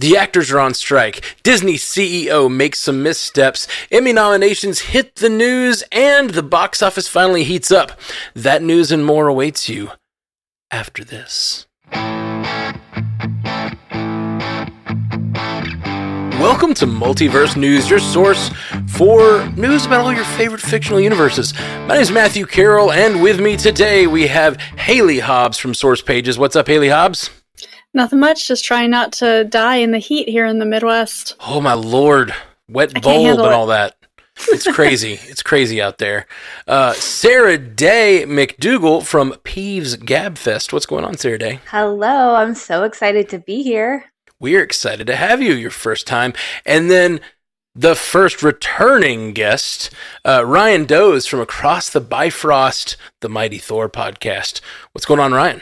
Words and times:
The 0.00 0.16
actors 0.16 0.50
are 0.50 0.58
on 0.58 0.72
strike. 0.72 1.36
Disney 1.42 1.74
CEO 1.74 2.50
makes 2.50 2.78
some 2.78 3.02
missteps. 3.02 3.68
Emmy 3.90 4.14
nominations 4.14 4.80
hit 4.80 5.16
the 5.16 5.28
news, 5.28 5.84
and 5.92 6.30
the 6.30 6.42
box 6.42 6.80
office 6.80 7.06
finally 7.06 7.44
heats 7.44 7.70
up. 7.70 7.92
That 8.34 8.62
news 8.62 8.90
and 8.90 9.04
more 9.04 9.28
awaits 9.28 9.68
you 9.68 9.90
after 10.70 11.04
this. 11.04 11.66
Welcome 16.40 16.72
to 16.76 16.86
Multiverse 16.86 17.54
News, 17.58 17.90
your 17.90 17.98
source 17.98 18.50
for 18.88 19.46
news 19.50 19.84
about 19.84 20.06
all 20.06 20.14
your 20.14 20.24
favorite 20.24 20.62
fictional 20.62 20.98
universes. 20.98 21.52
My 21.86 21.88
name 21.88 22.00
is 22.00 22.10
Matthew 22.10 22.46
Carroll, 22.46 22.90
and 22.90 23.22
with 23.22 23.38
me 23.38 23.58
today 23.58 24.06
we 24.06 24.28
have 24.28 24.56
Haley 24.56 25.18
Hobbs 25.18 25.58
from 25.58 25.74
Source 25.74 26.00
Pages. 26.00 26.38
What's 26.38 26.56
up, 26.56 26.68
Haley 26.68 26.88
Hobbs? 26.88 27.28
Nothing 27.92 28.20
much, 28.20 28.46
just 28.46 28.64
trying 28.64 28.90
not 28.90 29.12
to 29.14 29.44
die 29.44 29.76
in 29.76 29.90
the 29.90 29.98
heat 29.98 30.28
here 30.28 30.46
in 30.46 30.58
the 30.58 30.64
Midwest. 30.66 31.34
Oh 31.40 31.60
my 31.60 31.74
lord, 31.74 32.32
wet 32.68 32.92
I 32.96 33.00
bulb 33.00 33.16
and 33.16 33.26
handle 33.26 33.46
it. 33.46 33.52
all 33.52 33.66
that. 33.66 33.96
It's 34.48 34.70
crazy. 34.72 35.18
it's 35.24 35.42
crazy 35.42 35.82
out 35.82 35.98
there. 35.98 36.26
Uh, 36.68 36.92
Sarah 36.92 37.58
Day 37.58 38.24
McDougal 38.26 39.04
from 39.04 39.32
Peeves 39.44 39.96
Gabfest. 39.96 40.72
What's 40.72 40.86
going 40.86 41.04
on, 41.04 41.16
Sarah 41.18 41.38
Day? 41.38 41.60
Hello, 41.66 42.34
I'm 42.36 42.54
so 42.54 42.84
excited 42.84 43.28
to 43.30 43.38
be 43.38 43.62
here. 43.62 44.04
We're 44.38 44.62
excited 44.62 45.06
to 45.08 45.16
have 45.16 45.42
you 45.42 45.52
your 45.54 45.70
first 45.70 46.06
time. 46.06 46.32
And 46.64 46.90
then 46.90 47.20
the 47.74 47.94
first 47.94 48.42
returning 48.42 49.32
guest, 49.32 49.90
uh, 50.24 50.44
Ryan 50.46 50.86
Does 50.86 51.26
from 51.26 51.40
Across 51.40 51.90
the 51.90 52.00
Bifrost, 52.00 52.96
the 53.20 53.28
Mighty 53.28 53.58
Thor 53.58 53.90
podcast. 53.90 54.60
What's 54.92 55.04
going 55.06 55.20
on, 55.20 55.32
Ryan? 55.32 55.60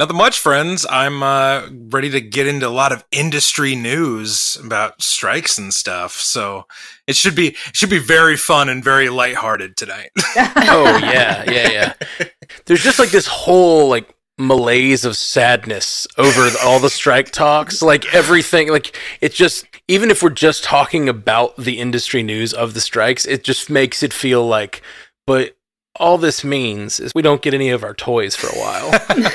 Nothing 0.00 0.16
much, 0.16 0.38
friends. 0.38 0.86
I'm 0.88 1.22
uh, 1.22 1.68
ready 1.90 2.08
to 2.08 2.22
get 2.22 2.46
into 2.46 2.66
a 2.66 2.70
lot 2.70 2.90
of 2.90 3.04
industry 3.12 3.74
news 3.74 4.56
about 4.64 5.02
strikes 5.02 5.58
and 5.58 5.74
stuff. 5.74 6.12
So 6.14 6.64
it 7.06 7.16
should 7.16 7.34
be 7.34 7.48
it 7.48 7.76
should 7.76 7.90
be 7.90 7.98
very 7.98 8.38
fun 8.38 8.70
and 8.70 8.82
very 8.82 9.10
lighthearted 9.10 9.76
tonight. 9.76 10.08
Oh 10.72 10.98
yeah, 11.02 11.44
yeah, 11.50 11.68
yeah. 11.70 12.26
There's 12.64 12.82
just 12.82 12.98
like 12.98 13.10
this 13.10 13.26
whole 13.26 13.90
like 13.90 14.08
malaise 14.38 15.04
of 15.04 15.18
sadness 15.18 16.06
over 16.16 16.48
the- 16.48 16.60
all 16.64 16.80
the 16.80 16.88
strike 16.88 17.30
talks. 17.30 17.82
Like 17.82 18.14
everything, 18.14 18.70
like 18.70 18.98
it's 19.20 19.36
just 19.36 19.66
even 19.86 20.10
if 20.10 20.22
we're 20.22 20.30
just 20.30 20.64
talking 20.64 21.10
about 21.10 21.58
the 21.58 21.78
industry 21.78 22.22
news 22.22 22.54
of 22.54 22.72
the 22.72 22.80
strikes, 22.80 23.26
it 23.26 23.44
just 23.44 23.68
makes 23.68 24.02
it 24.02 24.14
feel 24.14 24.46
like, 24.46 24.80
but 25.26 25.58
all 26.00 26.18
this 26.18 26.42
means 26.42 26.98
is 26.98 27.12
we 27.14 27.22
don't 27.22 27.42
get 27.42 27.54
any 27.54 27.70
of 27.70 27.84
our 27.84 27.94
toys 27.94 28.34
for 28.34 28.48
a 28.48 28.58
while. 28.58 28.90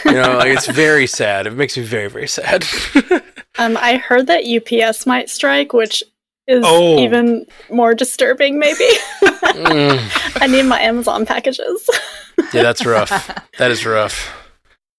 you 0.05 0.11
know, 0.11 0.37
like 0.37 0.49
it's 0.49 0.67
very 0.67 1.07
sad. 1.07 1.47
It 1.47 1.51
makes 1.51 1.77
me 1.77 1.83
very, 1.83 2.09
very 2.09 2.27
sad. 2.27 2.65
Um, 3.57 3.77
I 3.77 3.95
heard 3.95 4.27
that 4.27 4.43
UPS 4.43 5.05
might 5.05 5.29
strike, 5.29 5.71
which 5.71 6.03
is 6.45 6.61
Oh. 6.67 6.99
even 6.99 7.45
more 7.71 7.93
disturbing, 7.93 8.59
maybe. 8.59 8.89
Mm. 9.23 10.37
I 10.41 10.47
need 10.47 10.63
my 10.63 10.81
Amazon 10.81 11.25
packages. 11.25 11.89
Yeah, 12.53 12.63
that's 12.63 12.85
rough. 12.85 13.09
That 13.57 13.71
is 13.71 13.85
rough. 13.85 14.29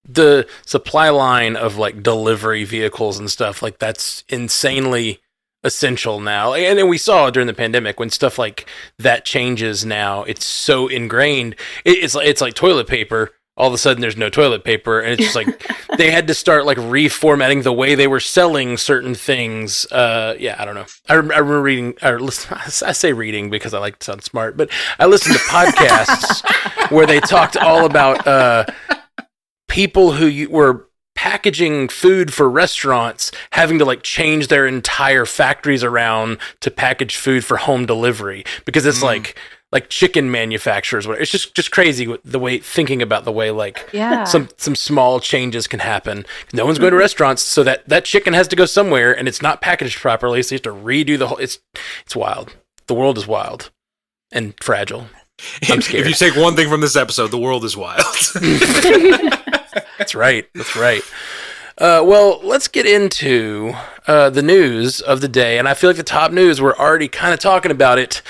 The 0.08 0.48
supply 0.64 1.10
line 1.10 1.54
of 1.54 1.76
like 1.76 2.02
delivery 2.02 2.64
vehicles 2.64 3.18
and 3.18 3.30
stuff 3.30 3.60
like 3.62 3.78
that's 3.78 4.24
insanely 4.30 5.20
essential 5.66 6.20
now. 6.20 6.54
And 6.54 6.78
then 6.78 6.88
we 6.88 6.96
saw 6.96 7.28
during 7.30 7.48
the 7.48 7.54
pandemic 7.54 8.00
when 8.00 8.08
stuff 8.08 8.38
like 8.38 8.66
that 8.98 9.24
changes 9.24 9.84
now, 9.84 10.22
it's 10.22 10.46
so 10.46 10.86
ingrained. 10.88 11.56
It's 11.84 12.14
like 12.14 12.26
it's 12.26 12.40
like 12.40 12.54
toilet 12.54 12.86
paper. 12.86 13.32
All 13.58 13.68
of 13.68 13.72
a 13.72 13.78
sudden, 13.78 14.02
there's 14.02 14.18
no 14.18 14.28
toilet 14.28 14.64
paper, 14.64 15.00
and 15.00 15.14
it's 15.14 15.22
just 15.22 15.34
like 15.34 15.66
they 15.96 16.10
had 16.10 16.26
to 16.26 16.34
start 16.34 16.66
like 16.66 16.76
reformatting 16.76 17.62
the 17.62 17.72
way 17.72 17.94
they 17.94 18.06
were 18.06 18.20
selling 18.20 18.76
certain 18.76 19.14
things. 19.14 19.90
Uh, 19.90 20.36
yeah, 20.38 20.56
I 20.58 20.66
don't 20.66 20.74
know. 20.74 20.84
I, 21.08 21.14
I 21.14 21.16
remember 21.16 21.62
reading, 21.62 21.94
or 22.02 22.20
listen, 22.20 22.54
I 22.58 22.92
say 22.92 23.14
reading 23.14 23.48
because 23.48 23.72
I 23.72 23.78
like 23.78 23.98
to 24.00 24.04
sound 24.04 24.24
smart, 24.24 24.58
but 24.58 24.70
I 24.98 25.06
listened 25.06 25.36
to 25.36 25.42
podcasts 25.44 26.90
where 26.90 27.06
they 27.06 27.18
talked 27.18 27.56
all 27.56 27.86
about 27.86 28.26
uh, 28.26 28.66
people 29.68 30.12
who 30.12 30.26
you, 30.26 30.50
were 30.50 30.86
packaging 31.16 31.88
food 31.88 32.32
for 32.32 32.48
restaurants 32.48 33.32
having 33.52 33.78
to 33.78 33.84
like 33.84 34.02
change 34.02 34.48
their 34.48 34.66
entire 34.66 35.26
factories 35.26 35.82
around 35.82 36.38
to 36.60 36.70
package 36.70 37.16
food 37.16 37.44
for 37.44 37.56
home 37.56 37.86
delivery 37.86 38.44
because 38.64 38.86
it's 38.86 39.00
mm. 39.00 39.04
like 39.04 39.38
like 39.72 39.88
chicken 39.88 40.30
manufacturers 40.30 41.06
whatever. 41.06 41.20
it's 41.20 41.30
just 41.30 41.54
just 41.54 41.72
crazy 41.72 42.14
the 42.24 42.38
way 42.38 42.58
thinking 42.58 43.02
about 43.02 43.24
the 43.24 43.32
way 43.32 43.50
like 43.50 43.88
Yeah. 43.92 44.24
some 44.24 44.48
some 44.58 44.76
small 44.76 45.18
changes 45.18 45.66
can 45.66 45.80
happen 45.80 46.24
no 46.52 46.64
one's 46.64 46.78
going 46.78 46.90
to 46.90 46.94
mm-hmm. 46.94 47.00
restaurants 47.00 47.42
so 47.42 47.64
that 47.64 47.88
that 47.88 48.04
chicken 48.04 48.34
has 48.34 48.46
to 48.48 48.56
go 48.56 48.66
somewhere 48.66 49.16
and 49.16 49.26
it's 49.26 49.42
not 49.42 49.60
packaged 49.60 49.98
properly 49.98 50.42
so 50.42 50.54
you 50.54 50.56
have 50.56 50.62
to 50.62 50.70
redo 50.70 51.18
the 51.18 51.28
whole 51.28 51.38
it's 51.38 51.58
it's 52.04 52.14
wild 52.14 52.54
the 52.86 52.94
world 52.94 53.18
is 53.18 53.26
wild 53.26 53.70
and 54.30 54.54
fragile 54.62 55.06
I'm 55.68 55.82
scared. 55.82 56.06
if 56.06 56.08
you 56.08 56.14
take 56.14 56.36
one 56.36 56.56
thing 56.56 56.68
from 56.68 56.80
this 56.80 56.96
episode, 56.96 57.30
the 57.30 57.38
world 57.38 57.62
is 57.64 57.76
wild. 57.76 58.00
That's 60.06 60.14
right. 60.14 60.48
That's 60.54 60.76
right. 60.76 61.02
Uh, 61.78 62.00
well, 62.06 62.38
let's 62.44 62.68
get 62.68 62.86
into 62.86 63.74
uh, 64.06 64.30
the 64.30 64.40
news 64.40 65.00
of 65.00 65.20
the 65.20 65.26
day. 65.26 65.58
And 65.58 65.66
I 65.66 65.74
feel 65.74 65.90
like 65.90 65.96
the 65.96 66.04
top 66.04 66.30
news, 66.30 66.62
we're 66.62 66.76
already 66.76 67.08
kind 67.08 67.34
of 67.34 67.40
talking 67.40 67.72
about 67.72 67.98
it. 67.98 68.22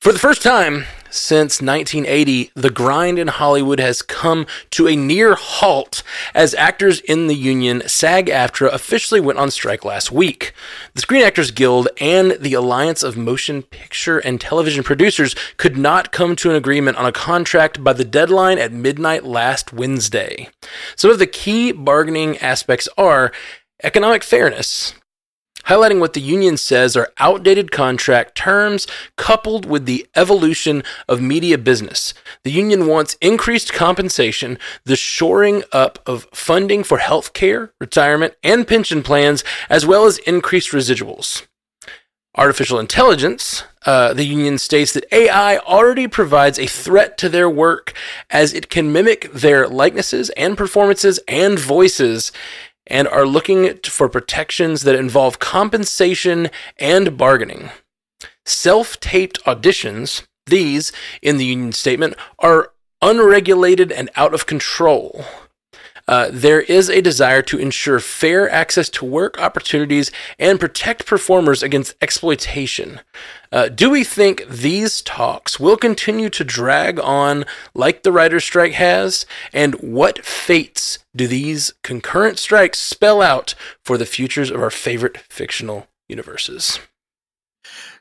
For 0.00 0.12
the 0.12 0.20
first 0.20 0.44
time 0.44 0.84
since 1.12 1.60
1980, 1.60 2.52
the 2.54 2.70
grind 2.70 3.18
in 3.18 3.28
Hollywood 3.28 3.78
has 3.78 4.02
come 4.02 4.46
to 4.70 4.88
a 4.88 4.96
near 4.96 5.34
halt 5.34 6.02
as 6.34 6.54
actors 6.54 7.00
in 7.00 7.26
the 7.26 7.34
union 7.34 7.82
SAG 7.86 8.26
AFTRA 8.26 8.72
officially 8.72 9.20
went 9.20 9.38
on 9.38 9.50
strike 9.50 9.84
last 9.84 10.10
week. 10.10 10.54
The 10.94 11.02
Screen 11.02 11.22
Actors 11.22 11.50
Guild 11.50 11.88
and 12.00 12.32
the 12.32 12.54
Alliance 12.54 13.02
of 13.02 13.16
Motion 13.16 13.62
Picture 13.62 14.18
and 14.18 14.40
Television 14.40 14.82
Producers 14.82 15.36
could 15.58 15.76
not 15.76 16.12
come 16.12 16.34
to 16.36 16.50
an 16.50 16.56
agreement 16.56 16.96
on 16.96 17.06
a 17.06 17.12
contract 17.12 17.84
by 17.84 17.92
the 17.92 18.04
deadline 18.04 18.58
at 18.58 18.72
midnight 18.72 19.24
last 19.24 19.72
Wednesday. 19.72 20.48
Some 20.96 21.10
of 21.10 21.18
the 21.18 21.26
key 21.26 21.72
bargaining 21.72 22.38
aspects 22.38 22.88
are 22.96 23.32
economic 23.82 24.22
fairness, 24.22 24.94
highlighting 25.66 26.00
what 26.00 26.12
the 26.12 26.20
union 26.20 26.56
says 26.56 26.96
are 26.96 27.12
outdated 27.18 27.70
contract 27.70 28.34
terms 28.34 28.86
coupled 29.16 29.64
with 29.66 29.86
the 29.86 30.06
evolution 30.14 30.82
of 31.08 31.20
media 31.20 31.58
business. 31.58 32.14
The 32.44 32.50
union 32.50 32.86
wants 32.86 33.16
increased 33.20 33.72
compensation, 33.72 34.58
the 34.84 34.96
shoring 34.96 35.62
up 35.72 35.98
of 36.06 36.26
funding 36.32 36.84
for 36.84 36.98
healthcare, 36.98 37.70
retirement, 37.80 38.34
and 38.42 38.66
pension 38.66 39.02
plans, 39.02 39.44
as 39.68 39.86
well 39.86 40.04
as 40.06 40.18
increased 40.18 40.70
residuals. 40.72 41.46
Artificial 42.34 42.78
intelligence, 42.78 43.64
uh, 43.84 44.14
the 44.14 44.24
union 44.24 44.56
states 44.56 44.94
that 44.94 45.04
AI 45.12 45.58
already 45.58 46.08
provides 46.08 46.58
a 46.58 46.66
threat 46.66 47.18
to 47.18 47.28
their 47.28 47.50
work 47.50 47.92
as 48.30 48.54
it 48.54 48.70
can 48.70 48.90
mimic 48.90 49.30
their 49.32 49.68
likenesses 49.68 50.30
and 50.30 50.56
performances 50.56 51.20
and 51.28 51.58
voices 51.58 52.32
and 52.86 53.08
are 53.08 53.26
looking 53.26 53.78
for 53.84 54.08
protections 54.08 54.82
that 54.82 54.94
involve 54.94 55.38
compensation 55.38 56.50
and 56.78 57.16
bargaining. 57.16 57.70
Self 58.44 58.98
taped 59.00 59.42
auditions, 59.44 60.26
these, 60.46 60.92
in 61.20 61.36
the 61.36 61.44
union 61.44 61.72
statement, 61.72 62.14
are 62.38 62.72
unregulated 63.00 63.92
and 63.92 64.10
out 64.16 64.34
of 64.34 64.46
control. 64.46 65.24
Uh, 66.08 66.28
there 66.32 66.60
is 66.60 66.90
a 66.90 67.00
desire 67.00 67.42
to 67.42 67.58
ensure 67.58 68.00
fair 68.00 68.50
access 68.50 68.88
to 68.88 69.04
work 69.04 69.40
opportunities 69.40 70.10
and 70.38 70.58
protect 70.58 71.06
performers 71.06 71.62
against 71.62 71.94
exploitation. 72.02 73.00
Uh, 73.52 73.68
do 73.68 73.90
we 73.90 74.02
think 74.02 74.48
these 74.48 75.02
talks 75.02 75.60
will 75.60 75.76
continue 75.76 76.30
to 76.30 76.42
drag 76.42 76.98
on 76.98 77.44
like 77.74 78.02
the 78.02 78.10
writer's 78.10 78.44
strike 78.44 78.72
has? 78.72 79.26
And 79.52 79.74
what 79.76 80.24
fates 80.24 80.98
do 81.14 81.26
these 81.26 81.74
concurrent 81.82 82.38
strikes 82.38 82.78
spell 82.78 83.20
out 83.20 83.54
for 83.84 83.98
the 83.98 84.06
futures 84.06 84.50
of 84.50 84.62
our 84.62 84.70
favorite 84.70 85.18
fictional 85.18 85.86
universes? 86.08 86.80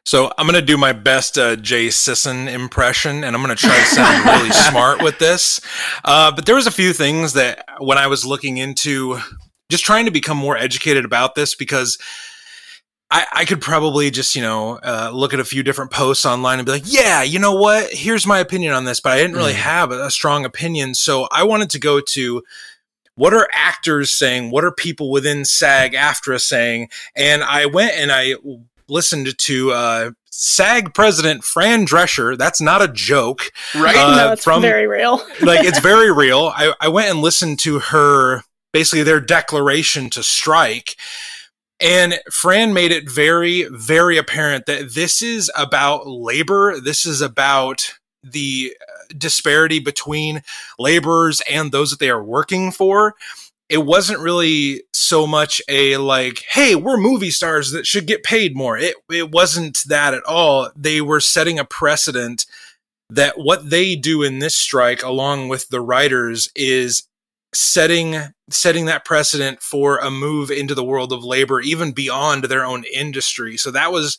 So 0.03 0.31
I'm 0.37 0.47
gonna 0.47 0.61
do 0.61 0.77
my 0.77 0.93
best 0.93 1.37
uh, 1.37 1.55
Jay 1.57 1.89
Sisson 1.91 2.47
impression, 2.47 3.23
and 3.23 3.35
I'm 3.35 3.41
gonna 3.41 3.55
try 3.55 3.77
to 3.77 3.85
sound 3.85 4.25
really 4.25 4.51
smart 4.69 5.03
with 5.03 5.19
this. 5.19 5.61
Uh, 6.03 6.31
but 6.31 6.45
there 6.45 6.55
was 6.55 6.65
a 6.65 6.71
few 6.71 6.91
things 6.91 7.33
that 7.33 7.65
when 7.79 7.97
I 7.97 8.07
was 8.07 8.25
looking 8.25 8.57
into 8.57 9.19
just 9.69 9.85
trying 9.85 10.05
to 10.05 10.11
become 10.11 10.37
more 10.37 10.57
educated 10.57 11.05
about 11.05 11.35
this 11.35 11.55
because. 11.55 11.97
I, 13.13 13.25
I 13.33 13.45
could 13.45 13.59
probably 13.61 14.09
just, 14.09 14.35
you 14.35 14.41
know, 14.41 14.79
uh, 14.83 15.11
look 15.13 15.33
at 15.33 15.39
a 15.41 15.43
few 15.45 15.63
different 15.63 15.91
posts 15.91 16.25
online 16.25 16.59
and 16.59 16.65
be 16.65 16.71
like, 16.71 16.83
yeah, 16.85 17.21
you 17.23 17.39
know 17.39 17.53
what? 17.53 17.91
Here's 17.91 18.25
my 18.25 18.39
opinion 18.39 18.73
on 18.73 18.85
this, 18.85 19.01
but 19.01 19.11
I 19.11 19.17
didn't 19.17 19.35
really 19.35 19.51
Mm. 19.51 19.55
have 19.57 19.91
a, 19.91 20.05
a 20.05 20.11
strong 20.11 20.45
opinion. 20.45 20.95
So 20.95 21.27
I 21.31 21.43
wanted 21.43 21.69
to 21.71 21.79
go 21.79 21.99
to 21.99 22.41
what 23.15 23.33
are 23.33 23.47
actors 23.53 24.11
saying? 24.11 24.49
What 24.51 24.63
are 24.63 24.71
people 24.71 25.11
within 25.11 25.43
SAG 25.43 25.93
AFTRA 25.93 26.39
saying? 26.39 26.89
And 27.15 27.43
I 27.43 27.65
went 27.65 27.91
and 27.95 28.11
I 28.11 28.35
listened 28.87 29.37
to 29.37 29.71
uh, 29.71 30.11
SAG 30.31 30.93
president 30.93 31.43
Fran 31.43 31.85
Drescher. 31.85 32.37
That's 32.37 32.61
not 32.61 32.81
a 32.81 32.87
joke. 32.87 33.51
Right? 33.75 33.95
Uh, 33.97 34.15
no, 34.15 34.31
it's 34.31 34.43
from- 34.45 34.61
very 34.61 34.87
real. 34.87 35.17
Like 35.41 35.65
it's 35.65 35.79
very 35.79 36.11
real. 36.15 36.51
I, 36.55 36.73
I 36.79 36.87
went 36.87 37.09
and 37.11 37.19
listened 37.19 37.59
to 37.59 37.79
her 37.79 38.43
basically 38.71 39.03
their 39.03 39.19
declaration 39.19 40.09
to 40.11 40.23
strike. 40.23 40.95
And 41.81 42.19
Fran 42.31 42.73
made 42.73 42.91
it 42.91 43.09
very, 43.09 43.67
very 43.71 44.17
apparent 44.17 44.67
that 44.67 44.93
this 44.93 45.23
is 45.23 45.51
about 45.57 46.07
labor. 46.07 46.79
This 46.79 47.05
is 47.05 47.21
about 47.21 47.95
the 48.23 48.75
uh, 48.79 49.13
disparity 49.17 49.79
between 49.79 50.43
laborers 50.77 51.41
and 51.49 51.71
those 51.71 51.89
that 51.89 51.99
they 51.99 52.11
are 52.11 52.23
working 52.23 52.71
for. 52.71 53.15
It 53.67 53.79
wasn't 53.79 54.19
really 54.19 54.83
so 54.93 55.25
much 55.25 55.59
a 55.67 55.97
like, 55.97 56.43
hey, 56.51 56.75
we're 56.75 56.97
movie 56.97 57.31
stars 57.31 57.71
that 57.71 57.87
should 57.87 58.05
get 58.05 58.23
paid 58.23 58.55
more. 58.55 58.77
It 58.77 58.95
it 59.09 59.31
wasn't 59.31 59.79
that 59.87 60.13
at 60.13 60.23
all. 60.23 60.69
They 60.75 61.01
were 61.01 61.19
setting 61.19 61.57
a 61.57 61.65
precedent 61.65 62.45
that 63.09 63.39
what 63.39 63.69
they 63.69 63.95
do 63.95 64.23
in 64.23 64.39
this 64.39 64.55
strike 64.55 65.03
along 65.03 65.49
with 65.49 65.67
the 65.69 65.81
writers 65.81 66.49
is 66.55 67.07
setting 67.53 68.15
setting 68.50 68.86
that 68.86 69.06
precedent 69.06 69.62
for 69.62 69.98
a 69.98 70.09
move 70.09 70.50
into 70.50 70.74
the 70.74 70.83
world 70.83 71.12
of 71.12 71.24
labor 71.24 71.59
even 71.59 71.92
beyond 71.92 72.45
their 72.45 72.65
own 72.65 72.83
industry 72.94 73.57
so 73.57 73.71
that 73.71 73.92
was 73.92 74.18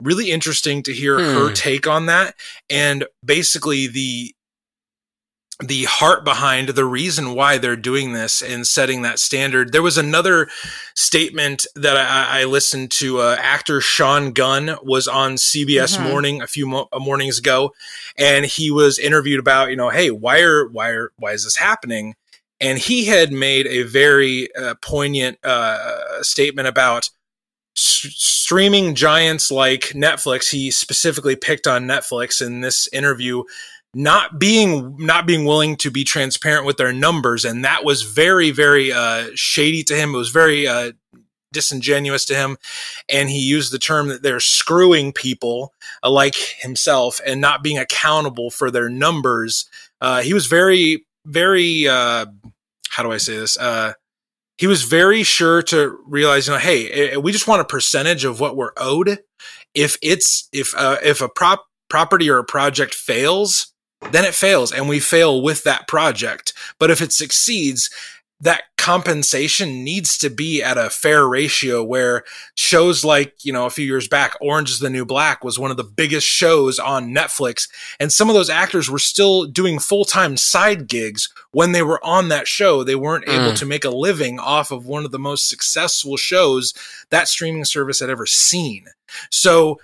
really 0.00 0.30
interesting 0.30 0.82
to 0.82 0.92
hear 0.92 1.18
hmm. 1.18 1.34
her 1.34 1.52
take 1.52 1.86
on 1.86 2.06
that 2.06 2.34
and 2.68 3.04
basically 3.24 3.86
the 3.86 4.34
the 5.60 5.84
heart 5.84 6.24
behind 6.24 6.70
the 6.70 6.84
reason 6.84 7.34
why 7.34 7.58
they're 7.58 7.76
doing 7.76 8.12
this 8.12 8.42
and 8.42 8.66
setting 8.66 9.02
that 9.02 9.18
standard. 9.18 9.72
There 9.72 9.82
was 9.82 9.98
another 9.98 10.48
statement 10.94 11.66
that 11.74 11.96
I, 11.96 12.42
I 12.42 12.44
listened 12.44 12.90
to. 12.92 13.20
Uh, 13.20 13.36
actor 13.38 13.80
Sean 13.80 14.32
Gunn 14.32 14.76
was 14.82 15.06
on 15.06 15.34
CBS 15.34 15.96
mm-hmm. 15.96 16.04
Morning 16.04 16.42
a 16.42 16.46
few 16.46 16.66
mo- 16.66 16.88
uh, 16.92 16.98
mornings 16.98 17.38
ago, 17.38 17.72
and 18.16 18.46
he 18.46 18.70
was 18.70 18.98
interviewed 18.98 19.40
about, 19.40 19.70
you 19.70 19.76
know, 19.76 19.90
hey, 19.90 20.10
why 20.10 20.40
are 20.40 20.66
why 20.68 20.90
are 20.90 21.12
why 21.16 21.32
is 21.32 21.44
this 21.44 21.56
happening? 21.56 22.14
And 22.60 22.78
he 22.78 23.06
had 23.06 23.32
made 23.32 23.66
a 23.66 23.82
very 23.84 24.54
uh, 24.54 24.74
poignant 24.82 25.38
uh, 25.44 26.22
statement 26.22 26.68
about 26.68 27.10
s- 27.76 28.06
streaming 28.16 28.94
giants 28.94 29.50
like 29.50 29.92
Netflix. 29.94 30.50
He 30.50 30.70
specifically 30.70 31.36
picked 31.36 31.66
on 31.66 31.86
Netflix 31.86 32.44
in 32.44 32.60
this 32.60 32.88
interview 32.92 33.44
not 33.94 34.38
being 34.38 34.96
not 34.98 35.26
being 35.26 35.44
willing 35.44 35.76
to 35.76 35.90
be 35.90 36.04
transparent 36.04 36.64
with 36.64 36.76
their 36.76 36.92
numbers. 36.92 37.44
And 37.44 37.64
that 37.64 37.84
was 37.84 38.02
very 38.02 38.50
very 38.50 38.92
uh, 38.92 39.28
shady 39.34 39.82
to 39.84 39.96
him. 39.96 40.14
It 40.14 40.18
was 40.18 40.30
very 40.30 40.66
uh, 40.68 40.92
disingenuous 41.52 42.24
to 42.26 42.34
him. 42.34 42.56
And 43.08 43.28
he 43.28 43.40
used 43.40 43.72
the 43.72 43.78
term 43.78 44.08
that 44.08 44.22
they're 44.22 44.40
screwing 44.40 45.12
people 45.12 45.74
uh, 46.02 46.10
like 46.10 46.36
himself 46.36 47.20
and 47.26 47.40
not 47.40 47.62
being 47.62 47.78
accountable 47.78 48.50
for 48.50 48.70
their 48.70 48.88
numbers. 48.88 49.68
Uh, 50.00 50.22
he 50.22 50.34
was 50.34 50.46
very 50.46 51.04
very 51.26 51.86
uh, 51.86 52.26
how 52.90 53.02
do 53.02 53.12
I 53.12 53.16
say 53.16 53.36
this? 53.36 53.56
Uh, 53.56 53.94
he 54.58 54.66
was 54.66 54.82
very 54.82 55.22
sure 55.22 55.62
to 55.62 55.98
realize, 56.06 56.46
you 56.46 56.52
know, 56.52 56.58
hey, 56.58 56.90
eh, 56.90 57.16
we 57.16 57.32
just 57.32 57.48
want 57.48 57.62
a 57.62 57.64
percentage 57.64 58.24
of 58.24 58.40
what 58.40 58.56
we're 58.56 58.72
owed. 58.76 59.20
If 59.74 59.96
it's 60.02 60.48
if 60.52 60.74
uh, 60.76 60.98
if 61.02 61.22
a 61.22 61.28
prop 61.28 61.64
property 61.88 62.28
or 62.28 62.38
a 62.38 62.44
project 62.44 62.92
fails, 62.92 63.72
then 64.10 64.24
it 64.24 64.34
fails, 64.34 64.72
and 64.72 64.88
we 64.88 65.00
fail 65.00 65.40
with 65.40 65.64
that 65.64 65.88
project. 65.88 66.52
But 66.78 66.90
if 66.90 67.00
it 67.00 67.12
succeeds, 67.12 67.90
that 68.40 68.62
compensation 68.80 69.84
needs 69.84 70.16
to 70.16 70.30
be 70.30 70.62
at 70.62 70.78
a 70.78 70.88
fair 70.88 71.28
ratio 71.28 71.84
where 71.84 72.24
shows 72.54 73.04
like, 73.04 73.34
you 73.44 73.52
know, 73.52 73.66
a 73.66 73.70
few 73.70 73.84
years 73.84 74.08
back, 74.08 74.34
Orange 74.40 74.70
is 74.70 74.78
the 74.78 74.88
New 74.88 75.04
Black 75.04 75.44
was 75.44 75.58
one 75.58 75.70
of 75.70 75.76
the 75.76 75.84
biggest 75.84 76.26
shows 76.26 76.78
on 76.78 77.14
Netflix. 77.14 77.68
And 78.00 78.10
some 78.10 78.30
of 78.30 78.34
those 78.34 78.48
actors 78.48 78.90
were 78.90 78.98
still 78.98 79.44
doing 79.44 79.78
full 79.78 80.06
time 80.06 80.38
side 80.38 80.88
gigs 80.88 81.28
when 81.50 81.72
they 81.72 81.82
were 81.82 82.02
on 82.02 82.28
that 82.28 82.48
show. 82.48 82.82
They 82.82 82.94
weren't 82.94 83.26
mm. 83.26 83.38
able 83.38 83.54
to 83.54 83.66
make 83.66 83.84
a 83.84 83.90
living 83.90 84.38
off 84.38 84.70
of 84.70 84.86
one 84.86 85.04
of 85.04 85.10
the 85.10 85.18
most 85.18 85.46
successful 85.46 86.16
shows 86.16 86.72
that 87.10 87.28
streaming 87.28 87.66
service 87.66 88.00
had 88.00 88.08
ever 88.08 88.24
seen. 88.24 88.86
So, 89.30 89.78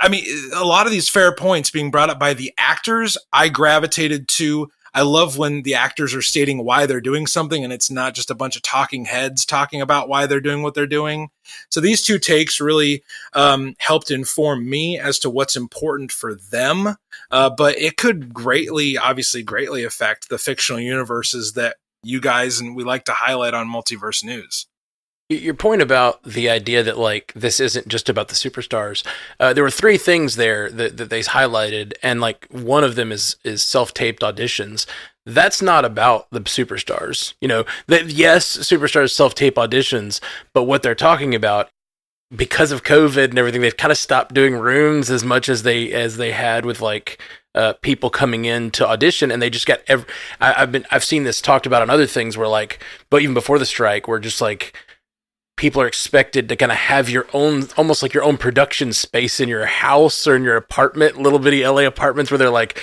I 0.00 0.08
mean, 0.08 0.24
a 0.52 0.64
lot 0.64 0.86
of 0.86 0.92
these 0.92 1.08
fair 1.08 1.32
points 1.32 1.70
being 1.70 1.92
brought 1.92 2.10
up 2.10 2.18
by 2.18 2.34
the 2.34 2.52
actors, 2.58 3.16
I 3.32 3.48
gravitated 3.50 4.26
to 4.28 4.68
I 4.96 5.02
love 5.02 5.36
when 5.36 5.60
the 5.60 5.74
actors 5.74 6.14
are 6.14 6.22
stating 6.22 6.64
why 6.64 6.86
they're 6.86 7.02
doing 7.02 7.26
something 7.26 7.62
and 7.62 7.70
it's 7.70 7.90
not 7.90 8.14
just 8.14 8.30
a 8.30 8.34
bunch 8.34 8.56
of 8.56 8.62
talking 8.62 9.04
heads 9.04 9.44
talking 9.44 9.82
about 9.82 10.08
why 10.08 10.24
they're 10.24 10.40
doing 10.40 10.62
what 10.62 10.72
they're 10.72 10.86
doing. 10.86 11.28
So 11.68 11.82
these 11.82 12.00
two 12.00 12.18
takes 12.18 12.62
really 12.62 13.02
um, 13.34 13.74
helped 13.76 14.10
inform 14.10 14.66
me 14.66 14.98
as 14.98 15.18
to 15.18 15.28
what's 15.28 15.54
important 15.54 16.12
for 16.12 16.34
them. 16.34 16.96
Uh, 17.30 17.50
but 17.50 17.78
it 17.78 17.98
could 17.98 18.32
greatly, 18.32 18.96
obviously, 18.96 19.42
greatly 19.42 19.84
affect 19.84 20.30
the 20.30 20.38
fictional 20.38 20.80
universes 20.80 21.52
that 21.52 21.76
you 22.02 22.18
guys 22.18 22.58
and 22.58 22.74
we 22.74 22.82
like 22.82 23.04
to 23.04 23.12
highlight 23.12 23.52
on 23.52 23.68
Multiverse 23.68 24.24
News 24.24 24.66
your 25.28 25.54
point 25.54 25.82
about 25.82 26.22
the 26.22 26.48
idea 26.48 26.82
that 26.82 26.98
like 26.98 27.32
this 27.34 27.58
isn't 27.58 27.88
just 27.88 28.08
about 28.08 28.28
the 28.28 28.34
superstars 28.34 29.04
uh, 29.40 29.52
there 29.52 29.64
were 29.64 29.70
three 29.70 29.98
things 29.98 30.36
there 30.36 30.70
that, 30.70 30.96
that 30.96 31.10
they 31.10 31.20
highlighted 31.20 31.94
and 32.02 32.20
like 32.20 32.46
one 32.50 32.84
of 32.84 32.94
them 32.94 33.10
is 33.10 33.36
is 33.42 33.62
self-taped 33.62 34.22
auditions. 34.22 34.86
That's 35.24 35.60
not 35.60 35.84
about 35.84 36.28
the 36.30 36.40
superstars 36.40 37.34
you 37.40 37.48
know? 37.48 37.64
That 37.88 38.06
yes 38.06 38.56
superstars 38.56 39.10
self-tape 39.10 39.56
auditions 39.56 40.20
but 40.52 40.64
what 40.64 40.82
they're 40.82 40.94
talking 40.94 41.34
about 41.34 41.70
because 42.34 42.70
of 42.70 42.84
covid 42.84 43.30
and 43.30 43.38
everything 43.38 43.60
they've 43.60 43.76
kind 43.76 43.92
of 43.92 43.98
stopped 43.98 44.34
doing 44.34 44.54
rooms 44.54 45.10
as 45.10 45.24
much 45.24 45.48
as 45.48 45.62
they 45.64 45.92
as 45.92 46.16
they 46.16 46.32
had 46.32 46.64
with 46.64 46.80
like 46.80 47.20
uh, 47.54 47.72
people 47.80 48.10
coming 48.10 48.44
in 48.44 48.70
to 48.70 48.86
audition 48.86 49.30
and 49.30 49.40
they 49.40 49.48
just 49.48 49.66
got 49.66 49.80
every 49.86 50.06
I, 50.40 50.52
have 50.52 50.72
been 50.72 50.84
i've 50.90 51.04
seen 51.04 51.24
this 51.24 51.40
talked 51.40 51.66
about 51.66 51.82
on 51.82 51.88
other 51.88 52.06
things 52.06 52.36
where 52.36 52.48
like 52.48 52.82
but 53.10 53.22
even 53.22 53.32
before 53.32 53.58
the 53.58 53.64
strike 53.64 54.06
where 54.06 54.18
just 54.18 54.40
like 54.40 54.76
people 55.56 55.80
are 55.80 55.86
expected 55.86 56.48
to 56.48 56.56
kind 56.56 56.70
of 56.70 56.78
have 56.78 57.08
your 57.08 57.26
own 57.32 57.68
almost 57.76 58.02
like 58.02 58.12
your 58.12 58.22
own 58.22 58.36
production 58.36 58.92
space 58.92 59.40
in 59.40 59.48
your 59.48 59.66
house 59.66 60.26
or 60.26 60.36
in 60.36 60.42
your 60.42 60.56
apartment 60.56 61.16
little 61.20 61.38
bitty 61.38 61.66
la 61.66 61.86
apartments 61.86 62.30
where 62.30 62.38
they're 62.38 62.50
like 62.50 62.82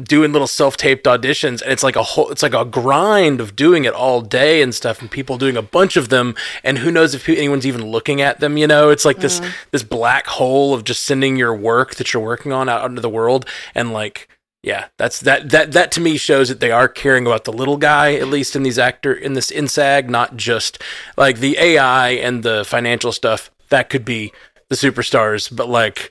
doing 0.00 0.32
little 0.32 0.46
self-taped 0.46 1.04
auditions 1.04 1.60
and 1.62 1.72
it's 1.72 1.82
like 1.82 1.96
a 1.96 2.02
whole 2.02 2.30
it's 2.30 2.42
like 2.42 2.54
a 2.54 2.64
grind 2.64 3.40
of 3.40 3.56
doing 3.56 3.84
it 3.84 3.92
all 3.92 4.20
day 4.20 4.62
and 4.62 4.74
stuff 4.74 5.00
and 5.00 5.10
people 5.10 5.36
doing 5.36 5.56
a 5.56 5.62
bunch 5.62 5.96
of 5.96 6.10
them 6.10 6.34
and 6.62 6.78
who 6.78 6.92
knows 6.92 7.14
if 7.14 7.28
anyone's 7.28 7.66
even 7.66 7.84
looking 7.84 8.20
at 8.20 8.38
them 8.38 8.56
you 8.56 8.66
know 8.66 8.90
it's 8.90 9.04
like 9.04 9.18
this 9.18 9.40
mm. 9.40 9.52
this 9.72 9.82
black 9.82 10.26
hole 10.26 10.74
of 10.74 10.84
just 10.84 11.02
sending 11.02 11.36
your 11.36 11.54
work 11.54 11.96
that 11.96 12.12
you're 12.12 12.22
working 12.22 12.52
on 12.52 12.68
out 12.68 12.88
into 12.88 13.00
the 13.00 13.08
world 13.08 13.44
and 13.74 13.92
like 13.92 14.28
yeah, 14.62 14.88
that's 14.98 15.20
that 15.20 15.50
that 15.50 15.72
that 15.72 15.90
to 15.92 16.00
me 16.00 16.18
shows 16.18 16.48
that 16.50 16.60
they 16.60 16.70
are 16.70 16.88
caring 16.88 17.26
about 17.26 17.44
the 17.44 17.52
little 17.52 17.78
guy, 17.78 18.14
at 18.14 18.28
least 18.28 18.54
in 18.54 18.62
these 18.62 18.78
actor 18.78 19.12
in 19.12 19.32
this 19.32 19.50
INSAG, 19.50 20.08
not 20.08 20.36
just 20.36 20.82
like 21.16 21.38
the 21.38 21.56
AI 21.58 22.10
and 22.10 22.42
the 22.42 22.64
financial 22.66 23.12
stuff. 23.12 23.50
That 23.70 23.88
could 23.88 24.04
be 24.04 24.32
the 24.68 24.76
superstars, 24.76 25.54
but 25.54 25.68
like 25.68 26.10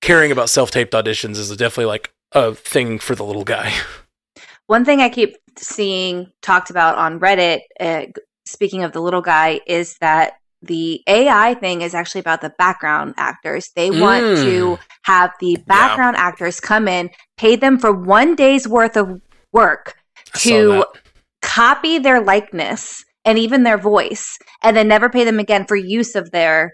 caring 0.00 0.30
about 0.30 0.48
self-taped 0.48 0.92
auditions 0.92 1.38
is 1.38 1.48
definitely 1.56 1.86
like 1.86 2.12
a 2.32 2.54
thing 2.54 3.00
for 3.00 3.16
the 3.16 3.24
little 3.24 3.44
guy. 3.44 3.72
One 4.66 4.84
thing 4.84 5.00
I 5.00 5.08
keep 5.08 5.36
seeing 5.56 6.30
talked 6.42 6.70
about 6.70 6.98
on 6.98 7.18
Reddit, 7.18 7.60
uh, 7.80 8.06
speaking 8.44 8.84
of 8.84 8.92
the 8.92 9.00
little 9.00 9.22
guy, 9.22 9.60
is 9.66 9.96
that 9.98 10.34
the 10.62 11.02
AI 11.06 11.54
thing 11.54 11.82
is 11.82 11.94
actually 11.94 12.20
about 12.20 12.40
the 12.42 12.52
background 12.58 13.14
actors. 13.16 13.70
They 13.74 13.90
mm. 13.90 14.00
want 14.00 14.22
to 14.38 14.76
mm. 14.76 14.78
Have 15.08 15.32
the 15.40 15.56
background 15.66 16.16
yeah. 16.18 16.26
actors 16.26 16.60
come 16.60 16.86
in, 16.86 17.08
pay 17.38 17.56
them 17.56 17.78
for 17.78 17.92
one 17.92 18.34
day's 18.34 18.68
worth 18.68 18.94
of 18.94 19.20
work 19.52 19.96
to 20.34 20.84
copy 21.40 21.98
their 21.98 22.20
likeness 22.20 23.02
and 23.24 23.38
even 23.38 23.62
their 23.62 23.78
voice, 23.78 24.38
and 24.62 24.76
then 24.76 24.86
never 24.86 25.08
pay 25.08 25.24
them 25.24 25.38
again 25.38 25.64
for 25.64 25.76
use 25.76 26.14
of 26.14 26.30
their 26.30 26.72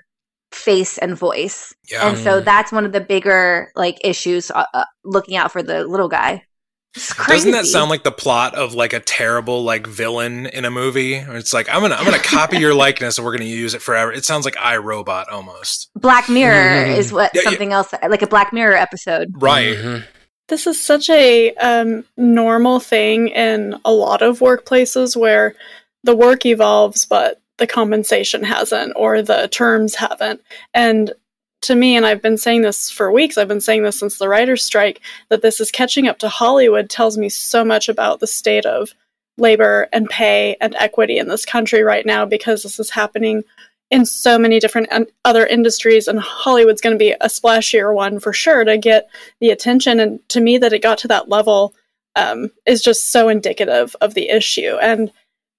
face 0.51 0.99
and 0.99 1.17
voice. 1.17 1.73
Yeah. 1.89 2.09
And 2.09 2.19
so 2.19 2.41
that's 2.41 2.73
one 2.73 2.85
of 2.85 2.93
the 2.93 3.01
bigger 3.01 3.71
like 3.77 3.99
issues 4.03 4.51
uh, 4.51 4.65
uh, 4.75 4.85
looking 5.05 5.37
out 5.37 5.53
for 5.53 5.63
the 5.63 5.85
little 5.85 6.09
guy. 6.09 6.43
Doesn't 7.27 7.51
that 7.51 7.67
sound 7.67 7.91
like 7.91 8.05
the 8.05 8.13
plot 8.13 8.55
of 8.55 8.75
like 8.75 8.93
a 8.93 9.01
terrible 9.01 9.65
like 9.65 9.87
villain 9.87 10.47
in 10.47 10.65
a 10.65 10.71
movie? 10.71 11.15
It's 11.15 11.53
like 11.53 11.69
I'm 11.69 11.81
gonna 11.81 11.97
I'm 11.97 12.05
gonna 12.05 12.19
copy 12.19 12.59
your 12.59 12.73
likeness 12.73 13.19
and 13.19 13.25
we're 13.25 13.37
gonna 13.37 13.51
use 13.51 13.75
it 13.75 13.83
forever. 13.83 14.13
It 14.13 14.25
sounds 14.25 14.45
like 14.45 14.57
I 14.57 14.77
Robot 14.77 15.29
almost. 15.29 15.91
Black 15.97 16.29
Mirror 16.29 16.87
mm-hmm. 16.87 17.01
is 17.01 17.13
what 17.13 17.33
yeah, 17.35 17.43
something 17.43 17.71
yeah. 17.71 17.79
else 17.79 17.93
like 18.09 18.23
a 18.23 18.29
Black 18.29 18.53
Mirror 18.53 18.77
episode. 18.77 19.35
Right. 19.37 19.77
Mm-hmm. 19.77 20.05
This 20.47 20.67
is 20.67 20.81
such 20.81 21.11
a 21.11 21.53
um, 21.55 22.05
normal 22.17 22.79
thing 22.79 23.29
in 23.29 23.75
a 23.85 23.93
lot 23.93 24.23
of 24.23 24.39
workplaces 24.39 25.17
where 25.17 25.55
the 26.05 26.15
work 26.15 26.47
evolves, 26.47 27.07
but 27.07 27.41
the 27.57 27.67
compensation 27.67 28.45
hasn't 28.45 28.93
or 28.95 29.23
the 29.23 29.49
terms 29.49 29.97
haven't. 29.97 30.43
And 30.75 31.13
to 31.65 31.75
me, 31.75 31.97
and 31.97 32.07
I've 32.07 32.23
been 32.23 32.39
saying 32.39 32.63
this 32.63 32.91
for 32.91 33.11
weeks, 33.11 33.37
I've 33.37 33.49
been 33.49 33.61
saying 33.61 33.83
this 33.83 33.99
since 33.99 34.19
the 34.19 34.29
writer's 34.29 34.65
strike, 34.65 35.01
that 35.29 35.43
this 35.43 35.61
is 35.61 35.71
catching 35.71 36.09
up 36.09 36.19
to 36.21 36.29
Hollywood 36.29 36.89
tells 36.89 37.19
me 37.19 37.29
so 37.29 37.65
much 37.65 37.89
about 37.89 38.21
the 38.21 38.27
state 38.27 38.67
of 38.67 38.95
labor 39.37 39.89
and 39.93 40.09
pay 40.09 40.57
and 40.61 40.77
equity 40.79 41.19
in 41.19 41.29
this 41.29 41.45
country 41.45 41.83
right 41.83 42.07
now 42.07 42.25
because 42.25 42.63
this 42.63 42.79
is 42.79 42.91
happening 42.91 43.43
in 43.91 44.07
so 44.07 44.39
many 44.39 44.61
different 44.61 44.89
other 45.25 45.45
industries 45.45 46.07
and 46.07 46.21
hollywood's 46.21 46.81
going 46.81 46.95
to 46.95 46.99
be 46.99 47.11
a 47.11 47.27
splashier 47.27 47.93
one 47.93 48.21
for 48.21 48.33
sure 48.33 48.65
to 48.65 48.79
get 48.79 49.11
the 49.41 49.51
attention 49.51 49.99
and 49.99 50.27
to 50.29 50.41
me 50.41 50.57
that 50.57 50.73
it 50.73 50.83
got 50.83 50.99
to 50.99 51.09
that 51.09 51.29
level 51.29 51.75
um, 52.17 52.51
is 52.67 52.83
just 52.83 53.11
so 53.11 53.29
indicative 53.29 53.97
of 54.01 54.15
the 54.15 54.29
issue. 54.29 54.77
And 54.81 55.13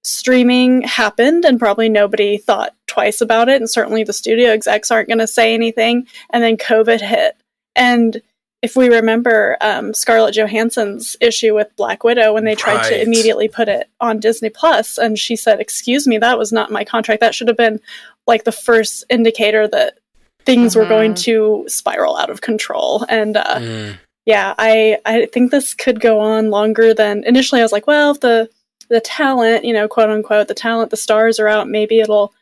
streaming 0.05 0.81
happened 0.83 1.45
and 1.45 1.59
probably 1.59 1.89
nobody 1.89 2.37
thought 2.37 2.75
twice 2.87 3.21
about 3.21 3.49
it 3.49 3.59
and 3.59 3.69
certainly 3.69 4.03
the 4.03 4.13
studio 4.13 4.51
execs 4.51 4.91
aren't 4.91 5.07
going 5.07 5.17
to 5.17 5.27
say 5.27 5.53
anything 5.53 6.05
and 6.29 6.43
then 6.43 6.55
covid 6.57 7.01
hit 7.01 7.35
and 7.75 8.21
if 8.65 8.75
we 8.75 8.89
remember 8.89 9.57
um, 9.61 9.93
Scarlett 9.93 10.33
Johansson's 10.33 11.15
issue 11.21 11.53
with 11.53 11.75
Black 11.75 12.03
Widow 12.03 12.33
when 12.33 12.45
they 12.45 12.55
tried 12.55 12.77
right. 12.77 12.89
to 12.89 13.01
immediately 13.01 13.47
put 13.47 13.69
it 13.69 13.87
on 14.01 14.19
Disney 14.19 14.49
Plus, 14.49 14.97
and 14.97 15.19
she 15.19 15.35
said, 15.35 15.59
"Excuse 15.59 16.07
me, 16.07 16.17
that 16.17 16.39
was 16.39 16.51
not 16.51 16.71
my 16.71 16.83
contract. 16.83 17.21
That 17.21 17.35
should 17.35 17.47
have 17.47 17.57
been 17.57 17.79
like 18.25 18.43
the 18.43 18.51
first 18.51 19.03
indicator 19.07 19.67
that 19.67 19.99
things 20.45 20.71
mm-hmm. 20.71 20.79
were 20.79 20.89
going 20.89 21.11
mm-hmm. 21.11 21.65
to 21.65 21.65
spiral 21.67 22.17
out 22.17 22.31
of 22.31 22.41
control." 22.41 23.05
And 23.07 23.37
uh, 23.37 23.59
mm. 23.59 23.97
yeah, 24.25 24.55
I 24.57 24.97
I 25.05 25.27
think 25.27 25.51
this 25.51 25.75
could 25.75 25.99
go 25.99 26.19
on 26.19 26.49
longer 26.49 26.95
than 26.95 27.23
initially. 27.23 27.61
I 27.61 27.65
was 27.65 27.71
like, 27.71 27.85
well, 27.85 28.11
if 28.11 28.21
the 28.21 28.49
the 28.89 29.01
talent, 29.01 29.65
you 29.65 29.73
know, 29.73 29.87
quote 29.87 30.09
unquote, 30.09 30.47
the 30.47 30.53
talent, 30.53 30.91
the 30.91 30.97
stars 30.97 31.39
are 31.39 31.47
out, 31.47 31.67
maybe 31.67 31.99
it'll 31.99 32.33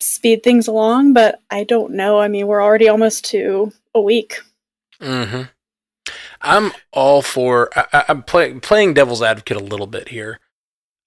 speed 0.00 0.42
things 0.42 0.68
along. 0.68 1.12
But 1.12 1.40
I 1.50 1.64
don't 1.64 1.92
know. 1.92 2.20
I 2.20 2.28
mean, 2.28 2.46
we're 2.46 2.62
already 2.62 2.88
almost 2.88 3.24
to 3.26 3.72
a 3.94 4.00
week. 4.00 4.40
Hmm. 5.00 5.42
I'm 6.40 6.72
all 6.92 7.22
for. 7.22 7.70
I, 7.76 8.04
am 8.08 8.22
play, 8.22 8.54
playing 8.54 8.94
devil's 8.94 9.22
advocate 9.22 9.56
a 9.56 9.60
little 9.60 9.86
bit 9.86 10.08
here. 10.08 10.40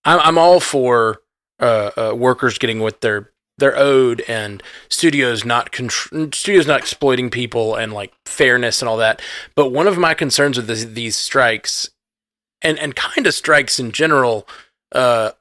I'm, 0.05 0.19
I'm 0.19 0.37
all 0.37 0.59
for 0.59 1.21
uh, 1.59 1.91
uh, 1.97 2.15
workers 2.15 2.57
getting 2.57 2.79
what 2.79 3.01
they're 3.01 3.31
they're 3.57 3.77
owed 3.77 4.21
and 4.27 4.61
studios 4.89 5.45
not 5.45 5.71
contr- 5.71 6.33
studios 6.35 6.67
not 6.67 6.79
exploiting 6.79 7.29
people 7.29 7.75
and 7.75 7.93
like 7.93 8.13
fairness 8.25 8.81
and 8.81 8.89
all 8.89 8.97
that. 8.97 9.21
But 9.55 9.69
one 9.69 9.87
of 9.87 9.97
my 9.97 10.13
concerns 10.13 10.57
with 10.57 10.67
this, 10.67 10.83
these 10.85 11.15
strikes 11.15 11.89
and 12.65 12.77
and 12.79 12.95
kind 12.95 13.27
of 13.27 13.33
strikes 13.33 13.79
in 13.79 13.91
general 13.91 14.47
uh, 14.91 15.31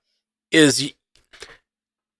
is 0.52 0.92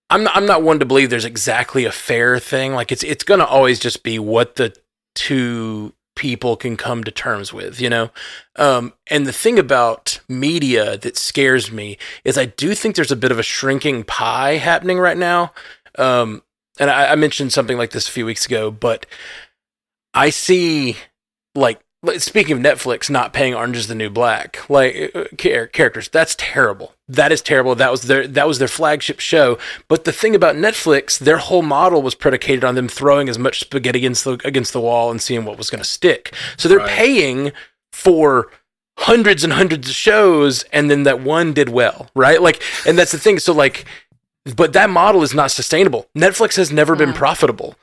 I'm 0.09 0.23
not, 0.23 0.35
I'm 0.35 0.45
not 0.45 0.63
one 0.63 0.79
to 0.79 0.85
believe 0.85 1.09
there's 1.09 1.25
exactly 1.25 1.85
a 1.85 1.91
fair 1.91 2.39
thing. 2.39 2.73
Like 2.73 2.91
it's 2.91 3.03
it's 3.03 3.23
going 3.23 3.39
to 3.39 3.47
always 3.47 3.79
just 3.79 4.03
be 4.03 4.19
what 4.19 4.55
the 4.55 4.75
two 5.13 5.93
people 6.15 6.55
can 6.55 6.77
come 6.77 7.03
to 7.03 7.11
terms 7.11 7.51
with, 7.51 7.81
you 7.81 7.89
know? 7.89 8.09
Um, 8.55 8.93
and 9.11 9.27
the 9.27 9.33
thing 9.33 9.59
about 9.59 10.19
media 10.29 10.97
that 10.97 11.17
scares 11.17 11.71
me 11.71 11.97
is 12.23 12.37
I 12.37 12.45
do 12.45 12.73
think 12.73 12.95
there's 12.95 13.11
a 13.11 13.17
bit 13.17 13.31
of 13.31 13.39
a 13.39 13.43
shrinking 13.43 14.05
pie 14.05 14.57
happening 14.57 14.97
right 14.97 15.17
now. 15.17 15.53
Um, 15.97 16.41
and 16.79 16.89
I, 16.89 17.11
I 17.11 17.15
mentioned 17.15 17.51
something 17.51 17.77
like 17.77 17.91
this 17.91 18.07
a 18.07 18.11
few 18.11 18.25
weeks 18.25 18.45
ago, 18.45 18.71
but 18.71 19.05
I 20.13 20.29
see 20.29 20.95
like 21.53 21.81
speaking 22.19 22.57
of 22.57 22.63
Netflix 22.63 23.09
not 23.09 23.33
paying 23.33 23.53
Orange 23.53 23.77
is 23.77 23.87
the 23.87 23.95
New 23.95 24.09
Black, 24.09 24.69
like 24.69 25.11
uh, 25.15 25.25
characters, 25.37 26.09
that's 26.09 26.35
terrible. 26.37 26.93
That 27.07 27.31
is 27.31 27.41
terrible. 27.41 27.75
That 27.75 27.91
was 27.91 28.03
their 28.03 28.27
that 28.27 28.47
was 28.47 28.59
their 28.59 28.67
flagship 28.67 29.19
show. 29.19 29.57
But 29.87 30.05
the 30.05 30.11
thing 30.11 30.35
about 30.35 30.55
Netflix, 30.55 31.19
their 31.19 31.37
whole 31.37 31.61
model 31.61 32.01
was 32.01 32.15
predicated 32.15 32.63
on 32.63 32.75
them 32.75 32.87
throwing 32.87 33.29
as 33.29 33.37
much 33.37 33.59
spaghetti 33.59 33.99
against 33.99 34.23
the 34.23 34.39
against 34.43 34.73
the 34.73 34.81
wall 34.81 35.11
and 35.11 35.21
seeing 35.21 35.45
what 35.45 35.57
was 35.57 35.69
going 35.69 35.81
to 35.83 35.89
stick. 35.89 36.33
So 36.57 36.67
they're 36.67 36.79
right. 36.79 36.89
paying 36.89 37.51
for 37.91 38.51
hundreds 38.97 39.43
and 39.43 39.53
hundreds 39.53 39.89
of 39.89 39.95
shows, 39.95 40.63
and 40.73 40.89
then 40.89 41.03
that 41.03 41.21
one 41.21 41.53
did 41.53 41.69
well, 41.69 42.09
right? 42.15 42.41
Like, 42.41 42.61
and 42.87 42.97
that's 42.97 43.11
the 43.11 43.19
thing. 43.19 43.39
So 43.39 43.53
like. 43.53 43.85
But 44.55 44.73
that 44.73 44.91
model 44.91 45.23
is 45.23 45.33
not 45.33 45.49
sustainable. 45.49 46.07
Netflix 46.15 46.55
has 46.57 46.71
never 46.71 46.95
been 46.95 47.13
profitable 47.13 47.75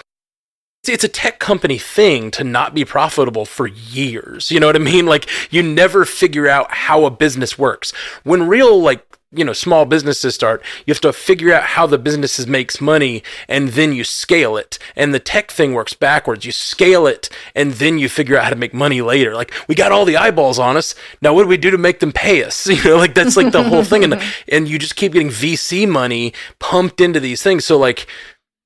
it's 0.91 1.05
a 1.05 1.09
tech 1.09 1.39
company 1.39 1.79
thing 1.79 2.31
to 2.33 2.43
not 2.43 2.75
be 2.75 2.85
profitable 2.85 3.45
for 3.45 3.69
years. 3.69 4.51
You 4.51 4.59
know 4.59 4.67
what 4.67 4.77
I 4.77 4.81
mean? 4.81 5.07
Like 5.07 5.29
you 5.53 5.63
never 5.63 6.05
figure 6.05 6.49
out 6.49 6.73
how 6.73 7.05
a 7.05 7.11
business 7.11 7.57
works. 7.57 7.93
When 8.25 8.49
real 8.49 8.81
like 8.81 9.07
you 9.35 9.45
know 9.45 9.55
small 9.55 9.87
businesses 9.87 10.35
start 10.35 10.63
you 10.85 10.93
have 10.93 11.01
to 11.01 11.11
figure 11.11 11.55
out 11.55 11.63
how 11.63 11.87
the 11.87 11.97
businesses 11.97 12.47
makes 12.47 12.83
money 12.83 13.23
and 13.49 13.71
then 13.71 13.93
you 13.93 14.03
scale 14.03 14.57
it. 14.57 14.77
And 14.97 15.15
the 15.15 15.21
tech 15.21 15.53
thing 15.53 15.73
works 15.73 15.95
backwards. 15.95 16.45
You 16.45 16.51
scale 16.51 17.07
it 17.07 17.31
and 17.55 17.73
then 17.75 17.99
you 17.99 18.09
figure 18.09 18.37
out 18.37 18.45
how 18.45 18.51
to 18.51 18.57
make 18.57 18.75
money 18.75 19.03
later. 19.03 19.35
Like 19.37 19.55
we 19.69 19.77
got 19.77 19.93
all 19.93 20.05
the 20.05 20.17
eyeballs 20.17 20.59
on 20.59 20.77
us. 20.77 20.97
Now 21.21 21.33
what 21.33 21.45
do 21.45 21.49
we 21.49 21.59
do 21.59 21.71
to 21.71 21.79
make 21.79 22.01
them 22.01 22.13
pay 22.13 22.43
us? 22.43 22.67
You 22.73 22.83
know 22.83 22.97
like 22.97 23.15
that's 23.15 23.37
like 23.37 23.53
the 23.53 23.63
whole 23.63 23.85
thing. 23.85 24.03
And 24.03 24.21
and 24.49 24.69
you 24.69 24.81
just 24.81 24.97
keep 24.97 25.13
getting 25.13 25.29
vc 25.29 25.89
money 25.89 26.33
pumped 26.59 27.01
into 27.01 27.21
these 27.21 27.41
things. 27.41 27.65
So 27.65 27.79
like 27.79 28.09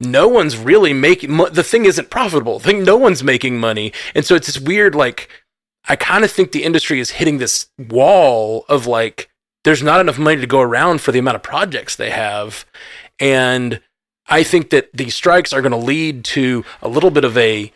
no 0.00 0.28
one's 0.28 0.56
really 0.56 0.92
making 0.92 1.36
the 1.36 1.64
thing 1.64 1.84
isn't 1.84 2.10
profitable. 2.10 2.60
No 2.64 2.96
one's 2.96 3.22
making 3.22 3.58
money, 3.58 3.92
and 4.14 4.24
so 4.24 4.34
it's 4.34 4.46
this 4.46 4.60
weird 4.60 4.94
like. 4.94 5.28
I 5.88 5.94
kind 5.94 6.24
of 6.24 6.32
think 6.32 6.50
the 6.50 6.64
industry 6.64 6.98
is 6.98 7.10
hitting 7.10 7.38
this 7.38 7.68
wall 7.78 8.64
of 8.68 8.88
like 8.88 9.30
there's 9.62 9.84
not 9.84 10.00
enough 10.00 10.18
money 10.18 10.40
to 10.40 10.46
go 10.46 10.60
around 10.60 11.00
for 11.00 11.12
the 11.12 11.20
amount 11.20 11.36
of 11.36 11.42
projects 11.42 11.94
they 11.94 12.10
have, 12.10 12.66
and 13.20 13.80
I 14.28 14.42
think 14.42 14.70
that 14.70 14.90
these 14.92 15.14
strikes 15.14 15.52
are 15.52 15.62
going 15.62 15.72
to 15.72 15.78
lead 15.78 16.24
to 16.26 16.64
a 16.82 16.88
little 16.88 17.10
bit 17.10 17.24
of 17.24 17.36
a 17.38 17.72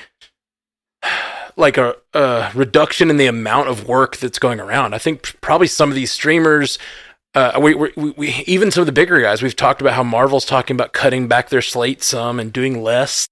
like 1.56 1.78
a, 1.78 1.96
a, 2.14 2.50
reduction 2.54 3.10
in 3.10 3.16
the 3.16 3.26
amount 3.26 3.68
of 3.68 3.86
work 3.86 4.16
that's 4.16 4.38
going 4.38 4.60
around. 4.60 4.94
I 4.94 4.98
think 4.98 5.40
probably 5.40 5.66
some 5.66 5.90
of 5.90 5.94
these 5.94 6.12
streamers 6.12 6.78
uh, 7.34 7.58
we, 7.60 7.74
we, 7.74 7.90
we, 8.16 8.28
even 8.46 8.70
some 8.70 8.82
of 8.82 8.86
the 8.86 8.92
bigger 8.92 9.20
guys, 9.20 9.42
we've 9.42 9.56
talked 9.56 9.80
about 9.80 9.94
how 9.94 10.02
Marvel's 10.02 10.44
talking 10.44 10.76
about 10.76 10.92
cutting 10.92 11.28
back 11.28 11.48
their 11.48 11.62
slate 11.62 12.02
some 12.02 12.40
and 12.40 12.52
doing 12.52 12.82
less. 12.82 13.28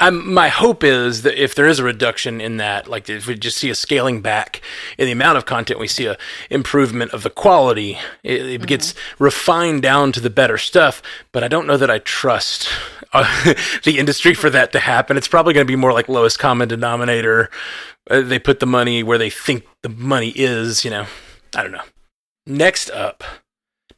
I'm, 0.00 0.32
my 0.32 0.48
hope 0.48 0.82
is 0.82 1.20
that 1.22 1.42
if 1.42 1.54
there 1.54 1.66
is 1.66 1.78
a 1.78 1.84
reduction 1.84 2.40
in 2.40 2.56
that, 2.56 2.88
like 2.88 3.10
if 3.10 3.26
we 3.26 3.34
just 3.34 3.58
see 3.58 3.68
a 3.68 3.74
scaling 3.74 4.22
back 4.22 4.62
in 4.96 5.04
the 5.04 5.12
amount 5.12 5.36
of 5.36 5.44
content, 5.44 5.78
we 5.78 5.86
see 5.86 6.06
a 6.06 6.16
improvement 6.48 7.12
of 7.12 7.22
the 7.22 7.30
quality. 7.30 7.98
It, 8.22 8.40
it 8.40 8.44
mm-hmm. 8.60 8.66
gets 8.66 8.94
refined 9.18 9.82
down 9.82 10.12
to 10.12 10.20
the 10.20 10.30
better 10.30 10.56
stuff. 10.56 11.02
But 11.30 11.44
I 11.44 11.48
don't 11.48 11.66
know 11.66 11.76
that 11.76 11.90
I 11.90 11.98
trust 11.98 12.68
uh, 13.12 13.54
the 13.84 13.98
industry 13.98 14.32
for 14.32 14.48
that 14.48 14.72
to 14.72 14.78
happen. 14.78 15.18
It's 15.18 15.28
probably 15.28 15.52
going 15.52 15.66
to 15.66 15.70
be 15.70 15.76
more 15.76 15.92
like 15.92 16.08
lowest 16.08 16.38
common 16.38 16.68
denominator. 16.68 17.50
Uh, 18.10 18.22
they 18.22 18.38
put 18.38 18.60
the 18.60 18.66
money 18.66 19.02
where 19.02 19.18
they 19.18 19.30
think 19.30 19.66
the 19.82 19.90
money 19.90 20.32
is. 20.34 20.86
You 20.86 20.90
know, 20.90 21.06
I 21.54 21.62
don't 21.62 21.72
know. 21.72 21.84
Next 22.46 22.90
up, 22.90 23.22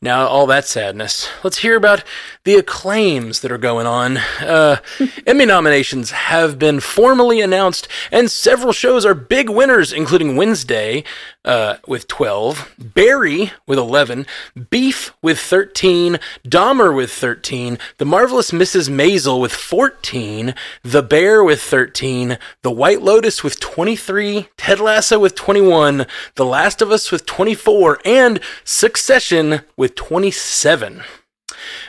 now, 0.05 0.27
all 0.27 0.47
that 0.47 0.67
sadness. 0.67 1.29
Let's 1.43 1.59
hear 1.59 1.77
about 1.77 2.05
the 2.45 2.57
acclaims 2.57 3.41
that 3.41 3.51
are 3.51 3.59
going 3.59 3.87
on. 3.87 4.19
Uh, 4.19 4.77
Emmy 5.27 5.47
nominations 5.47 6.11
have 6.11 6.59
been 6.59 6.79
formally 6.79 7.41
announced, 7.41 7.89
and 8.13 8.31
several 8.31 8.75
shows 8.75 9.07
are 9.07 9.15
big 9.15 9.49
winners, 9.49 9.95
including 9.95 10.37
Wednesday 10.37 11.05
uh, 11.45 11.77
with 11.87 12.07
12, 12.07 12.75
Barry 12.79 13.53
with 13.67 13.79
11, 13.79 14.27
Beef 14.71 15.15
with 15.23 15.39
13, 15.39 16.19
Dahmer 16.47 16.95
with 16.95 17.11
13, 17.11 17.79
The 17.99 18.05
Marvelous 18.05 18.51
Mrs. 18.51 18.91
Maisel 18.91 19.41
with 19.41 19.53
14, 19.53 20.55
The 20.83 21.03
Bear 21.03 21.43
with 21.43 21.63
13, 21.63 22.39
The 22.63 22.71
White 22.71 23.03
Lotus 23.03 23.43
with 23.43 23.59
23, 23.61 24.49
Ted 24.57 24.81
Lasso 24.81 25.19
with 25.19 25.35
21, 25.35 26.07
The 26.35 26.45
Last 26.45 26.83
of 26.83 26.91
Us 26.91 27.11
with 27.11 27.25
24, 27.25 28.01
and 28.05 28.41
Succession 28.65 29.63
with 29.77 29.94
27. 29.97 31.03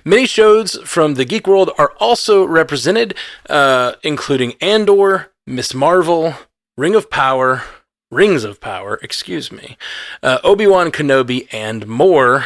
Many 0.04 0.26
shows 0.26 0.76
from 0.86 1.16
the 1.16 1.26
geek 1.26 1.48
world 1.48 1.72
are 1.78 1.94
also 2.00 2.46
represented, 2.46 3.16
uh, 3.50 3.94
including 4.04 4.54
Andor, 4.62 5.32
Ms. 5.48 5.74
Marvel, 5.74 6.36
Ring 6.78 6.96
of 6.96 7.10
Power, 7.10 7.64
Rings 8.12 8.44
of 8.44 8.62
Power, 8.62 9.00
excuse 9.02 9.52
me, 9.52 9.78
uh, 10.24 10.40
Obi 10.44 10.68
Wan 10.68 10.92
Kenobi, 10.92 11.48
and 11.52 11.88
more. 11.88 12.46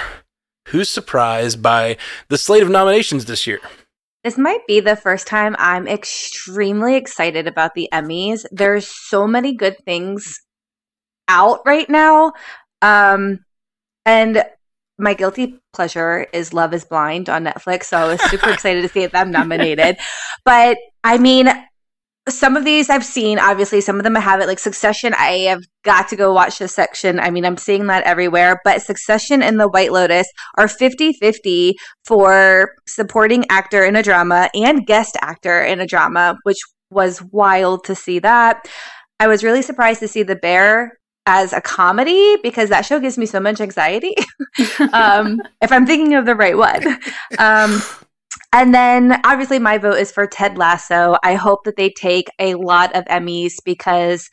Who's 0.70 0.90
surprised 0.90 1.64
by 1.64 1.98
the 2.28 2.38
slate 2.38 2.62
of 2.62 2.70
nominations 2.70 3.26
this 3.26 3.48
year? 3.48 3.60
This 4.24 4.38
might 4.38 4.68
be 4.68 4.80
the 4.82 4.96
first 4.96 5.28
time 5.28 5.56
I'm 5.58 5.88
extremely 5.88 6.96
excited 6.96 7.48
about 7.48 7.74
the 7.74 7.90
Emmys. 7.92 8.46
There's 8.52 8.88
so 8.88 9.26
many 9.26 9.54
good 9.54 9.78
things 9.86 10.42
out 11.28 11.62
right 11.66 11.90
now. 11.90 12.34
Um, 12.82 13.46
and 14.06 14.44
my 15.00 15.14
guilty 15.14 15.60
pleasure 15.74 16.28
is 16.34 16.54
Love 16.54 16.74
is 16.74 16.84
Blind 16.84 17.30
on 17.30 17.46
Netflix. 17.46 17.86
So 17.86 17.98
I 17.98 18.08
was 18.08 18.22
super 18.30 18.50
excited 18.50 18.82
to 18.82 18.90
see 18.90 19.06
them 19.06 19.32
nominated. 19.32 19.98
But 20.46 20.78
I 21.04 21.18
mean, 21.18 21.50
some 22.28 22.56
of 22.56 22.66
these 22.66 22.90
I've 22.90 23.06
seen, 23.06 23.40
obviously, 23.40 23.82
some 23.82 23.98
of 23.98 24.04
them 24.04 24.18
I 24.18 24.20
haven't. 24.20 24.48
Like 24.48 24.60
Succession, 24.60 25.14
I 25.14 25.48
have 25.50 25.64
got 25.84 26.08
to 26.10 26.16
go 26.16 26.34
watch 26.34 26.58
Succession. 26.58 27.20
I 27.20 27.30
mean, 27.30 27.46
I'm 27.46 27.58
seeing 27.58 27.88
that 27.88 28.04
everywhere. 28.04 28.60
But 28.64 28.82
Succession 28.82 29.42
and 29.42 29.60
The 29.60 29.68
White 29.68 29.92
Lotus 29.92 30.28
are 30.58 30.68
50 30.68 31.14
50 31.14 31.76
for 32.06 32.74
supporting 32.88 33.46
actor 33.50 33.84
in 33.84 33.96
a 33.96 34.04
drama 34.04 34.50
and 34.54 34.86
guest 34.86 35.18
actor 35.22 35.62
in 35.62 35.80
a 35.80 35.88
drama, 35.88 36.38
which 36.44 36.60
was 36.92 37.22
wild 37.32 37.84
to 37.86 37.96
see 37.96 38.20
that. 38.20 38.68
I 39.20 39.28
was 39.28 39.44
really 39.44 39.62
surprised 39.62 40.00
to 40.00 40.08
see 40.08 40.24
The 40.24 40.36
Bear 40.36 40.99
as 41.30 41.54
a 41.54 41.62
comedy 41.62 42.38
because 42.42 42.70
that 42.70 42.82
show 42.82 43.00
gives 43.00 43.16
me 43.16 43.28
so 43.28 43.40
much 43.40 43.62
anxiety. 43.62 44.16
um, 44.94 45.40
if 45.62 45.72
I'm 45.72 45.86
thinking 45.86 46.16
of 46.16 46.26
the 46.26 46.36
right 46.36 46.58
one. 46.58 47.00
Um, 47.38 47.82
and 48.52 48.74
then 48.74 49.22
obviously 49.24 49.60
my 49.60 49.78
vote 49.78 50.00
is 50.00 50.12
for 50.12 50.26
Ted 50.26 50.58
Lasso. 50.58 51.18
I 51.24 51.36
hope 51.36 51.66
that 51.66 51.76
they 51.76 51.92
take 51.92 52.32
a 52.40 52.56
lot 52.56 52.96
of 52.96 53.06
Emmys 53.06 53.64
because 53.64 54.28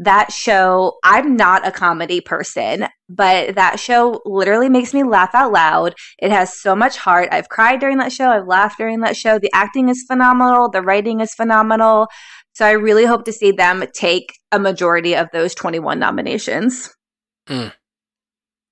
that 0.00 0.32
show, 0.32 0.98
I'm 1.04 1.36
not 1.36 1.66
a 1.66 1.70
comedy 1.70 2.22
person, 2.22 2.88
but 3.10 3.54
that 3.54 3.78
show 3.78 4.22
literally 4.24 4.70
makes 4.70 4.94
me 4.94 5.04
laugh 5.04 5.34
out 5.34 5.52
loud. 5.52 5.94
It 6.18 6.32
has 6.32 6.58
so 6.58 6.74
much 6.74 6.96
heart. 6.96 7.28
I've 7.30 7.50
cried 7.50 7.80
during 7.80 7.98
that 7.98 8.10
show. 8.10 8.30
I've 8.30 8.46
laughed 8.46 8.78
during 8.78 9.00
that 9.00 9.14
show. 9.14 9.38
The 9.38 9.50
acting 9.52 9.90
is 9.90 10.04
phenomenal. 10.08 10.70
The 10.70 10.80
writing 10.80 11.20
is 11.20 11.34
phenomenal. 11.34 12.08
So 12.54 12.64
I 12.64 12.72
really 12.72 13.04
hope 13.04 13.26
to 13.26 13.32
see 13.32 13.52
them 13.52 13.84
take 13.92 14.32
a 14.50 14.58
majority 14.58 15.14
of 15.14 15.28
those 15.34 15.54
21 15.54 15.98
nominations. 15.98 16.88
Mm. 17.46 17.72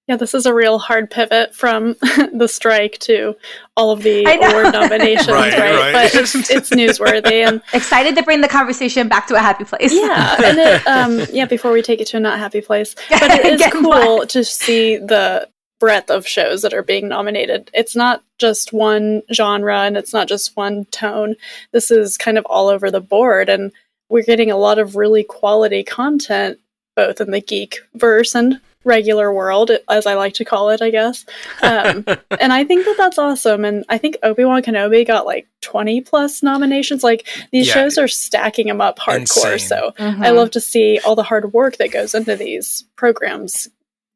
Yeah, 0.08 0.16
this 0.16 0.32
is 0.32 0.46
a 0.46 0.54
real 0.54 0.78
hard 0.78 1.10
pivot 1.10 1.54
from 1.54 1.94
the 2.32 2.48
strike 2.48 2.96
to 3.00 3.36
all 3.76 3.90
of 3.90 4.02
the 4.02 4.24
award 4.24 4.72
nominations, 4.72 5.28
right, 5.28 5.52
right? 5.52 5.74
right? 5.74 5.92
But 5.92 6.14
it's, 6.14 6.34
it's, 6.50 6.70
newsworthy 6.70 7.46
and 7.46 7.60
excited 7.74 8.16
to 8.16 8.22
bring 8.22 8.40
the 8.40 8.48
conversation 8.48 9.08
back 9.08 9.26
to 9.26 9.34
a 9.34 9.38
happy 9.38 9.64
place. 9.64 9.92
Yeah, 9.92 10.36
and 10.42 10.58
it, 10.58 10.86
um, 10.86 11.26
yeah, 11.30 11.44
before 11.44 11.72
we 11.72 11.82
take 11.82 12.00
it 12.00 12.06
to 12.08 12.16
a 12.16 12.20
not 12.20 12.38
happy 12.38 12.62
place, 12.62 12.94
but 13.10 13.30
it 13.30 13.60
is 13.60 13.66
cool 13.70 14.26
to 14.26 14.44
see 14.44 14.96
the 14.96 15.46
breadth 15.78 16.10
of 16.10 16.26
shows 16.26 16.62
that 16.62 16.72
are 16.72 16.82
being 16.82 17.08
nominated. 17.08 17.70
It's 17.74 17.94
not 17.94 18.24
just 18.38 18.72
one 18.72 19.22
genre 19.32 19.80
and 19.80 19.98
it's 19.98 20.14
not 20.14 20.26
just 20.26 20.56
one 20.56 20.86
tone. 20.86 21.36
This 21.72 21.90
is 21.90 22.16
kind 22.16 22.38
of 22.38 22.46
all 22.46 22.68
over 22.68 22.90
the 22.90 23.02
board, 23.02 23.50
and 23.50 23.72
we're 24.08 24.22
getting 24.22 24.50
a 24.50 24.56
lot 24.56 24.78
of 24.78 24.96
really 24.96 25.22
quality 25.22 25.84
content 25.84 26.58
both 26.96 27.20
in 27.20 27.30
the 27.30 27.42
geek 27.42 27.80
verse 27.94 28.34
and 28.34 28.58
regular 28.84 29.32
world, 29.32 29.70
as 29.88 30.06
I 30.06 30.14
like 30.14 30.34
to 30.34 30.44
call 30.44 30.70
it, 30.70 30.80
I 30.82 30.90
guess. 30.90 31.24
Um, 31.62 32.04
and 32.40 32.52
I 32.52 32.64
think 32.64 32.84
that 32.84 32.96
that's 32.96 33.18
awesome. 33.18 33.64
And 33.64 33.84
I 33.88 33.98
think 33.98 34.16
Obi 34.22 34.44
Wan 34.44 34.62
Kenobi 34.62 35.06
got 35.06 35.26
like 35.26 35.46
20 35.62 36.00
plus 36.02 36.42
nominations. 36.42 37.02
Like 37.02 37.26
these 37.52 37.68
yeah. 37.68 37.74
shows 37.74 37.98
are 37.98 38.08
stacking 38.08 38.66
them 38.66 38.80
up 38.80 38.98
hardcore. 38.98 39.52
Insane. 39.52 39.58
So 39.58 39.92
mm-hmm. 39.98 40.22
I 40.22 40.30
love 40.30 40.50
to 40.52 40.60
see 40.60 41.00
all 41.04 41.14
the 41.14 41.22
hard 41.22 41.52
work 41.52 41.76
that 41.78 41.92
goes 41.92 42.14
into 42.14 42.36
these 42.36 42.84
programs 42.96 43.68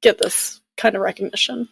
get 0.02 0.18
this 0.18 0.60
kind 0.76 0.96
of 0.96 1.02
recognition 1.02 1.68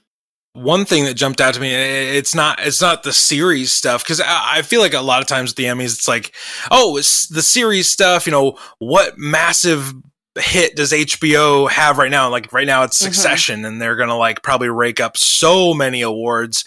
one 0.52 0.84
thing 0.84 1.04
that 1.04 1.14
jumped 1.14 1.40
out 1.40 1.54
to 1.54 1.60
me 1.60 1.72
it's 1.72 2.34
not 2.34 2.58
it's 2.60 2.80
not 2.80 3.02
the 3.02 3.12
series 3.12 3.72
stuff 3.72 4.02
because 4.02 4.20
I, 4.20 4.62
feel 4.62 4.80
like 4.80 4.94
a 4.94 5.00
lot 5.00 5.22
of 5.22 5.28
times 5.28 5.50
with 5.50 5.56
the 5.56 5.64
emmys 5.64 5.94
it's 5.94 6.08
like 6.08 6.34
oh 6.70 6.96
it's 6.96 7.28
the 7.28 7.42
series 7.42 7.88
stuff 7.88 8.26
you 8.26 8.32
know 8.32 8.58
what 8.78 9.16
massive 9.16 9.92
hit 10.38 10.76
does 10.76 10.92
HBO 10.92 11.68
have 11.70 11.98
right 11.98 12.10
now? 12.10 12.28
Like 12.28 12.52
right 12.52 12.66
now 12.66 12.84
it's 12.84 12.98
mm-hmm. 12.98 13.12
Succession 13.12 13.58
mm-hmm. 13.58 13.66
and 13.66 13.82
they're 13.82 13.96
going 13.96 14.08
to 14.08 14.14
like 14.14 14.42
probably 14.42 14.68
rake 14.68 15.00
up 15.00 15.16
so 15.16 15.74
many 15.74 16.02
awards. 16.02 16.64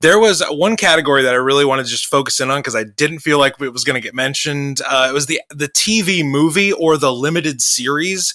There 0.00 0.18
was 0.18 0.42
one 0.50 0.76
category 0.76 1.22
that 1.22 1.34
I 1.34 1.38
really 1.38 1.64
wanted 1.64 1.84
to 1.84 1.90
just 1.90 2.06
focus 2.06 2.40
in 2.40 2.50
on 2.50 2.62
cuz 2.62 2.74
I 2.74 2.84
didn't 2.84 3.20
feel 3.20 3.38
like 3.38 3.60
it 3.60 3.72
was 3.72 3.84
going 3.84 4.00
to 4.00 4.06
get 4.06 4.14
mentioned. 4.14 4.80
Uh, 4.86 5.06
it 5.10 5.12
was 5.12 5.26
the 5.26 5.40
the 5.50 5.68
TV 5.68 6.24
movie 6.24 6.72
or 6.72 6.96
the 6.96 7.12
limited 7.12 7.60
series. 7.60 8.34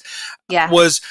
Yeah. 0.50 0.70
Was 0.70 1.02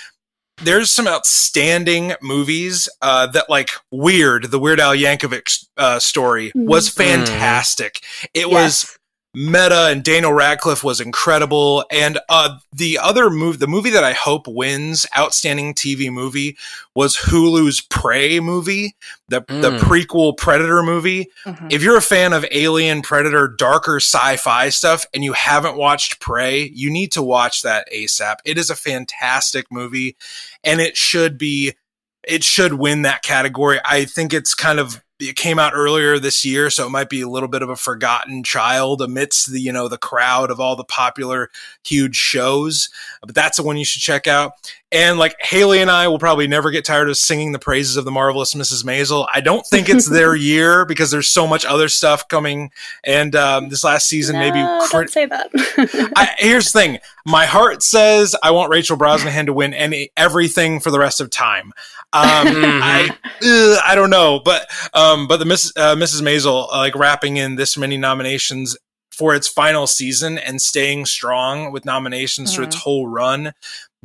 there's 0.63 0.91
some 0.91 1.07
outstanding 1.07 2.15
movies 2.23 2.89
uh, 3.03 3.27
that 3.29 3.51
like 3.51 3.71
weird 3.91 4.51
the 4.51 4.59
weird 4.59 4.81
al 4.81 4.95
yankovic 4.95 5.67
uh, 5.77 5.99
story 5.99 6.51
was 6.55 6.89
mm-hmm. 6.89 7.03
fantastic 7.03 8.01
it 8.33 8.49
yes. 8.49 8.51
was 8.51 8.99
meta 9.39 9.89
and 9.89 10.03
Daniel 10.03 10.33
Radcliffe 10.33 10.83
was 10.83 10.99
incredible. 10.99 11.85
And 11.91 12.19
uh, 12.31 12.57
the 12.73 12.99
other 12.99 13.29
movie, 13.29 13.59
the 13.59 13.67
movie 13.67 13.91
that 13.91 14.03
I 14.03 14.15
hope 14.15 14.49
wins 14.49 15.05
outstanding 15.17 15.75
TV 15.75 16.11
movie 16.11 16.57
was 16.95 17.17
Hulu's 17.17 17.83
Prey 17.83 18.41
movie, 18.41 18.97
the, 19.29 19.43
mm. 19.43 19.61
the 19.61 19.73
prequel 19.73 20.39
Predator 20.39 20.83
movie. 20.83 21.27
Mm-hmm. 21.45 21.69
If 21.71 21.83
you're 21.83 21.99
a 21.99 22.03
fan 22.03 22.33
of 22.33 22.47
Alien, 22.51 23.03
Predator, 23.03 23.47
darker 23.47 23.97
sci 23.97 24.39
fi 24.39 24.71
stuff, 24.71 25.05
and 25.13 25.23
you 25.23 25.35
haven't 25.35 25.77
watched 25.77 26.19
Prey, 26.19 26.71
you 26.73 26.91
need 26.91 27.13
to 27.13 27.23
watch 27.23 27.61
that 27.61 27.87
ASAP. 27.93 28.37
It 28.47 28.57
is 28.57 28.71
a 28.71 28.75
fantastic 28.75 29.67
movie 29.71 30.17
and 30.65 30.81
it 30.81 30.97
should 30.97 31.37
be. 31.37 31.75
It 32.27 32.43
should 32.43 32.73
win 32.73 33.03
that 33.03 33.23
category. 33.23 33.79
I 33.85 34.05
think 34.05 34.35
it's 34.35 34.53
kind 34.53 34.81
of 34.81 35.01
it 35.19 35.37
came 35.37 35.59
out 35.59 35.73
earlier 35.75 36.19
this 36.19 36.45
year, 36.45 36.69
so 36.69 36.87
it 36.87 36.91
might 36.91 37.09
be 37.09 37.23
a 37.23 37.29
little 37.29 37.49
bit 37.49 37.63
of 37.63 37.71
a 37.71 37.77
forgotten 37.77 38.43
child 38.43 39.01
amidst 39.01 39.51
the 39.51 39.61
you 39.61 39.73
know 39.73 39.89
the 39.89 39.99
crowd 39.99 40.51
of 40.51 40.61
all 40.61 40.77
the 40.77 40.85
popular 40.85 41.51
huge 41.85 42.17
shows. 42.17 42.89
But 43.23 43.35
that's 43.35 43.57
the 43.57 43.63
one 43.63 43.77
you 43.77 43.85
should 43.85 44.03
check 44.03 44.27
out. 44.27 44.53
And 44.93 45.19
like 45.19 45.35
Haley 45.41 45.81
and 45.81 45.91
I 45.91 46.07
will 46.07 46.19
probably 46.19 46.47
never 46.47 46.71
get 46.71 46.85
tired 46.85 47.09
of 47.09 47.17
singing 47.17 47.53
the 47.53 47.59
praises 47.59 47.97
of 47.97 48.05
the 48.05 48.13
marvelous 48.13 48.55
Mrs. 48.55 48.85
Maisel. 48.85 49.27
I 49.35 49.41
don't 49.41 49.67
think 49.67 49.89
it's 49.89 50.09
their 50.09 50.35
year 50.37 50.85
because 50.85 51.11
there's 51.11 51.29
so 51.29 51.47
much 51.47 51.65
other 51.65 51.89
stuff 51.89 52.29
coming. 52.29 52.71
And 53.03 53.35
um, 53.35 53.69
this 53.69 53.83
last 53.83 54.09
season, 54.09 54.37
no, 54.37 54.41
maybe 54.41 54.61
don't 54.61 55.11
say 55.11 55.27
that. 55.27 55.51
I, 56.15 56.35
here's 56.39 56.73
the 56.73 56.79
thing: 56.79 56.99
my 57.25 57.47
heart 57.47 57.83
says 57.83 58.37
I 58.43 58.53
want 58.53 58.71
Rachel 58.71 58.97
Brosnahan 58.97 59.47
to 59.47 59.53
win 59.53 59.75
any 59.75 60.11
everything 60.17 60.79
for 60.79 60.91
the 60.91 60.99
rest 60.99 61.21
of 61.21 61.31
time. 61.31 61.73
Um, 62.13 62.47
mm-hmm. 62.47 62.81
I 62.83 63.11
uh, 63.43 63.81
I 63.85 63.95
don't 63.95 64.11
know, 64.11 64.41
but 64.45 64.67
um, 64.95 65.27
but 65.29 65.39
the 65.39 65.45
Miss, 65.45 65.73
uh, 65.77 65.95
Mrs. 65.95 66.23
Maisel 66.23 66.69
uh, 66.73 66.79
like 66.79 66.95
wrapping 66.95 67.37
in 67.37 67.57
this 67.57 67.77
many 67.77 67.97
nominations 67.97 68.77
for 69.11 69.35
its 69.35 69.49
final 69.49 69.87
season 69.87 70.39
and 70.39 70.61
staying 70.61 71.07
strong 71.07 71.73
with 71.73 71.85
nominations 71.85 72.51
mm-hmm. 72.51 72.57
through 72.57 72.65
its 72.67 72.77
whole 72.77 73.09
run. 73.09 73.53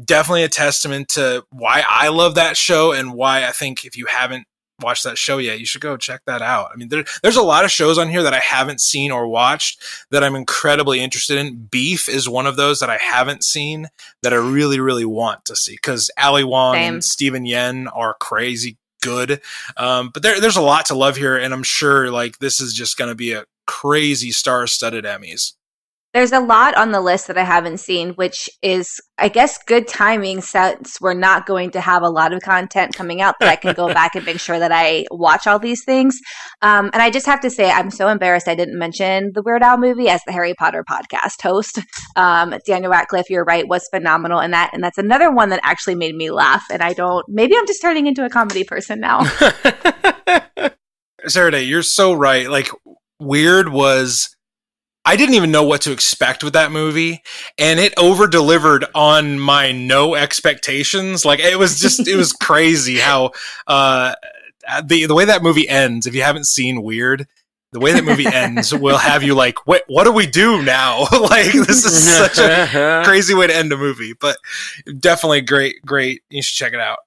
Definitely 0.03 0.43
a 0.43 0.49
testament 0.49 1.09
to 1.09 1.43
why 1.51 1.83
I 1.89 2.07
love 2.07 2.35
that 2.35 2.57
show 2.57 2.91
and 2.91 3.13
why 3.13 3.45
I 3.45 3.51
think 3.51 3.85
if 3.85 3.97
you 3.97 4.05
haven't 4.07 4.45
watched 4.81 5.03
that 5.03 5.17
show 5.17 5.37
yet, 5.37 5.59
you 5.59 5.65
should 5.65 5.81
go 5.81 5.97
check 5.97 6.21
that 6.25 6.41
out. 6.41 6.69
I 6.73 6.77
mean, 6.77 6.89
there, 6.89 7.03
there's 7.23 7.37
a 7.37 7.41
lot 7.41 7.65
of 7.65 7.71
shows 7.71 7.97
on 7.97 8.09
here 8.09 8.23
that 8.23 8.33
I 8.33 8.39
haven't 8.39 8.81
seen 8.81 9.11
or 9.11 9.27
watched 9.27 9.81
that 10.11 10.23
I'm 10.23 10.35
incredibly 10.35 10.99
interested 10.99 11.37
in. 11.37 11.67
Beef 11.71 12.09
is 12.09 12.27
one 12.27 12.47
of 12.47 12.55
those 12.55 12.79
that 12.79 12.89
I 12.89 12.97
haven't 12.97 13.43
seen 13.43 13.87
that 14.23 14.33
I 14.33 14.37
really, 14.37 14.79
really 14.79 15.05
want 15.05 15.45
to 15.45 15.55
see 15.55 15.73
because 15.73 16.11
Ali 16.21 16.43
Wong 16.43 16.75
Same. 16.75 16.93
and 16.95 17.03
Steven 17.03 17.45
Yeun 17.45 17.87
are 17.95 18.15
crazy 18.15 18.77
good. 19.01 19.41
Um, 19.77 20.11
but 20.13 20.23
there, 20.23 20.39
there's 20.39 20.57
a 20.57 20.61
lot 20.61 20.85
to 20.87 20.95
love 20.95 21.17
here, 21.17 21.37
and 21.37 21.53
I'm 21.53 21.63
sure 21.63 22.11
like 22.11 22.39
this 22.39 22.61
is 22.61 22.73
just 22.73 22.97
going 22.97 23.09
to 23.09 23.15
be 23.15 23.33
a 23.33 23.45
crazy 23.67 24.31
star-studded 24.31 25.05
Emmys. 25.05 25.53
There's 26.13 26.33
a 26.33 26.41
lot 26.41 26.75
on 26.75 26.91
the 26.91 26.99
list 26.99 27.27
that 27.27 27.37
I 27.37 27.45
haven't 27.45 27.77
seen, 27.77 28.09
which 28.15 28.49
is, 28.61 28.99
I 29.17 29.29
guess, 29.29 29.57
good 29.63 29.87
timing 29.87 30.41
since 30.41 30.99
we're 30.99 31.13
not 31.13 31.45
going 31.45 31.71
to 31.71 31.79
have 31.79 32.03
a 32.03 32.09
lot 32.09 32.33
of 32.33 32.41
content 32.41 32.93
coming 32.93 33.21
out 33.21 33.35
that 33.39 33.47
I 33.47 33.55
can 33.55 33.73
go 33.73 33.87
back 33.93 34.15
and 34.15 34.25
make 34.25 34.41
sure 34.41 34.59
that 34.59 34.73
I 34.73 35.05
watch 35.09 35.47
all 35.47 35.57
these 35.57 35.85
things. 35.85 36.19
Um, 36.61 36.89
and 36.91 37.01
I 37.01 37.11
just 37.11 37.27
have 37.27 37.39
to 37.41 37.49
say, 37.49 37.71
I'm 37.71 37.89
so 37.89 38.09
embarrassed 38.09 38.49
I 38.49 38.55
didn't 38.55 38.77
mention 38.77 39.31
the 39.33 39.41
Weird 39.41 39.63
Al 39.63 39.77
movie 39.77 40.09
as 40.09 40.21
the 40.25 40.33
Harry 40.33 40.53
Potter 40.53 40.83
podcast 40.83 41.41
host. 41.41 41.79
Um, 42.17 42.55
Daniel 42.65 42.91
Radcliffe, 42.91 43.29
you're 43.29 43.45
right, 43.45 43.65
was 43.65 43.87
phenomenal 43.89 44.41
in 44.41 44.51
that. 44.51 44.71
And 44.73 44.83
that's 44.83 44.97
another 44.97 45.31
one 45.31 45.47
that 45.49 45.61
actually 45.63 45.95
made 45.95 46.15
me 46.15 46.29
laugh. 46.29 46.63
And 46.69 46.83
I 46.83 46.91
don't, 46.91 47.25
maybe 47.29 47.55
I'm 47.57 47.65
just 47.65 47.81
turning 47.81 48.07
into 48.07 48.25
a 48.25 48.29
comedy 48.29 48.65
person 48.65 48.99
now. 48.99 49.23
Sarah 51.27 51.51
Day, 51.51 51.63
you're 51.63 51.83
so 51.83 52.13
right. 52.13 52.49
Like, 52.49 52.69
Weird 53.19 53.69
was 53.69 54.35
I 55.03 55.15
didn't 55.15 55.35
even 55.35 55.51
know 55.51 55.63
what 55.63 55.81
to 55.81 55.91
expect 55.91 56.43
with 56.43 56.53
that 56.53 56.71
movie, 56.71 57.23
and 57.57 57.79
it 57.79 57.93
over 57.97 58.27
delivered 58.27 58.85
on 58.93 59.39
my 59.39 59.71
no 59.71 60.13
expectations. 60.15 61.25
Like 61.25 61.39
it 61.39 61.57
was 61.57 61.79
just 61.79 62.07
it 62.07 62.15
was 62.15 62.33
crazy 62.41 62.97
how 62.97 63.31
uh, 63.65 64.13
the 64.83 65.05
the 65.05 65.15
way 65.15 65.25
that 65.25 65.43
movie 65.43 65.67
ends. 65.67 66.05
If 66.05 66.13
you 66.13 66.21
haven't 66.21 66.45
seen 66.45 66.83
Weird, 66.83 67.27
the 67.71 67.79
way 67.79 67.93
that 67.93 68.03
movie 68.03 68.27
ends 68.27 68.73
will 68.75 68.97
have 68.97 69.23
you 69.23 69.33
like, 69.33 69.65
what 69.65 69.83
what 69.87 70.03
do 70.03 70.11
we 70.11 70.27
do 70.27 70.61
now? 70.61 70.99
like 71.11 71.51
this 71.51 71.85
is 71.85 72.07
such 72.07 72.37
a 72.37 73.03
crazy 73.03 73.33
way 73.33 73.47
to 73.47 73.55
end 73.55 73.73
a 73.73 73.77
movie, 73.77 74.13
but 74.13 74.37
definitely 74.99 75.41
great, 75.41 75.77
great. 75.85 76.21
You 76.29 76.43
should 76.43 76.57
check 76.57 76.73
it 76.73 76.79
out. 76.79 76.99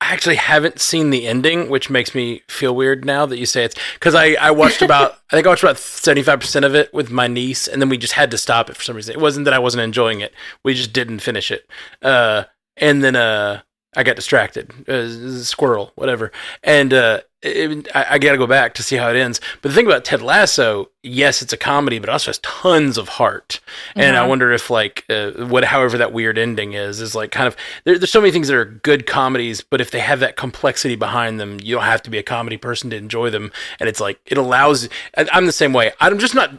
I 0.00 0.12
actually 0.12 0.36
haven't 0.36 0.80
seen 0.80 1.10
the 1.10 1.26
ending, 1.26 1.70
which 1.70 1.88
makes 1.88 2.14
me 2.14 2.42
feel 2.48 2.74
weird 2.76 3.04
now 3.04 3.24
that 3.26 3.38
you 3.38 3.46
say 3.46 3.64
it's 3.64 3.76
because 3.94 4.14
I, 4.14 4.34
I 4.34 4.50
watched 4.50 4.82
about 4.82 5.18
I 5.30 5.36
think 5.36 5.46
I 5.46 5.50
watched 5.50 5.62
about 5.62 5.78
seventy 5.78 6.22
five 6.22 6.40
percent 6.40 6.64
of 6.64 6.74
it 6.74 6.92
with 6.92 7.10
my 7.10 7.26
niece, 7.26 7.66
and 7.66 7.80
then 7.80 7.88
we 7.88 7.96
just 7.96 8.12
had 8.14 8.30
to 8.32 8.38
stop 8.38 8.68
it 8.68 8.76
for 8.76 8.82
some 8.82 8.96
reason. 8.96 9.14
It 9.14 9.20
wasn't 9.20 9.44
that 9.46 9.54
I 9.54 9.58
wasn't 9.58 9.82
enjoying 9.82 10.20
it; 10.20 10.34
we 10.62 10.74
just 10.74 10.92
didn't 10.92 11.20
finish 11.20 11.50
it. 11.50 11.68
Uh, 12.02 12.44
and 12.76 13.02
then 13.02 13.16
uh, 13.16 13.62
I 13.96 14.02
got 14.02 14.16
distracted, 14.16 14.88
uh, 14.88 15.42
squirrel, 15.42 15.92
whatever, 15.94 16.32
and 16.62 16.92
uh, 16.92 17.20
it, 17.44 17.88
I, 17.94 18.06
I 18.10 18.18
got 18.18 18.32
to 18.32 18.38
go 18.38 18.46
back 18.46 18.74
to 18.74 18.82
see 18.82 18.96
how 18.96 19.10
it 19.10 19.16
ends. 19.16 19.40
But 19.60 19.68
the 19.68 19.74
thing 19.74 19.86
about 19.86 20.04
Ted 20.04 20.22
Lasso, 20.22 20.90
yes, 21.02 21.42
it's 21.42 21.52
a 21.52 21.56
comedy, 21.56 21.98
but 21.98 22.08
also 22.08 22.30
has 22.30 22.38
tons 22.38 22.96
of 22.96 23.08
heart. 23.08 23.60
And 23.94 24.16
mm-hmm. 24.16 24.24
I 24.24 24.26
wonder 24.26 24.52
if 24.52 24.70
like 24.70 25.04
uh, 25.08 25.32
what, 25.32 25.64
however 25.64 25.98
that 25.98 26.12
weird 26.12 26.38
ending 26.38 26.72
is, 26.72 27.00
is 27.00 27.14
like 27.14 27.30
kind 27.30 27.46
of 27.46 27.56
there, 27.84 27.98
there's 27.98 28.10
so 28.10 28.20
many 28.20 28.32
things 28.32 28.48
that 28.48 28.56
are 28.56 28.64
good 28.64 29.06
comedies, 29.06 29.60
but 29.60 29.80
if 29.80 29.90
they 29.90 30.00
have 30.00 30.20
that 30.20 30.36
complexity 30.36 30.96
behind 30.96 31.38
them, 31.38 31.58
you 31.62 31.74
don't 31.74 31.84
have 31.84 32.02
to 32.02 32.10
be 32.10 32.18
a 32.18 32.22
comedy 32.22 32.56
person 32.56 32.90
to 32.90 32.96
enjoy 32.96 33.30
them. 33.30 33.52
And 33.78 33.88
it's 33.88 34.00
like 34.00 34.18
it 34.26 34.38
allows. 34.38 34.88
I, 35.16 35.26
I'm 35.32 35.46
the 35.46 35.52
same 35.52 35.72
way. 35.72 35.92
I'm 36.00 36.18
just 36.18 36.34
not. 36.34 36.50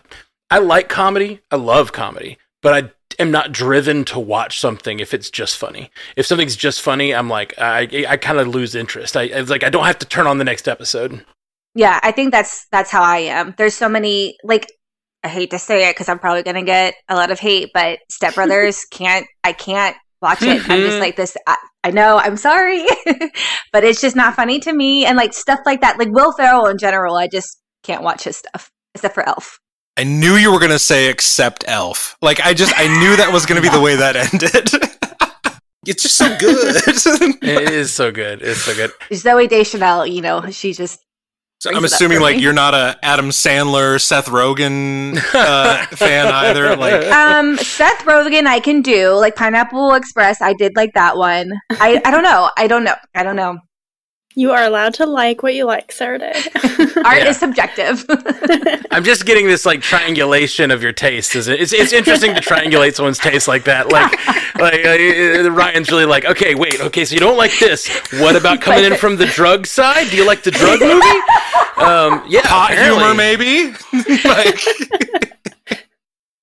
I 0.52 0.60
like 0.60 0.90
comedy. 0.90 1.42
I 1.50 1.56
love 1.56 1.92
comedy, 1.92 2.38
but 2.62 2.74
I 2.74 2.92
am 3.20 3.32
not 3.32 3.52
driven 3.52 4.06
to 4.06 4.20
watch 4.20 4.60
something 4.60 5.00
if 5.00 5.14
it's 5.14 5.30
just 5.30 5.58
funny. 5.58 5.92
If 6.16 6.26
something's 6.26 6.56
just 6.56 6.82
funny, 6.82 7.14
I'm 7.14 7.30
like 7.30 7.54
I 7.58 8.06
I 8.08 8.18
kind 8.18 8.40
of 8.40 8.48
lose 8.48 8.76
interest. 8.76 9.16
I 9.18 9.24
it's 9.24 9.50
like 9.50 9.64
I 9.64 9.70
don't 9.70 9.86
have 9.86 10.00
to 10.00 10.06
turn 10.06 10.28
on 10.28 10.38
the 10.38 10.44
next 10.44 10.68
episode. 10.68 11.26
Yeah, 11.74 12.00
I 12.04 12.12
think 12.12 12.32
that's 12.32 12.68
that's 12.72 12.92
how 12.92 13.04
I 13.04 13.18
am. 13.20 13.54
There's 13.58 13.76
so 13.76 13.90
many 13.90 14.38
like 14.44 14.68
I 15.24 15.28
hate 15.28 15.52
to 15.52 15.60
say 15.60 15.90
it 15.90 15.96
because 15.96 16.08
I'm 16.10 16.20
probably 16.20 16.44
gonna 16.44 16.64
get 16.64 16.96
a 17.10 17.16
lot 17.16 17.32
of 17.32 17.40
hate, 17.40 17.72
but 17.74 18.00
Step 18.10 18.36
Brothers 18.36 18.86
can't 18.92 19.26
I 19.44 19.54
can't 19.54 19.96
watch 20.22 20.42
it. 20.42 20.70
I'm 20.70 20.80
just 20.82 20.98
Mhm. 20.98 21.00
like 21.00 21.16
this. 21.16 21.36
I, 21.48 21.58
I 21.84 21.92
know. 21.92 22.18
I'm 22.18 22.38
sorry, 22.38 22.86
but 23.72 23.84
it's 23.84 24.02
just 24.02 24.16
not 24.16 24.36
funny 24.36 24.60
to 24.62 24.74
me. 24.74 25.06
And 25.06 25.18
like 25.18 25.34
stuff 25.34 25.60
like 25.66 25.82
that, 25.82 26.00
like 26.00 26.10
Will 26.12 26.32
Ferrell 26.34 26.68
in 26.68 26.78
general, 26.78 27.16
I 27.16 27.28
just 27.28 27.60
can't 27.84 28.02
watch 28.04 28.24
his 28.24 28.38
stuff 28.38 28.72
except 28.96 29.14
for 29.14 29.28
Elf. 29.28 29.60
I 29.98 30.04
knew 30.04 30.36
you 30.36 30.52
were 30.52 30.60
gonna 30.60 30.80
say 30.80 31.10
except 31.10 31.64
Elf. 31.68 32.18
Like 32.22 32.40
I 32.42 32.54
just 32.54 32.74
I 32.76 32.88
knew 32.88 33.16
that 33.16 33.32
was 33.32 33.46
gonna 33.46 33.62
be 33.62 33.70
the 33.70 33.80
way 33.82 33.96
that 33.96 34.16
ended. 34.16 34.70
it's 35.86 36.04
just 36.04 36.16
so 36.16 36.36
good. 36.38 36.76
It 37.42 37.70
is 37.72 37.94
so 37.94 38.12
good. 38.12 38.42
It's 38.42 38.62
so 38.62 38.74
good. 38.76 38.92
Zooey 39.12 39.48
Deschanel, 39.48 40.06
you 40.08 40.22
know, 40.22 40.50
she 40.52 40.74
just 40.74 41.00
So 41.60 41.74
I'm 41.74 41.86
assuming 41.86 42.20
like 42.20 42.38
me. 42.38 42.44
you're 42.44 42.54
not 42.54 42.74
a 42.74 42.98
Adam 43.04 43.30
Sandler, 43.30 44.02
Seth 44.02 44.26
Rogen 44.28 45.18
uh, 45.34 45.86
fan 45.96 46.28
either. 46.28 46.76
Like 46.76 47.06
um 47.12 47.56
Seth 47.58 48.04
Rogen 48.04 48.48
I 48.48 48.60
can 48.60 48.82
do 48.82 49.14
like 49.14 49.36
Pineapple 49.36 49.94
Express 49.94 50.42
I 50.42 50.54
did 50.54 50.74
like 50.76 50.94
that 50.96 51.16
one 51.18 51.54
I 51.72 52.02
I 52.04 52.12
don't 52.12 52.24
know 52.24 52.50
I 52.58 52.68
don't 52.68 52.84
know 52.84 52.96
I 53.14 53.24
don't 53.24 53.36
know 53.38 53.60
You 54.38 54.52
are 54.52 54.64
allowed 54.64 54.94
to 54.96 55.06
like 55.06 55.44
what 55.44 55.56
you 55.56 55.64
like, 55.66 55.92
Sarah 55.94 56.20
Day. 56.20 56.34
art 57.06 57.18
Yeah. 57.18 57.30
is 57.30 57.38
subjective 57.38 58.06
I'm 58.92 59.04
just 59.04 59.26
getting 59.26 59.48
this 59.48 59.66
like 59.66 59.82
triangulation 59.82 60.72
of 60.72 60.84
your 60.84 60.92
taste. 60.92 61.36
Is 61.36 61.48
it? 61.48 61.60
It's 61.62 61.72
it's 61.74 61.94
interesting 61.94 62.36
to 62.36 62.42
triangulate 62.42 62.96
someone's 62.96 63.18
taste 63.20 63.48
like 63.48 63.64
that. 63.66 63.92
Like 63.92 64.12
like 64.60 64.86
uh, 64.86 65.52
Ryan's 65.52 65.90
really 65.90 66.06
like, 66.06 66.26
okay, 66.26 66.54
wait, 66.56 66.80
okay, 66.82 67.06
so 67.06 67.14
you 67.14 67.20
don't 67.20 67.38
like 67.38 67.58
this. 67.60 67.88
What 68.20 68.36
about 68.36 68.62
coming 68.62 68.84
in 68.86 68.96
from 68.96 69.16
the 69.18 69.26
drug 69.28 69.66
side? 69.68 70.10
Do 70.10 70.18
you 70.18 70.26
like 70.28 70.44
the 70.44 70.52
drug 70.52 70.80
movie? 70.82 71.20
Um, 71.78 72.24
yeah, 72.28 72.42
pot 72.44 72.72
apparently. 72.72 73.00
humor, 73.04 73.14
maybe. 73.16 73.72
like 74.26 74.60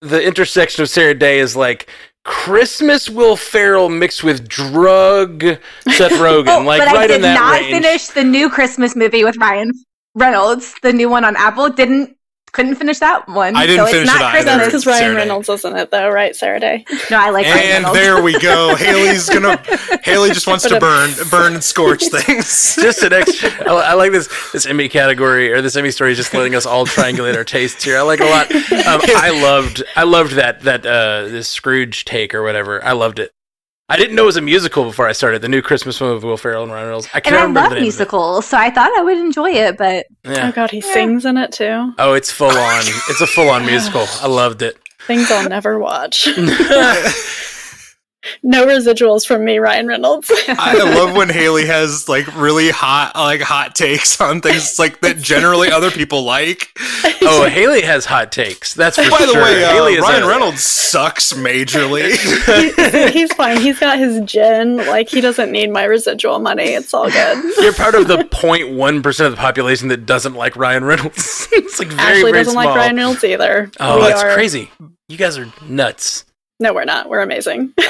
the 0.00 0.22
intersection 0.22 0.82
of 0.82 0.88
Sarah 0.88 1.14
Day 1.14 1.38
is 1.38 1.56
like 1.56 1.88
Christmas 2.24 3.10
Will 3.10 3.36
Ferrell 3.36 3.88
mixed 3.88 4.22
with 4.22 4.48
drug 4.48 5.42
Seth 5.42 6.12
Rogen, 6.20 6.60
Oh, 6.60 6.64
like 6.64 6.80
but 6.80 6.88
I 6.96 7.06
did 7.06 7.16
in 7.16 7.22
that 7.22 7.34
not 7.34 7.60
range. 7.60 7.72
finish 7.84 8.06
the 8.08 8.24
new 8.24 8.48
Christmas 8.48 8.94
movie 8.94 9.24
with 9.24 9.36
Ryan 9.38 9.72
Reynolds 10.14 10.74
the 10.82 10.92
new 10.92 11.08
one 11.08 11.24
on 11.24 11.34
Apple 11.36 11.70
didn't 11.70 12.16
couldn't 12.52 12.74
finish 12.74 12.98
that 12.98 13.26
one 13.28 13.56
I 13.56 13.66
didn't 13.66 13.78
so 13.78 13.84
it's 13.84 13.92
finish 13.92 14.06
not 14.08 14.20
it 14.20 14.24
either. 14.24 14.32
Christmas 14.32 14.56
That's 14.56 14.66
because 14.66 14.86
Ryan 14.86 14.98
Sarah 14.98 15.14
Day. 15.14 15.20
Reynolds 15.20 15.48
isn't 15.48 15.76
it, 15.76 15.90
though, 15.90 16.10
right, 16.10 16.36
Sarah 16.36 16.60
Day? 16.60 16.84
no 17.10 17.16
I 17.18 17.30
like 17.30 17.46
Ryan 17.46 17.58
and 17.58 17.84
Reynolds 17.84 17.98
there 17.98 18.22
we 18.22 18.38
go. 18.38 18.76
Haley's 18.78 19.28
gonna. 19.28 19.56
Haley 20.04 20.30
just 20.30 20.46
wants 20.46 20.68
to 20.68 20.78
burn, 20.78 21.10
burn 21.30 21.54
and 21.54 21.64
scorch 21.64 22.04
things. 22.08 22.76
just 22.80 23.02
an 23.02 23.12
extra. 23.14 23.50
I, 23.68 23.90
I 23.90 23.94
like 23.94 24.12
this 24.12 24.28
this 24.52 24.66
Emmy 24.66 24.88
category 24.88 25.50
or 25.52 25.62
this 25.62 25.76
Emmy 25.76 25.90
story, 25.90 26.12
is 26.12 26.18
just 26.18 26.34
letting 26.34 26.54
us 26.54 26.66
all 26.66 26.86
triangulate 26.86 27.36
our 27.36 27.44
tastes 27.44 27.82
here. 27.82 27.98
I 27.98 28.02
like 28.02 28.20
a 28.20 28.24
lot. 28.24 28.54
Um, 28.54 28.60
I 29.16 29.30
loved 29.42 29.82
I 29.96 30.04
loved 30.04 30.32
that 30.32 30.60
that 30.60 30.84
uh, 30.84 31.28
this 31.28 31.48
Scrooge 31.48 32.04
take 32.04 32.34
or 32.34 32.42
whatever. 32.42 32.84
I 32.84 32.92
loved 32.92 33.18
it. 33.18 33.32
I 33.92 33.96
didn't 33.98 34.16
know 34.16 34.22
it 34.22 34.26
was 34.26 34.36
a 34.38 34.40
musical 34.40 34.84
before 34.84 35.06
I 35.06 35.12
started 35.12 35.42
the 35.42 35.50
new 35.50 35.60
Christmas 35.60 35.98
film 35.98 36.14
with 36.14 36.24
Will 36.24 36.38
Ferrell 36.38 36.62
and 36.62 36.72
Ryan 36.72 36.86
Reynolds. 36.86 37.08
I 37.12 37.18
and 37.18 37.24
can't 37.24 37.36
I 37.36 37.40
remember 37.40 37.60
love 37.60 37.68
the 37.68 37.74
name 37.74 37.76
of 37.76 37.82
it. 37.82 37.82
musicals 37.82 38.46
so 38.46 38.56
I 38.56 38.70
thought 38.70 38.90
I 38.98 39.02
would 39.02 39.18
enjoy 39.18 39.50
it 39.50 39.76
but 39.76 40.06
Yeah. 40.24 40.48
Oh 40.48 40.52
god, 40.52 40.70
he 40.70 40.80
sings 40.80 41.26
in 41.26 41.36
it 41.36 41.52
too. 41.52 41.92
Oh, 41.98 42.14
it's 42.14 42.30
full 42.30 42.48
on. 42.48 42.82
It's 43.10 43.20
a 43.20 43.26
full 43.26 43.50
on 43.50 43.66
musical. 43.66 44.06
I 44.22 44.28
loved 44.28 44.62
it. 44.62 44.78
Things 45.06 45.30
I'll 45.30 45.46
never 45.46 45.78
watch. 45.78 46.26
no 48.42 48.66
residuals 48.66 49.26
from 49.26 49.44
me, 49.44 49.58
Ryan 49.58 49.86
Reynolds. 49.86 50.30
I 50.48 50.74
love 50.94 51.16
when 51.16 51.28
Haley 51.28 51.66
has 51.66 52.08
like 52.08 52.26
really 52.36 52.70
hot, 52.70 53.12
like 53.14 53.40
hot 53.40 53.74
takes 53.74 54.20
on 54.20 54.40
things 54.40 54.78
like 54.78 55.00
that 55.00 55.18
generally 55.18 55.70
other 55.70 55.90
people 55.90 56.22
like. 56.24 56.68
Oh, 57.24 57.48
Haley 57.48 57.82
has 57.82 58.04
hot 58.04 58.32
takes. 58.32 58.74
That's 58.74 58.96
for 58.96 59.08
By 59.08 59.24
the 59.24 59.34
way, 59.34 59.62
uh, 59.64 59.70
Haley 59.74 59.92
is 59.94 60.00
Ryan 60.00 60.24
a- 60.24 60.26
Reynolds 60.26 60.62
sucks 60.64 61.32
majorly. 61.32 62.10
He- 63.12 63.12
he's 63.12 63.32
fine. 63.34 63.60
He's 63.60 63.78
got 63.78 63.96
his 63.98 64.20
gin. 64.28 64.78
Like 64.78 65.08
he 65.08 65.20
doesn't 65.20 65.52
need 65.52 65.70
my 65.70 65.84
residual 65.84 66.40
money. 66.40 66.70
It's 66.70 66.92
all 66.92 67.08
good. 67.08 67.44
You're 67.62 67.74
part 67.74 67.94
of 67.94 68.08
the 68.08 68.18
0.1 68.18 69.02
percent 69.04 69.26
of 69.28 69.32
the 69.34 69.36
population 69.40 69.86
that 69.88 70.04
doesn't 70.04 70.34
like 70.34 70.56
Ryan 70.56 70.82
Reynolds. 70.84 71.46
it's 71.52 71.78
like 71.78 71.88
very, 71.88 72.00
Ashley 72.18 72.22
very 72.32 72.44
doesn't 72.44 72.52
small. 72.54 72.64
like 72.64 72.74
Ryan 72.76 72.96
Reynolds 72.96 73.22
either. 73.22 73.70
Oh, 73.78 73.96
We 74.00 74.02
that's 74.08 74.22
are- 74.24 74.34
crazy. 74.34 74.70
You 75.08 75.16
guys 75.16 75.38
are 75.38 75.52
nuts. 75.68 76.24
No, 76.62 76.72
we're 76.72 76.84
not. 76.84 77.08
We're 77.08 77.20
amazing. 77.20 77.74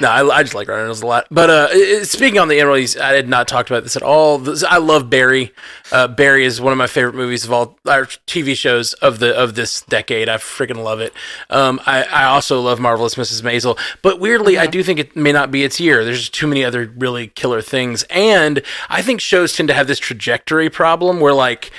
No, 0.00 0.08
I, 0.08 0.38
I 0.38 0.42
just 0.42 0.54
like 0.54 0.66
Ryan 0.66 0.80
Reynolds 0.80 1.02
a 1.02 1.06
lot. 1.06 1.26
But 1.30 1.50
uh, 1.50 2.04
speaking 2.04 2.38
on 2.38 2.48
the 2.48 2.58
Emeralds, 2.58 2.96
I 2.96 3.12
had 3.12 3.28
not 3.28 3.46
talked 3.46 3.68
about 3.70 3.82
this 3.82 3.96
at 3.96 4.02
all. 4.02 4.38
This- 4.38 4.64
I 4.64 4.78
love 4.78 5.10
Barry. 5.10 5.52
Uh, 5.92 6.08
Barry 6.08 6.46
is 6.46 6.58
one 6.58 6.72
of 6.72 6.78
my 6.78 6.86
favorite 6.86 7.14
movies 7.14 7.44
of 7.44 7.52
all 7.52 7.78
our 7.86 8.06
TV 8.06 8.56
shows 8.56 8.94
of 8.94 9.18
the 9.18 9.36
of 9.36 9.56
this 9.56 9.82
decade. 9.82 10.30
I 10.30 10.38
freaking 10.38 10.82
love 10.82 11.00
it. 11.00 11.12
Um, 11.50 11.80
I, 11.84 12.04
I 12.04 12.24
also 12.24 12.62
love 12.62 12.80
Marvelous 12.80 13.16
Mrs. 13.16 13.42
Maisel. 13.42 13.78
But 14.00 14.20
weirdly, 14.20 14.56
I 14.56 14.66
do 14.66 14.82
think 14.82 14.98
it 14.98 15.14
may 15.16 15.32
not 15.32 15.50
be 15.50 15.64
its 15.64 15.78
year. 15.78 16.02
There's 16.02 16.20
just 16.20 16.34
too 16.34 16.46
many 16.46 16.64
other 16.64 16.90
really 16.96 17.26
killer 17.28 17.60
things, 17.60 18.02
and 18.04 18.62
I 18.88 19.02
think 19.02 19.20
shows 19.20 19.52
tend 19.54 19.68
to 19.68 19.74
have 19.74 19.86
this 19.86 19.98
trajectory 19.98 20.70
problem 20.70 21.20
where 21.20 21.34
like 21.34 21.72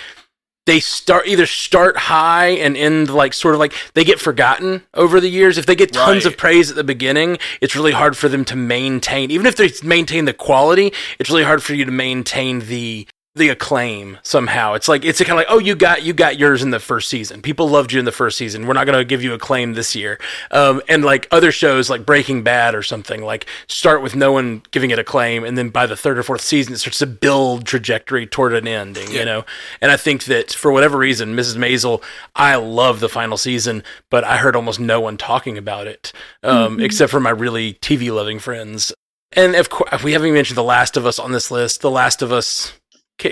they 0.66 0.80
start 0.80 1.28
either 1.28 1.46
start 1.46 1.98
high 1.98 2.50
and 2.50 2.78
end 2.78 3.10
like 3.10 3.34
sort 3.34 3.56
of 3.56 3.60
like 3.60 3.74
they 3.94 4.04
get 4.04 4.20
forgotten 4.20 4.84
over 4.94 5.20
the 5.20 5.30
years. 5.30 5.58
If 5.58 5.66
they 5.66 5.76
get 5.76 5.92
tons 5.92 6.26
Right. 6.26 6.34
of 6.34 6.38
praise 6.38 6.70
at 6.70 6.76
the 6.76 6.84
beginning, 6.84 7.38
it's 7.62 7.76
really 7.76 7.92
hard 7.94 8.16
for 8.16 8.30
them 8.30 8.46
to 8.46 8.56
maintain. 8.56 9.32
Even 9.32 9.48
if 9.48 9.56
they 9.56 9.72
maintain 9.84 10.26
the 10.26 10.34
quality, 10.34 10.94
it's 11.20 11.30
really 11.30 11.44
hard 11.44 11.64
for 11.64 11.74
you 11.74 11.86
to 11.86 11.92
maintain 11.92 12.60
the 12.60 13.08
the 13.36 13.48
acclaim 13.48 14.18
somehow. 14.24 14.74
It's 14.74 14.90
like 14.90 15.06
it's 15.06 15.20
kind 15.20 15.32
of 15.32 15.38
like, 15.38 15.48
oh, 15.50 15.58
you 15.58 15.74
got 15.74 16.04
you 16.04 16.12
got 16.12 16.38
yours 16.38 16.62
in 16.62 16.72
the 16.72 16.80
first 16.80 17.08
season. 17.08 17.42
People 17.42 17.70
loved 17.70 17.94
you 17.94 18.00
in 18.00 18.06
the 18.06 18.12
first 18.12 18.38
season. 18.38 18.68
We're 18.68 18.74
not 18.74 18.86
going 18.86 18.98
to 18.98 19.06
give 19.06 19.24
you 19.24 19.34
acclaim 19.34 19.74
this 19.74 19.96
year. 19.96 20.20
Um, 20.52 20.82
and 20.90 21.06
like 21.06 21.30
other 21.32 21.52
shows 21.52 21.90
like 21.90 22.06
Breaking 22.06 22.44
Bad 22.44 22.76
or 22.76 22.84
something, 22.84 23.24
like 23.24 23.46
start 23.68 24.02
with 24.02 24.16
no 24.18 24.34
one 24.34 24.64
giving 24.72 24.92
it 24.92 25.00
acclaim, 25.00 25.46
and 25.46 25.58
then 25.58 25.70
by 25.70 25.86
the 25.86 25.96
third 25.96 26.18
or 26.18 26.24
fourth 26.24 26.42
season, 26.42 26.74
it 26.74 26.80
starts 26.80 27.00
to 27.00 27.08
build 27.08 27.66
trajectory 27.66 28.28
toward 28.28 28.54
an 28.54 28.68
ending. 28.68 29.10
You 29.12 29.24
know, 29.24 29.46
and 29.80 29.92
I 29.92 29.98
think 29.98 30.26
that 30.26 30.52
for 30.52 30.72
whatever 30.72 30.98
reason, 30.98 31.36
Mrs. 31.36 31.56
Maisel, 31.56 32.04
I 32.36 32.56
love 32.56 33.00
the 33.00 33.10
final 33.10 33.38
season, 33.38 33.84
but 34.10 34.26
I 34.26 34.38
heard 34.38 34.58
almost 34.58 34.80
no 34.80 35.00
one 35.00 35.16
talking 35.16 35.58
about 35.58 35.88
it, 35.88 36.12
um, 36.44 36.82
except 36.82 37.12
for 37.12 37.22
my 37.22 37.30
really 37.30 37.76
TV 37.76 38.14
loving 38.14 38.40
friends. 38.40 38.94
And 39.34 39.56
of 39.56 39.70
course, 39.70 40.04
we 40.04 40.12
haven't 40.12 40.28
even 40.28 40.36
mentioned 40.36 40.58
The 40.58 40.64
Last 40.64 40.98
of 40.98 41.06
Us 41.06 41.18
on 41.18 41.32
this 41.32 41.50
list. 41.50 41.80
The 41.80 41.90
Last 41.90 42.22
of 42.22 42.34
Us, 42.34 42.74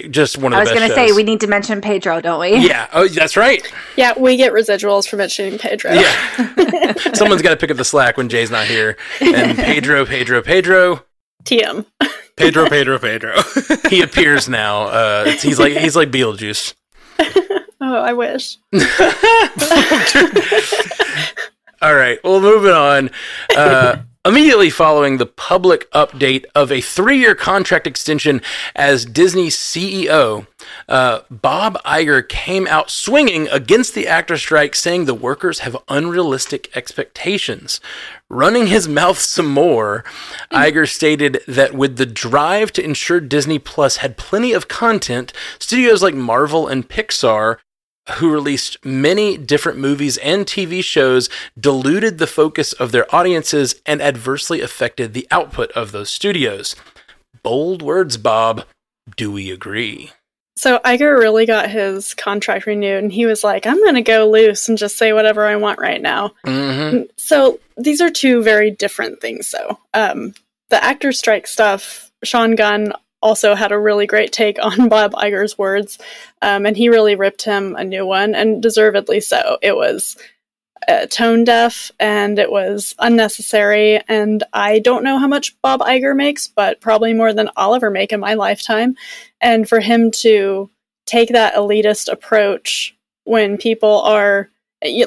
just 0.10 0.38
one 0.38 0.54
of 0.54 0.58
I 0.58 0.64
was 0.64 0.72
going 0.72 0.88
to 0.88 0.94
say 0.94 1.12
we 1.12 1.24
need 1.24 1.40
to 1.42 1.48
mention 1.48 1.82
Pedro 1.82 2.22
don't 2.22 2.40
we 2.40 2.58
yeah, 2.58 2.88
oh, 2.94 3.08
that's 3.08 3.36
right. 3.38 3.62
Yeah, 3.96 4.14
we 4.18 4.38
get 4.38 4.54
residuals 4.54 5.08
for 5.08 5.16
mentioning 5.18 5.58
Pedro. 5.60 5.94
Yeah, 5.94 6.94
someone's 7.14 7.42
got 7.42 7.52
to 7.52 7.58
pick 7.58 7.72
up 7.72 7.78
the 7.78 7.86
slack 7.86 8.18
when 8.18 8.30
Jay's 8.30 8.52
not 8.52 8.68
here. 8.68 8.98
And 9.22 9.58
Pedro, 9.58 10.06
Pedro, 10.06 10.42
Pedro, 10.42 11.04
TM. 11.44 11.86
Pedro, 12.36 12.66
Pedro, 12.70 13.00
Pedro. 13.00 13.42
he 13.90 14.02
appears 14.02 14.48
now. 14.48 14.84
Uh, 14.84 15.32
he's 15.32 15.60
like 15.60 15.74
he's 15.74 15.96
like 15.96 16.12
Beetlejuice. 16.12 16.74
Oh, 17.82 17.96
I 17.96 18.12
wish. 18.12 18.58
All 21.82 21.96
right. 21.96 22.20
Well, 22.26 22.42
moving 22.42 22.72
on. 22.74 23.10
Uh, 23.56 24.00
immediately 24.26 24.70
following 24.70 25.18
the 25.18 25.26
public 25.26 25.90
update 25.92 26.44
of 26.54 26.72
a 26.72 26.82
three-year 26.82 27.36
contract 27.36 27.88
extension 27.88 28.42
as 28.76 29.06
Disney's 29.06 29.56
CEO, 29.56 30.46
uh, 30.90 31.22
Bob 31.32 31.78
Iger 31.86 32.28
came 32.28 32.68
out 32.68 32.90
swinging 32.90 33.48
against 33.48 33.96
the 33.96 34.08
actor 34.08 34.38
strike, 34.38 34.76
saying 34.76 35.06
the 35.06 35.14
workers 35.14 35.60
have 35.60 35.78
unrealistic 35.88 36.70
expectations. 36.76 37.80
Running 38.28 38.68
his 38.68 38.88
mouth 38.88 39.18
some 39.18 39.48
more, 39.48 40.04
Iger 40.52 40.88
stated 40.88 41.42
that 41.48 41.74
with 41.74 41.96
the 41.96 42.06
drive 42.06 42.74
to 42.74 42.84
ensure 42.84 43.22
Disney 43.22 43.58
Plus 43.58 43.98
had 43.98 44.18
plenty 44.18 44.52
of 44.52 44.68
content, 44.68 45.32
studios 45.60 46.04
like 46.04 46.14
Marvel 46.14 46.68
and 46.68 46.88
Pixar 46.88 47.58
who 48.18 48.32
released 48.32 48.84
many 48.86 49.38
different 49.38 49.78
movies 49.78 50.18
and 50.18 50.46
TV 50.46 50.84
shows, 50.84 51.30
diluted 51.60 52.18
the 52.18 52.28
focus 52.28 52.74
of 52.74 52.92
their 52.92 53.14
audiences 53.14 53.82
and 53.86 54.02
adversely 54.02 54.62
affected 54.62 55.14
the 55.14 55.28
output 55.32 55.72
of 55.72 55.92
those 55.92 56.10
studios. 56.10 56.76
Bold 57.44 57.82
words, 57.82 58.18
Bob. 58.18 58.66
Do 59.16 59.32
we 59.32 59.52
agree? 59.52 60.12
So 60.56 60.80
Iger 60.80 61.18
really 61.18 61.46
got 61.46 61.70
his 61.70 62.14
contract 62.14 62.66
renewed, 62.66 63.02
and 63.02 63.14
he 63.14 63.26
was 63.26 63.46
like, 63.46 63.66
"I'm 63.66 63.82
going 63.82 63.96
to 63.96 64.02
go 64.02 64.30
loose 64.30 64.68
and 64.68 64.78
just 64.78 64.98
say 64.98 65.14
whatever 65.14 65.48
I 65.48 65.56
want 65.56 65.80
right 65.80 66.02
now." 66.02 66.34
Mm-hmm. 66.46 67.04
So 67.16 67.62
these 67.78 68.02
are 68.02 68.10
two 68.10 68.44
very 68.44 68.70
different 68.70 69.22
things, 69.22 69.50
though. 69.52 69.80
Um, 69.94 70.34
the 70.70 70.84
actor 70.84 71.14
strike 71.14 71.48
stuff, 71.48 72.12
Sean 72.26 72.56
Gunn 72.56 72.92
also 73.22 73.56
had 73.56 73.72
a 73.72 73.80
really 73.80 74.08
great 74.08 74.32
take 74.32 74.58
on 74.64 74.90
Bob 74.90 75.14
Iger's 75.14 75.58
words, 75.58 75.98
um, 76.42 76.66
and 76.66 76.76
he 76.76 76.90
really 76.90 77.16
ripped 77.16 77.44
him 77.44 77.76
a 77.76 77.84
new 77.84 78.06
one, 78.06 78.36
and 78.36 78.62
deservedly 78.62 79.22
so. 79.22 79.58
It 79.62 79.76
was 79.76 80.18
uh, 80.88 81.06
tone 81.08 81.44
deaf 81.44 81.92
and 82.00 82.40
it 82.40 82.52
was 82.52 82.96
unnecessary. 83.00 84.02
And 84.08 84.44
I 84.54 84.80
don't 84.80 85.04
know 85.04 85.20
how 85.20 85.28
much 85.28 85.60
Bob 85.62 85.82
Iger 85.82 86.16
makes, 86.16 86.48
but 86.48 86.82
probably 86.82 87.14
more 87.14 87.34
than 87.34 87.50
I'll 87.56 87.76
ever 87.76 87.90
make 87.90 88.12
in 88.12 88.20
my 88.20 88.34
lifetime. 88.34 88.96
And 89.42 89.68
for 89.68 89.80
him 89.80 90.10
to 90.22 90.70
take 91.06 91.30
that 91.30 91.54
elitist 91.56 92.12
approach 92.12 92.96
when 93.26 93.58
people 93.58 94.02
are 94.02 94.50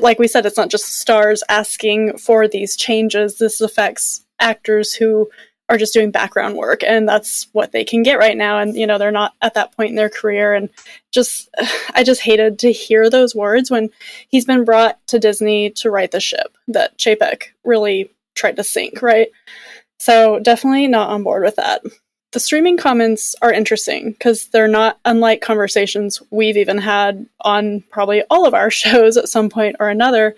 like 0.00 0.18
we 0.18 0.28
said, 0.28 0.44
it's 0.44 0.58
not 0.58 0.70
just 0.70 1.00
stars 1.00 1.42
asking 1.48 2.18
for 2.18 2.46
these 2.46 2.76
changes. 2.76 3.38
This 3.38 3.58
affects 3.60 4.24
actors 4.38 4.92
who 4.92 5.30
are 5.72 5.78
just 5.78 5.94
doing 5.94 6.10
background 6.10 6.54
work 6.56 6.82
and 6.82 7.08
that's 7.08 7.48
what 7.52 7.72
they 7.72 7.82
can 7.82 8.02
get 8.02 8.18
right 8.18 8.36
now. 8.36 8.58
And 8.58 8.76
you 8.76 8.86
know 8.86 8.98
they're 8.98 9.10
not 9.10 9.34
at 9.40 9.54
that 9.54 9.74
point 9.74 9.88
in 9.90 9.96
their 9.96 10.10
career. 10.10 10.52
And 10.52 10.68
just 11.10 11.48
i 11.94 12.04
just 12.04 12.20
hated 12.20 12.58
to 12.58 12.70
hear 12.70 13.08
those 13.08 13.34
words 13.34 13.70
when 13.70 13.88
he's 14.28 14.44
been 14.44 14.64
brought 14.64 15.04
to 15.06 15.18
disney 15.18 15.70
to 15.70 15.90
right 15.90 16.10
the 16.10 16.20
ship 16.20 16.56
that 16.68 16.96
chapek 16.98 17.44
really 17.64 18.12
tried 18.34 18.56
to 18.56 18.64
sink 18.64 19.00
right? 19.00 19.28
So 19.98 20.40
definitely 20.40 20.88
not 20.88 21.10
on 21.10 21.22
board 21.22 21.42
with 21.42 21.56
that. 21.56 21.82
The 22.32 22.40
streaming 22.40 22.76
comments 22.76 23.34
are 23.40 23.52
interesting 23.52 24.12
because 24.12 24.48
they're 24.48 24.68
not 24.68 24.98
unlike 25.04 25.40
conversations 25.40 26.22
we've 26.30 26.56
even 26.56 26.78
had 26.78 27.26
on 27.40 27.82
probably 27.90 28.22
all 28.30 28.46
of 28.46 28.54
our 28.54 28.70
shows 28.82 29.16
at 29.16 29.28
some 29.28 29.48
point 29.48 29.76
or 29.80 29.88
another. 29.88 30.34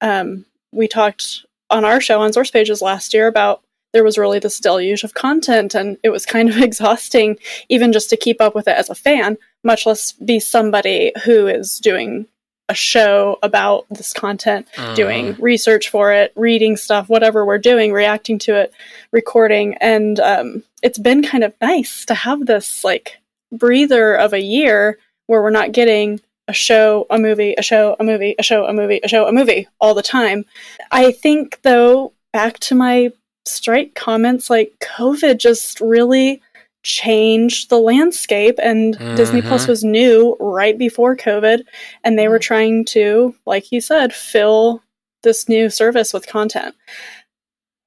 Um, 0.00 0.44
we 0.70 0.86
talked 0.86 1.44
on 1.70 1.84
our 1.84 2.00
show 2.00 2.20
on 2.20 2.32
source 2.32 2.50
pages 2.50 2.82
last 2.82 3.12
year 3.14 3.26
about 3.26 3.62
there 3.96 4.04
was 4.04 4.18
really 4.18 4.38
this 4.38 4.60
deluge 4.60 5.04
of 5.04 5.14
content 5.14 5.74
and 5.74 5.96
it 6.02 6.10
was 6.10 6.26
kind 6.26 6.50
of 6.50 6.58
exhausting 6.68 7.38
even 7.70 7.94
just 7.94 8.10
to 8.10 8.16
keep 8.16 8.42
up 8.42 8.54
with 8.54 8.68
it 8.68 8.76
as 8.76 8.90
a 8.90 8.94
fan 8.94 9.38
much 9.64 9.86
less 9.86 10.12
be 10.12 10.38
somebody 10.38 11.12
who 11.24 11.46
is 11.46 11.78
doing 11.78 12.26
a 12.68 12.74
show 12.74 13.38
about 13.42 13.86
this 13.88 14.12
content 14.12 14.66
Mm. 14.76 14.94
doing 14.96 15.36
research 15.38 15.88
for 15.88 16.12
it 16.12 16.30
reading 16.36 16.76
stuff 16.76 17.08
whatever 17.08 17.46
we're 17.46 17.56
doing 17.72 17.90
reacting 17.90 18.38
to 18.40 18.54
it 18.54 18.70
recording 19.12 19.74
and 19.80 20.20
um, 20.20 20.62
it's 20.82 20.98
been 20.98 21.22
kind 21.22 21.42
of 21.42 21.54
nice 21.62 22.04
to 22.04 22.14
have 22.14 22.44
this 22.44 22.84
like 22.84 23.16
breather 23.50 24.14
of 24.14 24.34
a 24.34 24.42
year 24.42 24.98
where 25.26 25.40
we're 25.42 25.48
not 25.50 25.72
getting 25.72 26.20
a 26.48 26.52
show 26.52 27.06
a 27.08 27.18
movie 27.18 27.54
a 27.56 27.62
show 27.62 27.96
a 27.98 28.04
movie 28.04 28.34
a 28.38 28.42
show 28.42 28.66
a 28.66 28.74
movie 28.74 29.00
a 29.02 29.08
show 29.08 29.26
a 29.26 29.32
movie 29.32 29.66
all 29.80 29.94
the 29.94 30.02
time 30.02 30.44
i 30.90 31.10
think 31.12 31.58
though 31.62 32.12
back 32.32 32.58
to 32.58 32.74
my 32.74 33.10
straight 33.46 33.94
comments 33.94 34.50
like 34.50 34.72
covid 34.80 35.38
just 35.38 35.80
really 35.80 36.42
changed 36.82 37.68
the 37.68 37.78
landscape 37.78 38.58
and 38.62 38.96
disney 39.16 39.42
plus 39.42 39.64
Mhm. 39.64 39.68
was 39.68 39.84
new 39.84 40.36
right 40.38 40.78
before 40.78 41.16
covid 41.16 41.62
and 42.04 42.18
they 42.18 42.28
were 42.28 42.38
trying 42.38 42.84
to 42.86 43.34
like 43.44 43.72
you 43.72 43.80
said 43.80 44.12
fill 44.14 44.82
this 45.22 45.48
new 45.48 45.68
service 45.68 46.12
with 46.12 46.26
content. 46.28 46.74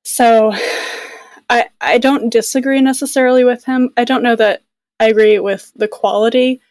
So 0.03 0.51
i 1.49 1.65
i 1.81 1.97
don't 1.97 2.29
disagree 2.29 2.81
necessarily 2.81 3.43
with 3.43 3.63
him. 3.65 3.89
I 3.97 4.03
don't 4.03 4.23
know 4.23 4.35
that 4.35 4.63
i 4.99 5.07
agree 5.07 5.39
with 5.39 5.71
the 5.75 5.87
quality 5.87 6.61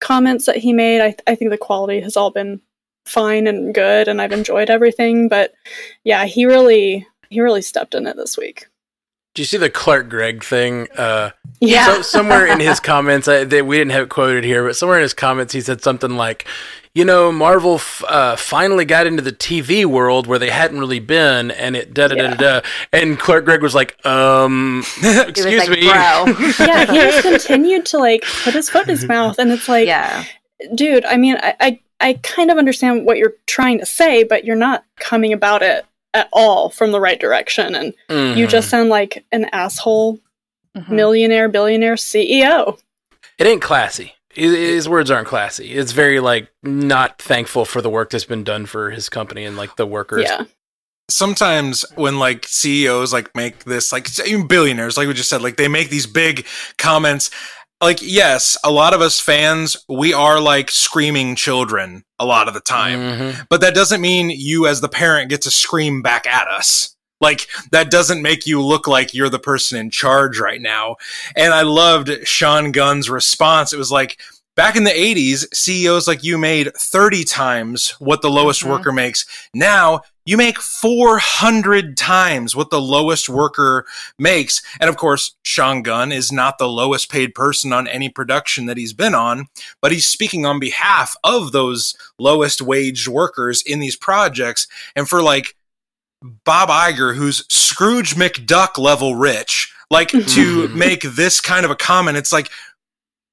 comments 0.00 0.46
that 0.46 0.56
he 0.56 0.72
made. 0.72 1.00
I, 1.00 1.16
I 1.26 1.34
think 1.34 1.50
the 1.50 1.58
quality 1.58 2.00
has 2.00 2.16
all 2.16 2.30
been 2.30 2.60
fine 3.06 3.46
and 3.46 3.74
good 3.74 4.06
and 4.06 4.20
i've 4.20 4.32
enjoyed 4.32 4.68
everything 4.68 5.28
but 5.30 5.54
yeah 6.04 6.26
he 6.26 6.44
really 6.44 7.06
he 7.30 7.40
really 7.40 7.62
stepped 7.62 7.94
in 7.94 8.06
it 8.06 8.16
this 8.16 8.36
week 8.36 8.66
Do 9.34 9.42
you 9.42 9.46
see 9.46 9.58
the 9.58 9.70
Clark 9.70 10.08
Gregg 10.08 10.42
thing? 10.42 10.88
Uh, 10.96 11.30
yeah 11.60 11.86
So, 11.86 12.02
somewhere 12.02 12.46
in 12.46 12.60
his 12.60 12.80
comments, 12.80 13.26
I, 13.28 13.44
they, 13.44 13.62
we 13.62 13.78
didn't 13.78 13.92
have 13.92 14.04
it 14.04 14.08
quoted 14.08 14.44
here, 14.44 14.64
but 14.64 14.76
somewhere 14.76 14.98
in 14.98 15.02
his 15.02 15.14
comments, 15.14 15.52
he 15.52 15.60
said 15.60 15.82
something 15.82 16.16
like, 16.16 16.46
"You 16.94 17.04
know, 17.04 17.32
Marvel 17.32 17.76
f- 17.76 18.04
uh, 18.08 18.36
finally 18.36 18.84
got 18.84 19.06
into 19.06 19.22
the 19.22 19.32
TV 19.32 19.84
world 19.84 20.26
where 20.26 20.38
they 20.38 20.50
hadn't 20.50 20.78
really 20.78 21.00
been, 21.00 21.50
and 21.50 21.76
it 21.76 21.92
da 21.94 22.08
da 22.08 22.14
da 22.14 22.28
da." 22.28 22.36
da." 22.36 22.60
And 22.92 23.18
Clark 23.18 23.44
Gregg 23.44 23.62
was 23.62 23.74
like, 23.74 24.04
"Um, 24.06 24.84
excuse 25.02 25.68
like, 25.68 25.70
me, 25.70 25.86
yeah 26.60 26.86
he 26.90 26.96
has 26.96 27.22
continued 27.22 27.86
to 27.86 27.98
like 27.98 28.22
put 28.44 28.54
his 28.54 28.70
foot 28.70 28.82
in 28.82 28.90
his 28.90 29.04
mouth 29.04 29.38
and 29.38 29.50
it's 29.50 29.68
like 29.68 29.86
yeah. 29.86 30.24
dude 30.74 31.04
i 31.04 31.16
mean 31.16 31.36
I, 31.42 31.54
I 31.60 31.80
i 32.00 32.12
kind 32.22 32.50
of 32.50 32.58
understand 32.58 33.06
what 33.06 33.18
you're 33.18 33.34
trying 33.46 33.78
to 33.78 33.86
say 33.86 34.22
but 34.24 34.44
you're 34.44 34.56
not 34.56 34.84
coming 34.96 35.32
about 35.32 35.62
it 35.62 35.86
at 36.14 36.28
all 36.32 36.70
from 36.70 36.92
the 36.92 37.00
right 37.00 37.20
direction 37.20 37.74
and 37.74 37.94
you 38.08 38.46
Mhm. 38.46 38.48
just 38.48 38.70
sound 38.70 38.88
like 38.88 39.24
an 39.32 39.44
asshole 39.52 40.18
Mhm. 40.76 40.88
millionaire 40.90 41.48
billionaire 41.48 41.94
ceo 41.96 42.78
it 43.38 43.46
ain't 43.46 43.62
classy." 43.62 44.14
His, 44.34 44.52
his 44.54 44.88
words 44.88 45.10
aren't 45.10 45.26
classy. 45.28 45.72
It's 45.72 45.92
very 45.92 46.20
like 46.20 46.48
not 46.62 47.20
thankful 47.20 47.64
for 47.64 47.80
the 47.80 47.90
work 47.90 48.10
that's 48.10 48.24
been 48.24 48.44
done 48.44 48.66
for 48.66 48.90
his 48.90 49.08
company 49.08 49.44
and 49.44 49.56
like 49.56 49.76
the 49.76 49.86
workers. 49.86 50.22
yeah 50.24 50.44
sometimes 51.10 51.86
when 51.94 52.18
like 52.18 52.46
CEOs 52.46 53.12
like 53.14 53.34
make 53.34 53.64
this 53.64 53.92
like 53.92 54.06
even 54.26 54.46
billionaires 54.46 54.96
like 54.98 55.08
we 55.08 55.14
just 55.14 55.30
said 55.30 55.40
like 55.40 55.56
they 55.56 55.66
make 55.68 55.88
these 55.88 56.06
big 56.06 56.44
comments 56.76 57.30
like 57.80 57.98
yes 58.02 58.56
a 58.64 58.70
lot 58.70 58.92
of 58.94 59.00
us 59.00 59.20
fans 59.20 59.76
we 59.88 60.12
are 60.12 60.40
like 60.40 60.70
screaming 60.70 61.36
children 61.36 62.04
a 62.18 62.24
lot 62.26 62.48
of 62.48 62.54
the 62.54 62.60
time. 62.60 62.98
Mhm. 62.98 63.46
but 63.48 63.60
that 63.60 63.74
doesn't 63.74 64.00
mean 64.00 64.30
you 64.30 64.66
as 64.66 64.80
the 64.80 64.88
parent 64.88 65.30
get 65.30 65.42
to 65.42 65.50
scream 65.50 66.02
back 66.02 66.26
at 66.26 66.48
us. 66.48 66.96
Like 67.20 67.46
that 67.72 67.90
doesn't 67.90 68.22
make 68.22 68.46
you 68.46 68.60
look 68.62 68.86
like 68.88 69.14
you're 69.14 69.28
the 69.28 69.38
person 69.38 69.78
in 69.78 69.90
charge 69.90 70.38
right 70.40 70.60
now. 70.60 70.96
And 71.36 71.52
i 71.54 71.62
loved 71.62 72.10
sean 72.26 72.72
gunn's 72.72 73.08
response. 73.10 73.72
It 73.72 73.78
was 73.78 73.92
like 73.92 74.20
back 74.56 74.74
in 74.74 74.82
the 74.84 74.90
80s 74.90 75.46
ceos 75.54 76.08
like 76.08 76.24
you 76.24 76.36
made 76.38 76.72
30 76.76 77.22
times 77.24 77.90
what 78.00 78.22
the 78.22 78.30
lowest 78.30 78.62
Mhm. 78.64 78.70
worker 78.70 78.92
makes. 78.92 79.24
Now 79.54 80.02
you 80.28 80.36
make 80.36 80.60
400 80.60 81.96
times 81.96 82.54
what 82.54 82.68
the 82.68 82.82
lowest 82.82 83.30
worker 83.30 83.86
makes 84.18 84.62
and 84.78 84.90
of 84.90 84.96
course 84.98 85.34
sean 85.42 85.82
gunn 85.82 86.12
is 86.12 86.30
not 86.30 86.58
the 86.58 86.68
lowest 86.68 87.10
paid 87.10 87.34
person 87.34 87.72
on 87.72 87.88
any 87.88 88.10
production 88.10 88.66
that 88.66 88.76
he's 88.76 88.92
been 88.92 89.14
on 89.14 89.46
but 89.80 89.90
he's 89.90 90.06
speaking 90.06 90.44
on 90.44 90.60
behalf 90.60 91.16
of 91.24 91.52
those 91.52 91.96
lowest 92.18 92.60
waged 92.60 93.08
workers 93.08 93.62
in 93.62 93.80
these 93.80 93.96
projects 93.96 94.68
and 94.94 95.08
for 95.08 95.22
like 95.22 95.54
Bob 96.44 96.68
Iger, 96.68 97.14
who's 97.14 97.44
Scrooge 97.48 98.16
McDuck 98.16 98.76
level 98.76 99.14
rich, 99.14 99.72
like 99.88 100.08
to 100.28 100.66
make 100.68 101.02
this 101.02 101.40
kind 101.40 101.64
of 101.64 101.70
a 101.70 101.76
comment, 101.76 102.16
it's 102.16 102.32
like, 102.32 102.50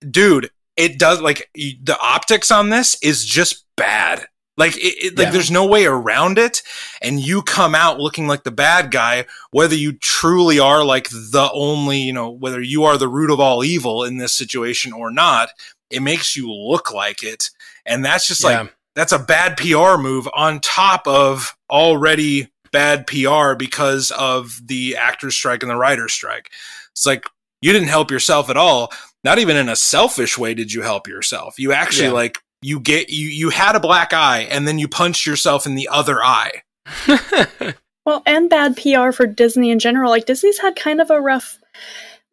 dude, 0.07 0.51
it 0.77 0.99
does 0.99 1.19
like 1.19 1.49
the 1.55 1.97
optics 1.99 2.51
on 2.51 2.69
this 2.69 2.95
is 3.01 3.25
just 3.25 3.65
bad. 3.75 4.27
Like, 4.57 4.77
it, 4.77 4.81
it, 5.03 5.17
like 5.17 5.27
Yeah. 5.27 5.31
there's 5.31 5.51
no 5.51 5.65
way 5.65 5.85
around 5.85 6.37
it, 6.37 6.61
and 7.01 7.19
you 7.19 7.41
come 7.41 7.75
out 7.75 7.99
looking 7.99 8.27
like 8.27 8.43
the 8.43 8.51
bad 8.51 8.89
guy, 8.91 9.25
whether 9.51 9.75
you 9.75 9.93
truly 9.93 10.59
are 10.59 10.83
like 10.83 11.09
the 11.09 11.49
only, 11.53 11.99
you 11.99 12.13
know, 12.13 12.29
whether 12.29 12.61
you 12.61 12.83
are 12.85 12.97
the 12.97 13.07
root 13.09 13.29
of 13.31 13.39
all 13.39 13.63
evil 13.63 14.03
in 14.03 14.17
this 14.17 14.33
situation 14.33 14.93
or 14.93 15.11
not. 15.11 15.49
It 15.89 16.01
makes 16.01 16.35
you 16.35 16.51
look 16.51 16.91
like 16.93 17.21
it, 17.23 17.49
and 17.85 18.03
that's 18.03 18.27
just 18.27 18.43
like 18.43 18.73
that's 18.95 19.11
a 19.11 19.19
bad 19.19 19.57
PR 19.57 19.97
move 20.01 20.27
on 20.33 20.59
top 20.61 21.05
of 21.07 21.55
already 21.69 22.49
bad 22.71 23.05
PR 23.07 23.53
because 23.55 24.09
of 24.11 24.59
the 24.65 24.95
actors 24.95 25.35
strike 25.35 25.63
and 25.63 25.69
the 25.69 25.75
writers 25.75 26.13
strike. 26.13 26.49
It's 26.91 27.05
like 27.05 27.25
you 27.61 27.71
didn't 27.73 27.89
help 27.89 28.09
yourself 28.09 28.49
at 28.49 28.57
all. 28.57 28.91
Not 29.23 29.37
even 29.39 29.57
in 29.57 29.69
a 29.69 29.75
selfish 29.75 30.37
way 30.37 30.53
did 30.53 30.71
you 30.73 30.81
help 30.81 31.07
yourself. 31.07 31.59
You 31.59 31.71
actually 31.73 32.07
Yeah. 32.07 32.13
like 32.13 32.39
you 32.65 32.79
get 32.79 33.09
you 33.09 33.27
you 33.27 33.49
had 33.49 33.75
a 33.75 33.79
black 33.79 34.13
eye 34.13 34.47
and 34.51 34.67
then 34.67 34.79
you 34.79 34.87
punched 34.87 35.25
yourself 35.25 35.65
in 35.65 35.75
the 35.75 35.87
other 35.91 36.23
eye. 36.23 36.63
Well, 38.05 38.21
and 38.25 38.49
bad 38.49 38.77
PR 38.77 39.11
for 39.11 39.25
Disney 39.25 39.71
in 39.71 39.79
general. 39.79 40.11
Like 40.11 40.27
Disney's 40.27 40.59
had 40.59 40.75
kind 40.75 41.01
of 41.01 41.09
a 41.09 41.19
rough 41.19 41.57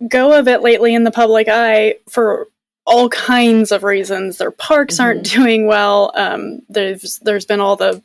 go 0.06 0.38
of 0.38 0.46
it 0.46 0.60
lately 0.60 0.94
in 0.94 1.04
the 1.04 1.10
public 1.10 1.48
eye 1.48 1.96
for 2.10 2.48
all 2.84 3.08
kinds 3.08 3.72
of 3.72 3.82
reasons. 3.82 4.36
Their 4.36 4.50
parks 4.50 5.00
aren't 5.00 5.24
doing 5.24 5.66
well. 5.66 6.12
Um, 6.14 6.60
there's 6.68 7.18
there's 7.20 7.46
been 7.46 7.60
all 7.60 7.76
the 7.76 8.02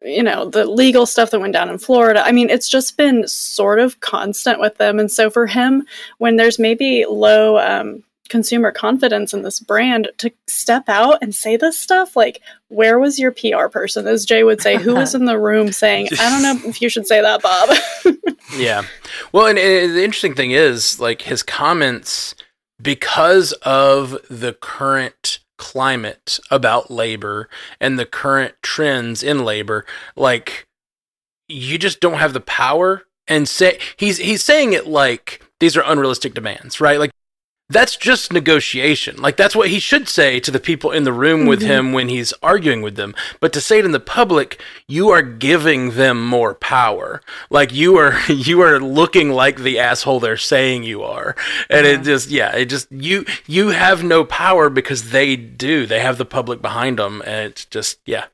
you 0.00 0.22
know 0.22 0.48
the 0.48 0.64
legal 0.64 1.04
stuff 1.04 1.30
that 1.30 1.40
went 1.40 1.52
down 1.52 1.68
in 1.68 1.78
Florida. 1.78 2.24
I 2.24 2.32
mean, 2.32 2.48
it's 2.48 2.68
just 2.68 2.96
been 2.96 3.28
sort 3.28 3.78
of 3.78 4.00
constant 4.00 4.58
with 4.58 4.78
them. 4.78 4.98
And 4.98 5.12
so 5.12 5.28
for 5.28 5.46
him, 5.46 5.86
when 6.16 6.36
there's 6.36 6.58
maybe 6.58 7.04
low 7.04 7.58
um, 7.58 8.04
consumer 8.28 8.72
confidence 8.72 9.34
in 9.34 9.42
this 9.42 9.60
brand, 9.60 10.08
to 10.18 10.32
step 10.46 10.88
out 10.88 11.18
and 11.22 11.34
say 11.34 11.56
this 11.56 11.78
stuff, 11.78 12.16
like 12.16 12.40
where 12.68 12.98
was 12.98 13.18
your 13.18 13.32
PR 13.32 13.68
person? 13.68 14.06
As 14.06 14.24
Jay 14.24 14.44
would 14.44 14.60
say, 14.62 14.76
who 14.76 14.94
was 14.94 15.14
in 15.16 15.24
the 15.24 15.38
room 15.38 15.72
saying, 15.72 16.08
I 16.18 16.30
don't 16.30 16.42
know 16.42 16.68
if 16.68 16.80
you 16.80 16.88
should 16.88 17.06
say 17.06 17.20
that, 17.20 17.42
Bob. 17.42 17.70
Yeah. 18.56 18.82
Well, 19.32 19.46
and 19.46 19.58
uh, 19.58 19.62
the 19.62 20.04
interesting 20.04 20.34
thing 20.34 20.50
is, 20.50 21.00
like, 21.00 21.22
his 21.22 21.42
comments, 21.42 22.34
because 22.80 23.52
of 23.62 24.18
the 24.28 24.52
current 24.52 25.38
climate 25.58 26.38
about 26.50 26.90
labor 26.90 27.48
and 27.80 27.98
the 27.98 28.06
current 28.06 28.54
trends 28.62 29.22
in 29.22 29.44
labor, 29.44 29.86
like, 30.16 30.66
you 31.48 31.78
just 31.78 32.00
don't 32.00 32.18
have 32.18 32.32
the 32.32 32.40
power 32.40 33.04
and 33.28 33.48
say 33.48 33.78
he's 33.96 34.18
he's 34.18 34.44
saying 34.44 34.72
it 34.72 34.86
like 34.86 35.42
these 35.60 35.76
are 35.76 35.84
unrealistic 35.86 36.34
demands, 36.34 36.80
right? 36.80 36.98
Like 36.98 37.10
that's 37.72 37.96
just 37.96 38.32
negotiation. 38.32 39.16
Like 39.16 39.36
that's 39.36 39.56
what 39.56 39.68
he 39.68 39.78
should 39.78 40.08
say 40.08 40.38
to 40.40 40.50
the 40.50 40.60
people 40.60 40.90
in 40.90 41.04
the 41.04 41.12
room 41.12 41.46
with 41.46 41.60
Mhm. 41.62 41.66
him 41.66 41.92
when 41.92 42.08
he's 42.08 42.32
arguing 42.42 42.82
with 42.82 42.96
them. 42.96 43.14
But 43.40 43.52
to 43.54 43.60
say 43.60 43.78
it 43.78 43.84
in 43.84 43.92
the 43.92 44.00
public, 44.00 44.60
you 44.86 45.10
are 45.10 45.22
giving 45.22 45.92
them 45.92 46.24
more 46.24 46.54
power. 46.54 47.22
Like 47.50 47.72
you 47.72 47.96
are 47.96 48.18
you 48.28 48.60
are 48.60 48.78
looking 48.78 49.30
like 49.30 49.58
the 49.58 49.78
asshole 49.78 50.20
they're 50.20 50.36
saying 50.36 50.84
you 50.84 51.02
are. 51.02 51.34
And 51.70 51.86
it 51.86 52.02
just 52.02 52.30
yeah, 52.30 52.54
it 52.54 52.66
just 52.66 52.90
you 52.92 53.24
you 53.46 53.68
have 53.68 54.04
no 54.04 54.24
power 54.24 54.68
because 54.68 55.10
they 55.10 55.36
do. 55.36 55.86
They 55.86 56.00
have 56.00 56.18
the 56.18 56.24
public 56.24 56.62
behind 56.62 56.98
them 56.98 57.22
and 57.26 57.50
it's 57.50 57.64
just 57.64 57.98
yeah. 58.06 58.26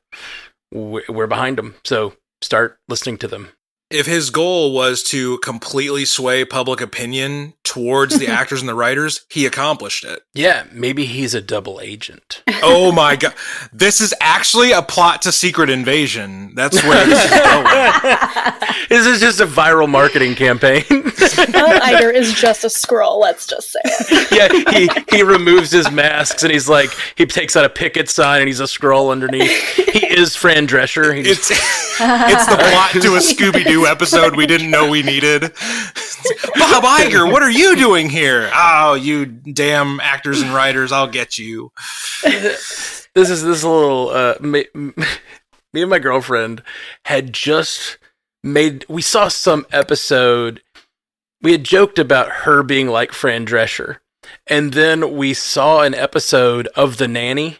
we're 0.73 1.27
behind 1.27 1.57
them. 1.59 1.77
So 1.85 2.15
start 2.41 2.79
listening 2.89 3.19
to 3.19 3.29
them 3.29 3.49
if 3.91 4.07
his 4.07 4.31
goal 4.31 4.75
was 4.75 5.03
to 5.05 5.39
completely 5.39 6.05
sway 6.05 6.45
public 6.45 6.81
opinion 6.81 7.55
towards 7.65 8.19
the 8.19 8.27
actors 8.29 8.61
and 8.61 8.69
the 8.69 8.75
writers, 8.75 9.25
he 9.31 9.47
accomplished 9.47 10.05
it. 10.05 10.21
Yeah, 10.35 10.65
maybe 10.73 11.07
he's 11.07 11.35
a 11.35 11.41
double 11.41 11.81
agent. 11.81 12.43
Oh 12.63 12.93
my 12.93 13.17
god. 13.21 13.35
This 13.73 14.01
is 14.01 14.15
actually 14.21 14.73
a 14.73 14.83
plot 14.83 15.23
to 15.23 15.33
Secret 15.33 15.71
Invasion. 15.71 16.55
That's 16.55 16.83
where 16.85 17.07
this 17.07 17.25
is 17.25 17.31
going. 17.41 17.65
this 18.89 19.07
is 19.07 19.21
just 19.21 19.41
a 19.41 19.47
viral 19.47 19.89
marketing 19.89 20.35
campaign. 20.35 20.85
Bob 20.89 21.83
Iger 21.83 22.13
is 22.13 22.33
just 22.35 22.65
a 22.65 22.69
Skrull, 22.69 23.21
let's 23.21 23.47
just 23.47 23.71
say 23.73 23.81
it. 23.85 24.31
yeah, 24.31 24.79
he, 24.79 25.17
he 25.17 25.23
removes 25.23 25.71
his 25.71 25.91
masks 25.91 26.43
and 26.43 26.53
he's 26.53 26.69
like, 26.69 26.91
he 27.17 27.27
takes 27.27 27.57
out 27.57 27.65
a 27.65 27.69
picket 27.71 28.09
sign 28.09 28.41
and 28.41 28.49
he's 28.49 28.61
a 28.61 28.65
Skrull 28.65 29.11
underneath. 29.11 29.51
He 29.77 30.07
is 30.07 30.37
Fran 30.37 30.67
Drescher. 30.67 31.17
He 31.17 31.23
just- 31.23 31.51
it's, 31.51 31.88
it's 32.01 32.47
the 32.47 32.57
plot 32.59 32.93
to 32.93 33.15
a 33.17 33.21
Scooby 33.21 33.65
Doo 33.65 33.87
episode 33.87 34.37
we 34.37 34.47
didn't 34.47 34.71
know 34.71 34.89
we 34.89 35.03
needed. 35.03 35.43
Bob 35.43 36.85
Iger, 36.85 37.31
what 37.31 37.43
are 37.43 37.51
you 37.51 37.77
doing 37.77 38.09
here? 38.09 38.51
Oh, 38.55 38.95
you 38.95 39.27
damn 39.27 40.01
actors 40.01 40.41
and 40.41 40.53
writers, 40.55 40.93
I'll 40.93 41.09
get 41.09 41.39
you. 41.39 41.73
this 42.23 43.09
is 43.15 43.43
this 43.43 43.65
little 43.65 44.11
uh, 44.11 44.35
me, 44.41 44.67
me 44.75 45.83
and 45.83 45.91
my 45.91 45.99
girlfriend 45.99 46.63
had 47.05 47.33
just 47.33 47.99
made 48.43 48.85
we 48.89 49.03
saw 49.03 49.29
some 49.29 49.67
episode 49.73 50.63
we 51.43 51.53
had 51.53 51.65
joked 51.65 51.99
about 51.99 52.31
her 52.31 52.63
being 52.63 52.89
like 52.89 53.13
Fran 53.13 53.45
Drescher 53.47 53.99
and 54.47 54.73
then 54.73 55.17
we 55.17 55.35
saw 55.35 55.83
an 55.83 55.95
episode 55.95 56.69
of 56.77 56.97
The 56.97 57.09
Nanny 57.09 57.59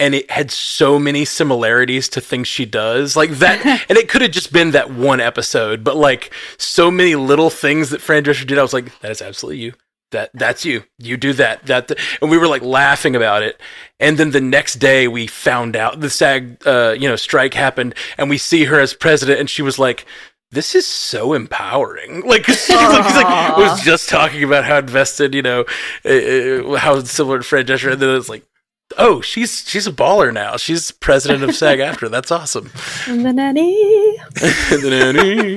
and 0.00 0.14
it 0.14 0.28
had 0.30 0.50
so 0.50 0.98
many 0.98 1.24
similarities 1.24 2.08
to 2.08 2.20
things 2.20 2.48
she 2.48 2.64
does 2.64 3.14
like 3.14 3.30
that 3.32 3.64
and 3.88 3.98
it 3.98 4.08
could 4.08 4.22
have 4.22 4.32
just 4.32 4.52
been 4.52 4.72
that 4.72 4.90
one 4.90 5.20
episode 5.20 5.84
but 5.84 5.96
like 5.96 6.32
so 6.58 6.90
many 6.90 7.14
little 7.14 7.50
things 7.50 7.90
that 7.90 8.00
Fran 8.00 8.24
Drescher 8.24 8.46
did 8.46 8.58
I 8.58 8.62
was 8.62 8.72
like 8.72 8.98
that 9.00 9.10
is 9.10 9.22
absolutely 9.22 9.62
you. 9.62 9.74
That 10.10 10.30
that's 10.34 10.64
you. 10.64 10.82
You 10.98 11.16
do 11.16 11.32
that 11.34 11.66
that 11.66 11.92
and 12.20 12.30
we 12.30 12.38
were 12.38 12.48
like 12.48 12.62
laughing 12.62 13.14
about 13.14 13.44
it. 13.44 13.60
And 14.00 14.18
then 14.18 14.32
the 14.32 14.40
next 14.40 14.76
day 14.76 15.06
we 15.06 15.28
found 15.28 15.76
out 15.76 16.00
the 16.00 16.10
sag 16.10 16.66
uh, 16.66 16.96
you 16.98 17.08
know 17.08 17.14
strike 17.16 17.54
happened 17.54 17.94
and 18.18 18.28
we 18.28 18.38
see 18.38 18.64
her 18.64 18.80
as 18.80 18.92
president 18.92 19.38
and 19.38 19.48
she 19.48 19.62
was 19.62 19.78
like 19.78 20.04
this 20.52 20.74
is 20.74 20.86
so 20.86 21.32
empowering. 21.32 22.22
Like, 22.30 22.44
she 22.46 22.74
like, 22.74 23.14
like, 23.14 23.56
was 23.56 23.82
just 23.82 24.08
talking 24.08 24.44
about 24.44 24.64
how 24.64 24.78
invested, 24.78 25.34
you 25.34 25.42
know, 25.42 25.64
uh, 26.04 26.76
how 26.76 27.00
similar 27.02 27.38
to 27.38 27.44
Fran 27.44 27.66
Drescher, 27.66 27.92
and 27.92 28.00
then 28.00 28.16
it's 28.16 28.28
like, 28.28 28.44
oh, 28.98 29.20
she's 29.20 29.68
she's 29.68 29.86
a 29.86 29.92
baller 29.92 30.32
now. 30.32 30.56
She's 30.56 30.90
president 30.90 31.42
of 31.42 31.54
SAG-AFTRA. 31.54 32.10
That's 32.10 32.30
awesome. 32.30 32.70
The 33.06 33.32
nanny. 33.32 33.72
the 34.34 34.88
nanny. 34.90 35.56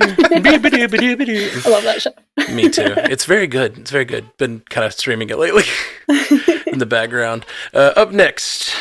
I 1.66 1.70
love 1.70 1.84
that 1.84 2.02
show. 2.02 2.12
Me 2.54 2.70
too. 2.70 2.94
It's 2.98 3.26
very 3.26 3.48
good. 3.48 3.78
It's 3.78 3.92
very 3.92 4.06
good. 4.06 4.26
Been 4.38 4.62
kind 4.70 4.86
of 4.86 4.94
streaming 4.94 5.30
it 5.30 5.38
lately 5.38 5.64
in 6.68 6.80
the 6.80 6.86
background. 6.86 7.46
Uh, 7.74 7.94
up 7.96 8.12
next. 8.12 8.74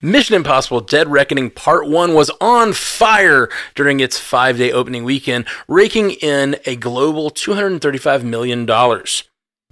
Mission 0.00 0.36
Impossible 0.36 0.80
Dead 0.80 1.08
Reckoning 1.08 1.50
Part 1.50 1.88
1 1.88 2.14
was 2.14 2.30
on 2.40 2.72
fire 2.72 3.48
during 3.74 3.98
its 3.98 4.16
five 4.16 4.56
day 4.56 4.70
opening 4.70 5.02
weekend, 5.02 5.44
raking 5.66 6.12
in 6.12 6.56
a 6.66 6.76
global 6.76 7.30
$235 7.30 8.22
million. 8.22 8.64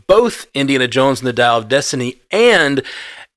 Both 0.09 0.47
Indiana 0.53 0.89
Jones 0.89 1.21
and 1.21 1.29
the 1.29 1.33
Dial 1.33 1.59
of 1.59 1.69
Destiny 1.69 2.17
and 2.33 2.83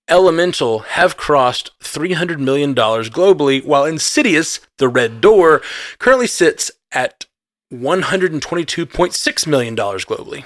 Elemental 0.09 0.79
have 0.79 1.17
crossed 1.17 1.71
$300 1.79 2.39
million 2.39 2.73
globally, 2.75 3.63
while 3.63 3.85
Insidious, 3.85 4.59
The 4.77 4.87
Red 4.87 5.21
Door, 5.21 5.61
currently 5.99 6.27
sits 6.27 6.71
at 6.91 7.25
$122.6 7.71 9.47
million 9.47 9.75
globally. 9.75 10.45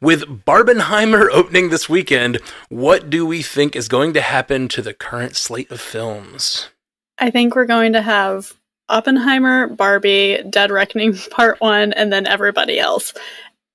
With 0.00 0.44
Barbenheimer 0.44 1.28
opening 1.32 1.70
this 1.70 1.88
weekend, 1.88 2.38
what 2.68 3.10
do 3.10 3.26
we 3.26 3.42
think 3.42 3.74
is 3.74 3.88
going 3.88 4.12
to 4.14 4.20
happen 4.20 4.68
to 4.68 4.82
the 4.82 4.94
current 4.94 5.36
slate 5.36 5.70
of 5.70 5.80
films? 5.80 6.68
I 7.18 7.30
think 7.30 7.54
we're 7.54 7.66
going 7.66 7.92
to 7.92 8.02
have 8.02 8.54
Oppenheimer, 8.88 9.68
Barbie, 9.68 10.42
Dead 10.48 10.70
Reckoning 10.70 11.16
Part 11.30 11.60
1, 11.60 11.92
and 11.92 12.12
then 12.12 12.26
everybody 12.26 12.78
else. 12.78 13.14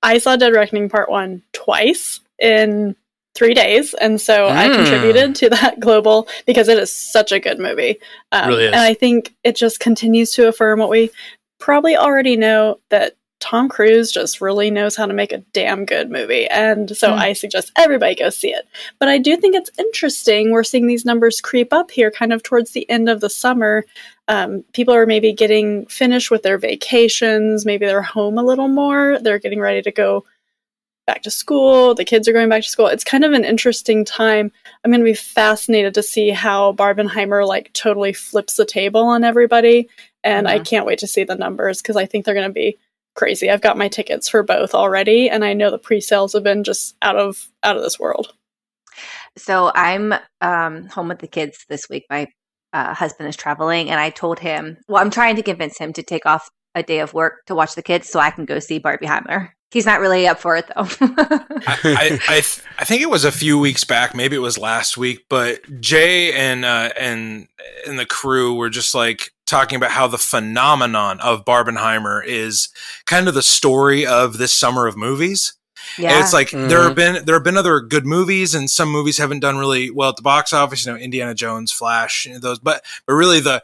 I 0.02 0.18
saw 0.18 0.36
Dead 0.36 0.52
Reckoning 0.54 0.88
Part 0.88 1.10
1 1.10 1.42
twice 1.52 2.20
in 2.38 2.94
three 3.38 3.54
days, 3.54 3.94
and 3.94 4.20
so 4.20 4.48
mm. 4.48 4.50
I 4.50 4.68
contributed 4.74 5.36
to 5.36 5.50
that 5.50 5.78
global 5.80 6.28
because 6.44 6.66
it 6.68 6.78
is 6.78 6.92
such 6.92 7.30
a 7.30 7.38
good 7.38 7.60
movie. 7.60 7.98
Um, 8.32 8.48
really 8.48 8.66
and 8.66 8.76
I 8.76 8.94
think 8.94 9.34
it 9.44 9.54
just 9.54 9.78
continues 9.78 10.32
to 10.32 10.48
affirm 10.48 10.80
what 10.80 10.90
we 10.90 11.10
probably 11.58 11.96
already 11.96 12.36
know 12.36 12.80
that 12.90 13.14
Tom 13.40 13.68
Cruise 13.68 14.10
just 14.10 14.40
really 14.40 14.68
knows 14.70 14.96
how 14.96 15.06
to 15.06 15.14
make 15.14 15.32
a 15.32 15.44
damn 15.52 15.84
good 15.84 16.10
movie. 16.10 16.48
And 16.48 16.96
so 16.96 17.10
mm. 17.10 17.18
I 17.18 17.32
suggest 17.32 17.70
everybody 17.76 18.16
go 18.16 18.30
see 18.30 18.52
it. 18.52 18.66
But 18.98 19.08
I 19.08 19.18
do 19.18 19.36
think 19.36 19.54
it's 19.54 19.70
interesting. 19.78 20.50
We're 20.50 20.64
seeing 20.64 20.88
these 20.88 21.04
numbers 21.04 21.40
creep 21.40 21.72
up 21.72 21.92
here 21.92 22.10
kind 22.10 22.32
of 22.32 22.42
towards 22.42 22.72
the 22.72 22.88
end 22.90 23.08
of 23.08 23.20
the 23.20 23.30
summer. 23.30 23.84
Um, 24.26 24.64
people 24.72 24.92
are 24.92 25.06
maybe 25.06 25.32
getting 25.32 25.86
finished 25.86 26.32
with 26.32 26.42
their 26.42 26.58
vacations. 26.58 27.64
Maybe 27.64 27.86
they're 27.86 28.02
home 28.02 28.38
a 28.38 28.42
little 28.42 28.68
more. 28.68 29.18
They're 29.20 29.38
getting 29.38 29.60
ready 29.60 29.82
to 29.82 29.92
go 29.92 30.24
back 31.08 31.22
to 31.22 31.30
school. 31.30 31.94
The 31.94 32.04
kids 32.04 32.28
are 32.28 32.34
going 32.34 32.50
back 32.50 32.62
to 32.62 32.68
school. 32.68 32.86
It's 32.86 33.02
kind 33.02 33.24
of 33.24 33.32
an 33.32 33.42
interesting 33.42 34.04
time. 34.04 34.52
I'm 34.84 34.90
going 34.90 35.00
to 35.00 35.04
be 35.04 35.14
fascinated 35.14 35.94
to 35.94 36.02
see 36.02 36.28
how 36.28 36.74
Barbenheimer 36.74 37.48
like 37.48 37.72
totally 37.72 38.12
flips 38.12 38.56
the 38.56 38.66
table 38.66 39.00
on 39.00 39.24
everybody. 39.24 39.88
And 40.22 40.46
mm-hmm. 40.46 40.60
I 40.60 40.62
can't 40.62 40.84
wait 40.84 40.98
to 40.98 41.06
see 41.06 41.24
the 41.24 41.34
numbers 41.34 41.80
because 41.80 41.96
I 41.96 42.04
think 42.04 42.26
they're 42.26 42.34
going 42.34 42.46
to 42.46 42.52
be 42.52 42.76
crazy. 43.14 43.50
I've 43.50 43.62
got 43.62 43.78
my 43.78 43.88
tickets 43.88 44.28
for 44.28 44.42
both 44.42 44.74
already, 44.74 45.30
and 45.30 45.44
I 45.44 45.54
know 45.54 45.70
the 45.70 45.78
pre-sales 45.78 46.34
have 46.34 46.44
been 46.44 46.62
just 46.62 46.94
out 47.00 47.16
of 47.16 47.48
out 47.62 47.76
of 47.76 47.82
this 47.82 47.98
world. 47.98 48.34
So 49.38 49.72
I'm 49.74 50.14
um, 50.42 50.86
home 50.86 51.08
with 51.08 51.20
the 51.20 51.26
kids 51.26 51.64
this 51.70 51.88
week. 51.88 52.04
My 52.10 52.28
uh, 52.74 52.92
husband 52.92 53.30
is 53.30 53.36
traveling, 53.36 53.88
and 53.88 53.98
I 53.98 54.10
told 54.10 54.38
him, 54.38 54.76
well, 54.88 55.02
I'm 55.02 55.10
trying 55.10 55.36
to 55.36 55.42
convince 55.42 55.78
him 55.78 55.94
to 55.94 56.02
take 56.02 56.26
off 56.26 56.50
a 56.74 56.82
day 56.82 57.00
of 57.00 57.14
work 57.14 57.46
to 57.46 57.54
watch 57.54 57.74
the 57.74 57.82
kids 57.82 58.10
so 58.10 58.20
I 58.20 58.30
can 58.30 58.44
go 58.44 58.58
see 58.58 58.78
Barbenheimer. 58.78 59.52
He's 59.70 59.84
not 59.84 60.00
really 60.00 60.26
up 60.26 60.40
for 60.40 60.56
it 60.56 60.66
though. 60.68 60.86
I, 61.00 61.78
I, 61.84 62.18
I, 62.28 62.40
th- 62.40 62.62
I, 62.78 62.84
think 62.84 63.02
it 63.02 63.10
was 63.10 63.24
a 63.24 63.32
few 63.32 63.58
weeks 63.58 63.84
back, 63.84 64.14
maybe 64.14 64.34
it 64.34 64.40
was 64.40 64.56
last 64.56 64.96
week, 64.96 65.26
but 65.28 65.60
Jay 65.80 66.32
and 66.32 66.64
uh, 66.64 66.90
and 66.98 67.48
and 67.86 67.98
the 67.98 68.06
crew 68.06 68.54
were 68.54 68.70
just 68.70 68.94
like 68.94 69.32
talking 69.46 69.76
about 69.76 69.90
how 69.90 70.06
the 70.06 70.16
phenomenon 70.16 71.20
of 71.20 71.44
Barbenheimer 71.44 72.24
is 72.24 72.70
kind 73.04 73.28
of 73.28 73.34
the 73.34 73.42
story 73.42 74.06
of 74.06 74.38
this 74.38 74.54
summer 74.54 74.86
of 74.86 74.96
movies. 74.96 75.54
Yeah. 75.98 76.12
And 76.14 76.22
it's 76.22 76.32
like 76.32 76.48
mm-hmm. 76.48 76.68
there 76.68 76.82
have 76.82 76.94
been 76.94 77.24
there 77.26 77.36
have 77.36 77.44
been 77.44 77.58
other 77.58 77.80
good 77.80 78.06
movies, 78.06 78.54
and 78.54 78.70
some 78.70 78.90
movies 78.90 79.18
haven't 79.18 79.40
done 79.40 79.58
really 79.58 79.90
well 79.90 80.10
at 80.10 80.16
the 80.16 80.22
box 80.22 80.54
office. 80.54 80.86
You 80.86 80.92
know, 80.92 80.98
Indiana 80.98 81.34
Jones, 81.34 81.72
Flash, 81.72 82.24
you 82.24 82.32
know, 82.32 82.38
those, 82.38 82.58
but 82.58 82.84
but 83.06 83.12
really 83.14 83.40
the 83.40 83.62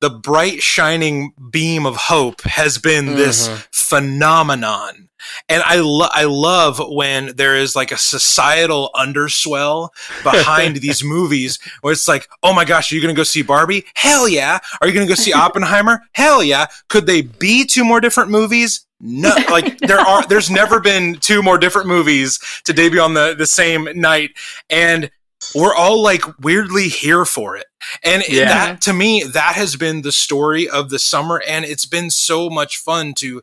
the 0.00 0.10
bright 0.10 0.62
shining 0.62 1.32
beam 1.50 1.86
of 1.86 1.96
hope 1.96 2.42
has 2.42 2.78
been 2.78 3.06
mm-hmm. 3.06 3.16
this 3.16 3.48
phenomenon 3.70 5.08
and 5.48 5.62
I 5.62 5.76
lo- 5.76 6.08
I 6.12 6.24
love 6.24 6.80
when 6.88 7.34
there 7.36 7.56
is 7.56 7.76
like 7.76 7.92
a 7.92 7.96
societal 7.96 8.90
underswell 8.94 9.92
behind 10.22 10.76
these 10.80 11.02
movies 11.02 11.58
where 11.80 11.92
it's 11.92 12.08
like, 12.08 12.28
oh 12.42 12.54
my 12.54 12.64
gosh, 12.64 12.90
are 12.90 12.94
you 12.94 13.02
going 13.02 13.14
to 13.14 13.18
go 13.18 13.24
see 13.24 13.42
Barbie? 13.42 13.84
Hell 13.94 14.28
yeah! 14.28 14.58
Are 14.80 14.88
you 14.88 14.94
going 14.94 15.06
to 15.06 15.10
go 15.10 15.20
see 15.20 15.32
Oppenheimer? 15.34 16.02
Hell 16.12 16.42
yeah! 16.42 16.66
Could 16.88 17.06
they 17.06 17.22
be 17.22 17.64
two 17.64 17.84
more 17.84 18.00
different 18.00 18.30
movies? 18.30 18.86
No, 19.00 19.34
like 19.50 19.78
there 19.80 20.00
are. 20.00 20.26
There's 20.26 20.50
never 20.50 20.80
been 20.80 21.16
two 21.16 21.42
more 21.42 21.58
different 21.58 21.86
movies 21.88 22.40
to 22.64 22.72
debut 22.72 23.00
on 23.00 23.14
the 23.14 23.34
the 23.36 23.46
same 23.46 23.88
night, 23.94 24.30
and 24.70 25.10
we're 25.54 25.74
all 25.74 26.02
like 26.02 26.22
weirdly 26.38 26.88
here 26.88 27.24
for 27.24 27.56
it. 27.56 27.66
And 28.02 28.22
yeah. 28.28 28.46
that 28.46 28.80
to 28.82 28.92
me, 28.92 29.22
that 29.22 29.54
has 29.54 29.76
been 29.76 30.02
the 30.02 30.12
story 30.12 30.68
of 30.68 30.88
the 30.90 30.98
summer, 30.98 31.42
and 31.46 31.64
it's 31.64 31.86
been 31.86 32.10
so 32.10 32.48
much 32.48 32.78
fun 32.78 33.12
to 33.18 33.42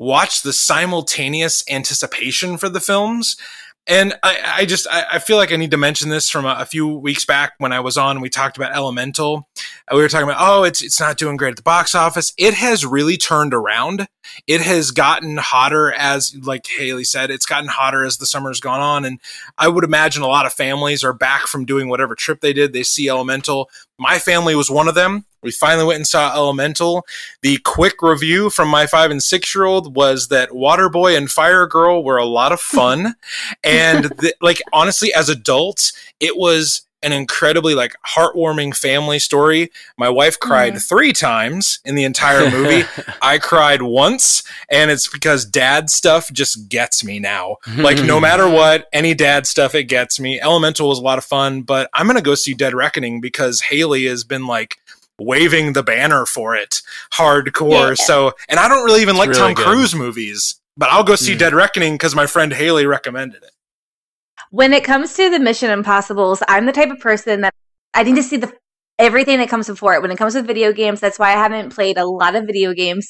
watch 0.00 0.40
the 0.40 0.52
simultaneous 0.52 1.62
anticipation 1.68 2.56
for 2.56 2.70
the 2.70 2.80
films. 2.80 3.36
And 3.86 4.14
I, 4.22 4.38
I 4.44 4.64
just 4.64 4.86
I, 4.90 5.04
I, 5.12 5.18
feel 5.18 5.36
like 5.36 5.52
I 5.52 5.56
need 5.56 5.72
to 5.72 5.76
mention 5.76 6.10
this 6.10 6.30
from 6.30 6.44
a, 6.44 6.56
a, 6.60 6.66
few 6.66 6.86
weeks 6.86 7.24
back 7.24 7.52
when 7.58 7.72
I 7.72 7.80
was 7.80 7.96
on. 7.96 8.20
We 8.20 8.28
talked 8.28 8.56
about 8.56 8.74
Elemental. 8.74 9.48
Uh, 9.88 9.96
we 9.96 10.02
were 10.02 10.08
talking 10.08 10.28
about 10.28 10.40
oh, 10.40 10.64
it's 10.64 10.82
it's 10.82 11.00
not 11.00 11.16
doing 11.16 11.36
great 11.36 11.52
at 11.52 11.56
the 11.56 11.62
box 11.62 11.94
office. 11.94 12.32
It 12.38 12.54
has 12.54 12.84
really 12.84 13.16
turned 13.16 13.52
around. 13.52 14.06
It 14.46 14.60
has 14.60 14.90
gotten 14.90 15.38
hotter 15.38 15.92
as, 15.92 16.36
like 16.42 16.66
Haley 16.66 17.04
said, 17.04 17.30
it's 17.30 17.46
gotten 17.46 17.68
hotter 17.68 18.04
as 18.04 18.18
the 18.18 18.26
summer's 18.26 18.60
gone 18.60 18.80
on. 18.80 19.04
And 19.04 19.18
I 19.58 19.68
would 19.68 19.84
imagine 19.84 20.22
a 20.22 20.28
lot 20.28 20.46
of 20.46 20.52
families 20.52 21.02
are 21.02 21.14
back 21.14 21.46
from 21.46 21.64
doing 21.64 21.88
whatever 21.88 22.14
trip 22.14 22.40
they 22.40 22.52
did. 22.52 22.72
They 22.72 22.82
see 22.82 23.08
Elemental. 23.08 23.70
My 24.00 24.18
family 24.18 24.54
was 24.54 24.70
one 24.70 24.88
of 24.88 24.94
them. 24.94 25.26
We 25.42 25.50
finally 25.50 25.86
went 25.86 25.98
and 25.98 26.06
saw 26.06 26.34
Elemental. 26.34 27.06
The 27.42 27.58
quick 27.58 28.00
review 28.00 28.48
from 28.48 28.68
my 28.68 28.86
five 28.86 29.10
and 29.10 29.22
six 29.22 29.54
year 29.54 29.66
old 29.66 29.94
was 29.94 30.28
that 30.28 30.50
Waterboy 30.50 31.18
and 31.18 31.30
Fire 31.30 31.66
Girl 31.66 32.02
were 32.02 32.16
a 32.16 32.24
lot 32.24 32.50
of 32.50 32.62
fun. 32.62 33.14
and 33.64 34.06
the, 34.06 34.34
like, 34.40 34.62
honestly, 34.72 35.12
as 35.12 35.28
adults, 35.28 35.92
it 36.18 36.38
was 36.38 36.86
an 37.02 37.12
incredibly 37.12 37.74
like 37.74 37.94
heartwarming 38.06 38.76
family 38.76 39.18
story. 39.18 39.70
My 39.96 40.08
wife 40.08 40.38
cried 40.38 40.74
mm. 40.74 40.88
three 40.88 41.12
times 41.12 41.80
in 41.84 41.94
the 41.94 42.04
entire 42.04 42.50
movie. 42.50 42.86
I 43.22 43.38
cried 43.38 43.82
once, 43.82 44.42
and 44.70 44.90
it's 44.90 45.08
because 45.08 45.44
dad 45.44 45.90
stuff 45.90 46.30
just 46.32 46.68
gets 46.68 47.02
me 47.04 47.18
now. 47.18 47.56
like 47.76 48.02
no 48.02 48.20
matter 48.20 48.48
what, 48.48 48.88
any 48.92 49.14
dad 49.14 49.46
stuff 49.46 49.74
it 49.74 49.84
gets 49.84 50.20
me. 50.20 50.40
Elemental 50.40 50.88
was 50.88 50.98
a 50.98 51.02
lot 51.02 51.18
of 51.18 51.24
fun, 51.24 51.62
but 51.62 51.88
I'm 51.94 52.06
gonna 52.06 52.22
go 52.22 52.34
see 52.34 52.54
Dead 52.54 52.74
Reckoning 52.74 53.20
because 53.20 53.60
Haley 53.62 54.04
has 54.06 54.24
been 54.24 54.46
like 54.46 54.78
waving 55.18 55.74
the 55.74 55.82
banner 55.82 56.26
for 56.26 56.56
it 56.56 56.82
hardcore. 57.12 57.90
Yeah. 57.90 58.04
So, 58.04 58.32
and 58.48 58.58
I 58.58 58.68
don't 58.68 58.84
really 58.84 59.02
even 59.02 59.16
it's 59.16 59.18
like 59.20 59.28
really 59.30 59.40
Tom 59.40 59.54
good. 59.54 59.66
Cruise 59.66 59.94
movies, 59.94 60.60
but 60.76 60.90
I'll 60.90 61.04
go 61.04 61.16
see 61.16 61.34
mm. 61.34 61.38
Dead 61.38 61.54
Reckoning 61.54 61.94
because 61.94 62.14
my 62.14 62.26
friend 62.26 62.52
Haley 62.52 62.86
recommended 62.86 63.42
it. 63.42 63.52
When 64.50 64.72
it 64.72 64.82
comes 64.84 65.14
to 65.14 65.30
the 65.30 65.38
Mission 65.38 65.70
Impossibles, 65.70 66.42
I'm 66.48 66.66
the 66.66 66.72
type 66.72 66.90
of 66.90 66.98
person 66.98 67.42
that 67.42 67.54
I 67.94 68.02
need 68.02 68.16
to 68.16 68.22
see 68.22 68.36
the 68.36 68.52
everything 68.98 69.38
that 69.38 69.48
comes 69.48 69.66
before 69.66 69.94
it. 69.94 70.02
When 70.02 70.10
it 70.10 70.18
comes 70.18 70.34
to 70.34 70.42
video 70.42 70.72
games, 70.72 71.00
that's 71.00 71.18
why 71.18 71.28
I 71.30 71.36
haven't 71.36 71.74
played 71.74 71.96
a 71.96 72.04
lot 72.04 72.36
of 72.36 72.44
video 72.44 72.74
games 72.74 73.08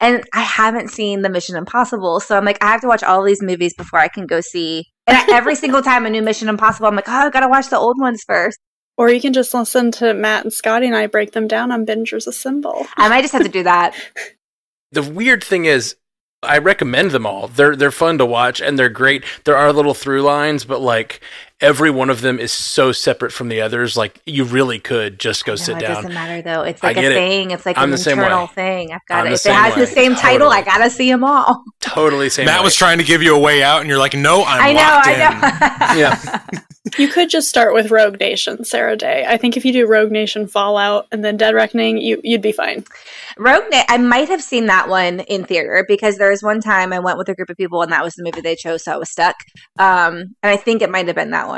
and 0.00 0.22
I 0.32 0.40
haven't 0.40 0.90
seen 0.90 1.22
the 1.22 1.30
Mission 1.30 1.56
Impossible. 1.56 2.20
So 2.20 2.36
I'm 2.36 2.44
like, 2.44 2.62
I 2.62 2.68
have 2.68 2.82
to 2.82 2.88
watch 2.88 3.02
all 3.02 3.24
these 3.24 3.42
movies 3.42 3.74
before 3.74 3.98
I 3.98 4.08
can 4.08 4.26
go 4.26 4.40
see. 4.40 4.84
And 5.06 5.30
every 5.30 5.56
single 5.56 5.82
time 5.82 6.06
a 6.06 6.10
new 6.10 6.22
Mission 6.22 6.48
Impossible, 6.48 6.86
I'm 6.86 6.94
like, 6.94 7.08
oh, 7.08 7.12
I 7.12 7.30
gotta 7.30 7.48
watch 7.48 7.68
the 7.68 7.78
old 7.78 7.98
ones 7.98 8.22
first. 8.26 8.58
Or 8.98 9.10
you 9.10 9.20
can 9.20 9.32
just 9.32 9.54
listen 9.54 9.90
to 9.92 10.12
Matt 10.12 10.44
and 10.44 10.52
Scotty 10.52 10.86
and 10.86 10.94
I 10.94 11.06
break 11.06 11.32
them 11.32 11.48
down 11.48 11.72
on 11.72 11.86
Bingers 11.86 12.26
Assemble. 12.26 12.86
I 12.96 13.08
might 13.08 13.22
just 13.22 13.32
have 13.32 13.42
to 13.42 13.48
do 13.48 13.62
that. 13.62 13.94
the 14.92 15.02
weird 15.02 15.42
thing 15.42 15.64
is, 15.64 15.96
I 16.42 16.58
recommend 16.58 17.12
them 17.12 17.24
all. 17.24 17.46
They're 17.48 17.76
they're 17.76 17.92
fun 17.92 18.18
to 18.18 18.26
watch 18.26 18.60
and 18.60 18.78
they're 18.78 18.88
great. 18.88 19.24
There 19.44 19.56
are 19.56 19.72
little 19.72 19.94
through 19.94 20.22
lines, 20.22 20.64
but 20.64 20.80
like 20.80 21.20
every 21.62 21.90
one 21.90 22.10
of 22.10 22.20
them 22.20 22.38
is 22.38 22.52
so 22.52 22.92
separate 22.92 23.32
from 23.32 23.48
the 23.48 23.60
others. 23.62 23.96
Like 23.96 24.20
you 24.26 24.44
really 24.44 24.78
could 24.78 25.18
just 25.18 25.44
go 25.46 25.56
sit 25.56 25.78
it 25.78 25.80
down. 25.80 25.90
It 25.92 25.94
doesn't 25.94 26.14
matter 26.14 26.42
though. 26.42 26.62
It's 26.62 26.82
like 26.82 26.96
a 26.96 27.00
thing. 27.00 27.50
It. 27.50 27.54
It's 27.54 27.64
like 27.64 27.78
I'm 27.78 27.92
an 27.92 27.98
internal 27.98 28.48
thing. 28.48 28.92
I've 28.92 29.06
got 29.06 29.26
it. 29.26 29.32
If 29.32 29.46
it 29.46 29.52
has 29.52 29.74
way. 29.74 29.80
the 29.80 29.86
same 29.86 30.14
totally. 30.14 30.22
title, 30.22 30.48
I 30.48 30.62
gotta 30.62 30.90
see 30.90 31.10
them 31.10 31.24
all. 31.24 31.64
Totally 31.80 32.28
same. 32.28 32.46
Matt 32.46 32.60
way. 32.60 32.64
was 32.64 32.74
trying 32.74 32.98
to 32.98 33.04
give 33.04 33.22
you 33.22 33.34
a 33.34 33.38
way 33.38 33.62
out, 33.62 33.80
and 33.80 33.88
you're 33.88 33.98
like, 33.98 34.14
"No, 34.14 34.44
I'm 34.44 34.58
not. 34.58 34.62
I 34.62 34.72
know, 34.72 34.80
locked 34.82 35.06
I 35.06 35.94
know. 35.94 35.96
yeah. 36.00 36.58
You 36.98 37.08
could 37.08 37.30
just 37.30 37.48
start 37.48 37.74
with 37.74 37.92
Rogue 37.92 38.18
Nation, 38.18 38.64
Sarah 38.64 38.96
Day. 38.96 39.24
I 39.26 39.36
think 39.36 39.56
if 39.56 39.64
you 39.64 39.72
do 39.72 39.86
Rogue 39.86 40.10
Nation 40.10 40.48
Fallout 40.48 41.06
and 41.12 41.24
then 41.24 41.36
Dead 41.36 41.54
Reckoning, 41.54 41.98
you 41.98 42.20
you'd 42.24 42.42
be 42.42 42.52
fine. 42.52 42.84
Rogue 43.38 43.64
Na- 43.70 43.84
I 43.88 43.98
might 43.98 44.28
have 44.28 44.42
seen 44.42 44.66
that 44.66 44.88
one 44.88 45.20
in 45.20 45.44
theater 45.44 45.84
because 45.86 46.18
there 46.18 46.30
was 46.30 46.42
one 46.42 46.60
time 46.60 46.92
I 46.92 46.98
went 46.98 47.18
with 47.18 47.28
a 47.28 47.34
group 47.34 47.50
of 47.50 47.56
people 47.56 47.82
and 47.82 47.92
that 47.92 48.02
was 48.02 48.14
the 48.14 48.24
movie 48.24 48.40
they 48.40 48.56
chose, 48.56 48.84
so 48.84 48.92
I 48.92 48.96
was 48.96 49.10
stuck. 49.10 49.36
Um, 49.78 50.34
and 50.42 50.50
I 50.50 50.56
think 50.56 50.82
it 50.82 50.90
might 50.90 51.06
have 51.06 51.16
been 51.16 51.30
that 51.30 51.48
one. 51.48 51.51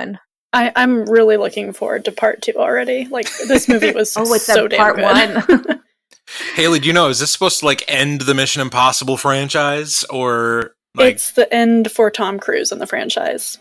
I, 0.53 0.73
am 0.77 1.05
really 1.07 1.37
looking 1.37 1.73
forward 1.73 2.05
to 2.05 2.13
part 2.13 2.43
two 2.43 2.55
already. 2.57 3.07
Like 3.07 3.29
this 3.49 3.69
movie 3.69 3.93
was 3.93 4.17
oh, 4.17 4.33
it's 4.35 4.45
so 4.45 4.69
damn 4.69 4.79
part 4.79 4.97
good. 4.97 5.67
one. 5.67 5.83
Haley, 6.55 6.81
do 6.81 6.87
you 6.87 6.93
know 6.93 7.09
is 7.09 7.21
this 7.21 7.33
supposed 7.33 7.61
to 7.61 7.67
like 7.67 7.85
end 7.89 8.23
the 8.23 8.35
Mission 8.35 8.63
Impossible 8.63 9.17
franchise 9.17 10.05
or 10.11 10.75
like... 10.95 11.15
it's 11.15 11.33
the 11.33 11.53
end 11.53 11.91
for 11.91 12.11
Tom 12.11 12.39
Cruise 12.39 12.73
in 12.73 12.79
the 12.79 12.87
franchise? 12.87 13.59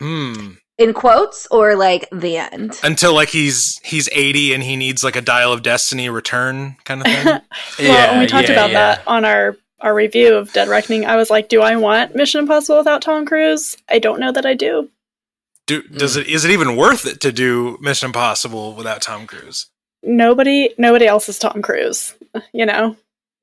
Hmm 0.00 0.52
in 0.80 0.94
quotes 0.94 1.46
or 1.50 1.76
like 1.76 2.08
the 2.10 2.38
end 2.38 2.80
until 2.82 3.14
like 3.14 3.28
he's 3.28 3.78
he's 3.84 4.08
80 4.12 4.54
and 4.54 4.62
he 4.62 4.76
needs 4.76 5.04
like 5.04 5.14
a 5.14 5.20
dial 5.20 5.52
of 5.52 5.62
destiny 5.62 6.08
return 6.08 6.74
kind 6.84 7.02
of 7.02 7.06
thing 7.06 7.24
well 7.26 7.42
yeah, 7.78 8.10
when 8.10 8.20
we 8.20 8.26
talked 8.26 8.48
yeah, 8.48 8.54
about 8.54 8.70
yeah. 8.70 8.94
that 8.94 9.02
on 9.06 9.26
our 9.26 9.56
our 9.80 9.94
review 9.94 10.34
of 10.34 10.50
dead 10.54 10.68
reckoning 10.68 11.04
i 11.04 11.16
was 11.16 11.28
like 11.28 11.50
do 11.50 11.60
i 11.60 11.76
want 11.76 12.16
mission 12.16 12.40
impossible 12.40 12.78
without 12.78 13.02
tom 13.02 13.26
cruise 13.26 13.76
i 13.90 13.98
don't 13.98 14.20
know 14.20 14.32
that 14.32 14.46
i 14.46 14.54
do 14.54 14.88
do 15.70 15.82
does 15.88 16.16
mm. 16.16 16.20
it 16.20 16.28
is 16.28 16.44
it 16.44 16.50
even 16.50 16.76
worth 16.76 17.06
it 17.06 17.20
to 17.20 17.32
do 17.32 17.78
mission 17.80 18.06
impossible 18.06 18.74
without 18.74 19.02
tom 19.02 19.26
cruise 19.26 19.66
nobody 20.02 20.70
nobody 20.78 21.06
else 21.06 21.28
is 21.28 21.38
tom 21.38 21.62
cruise 21.62 22.14
you 22.52 22.66
know 22.66 22.96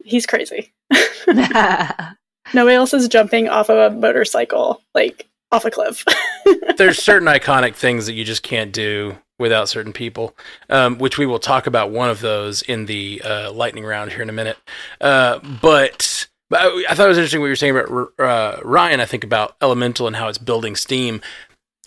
he's 0.03 0.25
crazy 0.25 0.71
nobody 1.27 2.75
else 2.75 2.93
is 2.93 3.07
jumping 3.07 3.49
off 3.49 3.69
of 3.69 3.91
a 3.91 3.95
motorcycle 3.95 4.81
like 4.93 5.27
off 5.51 5.65
a 5.65 5.71
cliff. 5.71 6.03
There's 6.77 7.01
certain 7.01 7.27
iconic 7.27 7.75
things 7.75 8.05
that 8.05 8.13
you 8.13 8.23
just 8.23 8.43
can't 8.43 8.71
do 8.71 9.17
without 9.39 9.69
certain 9.69 9.93
people, 9.93 10.35
um, 10.69 10.97
which 10.97 11.17
we 11.17 11.25
will 11.25 11.39
talk 11.39 11.67
about 11.67 11.91
one 11.91 12.09
of 12.09 12.21
those 12.21 12.61
in 12.63 12.85
the 12.85 13.21
uh, 13.23 13.51
lightning 13.51 13.85
round 13.85 14.11
here 14.11 14.21
in 14.21 14.29
a 14.29 14.33
minute. 14.33 14.57
Uh, 14.99 15.39
but, 15.61 16.27
but 16.49 16.61
I, 16.61 16.85
I, 16.89 16.95
thought 16.95 17.05
it 17.05 17.09
was 17.09 17.17
interesting 17.17 17.39
what 17.39 17.47
you 17.47 17.51
were 17.51 17.55
saying 17.55 17.77
about 17.77 18.09
uh, 18.19 18.59
Ryan. 18.63 18.99
I 18.99 19.05
think 19.05 19.23
about 19.23 19.55
Elemental 19.61 20.07
and 20.07 20.15
how 20.15 20.27
it's 20.27 20.39
building 20.39 20.75
steam. 20.75 21.21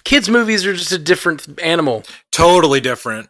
Kids' 0.04 0.28
movies 0.28 0.66
are 0.66 0.74
just 0.74 0.92
a 0.92 0.98
different 0.98 1.60
animal. 1.60 2.04
Totally 2.30 2.80
different 2.80 3.28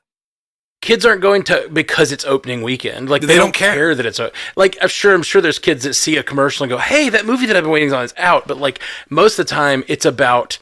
kids 0.81 1.05
aren't 1.05 1.21
going 1.21 1.43
to 1.43 1.69
because 1.73 2.13
it's 2.13 2.25
opening 2.25 2.63
weekend. 2.63 3.11
Like 3.11 3.21
they, 3.21 3.29
they 3.29 3.37
don't, 3.37 3.47
don't 3.47 3.55
care. 3.55 3.75
care. 3.75 3.95
that 3.95 4.07
it's 4.07 4.21
like 4.57 4.77
I'm 4.81 4.89
sure 4.89 5.15
I'm 5.15 5.23
sure 5.23 5.43
there's 5.43 5.59
kids 5.59 5.85
that 5.85 5.95
see 5.95 6.17
a 6.17 6.23
commercial 6.23 6.65
and 6.65 6.71
go, 6.71 6.79
"Hey, 6.79 7.09
that 7.09 7.27
movie 7.27 7.47
that 7.47 7.57
I've 7.57 7.65
been 7.65 7.73
waiting 7.73 7.93
on 7.93 8.05
is 8.05 8.15
out." 8.17 8.47
But 8.47 8.59
like 8.59 8.81
most 9.09 9.39
of 9.39 9.47
the 9.47 9.51
time, 9.51 9.85
it's 9.89 10.05
about 10.05 10.59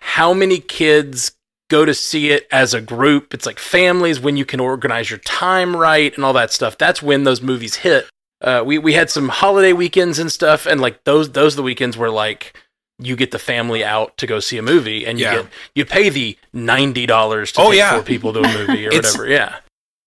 how 0.00 0.34
many 0.34 0.58
kids 0.58 1.32
go 1.70 1.84
to 1.84 1.94
see 1.94 2.30
it 2.30 2.46
as 2.50 2.74
a 2.74 2.80
group. 2.80 3.32
It's 3.32 3.46
like 3.46 3.58
families 3.58 4.20
when 4.20 4.36
you 4.36 4.44
can 4.44 4.60
organize 4.60 5.10
your 5.10 5.20
time 5.20 5.76
right 5.76 6.14
and 6.14 6.24
all 6.24 6.34
that 6.34 6.52
stuff. 6.52 6.76
That's 6.76 7.02
when 7.02 7.24
those 7.24 7.40
movies 7.40 7.76
hit. 7.76 8.08
Uh, 8.40 8.62
we 8.64 8.78
we 8.78 8.92
had 8.92 9.10
some 9.10 9.28
holiday 9.28 9.72
weekends 9.72 10.18
and 10.18 10.30
stuff, 10.30 10.66
and 10.66 10.80
like 10.80 11.04
those 11.04 11.30
those 11.30 11.54
are 11.54 11.56
the 11.56 11.62
weekends 11.62 11.96
were 11.96 12.10
like 12.10 12.58
you 12.98 13.16
get 13.16 13.30
the 13.30 13.38
family 13.38 13.84
out 13.84 14.16
to 14.18 14.26
go 14.26 14.40
see 14.40 14.56
a 14.58 14.62
movie 14.62 15.06
and 15.06 15.18
you 15.18 15.24
yeah. 15.24 15.34
get 15.36 15.46
you 15.74 15.84
pay 15.84 16.08
the 16.08 16.38
ninety 16.52 17.06
dollars 17.06 17.52
to 17.52 17.60
oh, 17.60 17.70
take 17.70 17.78
yeah. 17.78 17.92
four 17.94 18.02
people 18.02 18.32
to 18.32 18.40
a 18.40 18.52
movie 18.52 18.86
or 18.86 18.90
whatever. 18.92 19.26
Yeah. 19.28 19.56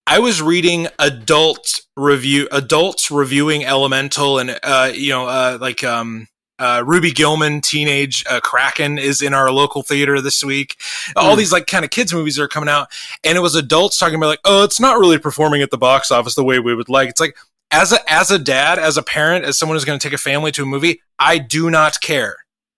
I 0.06 0.20
was 0.20 0.42
reading 0.42 0.88
adult 1.00 1.82
review 1.98 2.48
adults 2.52 3.12
reviewing 3.12 3.66
Elemental 3.66 4.40
and 4.40 4.58
uh 4.64 4.92
you 4.94 5.10
know 5.10 5.28
uh 5.28 5.58
like 5.60 5.84
um 5.84 6.28
uh, 6.60 6.84
Ruby 6.86 7.12
Gillman 7.12 7.62
Teenage 7.62 8.26
uh, 8.28 8.40
Kraken 8.40 8.98
is 8.98 9.22
in 9.22 9.34
our 9.34 9.52
local 9.52 9.84
theater 9.84 10.20
this 10.22 10.44
week. 10.44 10.76
Mm. 10.80 11.12
All 11.16 11.34
hmm. 11.34 11.38
these 11.38 11.52
like 11.52 11.68
kind 11.68 11.86
of 11.86 11.92
kids 11.92 12.12
movies 12.12 12.40
are 12.40 12.48
coming 12.48 12.68
out, 12.68 12.88
and 13.24 13.38
it 13.38 13.42
was 13.42 13.54
adults 13.54 13.98
talking 13.98 14.16
about 14.16 14.28
like, 14.28 14.40
oh, 14.44 14.64
it's 14.64 14.80
not 14.80 14.98
really 14.98 15.20
performing 15.20 15.62
at 15.62 15.70
the 15.70 15.78
box 15.78 16.10
office 16.10 16.34
the 16.34 16.44
way 16.44 16.58
we 16.58 16.74
would 16.74 16.90
like. 16.90 17.10
It's 17.10 17.20
like 17.20 17.38
as 17.70 17.92
a 17.92 18.00
as 18.12 18.32
a 18.32 18.40
dad, 18.40 18.80
as 18.80 18.98
a 18.98 19.04
parent, 19.04 19.46
as 19.46 19.58
someone 19.58 19.76
who's 19.76 19.86
going 19.86 20.00
to 20.00 20.04
take 20.08 20.16
a 20.16 20.18
family 20.18 20.52
to 20.54 20.64
a 20.64 20.66
movie, 20.66 21.02
I 21.20 21.38
do 21.38 21.70
not 21.70 22.02
care. 22.02 22.38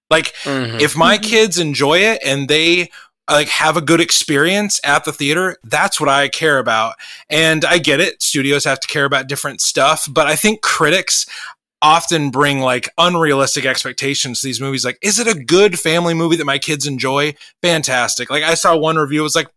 Like 0.10 0.34
mm-hmm. 0.44 0.80
if 0.80 0.96
my 0.98 1.18
mm-hmm. 1.18 1.24
kids 1.24 1.60
enjoy 1.60 2.00
it 2.00 2.22
and 2.24 2.48
they 2.48 2.90
like 3.30 3.48
have 3.48 3.78
a 3.78 3.82
good 3.82 4.02
experience 4.02 4.80
at 4.84 5.06
the 5.06 5.14
theater, 5.14 5.58
that's 5.64 6.00
what 6.00 6.10
I 6.10 6.30
care 6.30 6.58
about. 6.58 6.96
And 7.30 7.64
I 7.64 7.78
get 7.78 8.00
it, 8.00 8.22
studios 8.22 8.66
have 8.66 8.80
to 8.80 8.88
care 8.88 9.06
about 9.06 9.28
different 9.28 9.62
stuff, 9.62 10.08
but 10.12 10.28
I 10.28 10.36
think 10.36 10.62
critics 10.62 11.28
often 11.82 12.30
bring 12.30 12.60
like 12.60 12.90
unrealistic 12.98 13.66
expectations 13.66 14.42
to 14.42 14.48
these 14.48 14.60
movies. 14.60 14.84
Like, 14.84 14.98
is 15.02 15.20
it 15.20 15.28
a 15.28 15.40
good 15.40 15.80
family 15.80 16.14
movie 16.14 16.36
that 16.36 16.46
my 16.46 16.58
kids 16.58 16.86
enjoy? 16.86 17.36
Fantastic. 17.62 18.30
Like, 18.30 18.44
I 18.44 18.56
saw 18.56 18.76
one 18.76 18.98
review, 18.98 19.22
it 19.22 19.24
was 19.24 19.36
like, 19.36 19.48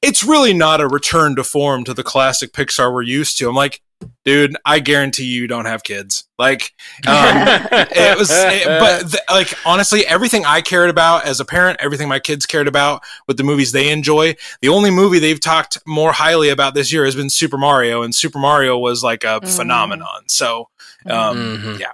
it's 0.00 0.22
really 0.22 0.54
not 0.54 0.80
a 0.80 0.86
return 0.86 1.34
to 1.36 1.44
form 1.44 1.84
to 1.84 1.94
the 1.94 2.04
classic 2.04 2.52
Pixar 2.52 2.92
we're 2.92 3.02
used 3.02 3.38
to. 3.38 3.48
I'm 3.48 3.54
like, 3.54 3.80
dude, 4.24 4.56
I 4.64 4.78
guarantee 4.78 5.24
you 5.24 5.46
don't 5.46 5.66
have 5.66 5.82
kids. 5.82 6.24
Like, 6.38 6.72
um, 7.06 7.46
it 7.70 8.18
was, 8.18 8.30
it, 8.32 8.66
but 8.66 9.10
th- 9.10 9.22
like, 9.30 9.54
honestly, 9.66 10.06
everything 10.06 10.44
I 10.44 10.60
cared 10.60 10.90
about 10.90 11.24
as 11.26 11.40
a 11.40 11.44
parent, 11.44 11.78
everything 11.80 12.08
my 12.08 12.18
kids 12.18 12.46
cared 12.46 12.68
about 12.68 13.02
with 13.26 13.36
the 13.36 13.44
movies 13.44 13.72
they 13.72 13.90
enjoy, 13.90 14.36
the 14.60 14.68
only 14.68 14.90
movie 14.90 15.18
they've 15.18 15.40
talked 15.40 15.78
more 15.86 16.12
highly 16.12 16.48
about 16.48 16.74
this 16.74 16.92
year 16.92 17.04
has 17.04 17.14
been 17.14 17.30
Super 17.30 17.58
Mario, 17.58 18.02
and 18.02 18.14
Super 18.14 18.38
Mario 18.38 18.78
was 18.78 19.02
like 19.02 19.24
a 19.24 19.40
mm. 19.40 19.56
phenomenon. 19.56 20.22
So, 20.26 20.68
um, 21.06 21.36
mm-hmm. 21.36 21.80
yeah. 21.80 21.92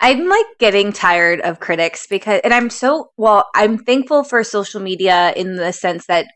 I'm 0.00 0.28
like 0.28 0.46
getting 0.58 0.92
tired 0.92 1.40
of 1.40 1.60
critics 1.60 2.06
because, 2.08 2.40
and 2.42 2.52
I'm 2.52 2.68
so, 2.68 3.12
well, 3.16 3.48
I'm 3.54 3.78
thankful 3.78 4.24
for 4.24 4.42
social 4.42 4.80
media 4.80 5.32
in 5.36 5.54
the 5.56 5.72
sense 5.72 6.06
that 6.06 6.26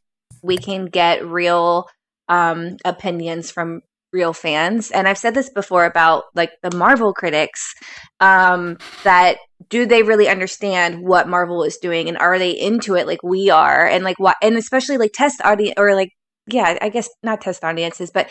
we 0.43 0.57
can 0.57 0.87
get 0.87 1.27
real 1.27 1.89
um, 2.29 2.77
opinions 2.85 3.51
from 3.51 3.83
real 4.17 4.33
fans. 4.33 4.91
And 4.91 5.07
I've 5.07 5.19
said 5.19 5.35
this 5.35 5.51
before 5.51 5.85
about 5.85 6.25
like 6.35 6.53
the 6.63 6.75
Marvel 6.75 7.13
critics 7.13 7.75
um, 8.19 8.79
that 9.05 9.37
do 9.69 9.85
they 9.85 10.03
really 10.03 10.27
understand 10.27 11.03
what 11.03 11.29
Marvel 11.29 11.63
is 11.63 11.77
doing 11.77 12.09
and 12.09 12.17
are 12.17 12.39
they 12.39 12.51
into 12.51 12.95
it 12.95 13.07
like 13.07 13.23
we 13.23 13.51
are? 13.51 13.87
And 13.87 14.05
like 14.05 14.19
what, 14.19 14.37
and 14.41 14.57
especially 14.57 14.97
like 14.97 15.13
test 15.13 15.43
audience 15.45 15.75
or 15.77 15.95
like, 15.95 16.11
yeah, 16.47 16.79
I 16.81 16.89
guess 16.89 17.11
not 17.23 17.43
test 17.43 17.63
audiences, 17.63 18.11
but 18.11 18.31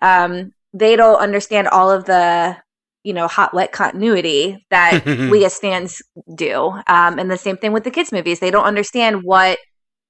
um, 0.00 0.52
they 0.72 0.96
don't 0.96 1.20
understand 1.20 1.68
all 1.68 1.90
of 1.90 2.06
the 2.06 2.56
you 3.04 3.12
know 3.12 3.28
hot 3.28 3.54
wet 3.54 3.70
continuity 3.70 4.66
that 4.70 5.04
we 5.30 5.44
as 5.44 5.58
fans 5.58 6.02
do 6.34 6.66
um, 6.88 7.18
and 7.20 7.30
the 7.30 7.38
same 7.38 7.56
thing 7.56 7.72
with 7.72 7.84
the 7.84 7.90
kids 7.90 8.10
movies 8.10 8.40
they 8.40 8.50
don't 8.50 8.64
understand 8.64 9.22
what 9.22 9.58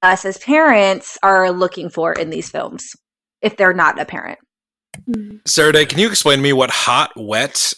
us 0.03 0.24
as 0.24 0.39
parents 0.39 1.18
are 1.22 1.53
looking 1.53 1.91
for 1.91 2.14
in 2.14 2.31
these 2.31 2.49
films 2.49 2.93
if 3.43 3.57
they're 3.57 3.74
not 3.74 4.01
a 4.01 4.07
parent 4.07 4.39
Sarah 5.47 5.73
Day, 5.73 5.87
can 5.87 5.99
you 5.99 6.09
explain 6.09 6.39
to 6.39 6.43
me 6.43 6.53
what 6.53 6.71
hot 6.71 7.13
wet 7.17 7.73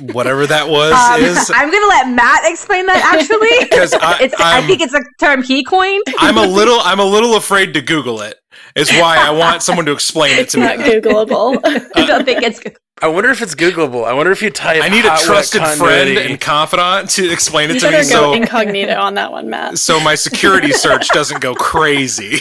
whatever 0.00 0.46
that 0.46 0.68
was 0.68 0.92
Um, 1.14 1.22
is. 1.22 1.50
I'm 1.54 1.70
gonna 1.70 1.86
let 1.86 2.08
Matt 2.10 2.40
explain 2.50 2.86
that 2.86 2.96
actually. 3.14 3.68
'Cause 3.78 3.94
I- 3.94 4.18
it's, 4.22 4.34
I 4.40 4.56
I'm- 4.58 4.66
think 4.66 4.80
it's 4.80 4.94
a 4.94 5.02
term 5.20 5.42
he 5.42 5.62
coined. 5.64 6.02
I'm 6.18 6.38
a 6.38 6.46
little 6.46 6.80
I'm 6.80 6.98
a 6.98 7.04
little 7.04 7.36
afraid 7.36 7.74
to 7.74 7.80
Google 7.82 8.20
it. 8.22 8.36
Is 8.74 8.90
why 8.90 9.16
I 9.18 9.30
want 9.30 9.62
someone 9.62 9.86
to 9.86 9.92
explain 9.92 10.38
it 10.38 10.48
to 10.50 10.58
me. 10.58 10.64
not 10.64 10.78
Googleable. 10.78 11.60
I 11.94 12.04
don't 12.06 12.24
think 12.24 12.42
it's 12.42 12.58
good. 12.60 12.76
I 13.00 13.08
wonder 13.08 13.30
if 13.30 13.40
it's 13.42 13.54
Googleable. 13.54 14.04
I 14.06 14.12
wonder 14.12 14.32
if 14.32 14.42
you 14.42 14.50
type. 14.50 14.82
I 14.82 14.88
need 14.88 15.04
a 15.04 15.10
hot, 15.10 15.20
trusted 15.20 15.62
friend 15.62 16.18
and 16.18 16.38
confidant 16.40 17.08
to 17.10 17.30
explain 17.30 17.68
you 17.70 17.76
it 17.76 17.80
to 17.80 17.86
me 17.90 17.96
go 17.98 18.02
so 18.02 18.32
incognito 18.34 18.94
on 18.98 19.14
that 19.14 19.30
one, 19.32 19.48
Matt. 19.50 19.78
so 19.78 20.00
my 20.00 20.14
security 20.14 20.72
search 20.72 21.08
doesn't 21.08 21.40
go 21.40 21.54
crazy. 21.54 22.38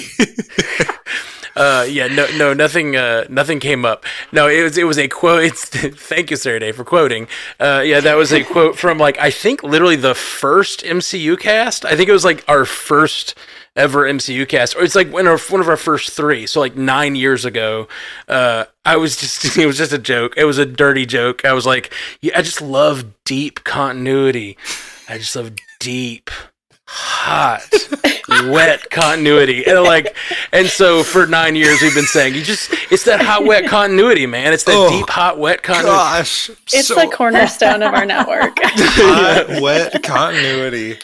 Uh, 1.56 1.86
yeah, 1.89 2.08
no, 2.08 2.28
no, 2.38 2.53
nothing, 2.53 2.95
uh, 2.95 3.26
nothing 3.30 3.60
came 3.60 3.86
up. 3.86 4.06
No, 4.32 4.47
it 4.47 4.62
was, 4.64 4.78
it 4.78 4.84
was 4.84 4.97
a 4.97 5.08
quote. 5.08 5.43
It's, 5.43 5.66
thank 5.70 6.30
you, 6.32 6.38
Sarah 6.38 6.60
Day, 6.60 6.72
for 6.72 6.84
quoting. 6.84 7.28
Uh, 7.60 7.82
yeah, 7.86 8.01
that 8.01 8.16
was 8.18 8.34
a 8.34 8.43
quote 8.43 8.78
from 8.78 8.97
like 8.97 9.18
I 9.20 9.32
think 9.32 9.64
literally 9.64 9.95
the 9.95 10.16
first 10.16 10.84
MCU 10.84 11.39
cast. 11.39 11.86
I 11.86 11.95
think 11.95 12.10
it 12.10 12.14
was 12.14 12.26
like 12.26 12.43
our 12.47 12.66
first 12.66 13.36
ever 13.76 14.03
MCU 14.03 14.47
cast, 14.47 14.76
or 14.76 14.84
it's 14.84 14.95
like 14.95 15.12
one 15.12 15.28
of 15.28 15.49
one 15.51 15.62
of 15.62 15.68
our 15.68 15.78
first 15.78 16.12
three. 16.12 16.47
So 16.47 16.60
like 16.60 16.76
nine 16.76 17.16
years 17.16 17.45
ago, 17.45 17.88
uh, 18.28 18.66
I 18.84 18.97
was 18.97 19.18
just 19.18 19.58
it 19.58 19.66
was 19.66 19.78
just 19.78 19.93
a 19.93 19.97
joke. 19.97 20.34
It 20.38 20.45
was 20.45 20.58
a 20.58 20.66
dirty 20.66 21.06
joke. 21.06 21.45
I 21.45 21.53
was 21.53 21.66
like, 21.66 21.93
yeah, 22.22 22.38
I 22.38 22.41
just 22.41 22.62
love 22.62 23.06
deep 23.24 23.64
continuity. 23.64 24.58
I 25.08 25.18
just 25.18 25.36
love 25.36 25.51
deep 25.80 26.30
hot 26.88 27.62
wet 28.46 28.90
continuity 28.92 29.66
and 29.66 29.82
like 29.84 30.16
and 30.52 30.68
so 30.68 31.04
for 31.04 31.26
nine 31.26 31.56
years 31.56 31.82
we've 31.82 31.96
been 31.96 32.06
saying 32.06 32.36
you 32.36 32.44
just 32.44 32.72
it's 32.92 33.04
that 33.06 33.20
hot 33.22 33.44
wet 33.46 33.66
continuity 33.68 34.26
man 34.28 34.54
it's 34.54 34.64
that 34.66 34.76
Oh, 34.76 34.90
deep 34.90 35.10
hot 35.10 35.40
wet 35.40 35.64
continuity 35.64 35.96
Gosh, 35.98 36.50
It's 36.72 36.88
so 36.88 36.96
the 36.96 37.08
cornerstone 37.08 37.82
of 37.82 37.94
our 37.94 38.06
network. 38.06 38.58
hot, 38.64 39.62
wet 39.62 40.04
continuity. 40.04 40.98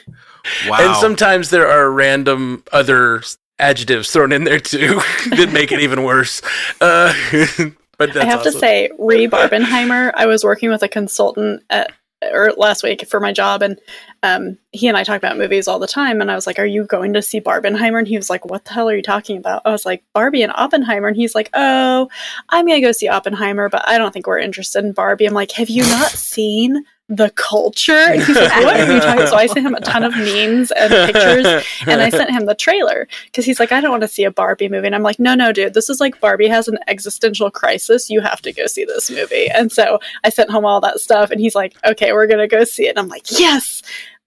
Wow. 0.68 0.78
and 0.80 0.96
sometimes 0.98 1.50
there 1.50 1.68
are 1.68 1.90
random 1.92 2.64
other 2.72 3.24
adjectives 3.60 4.12
thrown 4.12 4.32
in 4.32 4.44
there 4.44 4.60
too 4.60 4.96
that 5.32 5.50
make 5.52 5.72
it 5.72 5.80
even 5.80 6.04
worse 6.04 6.42
uh 6.82 7.14
but 7.98 8.14
that's 8.14 8.18
I 8.18 8.26
have 8.26 8.44
to 8.44 8.52
say, 8.52 8.90
Ree 8.98 9.28
Barbenheimer, 9.28 10.12
I 10.16 10.26
was 10.26 10.44
working 10.44 10.70
with 10.70 10.82
a 10.84 10.88
consultant 10.88 11.64
at 11.70 11.92
or 12.32 12.52
last 12.58 12.84
week 12.84 13.08
for 13.08 13.20
my 13.20 13.32
job 13.34 13.62
and 13.64 13.80
um, 14.24 14.58
he 14.72 14.88
and 14.88 14.96
I 14.96 15.04
talk 15.04 15.18
about 15.18 15.38
movies 15.38 15.68
all 15.68 15.80
the 15.80 15.88
time 15.88 16.22
and 16.22 16.30
I 16.30 16.36
was 16.36 16.46
like, 16.46 16.60
Are 16.60 16.66
you 16.66 16.86
going 16.86 17.14
to 17.14 17.22
see 17.22 17.42
Barbenheimer? 17.42 17.98
And 17.98 18.08
he 18.08 18.18
was 18.18 18.30
like, 18.30 18.46
What 18.46 18.66
the 18.66 18.74
hell 18.74 18.90
are 18.90 18.96
you 18.96 19.02
talking 19.02 19.38
about? 19.38 19.64
I 19.66 19.72
was 19.72 19.86
like, 19.86 20.04
Barbie 20.14 20.44
and 20.44 20.54
Oppenheimer 20.56 21.08
and 21.08 21.18
he's 21.18 21.34
like, 21.34 21.50
Oh, 21.54 22.08
I'm 22.50 22.68
gonna 22.68 22.82
go 22.82 22.92
see 22.92 23.08
Oppenheimer, 23.08 23.70
but 23.70 23.88
I 23.88 23.98
don't 23.98 24.12
think 24.12 24.28
we're 24.28 24.40
interested 24.40 24.86
in 24.86 24.94
Barbie. 24.94 25.26
I'm 25.26 25.34
like, 25.34 25.52
Have 25.54 25.70
you 25.70 25.84
not 25.84 26.12
seen 26.12 26.84
the 27.12 27.30
culture? 27.32 28.14
He's 28.14 28.36
like, 28.36 28.64
What 28.64 28.80
are 28.80 28.94
you 28.94 29.00
talking 29.02 29.28
So 29.28 29.36
I 29.36 29.46
sent 29.46 29.66
him 29.66 29.76
a 29.76 29.82
ton 29.82 30.04
of 30.04 30.16
memes 30.16 30.72
and 30.72 30.90
pictures 31.12 31.66
and 31.86 32.02
I 32.02 32.10
sent 32.10 32.32
him 32.32 32.46
the 32.46 32.56
trailer 32.56 33.08
because 33.26 33.46
he's 33.46 33.60
like, 33.60 33.72
I 33.72 33.82
don't 33.82 33.92
want 33.92 34.02
to 34.02 34.08
see 34.08 34.24
a 34.24 34.32
Barbie 34.32 34.70
movie. 34.70 34.88
And 34.88 34.96
I'm 34.96 35.04
like, 35.04 35.20
no, 35.20 35.36
no, 35.36 35.52
dude, 35.52 35.74
this 35.74 35.90
is 35.90 36.00
like 36.00 36.20
Barbie 36.22 36.48
has 36.48 36.68
an 36.68 36.80
existential 36.88 37.52
crisis. 37.52 38.10
You 38.10 38.22
have 38.22 38.42
to 38.44 38.54
go 38.54 38.66
see 38.66 38.86
this 38.86 39.12
movie. 39.12 39.50
And 39.50 39.72
so 39.72 40.00
I 40.24 40.30
sent 40.30 40.50
him 40.50 40.66
all 40.66 40.80
that 40.82 41.00
stuff, 41.00 41.32
and 41.32 41.42
he's 41.42 41.56
like, 41.56 41.76
okay, 41.86 42.14
we're 42.14 42.28
gonna 42.28 42.48
go 42.48 42.64
see 42.64 42.88
it. 42.88 42.92
And 42.92 43.00
I'm 43.00 43.10
like, 43.10 43.40
yes, 43.40 43.82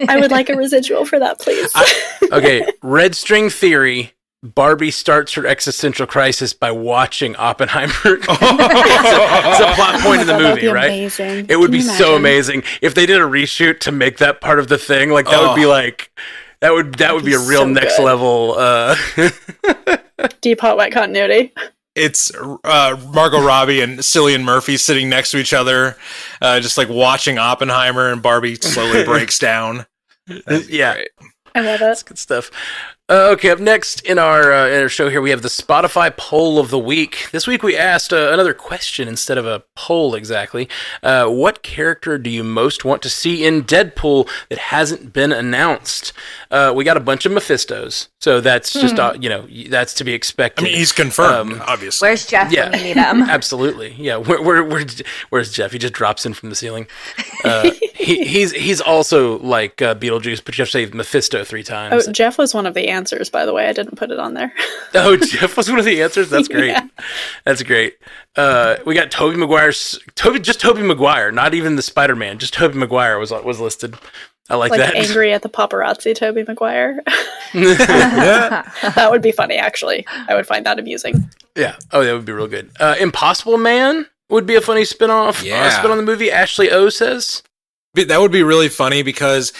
I 0.06 0.18
would 0.18 0.30
like 0.30 0.48
a 0.48 0.56
residual 0.56 1.06
for 1.06 1.18
that, 1.18 1.40
please. 1.40 1.72
okay 2.32 2.66
red 2.82 3.14
string 3.14 3.48
theory 3.50 4.12
Barbie 4.44 4.90
starts 4.90 5.32
her 5.34 5.46
existential 5.46 6.06
crisis 6.06 6.52
by 6.52 6.70
watching 6.70 7.34
Oppenheimer. 7.36 7.92
it's, 8.04 8.28
a, 8.28 8.34
it's 8.34 9.60
a 9.60 9.74
plot 9.74 10.00
point 10.02 10.20
in 10.20 10.26
the 10.26 10.34
Oh 10.34 10.38
God, 10.38 10.40
that'd 10.40 10.42
movie, 10.56 10.60
be 10.60 10.68
right? 10.68 10.86
Amazing. 10.90 11.46
It 11.48 11.56
would 11.58 11.70
Can 11.70 11.78
be 11.78 11.80
so 11.82 12.14
amazing 12.14 12.62
if 12.82 12.94
they 12.94 13.06
did 13.06 13.20
a 13.20 13.24
reshoot 13.24 13.80
to 13.80 13.92
make 13.92 14.18
that 14.18 14.40
part 14.42 14.58
of 14.58 14.68
the 14.68 14.76
thing. 14.78 15.10
Like 15.10 15.26
that 15.26 15.40
would 15.40 15.56
be 15.56 15.64
Oh. 15.64 15.70
like 15.70 16.10
that 16.60 16.72
would 16.74 16.94
that 16.96 17.14
would 17.14 17.24
be 17.24 17.30
be 17.30 17.34
a 17.36 17.38
real 17.38 17.60
so 17.62 17.68
next 17.68 17.96
good. 17.96 18.04
level. 18.04 18.54
Uh, 18.58 18.96
Deep 20.40 20.60
hot 20.60 20.76
wet 20.76 20.92
continuity. 20.92 21.52
it's 21.94 22.30
uh, 22.64 22.96
Margot 23.14 23.40
Robbie 23.44 23.80
and 23.80 23.98
Cillian 24.00 24.44
Murphy 24.44 24.76
sitting 24.76 25.08
next 25.08 25.30
to 25.30 25.38
each 25.38 25.52
other, 25.54 25.96
uh, 26.42 26.60
just 26.60 26.76
like 26.76 26.88
watching 26.88 27.38
Oppenheimer, 27.38 28.10
and 28.12 28.22
Barbie 28.22 28.56
slowly 28.56 29.04
breaks 29.04 29.38
down. 29.38 29.86
That'd 30.26 30.68
Yeah. 30.68 30.94
great. 30.94 31.08
I 31.54 31.60
love 31.60 31.80
That's 31.80 32.02
good 32.02 32.18
stuff. 32.18 32.50
Uh, 33.06 33.28
okay, 33.32 33.50
up 33.50 33.60
next 33.60 34.00
in 34.06 34.18
our 34.18 34.50
uh, 34.50 34.66
in 34.68 34.80
our 34.80 34.88
show 34.88 35.10
here, 35.10 35.20
we 35.20 35.28
have 35.28 35.42
the 35.42 35.48
Spotify 35.48 36.16
poll 36.16 36.58
of 36.58 36.70
the 36.70 36.78
week. 36.78 37.28
This 37.32 37.46
week 37.46 37.62
we 37.62 37.76
asked 37.76 38.14
uh, 38.14 38.30
another 38.32 38.54
question 38.54 39.08
instead 39.08 39.36
of 39.36 39.44
a 39.44 39.62
poll 39.76 40.14
exactly. 40.14 40.70
Uh, 41.02 41.26
what 41.28 41.62
character 41.62 42.16
do 42.16 42.30
you 42.30 42.42
most 42.42 42.82
want 42.82 43.02
to 43.02 43.10
see 43.10 43.44
in 43.44 43.62
Deadpool 43.64 44.26
that 44.48 44.56
hasn't 44.56 45.12
been 45.12 45.32
announced? 45.32 46.14
Uh, 46.50 46.72
we 46.74 46.82
got 46.82 46.96
a 46.96 47.00
bunch 47.00 47.26
of 47.26 47.32
Mephistos, 47.32 48.08
so 48.22 48.40
that's 48.40 48.72
just 48.72 48.98
uh, 48.98 49.12
you 49.20 49.28
know 49.28 49.46
that's 49.68 49.92
to 49.94 50.04
be 50.04 50.14
expected. 50.14 50.64
I 50.64 50.68
mean, 50.68 50.76
he's 50.78 50.92
confirmed, 50.92 51.52
Um, 51.52 51.62
obviously. 51.66 52.08
Where's 52.08 52.24
Jeff 52.24 52.50
Yeah. 52.50 52.70
when 52.70 52.78
we 52.80 52.84
need 52.84 52.96
him? 52.96 53.20
Absolutely, 53.28 53.92
yeah. 53.98 54.16
Where, 54.16 54.40
where, 54.40 54.64
where, 54.64 54.86
where's 55.28 55.52
Jeff? 55.52 55.72
He 55.72 55.78
just 55.78 55.92
drops 55.92 56.24
in 56.24 56.32
from 56.32 56.48
the 56.48 56.56
ceiling. 56.56 56.86
Uh, 57.44 57.70
he, 57.94 58.24
he's 58.24 58.52
he's 58.52 58.80
also 58.80 59.38
like 59.40 59.82
uh, 59.82 59.94
Beetlejuice, 59.94 60.42
but 60.42 60.56
you 60.56 60.62
have 60.62 60.68
to 60.68 60.72
say 60.72 60.86
Mephisto 60.86 61.44
three 61.44 61.62
times. 61.62 62.08
Oh, 62.08 62.10
Jeff 62.12 62.38
was 62.38 62.54
one 62.54 62.64
of 62.64 62.72
the 62.72 62.93
answers, 62.94 63.28
by 63.28 63.44
the 63.44 63.52
way. 63.52 63.68
I 63.68 63.72
didn't 63.72 63.96
put 63.96 64.10
it 64.10 64.18
on 64.18 64.34
there. 64.34 64.52
Oh, 64.96 65.16
Jeff 65.16 65.56
was 65.56 65.68
one 65.68 65.80
of 65.80 65.84
the 65.84 66.00
answers. 66.02 66.30
That's 66.30 66.46
great. 66.46 66.68
Yeah. 66.68 66.86
That's 67.44 67.64
great. 67.64 67.96
Uh, 68.36 68.76
we 68.86 68.94
got 68.94 69.10
Tobey 69.10 69.36
Maguire's 69.36 69.98
Tobey, 70.14 70.38
just 70.38 70.60
Tobey 70.60 70.82
Maguire, 70.82 71.32
not 71.32 71.52
even 71.52 71.74
the 71.74 71.82
Spider 71.82 72.14
Man. 72.14 72.38
Just 72.38 72.54
Tobey 72.54 72.78
Maguire 72.78 73.18
was 73.18 73.32
was 73.32 73.58
listed. 73.60 73.96
I 74.48 74.54
like, 74.56 74.70
Like 74.70 74.78
that. 74.80 74.94
angry 74.94 75.32
at 75.32 75.42
the 75.42 75.48
paparazzi, 75.48 76.14
Tobey 76.14 76.44
Maguire. 76.46 77.02
that 77.54 79.08
would 79.10 79.22
be 79.22 79.32
funny, 79.32 79.56
actually. 79.56 80.06
I 80.28 80.34
would 80.34 80.46
find 80.46 80.64
that 80.66 80.78
amusing. 80.78 81.28
yeah. 81.56 81.76
Oh, 81.92 82.04
that 82.04 82.12
would 82.12 82.24
be 82.24 82.32
real 82.32 82.46
good. 82.48 82.70
Uh, 82.78 82.94
Impossible 83.00 83.58
Man 83.58 84.06
would 84.28 84.46
be 84.46 84.54
a 84.54 84.60
funny 84.60 84.84
spin-off. 84.84 85.42
uh, 85.42 85.46
Yeah. 85.46 85.70
spin 85.78 85.90
on 85.90 85.96
the 85.96 86.02
movie. 86.04 86.30
Ashley 86.30 86.70
O 86.70 86.88
says. 86.88 87.42
That 87.94 88.20
would 88.20 88.32
be 88.32 88.42
really 88.42 88.68
funny 88.68 89.02
because 89.02 89.52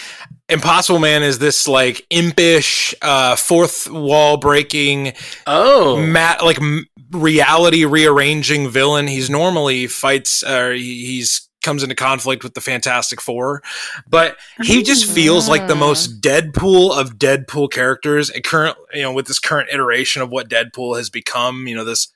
Impossible 0.49 0.99
Man 0.99 1.23
is 1.23 1.39
this 1.39 1.67
like 1.67 2.07
impish, 2.11 2.95
uh, 3.01 3.35
fourth 3.37 3.91
wall 3.91 4.37
breaking, 4.37 5.15
Oh, 5.47 5.97
ma- 6.05 6.37
like 6.43 6.61
m- 6.61 6.87
reality 7.13 7.85
rearranging 7.85 8.69
villain. 8.69 9.07
He's 9.07 9.31
normally 9.31 9.87
fights, 9.87 10.43
or 10.43 10.73
he- 10.73 11.07
he's 11.07 11.49
comes 11.63 11.83
into 11.83 11.95
conflict 11.95 12.45
with 12.45 12.53
the 12.53 12.61
Fantastic 12.61 13.23
Four, 13.23 13.63
but 14.07 14.37
he 14.63 14.83
just 14.83 15.07
feels 15.11 15.49
like 15.49 15.67
the 15.67 15.75
most 15.75 16.21
Deadpool 16.21 16.95
of 16.95 17.15
Deadpool 17.17 17.71
characters. 17.73 18.29
A 18.35 18.43
current, 18.43 18.77
you 18.93 19.01
know, 19.01 19.13
with 19.13 19.27
this 19.27 19.39
current 19.39 19.71
iteration 19.73 20.21
of 20.21 20.29
what 20.29 20.51
Deadpool 20.51 20.99
has 20.99 21.09
become, 21.09 21.67
you 21.67 21.75
know, 21.75 21.85
this 21.85 22.09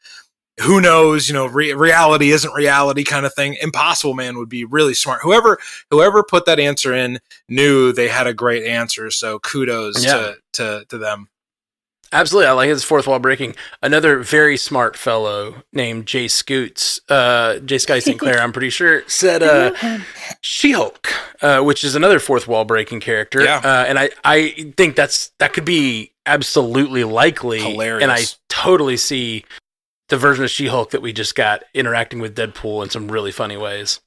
who 0.60 0.80
knows, 0.80 1.28
you 1.28 1.34
know, 1.34 1.46
re- 1.46 1.72
reality 1.74 2.30
isn't 2.30 2.52
reality 2.54 3.04
kind 3.04 3.24
of 3.26 3.34
thing. 3.34 3.56
Impossible 3.62 4.14
Man 4.14 4.38
would 4.38 4.48
be 4.48 4.64
really 4.64 4.94
smart. 4.94 5.20
Whoever 5.22 5.58
whoever 5.90 6.22
put 6.22 6.46
that 6.46 6.58
answer 6.60 6.92
in 6.94 7.20
knew 7.48 7.92
they 7.92 8.08
had 8.08 8.26
a 8.26 8.34
great 8.34 8.64
answer. 8.64 9.10
So 9.10 9.38
kudos 9.38 10.04
Yeah. 10.04 10.12
to, 10.12 10.36
to 10.54 10.84
to 10.88 10.98
them. 10.98 11.28
absolutely. 12.12 12.48
I 12.48 12.52
like 12.52 12.68
his 12.70 12.84
fourth 12.84 13.06
wall 13.06 13.18
breaking. 13.18 13.54
Another 13.82 14.18
very 14.20 14.56
smart 14.56 14.96
fellow 14.96 15.62
named 15.72 16.06
Jay 16.06 16.26
Scoots, 16.26 17.00
uh, 17.10 17.58
Jay 17.58 17.78
Sky 17.78 17.98
Sinclair, 17.98 18.40
I'm 18.40 18.52
pretty 18.52 18.70
sure, 18.70 19.02
said, 19.08 19.42
uh, 19.42 19.72
She 20.40 20.72
Hulk, 20.72 21.08
uh, 21.42 21.60
which 21.60 21.84
is 21.84 21.94
another 21.94 22.18
fourth 22.18 22.48
wall 22.48 22.64
breaking 22.64 23.00
character. 23.00 23.42
Yeah. 23.44 23.60
Uh, 23.62 23.84
and 23.86 23.98
I, 23.98 24.10
I 24.24 24.72
think 24.76 24.96
that's 24.96 25.30
that 25.38 25.52
could 25.52 25.64
be 25.66 26.12
absolutely 26.26 27.04
likely. 27.04 27.60
Hilarious. 27.60 28.02
And 28.02 28.10
I 28.12 28.22
totally 28.48 28.96
see 28.96 29.44
the 30.08 30.16
version 30.16 30.44
of 30.44 30.50
She 30.50 30.66
Hulk 30.66 30.90
that 30.90 31.02
we 31.02 31.12
just 31.12 31.34
got 31.34 31.62
interacting 31.74 32.18
with 32.20 32.36
Deadpool 32.36 32.82
in 32.82 32.90
some 32.90 33.10
really 33.10 33.32
funny 33.32 33.56
ways. 33.56 34.00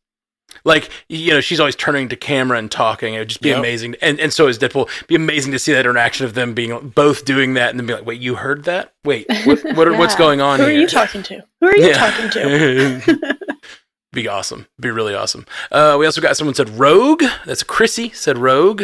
Like 0.65 0.89
you 1.07 1.31
know, 1.31 1.39
she's 1.39 1.61
always 1.61 1.77
turning 1.77 2.09
to 2.09 2.17
camera 2.17 2.57
and 2.57 2.69
talking. 2.69 3.13
It 3.13 3.19
would 3.19 3.29
just 3.29 3.41
be 3.41 3.49
Yep. 3.49 3.59
amazing, 3.59 3.95
and 4.01 4.19
and 4.19 4.33
so 4.33 4.47
is 4.47 4.59
Deadpool. 4.59 4.89
Be 5.07 5.15
amazing 5.15 5.53
to 5.53 5.59
see 5.59 5.71
that 5.71 5.79
interaction 5.85 6.25
of 6.25 6.33
them 6.33 6.53
being 6.53 6.89
both 6.89 7.23
doing 7.23 7.53
that, 7.53 7.69
and 7.69 7.79
then 7.79 7.87
be 7.87 7.93
like, 7.93 8.05
"Wait, 8.05 8.19
you 8.19 8.35
heard 8.35 8.65
that? 8.65 8.93
Wait, 9.05 9.27
what? 9.45 9.63
what 9.75 9.87
are, 9.87 9.95
What's 9.97 10.15
going 10.15 10.41
on 10.41 10.59
Who 10.59 10.65
are 10.65 10.69
here?" 10.69 10.81
you 10.81 10.87
talking 10.87 11.23
to? 11.23 11.41
Who 11.61 11.67
are 11.67 11.75
you 11.77 11.87
Yeah. 11.87 11.93
talking 11.93 12.29
to? 12.31 13.37
be 14.11 14.27
awesome. 14.27 14.67
Be 14.77 14.91
really 14.91 15.15
awesome. 15.15 15.45
Uh, 15.71 15.95
we 15.97 16.05
also 16.05 16.19
got 16.19 16.35
someone 16.35 16.53
said 16.53 16.67
Rogue. 16.71 17.23
That's 17.45 17.63
Chrissy 17.63 18.09
said 18.09 18.37
Rogue. 18.37 18.83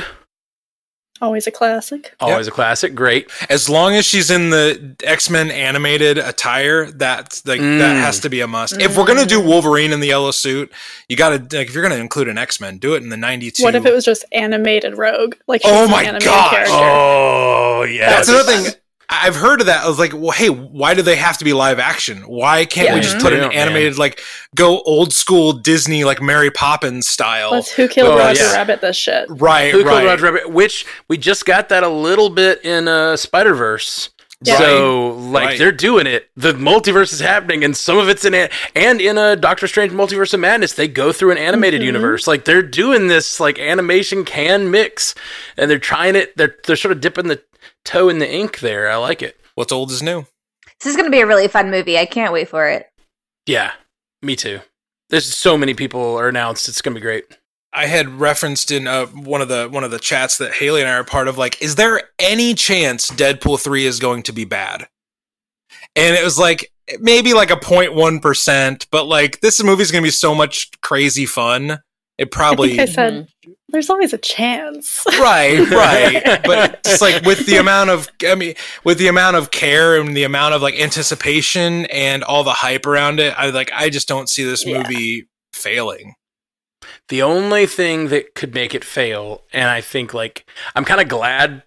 Always 1.21 1.47
a 1.47 1.51
classic. 1.51 2.13
Always 2.19 2.47
a 2.47 2.51
classic. 2.51 2.93
Great. 2.93 3.29
As 3.49 3.67
long 3.69 3.95
as 3.95 4.05
she's 4.05 4.29
in 4.29 4.49
the 4.51 4.95
X 5.03 5.29
Men 5.29 5.49
animated 5.49 6.17
attire, 6.17 6.91
that's 6.91 7.45
like 7.45 7.59
Mm. 7.59 7.79
that 7.79 7.95
has 7.95 8.19
to 8.19 8.29
be 8.29 8.41
a 8.41 8.47
must. 8.47 8.79
If 8.79 8.95
we're 8.97 9.05
gonna 9.05 9.25
do 9.25 9.39
Wolverine 9.41 9.91
in 9.93 9.99
the 9.99 10.07
yellow 10.07 10.31
suit, 10.31 10.71
you 11.09 11.15
gotta 11.17 11.37
like 11.57 11.67
if 11.69 11.73
you're 11.73 11.83
gonna 11.83 11.95
include 11.95 12.27
an 12.27 12.37
X 12.37 12.61
Men, 12.61 12.77
do 12.77 12.93
it 12.93 13.01
in 13.03 13.09
the 13.09 13.17
'92. 13.17 13.63
What 13.63 13.73
if 13.75 13.85
it 13.85 13.93
was 13.93 14.05
just 14.05 14.25
animated 14.31 14.97
Rogue? 14.97 15.35
Like 15.47 15.61
she's 15.63 15.71
Oh 15.71 15.85
an 15.85 15.91
my 15.91 16.03
animated 16.03 16.25
gosh. 16.27 16.51
character. 16.51 16.73
Oh 16.73 17.83
yeah. 17.89 18.09
That's 18.09 18.27
That 18.27 18.33
would 18.33 18.41
another 18.47 18.63
be 18.63 18.69
thing. 18.71 18.79
Fun. 19.09 19.19
I've 19.23 19.35
heard 19.35 19.59
of 19.61 19.67
that. 19.67 19.83
I 19.83 19.87
was 19.87 19.99
like, 19.99 20.13
well, 20.13 20.31
hey, 20.31 20.49
why 20.49 20.93
do 20.93 21.01
they 21.01 21.15
have 21.15 21.37
to 21.37 21.45
be 21.45 21.53
live 21.53 21.79
action? 21.79 22.17
Why 22.27 22.65
can't 22.65 22.93
we 22.93 23.01
just 23.01 23.19
put 23.19 23.33
an 23.33 23.39
Yeah, 23.39 23.47
man. 23.49 23.57
animated, 23.57 23.97
like, 23.97 24.21
go 24.55 24.81
old 24.81 25.13
school 25.13 25.53
Disney, 25.53 26.03
like 26.03 26.21
Mary 26.21 26.51
Poppins 26.51 27.07
style? 27.07 27.51
Let's 27.51 27.71
Who 27.71 27.87
Killed 27.87 28.13
Oh, 28.13 28.17
Roger 28.17 28.43
yeah. 28.43 28.53
Rabbit 28.53 28.81
this 28.81 28.97
shit. 28.97 29.25
right, 29.29 29.71
Who 29.71 29.83
Killed. 29.83 30.03
Roger 30.05 30.23
Rabbit? 30.31 30.51
Which 30.51 30.85
we 31.07 31.17
just 31.17 31.45
got 31.45 31.69
that 31.69 31.83
a 31.83 31.89
little 31.89 32.29
bit 32.29 32.63
in 32.65 32.87
uh, 32.87 33.15
Spider 33.17 33.53
Verse. 33.53 34.09
Yeah. 34.43 34.59
So 34.59 35.13
like 35.31 35.45
Right. 35.45 35.57
they're 35.57 35.71
doing 35.71 36.05
it. 36.05 36.29
The 36.37 36.53
multiverse 36.53 37.11
is 37.11 37.19
happening, 37.21 37.63
and 37.63 37.75
some 37.75 37.97
of 37.97 38.07
it's 38.07 38.23
in 38.23 38.35
it. 38.35 38.51
And 38.75 39.01
in 39.01 39.17
a 39.17 39.35
Doctor 39.35 39.67
Strange 39.67 39.91
Multiverse 39.93 40.31
of 40.31 40.39
Madness, 40.39 40.73
they 40.73 40.87
go 40.87 41.11
through 41.11 41.31
an 41.31 41.39
animated 41.39 41.81
Mhm. 41.81 41.85
universe. 41.85 42.27
Like 42.27 42.45
they're 42.45 42.61
doing 42.61 43.07
this 43.07 43.39
like 43.39 43.57
animation 43.57 44.25
can 44.25 44.69
mix, 44.69 45.15
and 45.57 45.71
they're 45.71 45.79
trying 45.79 46.15
it. 46.15 46.37
They're 46.37 46.55
they're 46.67 46.75
sort 46.75 46.91
of 46.91 47.01
dipping 47.01 47.29
the 47.29 47.41
toe 47.85 48.09
in 48.09 48.19
the 48.19 48.31
ink 48.31 48.59
there. 48.59 48.89
I 48.89 48.95
like 48.97 49.21
it. 49.21 49.37
What's 49.55 49.71
old 49.71 49.91
is 49.91 50.01
new. 50.01 50.25
This 50.79 50.91
is 50.91 50.95
going 50.95 51.07
to 51.07 51.11
be 51.11 51.21
a 51.21 51.27
really 51.27 51.47
fun 51.47 51.71
movie. 51.71 51.97
I 51.97 52.05
can't 52.05 52.33
wait 52.33 52.49
for 52.49 52.67
it. 52.67 52.87
Yeah, 53.47 53.71
me 54.21 54.35
too. 54.35 54.59
There's 55.09 55.33
so 55.33 55.57
many 55.57 55.73
people 55.73 56.17
are 56.17 56.27
announced. 56.27 56.67
It's 56.67 56.81
gonna 56.81 56.95
be 56.95 57.01
great. 57.01 57.25
I 57.73 57.85
had 57.85 58.19
referenced 58.19 58.71
in 58.71 58.87
uh, 58.87 59.05
one 59.07 59.41
of 59.41 59.47
the 59.47 59.69
one 59.69 59.83
of 59.83 59.91
the 59.91 59.99
chats 59.99 60.37
that 60.39 60.53
Haley 60.53 60.81
and 60.81 60.89
I 60.89 60.95
are 60.95 61.03
part 61.03 61.27
of. 61.27 61.37
Like, 61.37 61.61
is 61.61 61.75
there 61.75 62.01
any 62.19 62.53
chance 62.53 63.09
Deadpool 63.09 63.61
three 63.61 63.85
is 63.85 63.99
going 63.99 64.23
to 64.23 64.33
be 64.33 64.45
bad? 64.45 64.87
And 65.95 66.15
it 66.15 66.23
was 66.23 66.37
like 66.37 66.71
maybe 66.99 67.33
like 67.33 67.51
a 67.51 67.55
0.1 67.55 68.21
percent, 68.21 68.87
but 68.91 69.05
like 69.05 69.39
this 69.41 69.63
movie 69.63 69.81
is 69.81 69.91
going 69.91 70.03
to 70.03 70.07
be 70.07 70.11
so 70.11 70.35
much 70.35 70.69
crazy 70.81 71.25
fun. 71.25 71.79
It 72.17 72.23
I 72.23 72.25
probably 72.25 72.69
think 72.75 72.81
I 72.81 72.85
said 72.85 73.27
there's 73.69 73.89
always 73.89 74.13
a 74.13 74.17
chance. 74.17 75.03
right, 75.19 75.59
right. 75.71 76.41
But 76.45 76.83
just 76.83 77.01
like 77.01 77.23
with 77.25 77.45
the 77.45 77.57
amount 77.57 77.89
of, 77.89 78.07
I 78.27 78.35
mean, 78.35 78.55
with 78.83 78.97
the 78.97 79.07
amount 79.07 79.35
of 79.35 79.51
care 79.51 79.99
and 79.99 80.15
the 80.15 80.23
amount 80.23 80.53
of 80.53 80.61
like 80.61 80.79
anticipation 80.79 81.85
and 81.87 82.23
all 82.23 82.43
the 82.43 82.53
hype 82.53 82.85
around 82.85 83.19
it, 83.19 83.33
I 83.37 83.49
like 83.49 83.71
I 83.73 83.89
just 83.89 84.07
don't 84.07 84.29
see 84.29 84.43
this 84.43 84.65
Yeah. 84.65 84.77
movie 84.83 85.27
failing. 85.53 86.15
The 87.09 87.21
only 87.21 87.65
thing 87.65 88.09
that 88.09 88.35
could 88.35 88.53
make 88.53 88.73
it 88.75 88.83
fail, 88.83 89.43
and 89.53 89.69
I 89.69 89.81
think 89.81 90.13
like 90.13 90.49
I'm 90.75 90.85
kind 90.85 91.01
of 91.01 91.07
glad. 91.07 91.63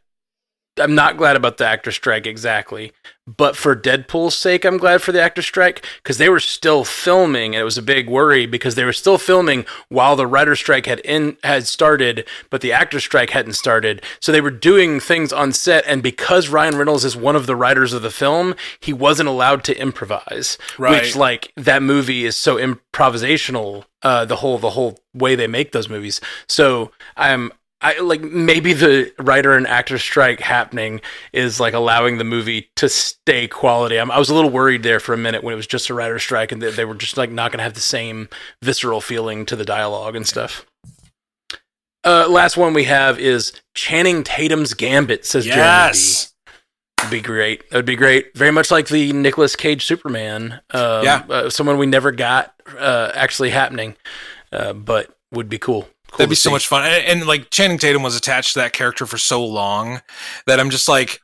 I'm 0.79 0.95
not 0.95 1.16
glad 1.16 1.37
about 1.37 1.59
the 1.59 1.66
actor 1.66 1.91
strike 1.93 2.27
exactly, 2.27 2.93
but 3.27 3.57
for 3.57 3.75
Deadpool's 3.77 4.35
sake, 4.37 4.64
I'm 4.64 4.79
glad 4.79 5.03
for 5.03 5.12
the 5.12 5.21
actor 5.21 5.43
strike 5.43 5.85
because 6.03 6.16
they 6.18 6.29
were 6.29 6.41
still 6.41 6.85
filming, 6.85 7.55
and 7.55 7.61
it 7.61 7.64
was 7.64 7.77
a 7.77 7.83
big 7.83 8.09
worry 8.09 8.47
because 8.47 8.77
they 8.77 8.85
were 8.85 8.93
still 8.93 9.18
filming 9.18 9.66
while 9.89 10.16
the 10.16 10.27
writer 10.27 10.55
strike 10.57 10.87
had 10.87 11.01
in 11.01 11.37
had 11.43 11.66
started, 11.66 12.25
but 12.51 12.61
the 12.61 12.73
actor 12.73 13.01
strike 13.01 13.31
hadn't 13.31 13.55
started. 13.55 14.01
So 14.21 14.31
they 14.33 14.41
were 14.41 14.51
doing 14.51 15.01
things 15.01 15.33
on 15.33 15.53
set, 15.53 15.85
and 15.87 16.03
because 16.03 16.49
Ryan 16.49 16.77
Reynolds 16.79 17.05
is 17.05 17.16
one 17.16 17.37
of 17.37 17.47
the 17.47 17.57
writers 17.57 17.93
of 17.93 18.03
the 18.03 18.11
film, 18.11 18.55
he 18.79 18.93
wasn't 18.93 19.29
allowed 19.29 19.64
to 19.64 19.79
improvise, 19.79 20.57
Right. 20.79 21.03
which 21.03 21.14
like 21.16 21.53
that 21.57 21.83
movie 21.83 22.25
is 22.25 22.37
so 22.37 22.57
improvisational 22.57 23.85
uh 24.03 24.25
the 24.25 24.37
whole 24.37 24.59
the 24.59 24.71
whole 24.71 24.99
way 25.12 25.35
they 25.35 25.47
make 25.47 25.73
those 25.73 25.89
movies 25.91 26.21
so 26.47 26.91
i'm 27.18 27.53
i 27.83 27.99
like 28.01 28.20
maybe 28.20 28.72
the 28.72 29.12
writer 29.18 29.55
and 29.57 29.66
actor 29.66 29.99
strike 29.99 30.41
happening 30.41 31.01
is 31.33 31.59
like 31.61 31.74
allowing 31.74 32.18
the 32.18 32.24
movie 32.24 32.68
to 32.76 32.89
stay 32.89 33.47
quality 33.49 33.99
I'm, 33.99 34.11
i 34.11 34.18
was 34.18 34.31
a 34.31 34.35
little 34.35 34.51
worried 34.51 34.83
there 34.83 35.01
for 35.01 35.12
a 35.14 35.18
minute 35.18 35.43
when 35.43 35.53
it 35.53 35.57
was 35.57 35.66
just 35.66 35.89
a 35.91 35.95
writer 35.95 36.18
strike 36.18 36.53
and 36.53 36.61
they, 36.61 36.70
they 36.70 36.85
were 36.85 36.95
just 36.95 37.16
like 37.16 37.31
not 37.31 37.53
gonna 37.53 37.62
have 37.62 37.74
the 37.74 37.81
same 37.81 38.28
visceral 38.62 39.01
feeling 39.01 39.47
to 39.47 39.57
the 39.57 39.64
dialogue 39.64 40.14
and 40.16 40.26
stuff 40.26 40.66
uh 42.05 42.26
last 42.28 42.57
one 42.57 42.72
we 42.74 42.85
have 42.85 43.18
is 43.18 43.53
channing 43.74 44.22
tatum's 44.24 44.74
gambit 44.74 45.24
says 45.26 45.45
jeremy. 45.45 45.62
Yes. 45.62 46.26
Would 47.03 47.11
be 47.11 47.20
great. 47.22 47.68
That 47.70 47.76
would 47.78 47.87
be 47.87 47.97
great. 47.97 48.37
Very 48.37 48.51
much 48.53 48.70
like 48.70 48.89
the 48.89 49.14
Nicolas 49.14 49.57
Cage 49.57 49.87
Superman. 49.87 50.61
Um, 50.70 51.03
Yeah. 51.03 51.24
uh, 51.31 51.49
someone 51.49 51.78
we 51.78 51.87
never 51.87 52.12
got 52.12 52.53
uh, 52.78 53.11
actually 53.14 53.49
happening, 53.49 53.97
uh, 54.53 54.74
but 54.74 55.16
would 55.33 55.49
be 55.49 55.59
cool. 55.59 55.89
Cool 56.11 56.19
That'd 56.19 56.31
be 56.31 56.35
to 56.37 56.41
so 56.41 56.51
much 56.51 56.67
fun. 56.67 56.85
And, 56.85 57.05
and 57.21 57.27
like 57.29 57.51
Channing 57.51 57.79
Tatum 57.79 58.03
was 58.03 58.17
attached 58.17 58.55
to 58.55 58.59
that 58.61 58.73
character 58.73 59.07
for 59.07 59.19
so 59.19 59.45
long 59.45 60.03
that 60.47 60.59
I'm 60.61 60.71
just 60.71 60.89
like, 60.89 61.21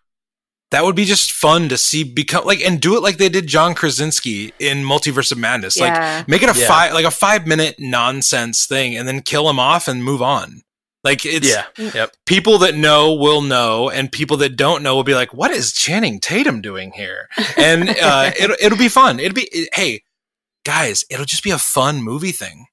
that 0.71 0.85
would 0.85 0.97
be 0.97 1.05
just 1.05 1.31
fun 1.33 1.69
to 1.69 1.77
see 1.79 2.03
become 2.05 2.45
like 2.45 2.61
and 2.61 2.81
do 2.81 2.97
it 2.97 3.03
like 3.03 3.19
they 3.19 3.29
did 3.29 3.47
John 3.47 3.75
Krasinski 3.75 4.53
in 4.59 4.79
Multiverse 4.79 5.31
of 5.33 5.39
Madness. 5.39 5.77
Yeah. 5.79 6.17
Like 6.19 6.29
make 6.29 6.43
it 6.43 6.55
a 6.55 6.59
Yeah. 6.59 6.67
five 6.69 6.93
like 6.93 7.05
a 7.05 7.11
five 7.11 7.47
minute 7.47 7.77
nonsense 7.79 8.67
thing 8.67 8.97
and 8.97 9.07
then 9.07 9.21
kill 9.23 9.49
him 9.49 9.59
off 9.61 9.87
and 9.89 10.03
move 10.03 10.23
on. 10.23 10.63
Like 11.05 11.25
it's 11.25 11.49
Yeah. 11.49 11.67
Yep. 11.79 12.15
people 12.27 12.59
that 12.59 12.75
know 12.75 13.15
will 13.15 13.43
know, 13.43 13.89
and 13.91 14.11
people 14.11 14.37
that 14.39 14.57
don't 14.57 14.83
know 14.83 14.97
will 14.97 15.05
be 15.05 15.15
like, 15.15 15.33
"What 15.33 15.53
is 15.53 15.73
Channing 15.73 16.19
Tatum 16.19 16.61
doing 16.61 16.91
here?" 16.91 17.29
And 17.57 17.89
uh, 17.91 18.33
it'll 18.41 18.57
it'll 18.61 18.77
be 18.79 18.89
fun. 18.89 19.21
It'll 19.21 19.33
be 19.35 19.45
it- 19.53 19.69
hey 19.73 20.03
guys, 20.65 21.05
it'll 21.09 21.25
just 21.25 21.45
be 21.45 21.53
a 21.53 21.59
fun 21.59 22.03
movie 22.03 22.33
thing, 22.33 22.67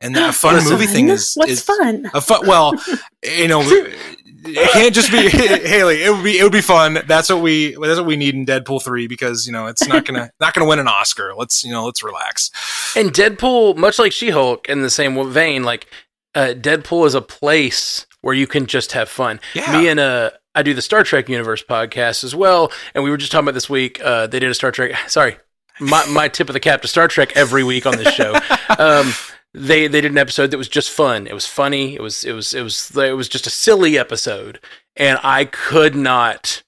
and 0.00 0.14
that 0.16 0.34
fun 0.34 0.54
Listen. 0.54 0.72
movie 0.72 0.86
thing 0.86 1.08
is 1.08 1.34
what's 1.34 1.50
is 1.52 1.62
fun? 1.62 2.10
a 2.14 2.20
fun. 2.20 2.46
Well, 2.46 2.74
you 3.22 3.48
know, 3.48 3.62
it 4.44 4.70
can't 4.72 4.94
just 4.94 5.10
be 5.10 5.28
Haley. 5.68 6.02
It 6.02 6.10
would 6.10 6.24
be 6.24 6.38
it 6.38 6.42
would 6.42 6.52
be 6.52 6.60
fun. 6.60 6.98
That's 7.06 7.28
what 7.28 7.40
we 7.42 7.76
that's 7.80 7.98
what 7.98 8.06
we 8.06 8.16
need 8.16 8.34
in 8.34 8.46
Deadpool 8.46 8.82
three 8.82 9.06
because 9.06 9.46
you 9.46 9.52
know 9.52 9.66
it's 9.66 9.86
not 9.86 10.04
gonna 10.04 10.30
not 10.40 10.54
gonna 10.54 10.68
win 10.68 10.78
an 10.78 10.88
Oscar. 10.88 11.34
Let's 11.36 11.64
you 11.64 11.72
know 11.72 11.84
let's 11.86 12.02
relax. 12.02 12.50
And 12.96 13.12
Deadpool, 13.12 13.76
much 13.76 13.98
like 13.98 14.12
She 14.12 14.30
Hulk, 14.30 14.68
in 14.68 14.82
the 14.82 14.90
same 14.90 15.30
vein, 15.30 15.62
like 15.64 15.86
uh, 16.34 16.54
Deadpool 16.56 17.06
is 17.06 17.14
a 17.14 17.22
place 17.22 18.06
where 18.20 18.34
you 18.34 18.46
can 18.46 18.66
just 18.66 18.92
have 18.92 19.08
fun. 19.08 19.40
Yeah. 19.54 19.72
Me 19.80 19.88
and 19.88 20.00
uh, 20.00 20.30
I 20.54 20.62
do 20.62 20.74
the 20.74 20.82
Star 20.82 21.02
Trek 21.04 21.28
Universe 21.28 21.62
podcast 21.62 22.24
as 22.24 22.34
well, 22.34 22.72
and 22.94 23.04
we 23.04 23.10
were 23.10 23.16
just 23.16 23.30
talking 23.32 23.44
about 23.44 23.54
this 23.54 23.68
week. 23.70 24.00
Uh, 24.02 24.26
they 24.26 24.38
did 24.38 24.50
a 24.50 24.54
Star 24.54 24.70
Trek. 24.72 24.96
Sorry, 25.08 25.36
my 25.80 26.04
my 26.06 26.28
tip 26.28 26.48
of 26.48 26.52
the 26.54 26.60
cap 26.60 26.82
to 26.82 26.88
Star 26.88 27.08
Trek 27.08 27.36
every 27.36 27.64
week 27.64 27.86
on 27.86 27.96
this 27.96 28.12
show. 28.14 28.34
um, 28.78 29.12
they 29.54 29.86
they 29.88 30.00
did 30.00 30.10
an 30.10 30.18
episode 30.18 30.50
that 30.50 30.58
was 30.58 30.68
just 30.68 30.90
fun. 30.90 31.26
It 31.26 31.34
was 31.34 31.46
funny. 31.46 31.94
It 31.94 32.02
was 32.02 32.24
it 32.24 32.32
was 32.32 32.54
it 32.54 32.62
was 32.62 32.96
it 32.96 33.16
was 33.16 33.28
just 33.28 33.46
a 33.46 33.50
silly 33.50 33.98
episode, 33.98 34.60
and 34.96 35.18
I 35.22 35.44
could 35.46 35.94
not 35.96 36.62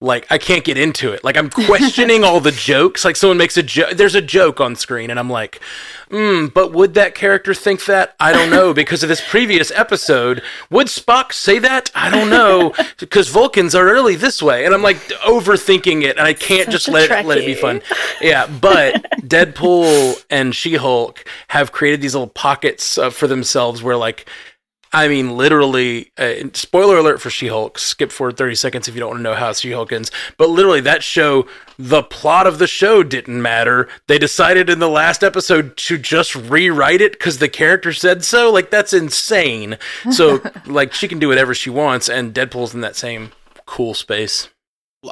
like 0.00 0.26
I 0.30 0.38
can't 0.38 0.64
get 0.64 0.78
into 0.78 1.12
it. 1.12 1.22
Like 1.22 1.36
I'm 1.36 1.50
questioning 1.50 2.24
all 2.24 2.40
the 2.40 2.52
jokes. 2.52 3.04
Like 3.04 3.16
someone 3.16 3.36
makes 3.36 3.56
a 3.56 3.62
joke. 3.62 3.90
There's 3.96 4.14
a 4.14 4.22
joke 4.22 4.60
on 4.60 4.74
screen, 4.74 5.10
and 5.10 5.18
I'm 5.18 5.28
like, 5.28 5.60
hmm. 6.10 6.46
But 6.46 6.72
would 6.72 6.94
that 6.94 7.14
character 7.14 7.52
think 7.52 7.84
that? 7.84 8.16
I 8.18 8.32
don't 8.32 8.50
know 8.50 8.72
because 8.72 9.02
of 9.02 9.10
this 9.10 9.26
previous 9.26 9.70
episode. 9.72 10.42
Would 10.70 10.86
Spock 10.86 11.32
say 11.32 11.58
that? 11.58 11.90
I 11.94 12.08
don't 12.08 12.30
know 12.30 12.72
because 12.98 13.28
Vulcans 13.28 13.74
are 13.74 13.84
really 13.84 14.16
this 14.16 14.42
way, 14.42 14.64
and 14.64 14.74
I'm 14.74 14.82
like 14.82 14.96
overthinking 14.96 16.02
it, 16.02 16.16
and 16.16 16.26
I 16.26 16.32
can't 16.32 16.66
Such 16.66 16.72
just 16.72 16.88
let 16.88 17.10
it, 17.10 17.26
let 17.26 17.36
it 17.36 17.44
be 17.44 17.54
fun. 17.54 17.82
Yeah, 18.22 18.46
but 18.46 19.02
Deadpool 19.20 20.24
and 20.30 20.54
She 20.54 20.76
Hulk 20.76 21.24
have 21.48 21.72
created 21.72 22.00
these 22.00 22.14
little 22.14 22.26
pockets 22.28 22.96
uh, 22.96 23.10
for 23.10 23.26
themselves 23.26 23.82
where 23.82 23.96
like. 23.96 24.26
I 24.92 25.06
mean, 25.06 25.36
literally, 25.36 26.10
uh, 26.18 26.48
spoiler 26.52 26.98
alert 26.98 27.20
for 27.20 27.30
She 27.30 27.46
Hulk. 27.46 27.78
Skip 27.78 28.10
forward 28.10 28.36
30 28.36 28.56
seconds 28.56 28.88
if 28.88 28.94
you 28.94 29.00
don't 29.00 29.10
want 29.10 29.18
to 29.20 29.22
know 29.22 29.34
how 29.34 29.52
She 29.52 29.70
Hulk 29.70 29.92
ends. 29.92 30.10
But 30.36 30.50
literally, 30.50 30.80
that 30.80 31.04
show, 31.04 31.46
the 31.78 32.02
plot 32.02 32.48
of 32.48 32.58
the 32.58 32.66
show 32.66 33.04
didn't 33.04 33.40
matter. 33.40 33.88
They 34.08 34.18
decided 34.18 34.68
in 34.68 34.80
the 34.80 34.88
last 34.88 35.22
episode 35.22 35.76
to 35.76 35.96
just 35.96 36.34
rewrite 36.34 37.00
it 37.00 37.12
because 37.12 37.38
the 37.38 37.48
character 37.48 37.92
said 37.92 38.24
so. 38.24 38.50
Like, 38.50 38.70
that's 38.70 38.92
insane. 38.92 39.78
So, 40.10 40.42
like, 40.66 40.92
she 40.92 41.06
can 41.06 41.20
do 41.20 41.28
whatever 41.28 41.54
she 41.54 41.70
wants, 41.70 42.08
and 42.08 42.34
Deadpool's 42.34 42.74
in 42.74 42.80
that 42.80 42.96
same 42.96 43.30
cool 43.66 43.94
space. 43.94 44.48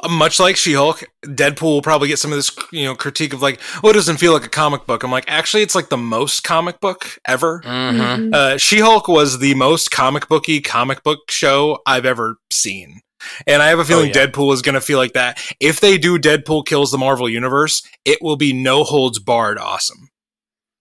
Much 0.09 0.39
like 0.39 0.55
She-Hulk, 0.55 1.03
Deadpool 1.25 1.61
will 1.63 1.81
probably 1.81 2.07
get 2.09 2.19
some 2.19 2.31
of 2.31 2.37
this, 2.37 2.51
you 2.71 2.85
know, 2.85 2.95
critique 2.95 3.33
of 3.33 3.41
like, 3.41 3.59
oh, 3.83 3.89
it 3.89 3.93
doesn't 3.93 4.17
feel 4.17 4.33
like 4.33 4.45
a 4.45 4.49
comic 4.49 4.85
book. 4.85 5.03
I'm 5.03 5.11
like, 5.11 5.25
actually, 5.27 5.63
it's 5.63 5.73
like 5.75 5.89
the 5.89 5.97
most 5.97 6.43
comic 6.43 6.79
book 6.79 7.17
ever. 7.25 7.61
Mm-hmm. 7.61 7.99
Mhm. 8.29 8.33
Uh, 8.35 8.57
She-Hulk 8.57 9.07
was 9.07 9.39
the 9.39 9.55
most 9.55 9.89
comic 9.91 10.27
booky 10.27 10.61
comic 10.61 11.03
book 11.03 11.31
show 11.31 11.79
I've 11.87 12.05
ever 12.05 12.37
seen. 12.51 13.01
And 13.47 13.61
I 13.61 13.67
have 13.67 13.79
a 13.79 13.85
feeling 13.85 14.11
yeah. 14.13 14.27
Deadpool 14.27 14.53
is 14.53 14.61
going 14.61 14.75
to 14.75 14.81
feel 14.81 14.97
like 14.97 15.13
that. 15.13 15.43
If 15.59 15.79
they 15.81 15.97
do 15.97 16.17
Deadpool 16.17 16.65
kills 16.65 16.91
the 16.91 16.97
Marvel 16.97 17.27
Universe, 17.27 17.81
it 18.05 18.19
will 18.21 18.37
be 18.37 18.53
no 18.53 18.83
holds 18.83 19.19
barred 19.19 19.57
awesome. 19.57 20.09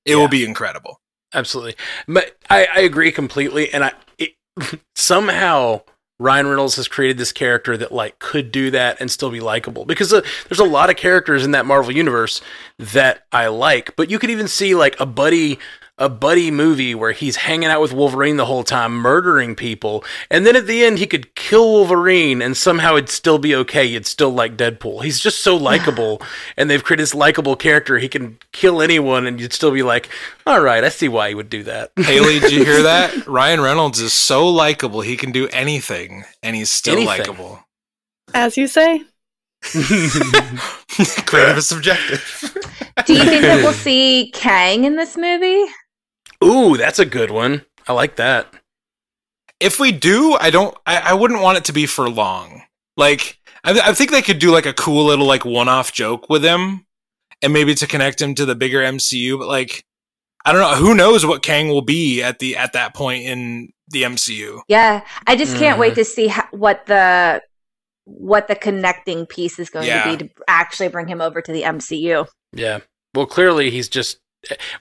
It 0.05 0.13
Yeah. 0.13 0.17
will 0.19 0.29
be 0.29 0.45
incredible. 0.45 1.01
Absolutely. 1.35 1.75
But 2.07 2.37
I, 2.49 2.67
I 2.73 2.79
agree 2.81 3.11
completely. 3.11 3.73
And 3.73 3.85
I 3.85 3.93
it, 4.19 4.33
somehow 4.95 5.81
Ryan 6.19 6.49
Reynolds 6.49 6.77
has 6.77 6.89
created 6.89 7.17
this 7.17 7.31
character 7.31 7.77
that 7.77 7.93
like 7.93 8.19
could 8.19 8.51
do 8.51 8.71
that 8.73 9.01
and 9.01 9.11
still 9.11 9.31
be 9.31 9.41
likable 9.41 9.85
because 9.85 10.13
uh, 10.13 10.21
there's 10.49 10.59
a 10.59 10.65
lot 10.65 10.91
of 10.91 10.97
characters 10.97 11.45
in 11.45 11.53
that 11.53 11.65
Marvel 11.65 11.93
universe 11.93 12.41
that 12.79 13.25
I 13.33 13.47
like. 13.49 13.95
But 13.95 14.11
you 14.11 14.19
could 14.19 14.31
even 14.31 14.49
see 14.49 14.75
like 14.75 14.99
a 14.99 15.07
buddy 15.07 15.59
a 15.99 16.09
buddy 16.09 16.51
movie 16.51 16.95
where 16.95 17.13
he's 17.13 17.37
hanging 17.37 17.69
out 17.69 17.81
with 17.81 17.93
Wolverine 17.93 18.37
the 18.37 18.47
whole 18.47 18.65
time, 18.65 18.95
murdering 18.95 19.55
people, 19.55 20.05
and 20.31 20.47
then 20.47 20.57
at 20.57 20.67
the 20.67 20.85
end 20.85 20.99
he 20.99 21.07
could 21.07 21.35
kill 21.35 21.71
Wolverine 21.71 22.41
and 22.41 22.57
somehow 22.57 22.95
it'd 22.95 23.09
still 23.09 23.39
be 23.39 23.55
okay. 23.55 23.85
You'd 23.85 24.07
still 24.07 24.31
like 24.31 24.57
Deadpool. 24.57 25.05
He's 25.05 25.21
just 25.21 25.41
so 25.41 25.57
likable, 25.57 26.23
and 26.57 26.71
they've 26.71 26.83
created 26.83 27.03
this 27.03 27.15
likable 27.15 27.57
character. 27.57 27.99
He 27.99 28.09
can 28.09 28.39
kill 28.53 28.81
anyone, 28.81 29.27
and 29.27 29.41
you'd 29.41 29.53
still 29.53 29.73
be 29.73 29.83
like, 29.83 30.09
"All 30.47 30.61
right, 30.61 30.85
I 30.85 30.89
see 30.89 31.09
why 31.09 31.29
he 31.29 31.35
would 31.35 31.51
do 31.51 31.63
that." 31.65 31.93
Haley, 31.97 32.41
did 32.41 32.53
you 32.53 32.65
hear 32.65 32.83
that? 32.83 33.27
Ryan 33.27 33.61
Reynolds 33.61 34.01
is 34.01 34.13
so 34.13 34.49
likable. 34.49 35.01
He 35.01 35.17
can 35.17 35.33
do 35.33 35.49
anything 35.49 36.25
and 36.43 36.57
he's 36.57 36.71
still 36.71 37.05
likable. 37.05 37.61
As 38.35 38.57
you 38.57 38.67
say, 38.67 39.03
Creative 41.27 41.59
is 41.59 41.69
subjective. 41.69 42.55
Do 43.07 43.15
you 43.15 43.25
think 43.25 43.43
that 43.43 43.61
we'll 43.63 43.73
see 43.89 44.31
Kang 44.33 44.85
in 44.85 44.97
this 44.97 45.17
movie? 45.17 45.65
Ooh, 46.45 46.77
that's 46.77 46.99
a 46.99 47.07
good 47.07 47.31
one. 47.31 47.65
I 47.87 47.93
like 47.93 48.17
that. 48.17 48.47
if 49.61 49.81
we 49.81 49.91
do, 49.93 50.35
I 50.35 50.51
don't. 50.51 50.77
I, 50.87 50.99
I 51.11 51.15
wouldn't 51.15 51.41
want 51.43 51.59
it 51.59 51.65
to 51.65 51.73
be 51.73 51.87
for 51.87 52.09
long. 52.09 52.63
Like, 52.97 53.39
I, 53.65 53.79
I 53.81 53.93
think 53.95 54.11
they 54.11 54.23
could 54.23 54.39
do 54.39 54.51
like 54.53 54.67
a 54.67 54.73
cool 54.73 55.05
little 55.07 55.27
like 55.27 55.45
one-off 55.45 55.93
joke 55.93 56.29
with 56.29 56.45
him, 56.45 56.87
and 57.43 57.53
maybe 57.53 57.75
to 57.77 57.87
connect 57.87 58.21
him 58.21 58.35
to 58.37 58.45
the 58.45 58.55
bigger 58.55 58.81
MCU. 58.81 59.39
But 59.39 59.49
like, 59.49 59.85
I 60.45 60.53
don't 60.53 60.61
know. 60.61 60.77
Who 60.77 60.95
knows 60.95 61.27
what 61.27 61.43
Kang 61.43 61.69
will 61.69 61.83
be 61.83 62.23
at 62.23 62.39
the 62.39 62.57
at 62.57 62.73
that 62.75 62.95
point 62.95 63.25
in 63.25 63.71
the 63.89 64.03
MCU? 64.05 64.61
Yeah, 64.69 65.05
I 65.27 65.35
just 65.35 65.57
can't 65.57 65.77
Mhm. 65.77 65.81
wait 65.81 65.95
to 65.97 66.05
see 66.05 66.29
ho- 66.29 66.43
what 66.53 66.87
the 66.87 67.43
what 68.05 68.49
the 68.49 68.55
connecting 68.55 69.27
piece 69.27 69.59
is 69.59 69.71
going 69.71 69.87
Yeah. 69.87 70.05
to 70.05 70.17
be 70.17 70.29
to 70.29 70.35
actually 70.47 70.89
bring 70.89 71.09
him 71.09 71.21
over 71.21 71.43
to 71.43 71.53
the 71.53 71.63
MCU. 71.65 72.27
Yeah. 72.53 72.79
Well, 73.15 73.27
clearly 73.27 73.71
he's 73.71 73.89
just. 73.89 74.19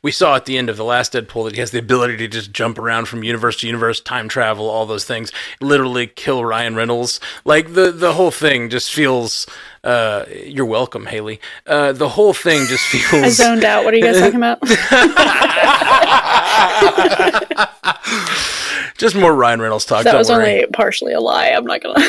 We 0.03 0.11
saw 0.11 0.35
at 0.35 0.45
the 0.45 0.57
end 0.57 0.69
of 0.69 0.77
the 0.77 0.83
last 0.83 1.13
Deadpool 1.13 1.45
that 1.45 1.55
he 1.55 1.59
has 1.61 1.71
the 1.71 1.79
ability 1.79 2.15
to 2.17 2.27
just 2.27 2.53
jump 2.53 2.77
around 2.77 3.07
from 3.07 3.23
universe 3.23 3.57
to 3.57 3.67
universe, 3.67 3.99
time 3.99 4.29
travel, 4.29 4.69
all 4.69 4.85
those 4.85 5.03
things. 5.03 5.31
Literally 5.59 6.07
kill 6.07 6.45
Ryan 6.45 6.75
Reynolds. 6.75 7.19
Like 7.43 7.73
the 7.73 7.91
the 7.91 8.13
whole 8.13 8.31
thing 8.31 8.69
just 8.69 8.93
feels. 8.93 9.47
Uh, 9.83 10.25
you're 10.45 10.65
welcome, 10.65 11.07
Haley. 11.07 11.39
Uh, 11.65 11.91
the 11.91 12.09
whole 12.09 12.33
thing 12.33 12.67
just 12.67 12.83
feels. 12.85 13.23
I 13.23 13.29
zoned 13.29 13.63
out. 13.63 13.83
What 13.83 13.93
are 13.93 13.97
you 13.97 14.03
guys 14.03 14.19
talking 14.19 14.35
about? 14.35 14.61
just 18.97 19.15
more 19.15 19.33
Ryan 19.33 19.61
Reynolds 19.61 19.85
talk. 19.85 20.03
that 20.03 20.15
was 20.15 20.29
worry. 20.29 20.61
only 20.61 20.67
partially 20.73 21.13
a 21.13 21.19
lie. 21.19 21.49
I'm 21.49 21.65
not 21.65 21.81
gonna. 21.81 21.99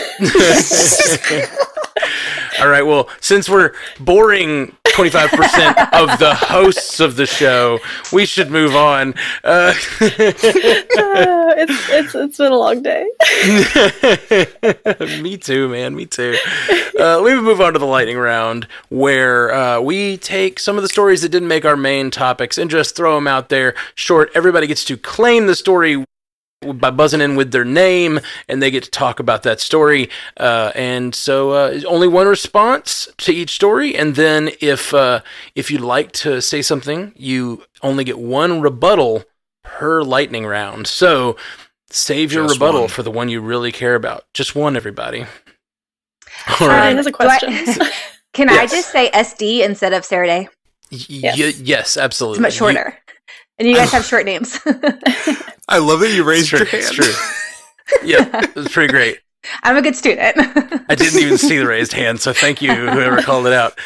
All 2.61 2.69
right. 2.69 2.83
Well, 2.83 3.09
since 3.21 3.49
we're 3.49 3.73
boring 4.01 4.75
25% 4.89 5.93
of 5.93 6.19
the 6.19 6.35
hosts 6.35 6.99
of 7.01 7.17
the 7.17 7.27
show, 7.27 7.79
we 8.13 8.27
should 8.27 8.51
move 8.51 8.75
on. 8.75 9.15
Uh, 9.45 9.73
Uh, 10.99 11.55
it's 11.57 11.89
it's 11.91 12.15
it's 12.15 12.39
been 12.39 12.53
a 12.53 12.57
long 12.57 12.83
day. 12.83 13.07
me 15.23 15.37
too, 15.37 15.69
man. 15.69 15.95
Me 15.95 16.07
too. 16.07 16.37
Uh, 16.99 17.21
we 17.23 17.35
move 17.41 17.61
on 17.61 17.73
to 17.73 17.79
the 17.79 17.87
lightning 17.87 18.19
round, 18.19 18.67
where 18.89 19.53
uh, 19.55 19.81
we 19.81 20.17
take 20.19 20.59
some 20.59 20.77
of 20.77 20.83
the 20.83 20.89
stories 20.89 21.23
that 21.23 21.29
didn't 21.31 21.49
make 21.49 21.65
our 21.65 21.77
main 21.77 22.11
topics 22.11 22.59
and 22.59 22.71
just 22.71 22.97
throw 22.97 23.15
them 23.15 23.27
out 23.27 23.49
there. 23.49 23.75
Short. 23.95 24.31
Everybody 24.35 24.67
gets 24.67 24.85
to 24.87 24.97
claim 24.97 25.47
the 25.47 25.55
story 25.57 26.05
by 26.75 26.91
buzzing 26.91 27.21
in 27.21 27.37
with 27.37 27.53
their 27.53 27.65
name, 27.65 28.21
and 28.49 28.61
they 28.63 28.71
get 28.71 28.83
to 28.85 28.91
talk 28.91 29.21
about 29.21 29.43
that 29.45 29.61
story. 29.61 30.11
Uh, 30.37 30.73
and 30.75 31.15
so, 31.15 31.51
uh, 31.53 31.81
only 31.87 32.09
one 32.09 32.27
response 32.27 33.09
to 33.19 33.33
each 33.33 33.51
story, 33.55 33.95
and 33.97 34.17
then 34.17 34.51
if 34.61 34.93
uh, 34.93 35.21
if 35.55 35.71
you'd 35.71 35.81
like 35.81 36.13
to 36.13 36.41
say 36.43 36.61
something, 36.63 37.13
you 37.17 37.63
only 37.83 38.05
get 38.05 38.19
one 38.19 38.61
rebuttal 38.61 39.25
per 39.65 40.03
lightning 40.03 40.47
round. 40.47 40.87
So. 40.87 41.37
Save 41.91 42.35
your 42.35 42.45
Just 42.45 42.57
rebuttal 42.57 42.81
one. 42.83 42.89
for 42.91 43.03
the 43.03 43.11
one 43.11 43.31
you 43.31 43.41
really 43.41 43.73
care 43.73 43.95
about. 43.95 44.25
Just 44.35 44.55
one, 44.55 44.77
everybody. 44.77 45.23
All 46.47 46.57
Sorry, 46.59 46.93
a 46.93 47.03
do 47.03 47.09
I- 47.09 47.13
question. 47.13 47.55
Can 48.35 48.51
I 48.51 48.67
just 48.67 48.91
say 48.93 49.11
SD 49.11 49.65
instead 49.65 49.95
of 49.95 50.05
Saturday? 50.05 50.51
Y- 50.93 50.99
Yes. 51.09 51.39
y- 51.39 51.53
yes, 51.65 51.97
absolutely. 51.97 52.37
It's 52.37 52.43
much 52.43 52.53
You- 52.55 52.59
shorter. 52.75 52.99
And 53.59 53.69
you 53.69 53.75
guys 53.75 53.91
have 53.93 54.05
short 54.05 54.25
names. 54.25 54.59
I 55.69 55.79
love 55.79 56.01
that 56.01 56.13
you 56.13 56.23
it's 56.23 56.27
raised 56.29 56.49
true. 56.49 56.59
your 56.61 56.69
hand. 56.69 56.85
It's 56.85 56.93
true. 56.93 57.13
yeah, 58.05 58.43
it 58.43 58.55
was 58.55 58.69
pretty 58.69 58.93
great. 58.93 59.19
I'm 59.63 59.77
a 59.77 59.83
good 59.83 59.97
student. 59.97 60.37
I 60.89 60.95
didn't 60.95 61.21
even 61.21 61.39
see 61.39 61.59
the 61.59 61.67
raised 61.67 61.93
hand, 61.93 62.21
so 62.21 62.33
thank 62.33 62.61
you, 62.63 62.73
whoever 62.73 63.23
called 63.23 63.47
it 63.47 63.53
out. 63.53 63.79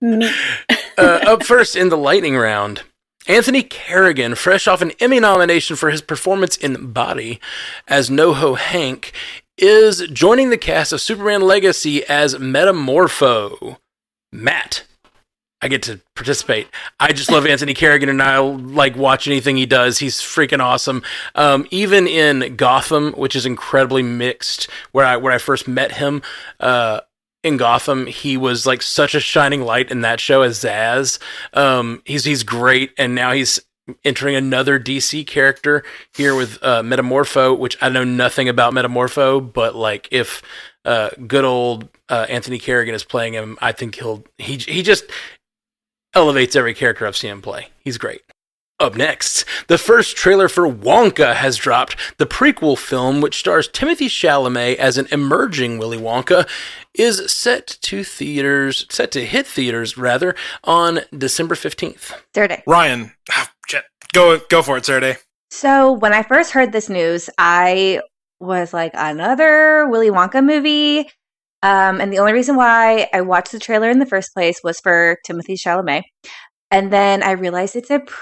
Me. 0.00 0.30
uh, 0.98 1.20
up 1.26 1.44
first 1.44 1.76
in 1.76 1.88
the 1.88 1.96
lightning 1.96 2.36
round, 2.36 2.82
Anthony 3.26 3.62
Carrigan, 3.62 4.34
fresh 4.34 4.66
off 4.66 4.82
an 4.82 4.92
Emmy 5.00 5.20
nomination 5.20 5.76
for 5.76 5.90
his 5.90 6.02
performance 6.02 6.56
in 6.56 6.92
Barry 6.92 7.40
as 7.86 8.10
NoHo 8.10 8.56
Hank, 8.56 9.12
is 9.58 10.06
joining 10.08 10.50
the 10.50 10.58
cast 10.58 10.92
of 10.92 11.00
Superman 11.00 11.42
Legacy 11.42 12.04
as 12.06 12.34
Metamorpho. 12.36 13.76
Matt, 14.32 14.84
I 15.62 15.68
get 15.68 15.82
to 15.84 16.00
participate. 16.14 16.68
I 16.98 17.12
just 17.12 17.30
love 17.30 17.46
Anthony 17.46 17.74
Carrigan, 17.74 18.08
and 18.08 18.22
I 18.22 18.38
like 18.38 18.96
watch 18.96 19.26
anything 19.26 19.56
he 19.56 19.66
does. 19.66 19.98
He's 19.98 20.16
freaking 20.16 20.60
awesome. 20.60 21.02
Um, 21.34 21.66
even 21.70 22.06
in 22.06 22.56
Gotham, 22.56 23.12
which 23.12 23.36
is 23.36 23.44
incredibly 23.44 24.02
mixed, 24.02 24.68
where 24.92 25.04
I 25.04 25.16
where 25.16 25.32
I 25.32 25.38
first 25.38 25.68
met 25.68 25.92
him, 25.92 26.22
uh, 26.60 27.00
in 27.42 27.56
Gotham, 27.56 28.06
he 28.06 28.36
was 28.36 28.66
like 28.66 28.82
such 28.82 29.14
a 29.14 29.20
shining 29.20 29.62
light 29.62 29.90
in 29.90 30.00
that 30.02 30.20
show 30.20 30.42
as 30.42 30.58
Zsasz. 30.60 31.18
Um, 31.52 32.02
he's 32.04 32.24
he's 32.24 32.42
great, 32.42 32.92
and 32.98 33.14
now 33.14 33.32
he's 33.32 33.60
entering 34.04 34.36
another 34.36 34.78
DC 34.78 35.26
character 35.26 35.82
here 36.14 36.34
with 36.34 36.58
uh, 36.62 36.82
Metamorpho, 36.82 37.58
which 37.58 37.76
I 37.82 37.88
know 37.88 38.04
nothing 38.04 38.48
about 38.48 38.72
Metamorpho, 38.72 39.52
but 39.52 39.74
like 39.74 40.08
if 40.10 40.42
uh, 40.84 41.10
good 41.26 41.44
old 41.44 41.88
uh, 42.08 42.26
Anthony 42.28 42.58
Carrigan 42.58 42.94
is 42.94 43.04
playing 43.04 43.34
him, 43.34 43.58
I 43.60 43.72
think 43.72 43.96
he'll 43.96 44.24
he 44.38 44.56
he 44.56 44.82
just 44.82 45.04
elevates 46.14 46.56
every 46.56 46.74
character 46.74 47.06
I've 47.06 47.16
seen 47.16 47.30
him 47.30 47.42
play. 47.42 47.68
He's 47.84 47.98
great. 47.98 48.22
Up 48.80 48.96
next, 48.96 49.44
the 49.68 49.76
first 49.76 50.16
trailer 50.16 50.48
for 50.48 50.66
Wonka 50.66 51.34
has 51.34 51.58
dropped. 51.58 51.96
The 52.16 52.24
prequel 52.24 52.78
film, 52.78 53.20
which 53.20 53.38
stars 53.38 53.68
Timothée 53.68 54.06
Chalamet 54.06 54.76
as 54.76 54.96
an 54.96 55.06
emerging 55.12 55.78
Willy 55.78 55.98
Wonka, 55.98 56.48
is 56.94 57.30
set 57.30 57.66
to 57.82 58.02
theaters, 58.02 58.86
set 58.88 59.12
to 59.12 59.26
hit 59.26 59.46
theaters 59.46 59.98
rather, 59.98 60.34
on 60.64 61.00
December 61.16 61.54
15th. 61.54 62.14
Saturday. 62.34 62.62
Ryan, 62.66 63.12
ah, 63.30 63.52
go 64.14 64.40
go 64.48 64.62
for 64.62 64.78
it, 64.78 64.86
Saturday. 64.86 65.18
So 65.50 65.92
when 65.92 66.14
I 66.14 66.22
first 66.22 66.52
heard 66.52 66.72
this 66.72 66.88
news, 66.88 67.28
I 67.36 68.00
was 68.38 68.72
like, 68.72 68.92
another 68.94 69.86
Willy 69.88 70.10
Wonka 70.10 70.42
movie. 70.42 71.10
Um, 71.62 72.00
and 72.00 72.12
the 72.12 72.18
only 72.18 72.32
reason 72.32 72.56
why 72.56 73.08
I 73.12 73.20
watched 73.20 73.52
the 73.52 73.58
trailer 73.58 73.90
in 73.90 73.98
the 73.98 74.06
first 74.06 74.32
place 74.32 74.60
was 74.64 74.80
for 74.80 75.18
Timothée 75.26 75.60
Chalamet. 75.60 76.02
And 76.70 76.92
then 76.92 77.22
I 77.22 77.32
realized 77.32 77.76
it's 77.76 77.90
a 77.90 78.00
pr- 78.00 78.14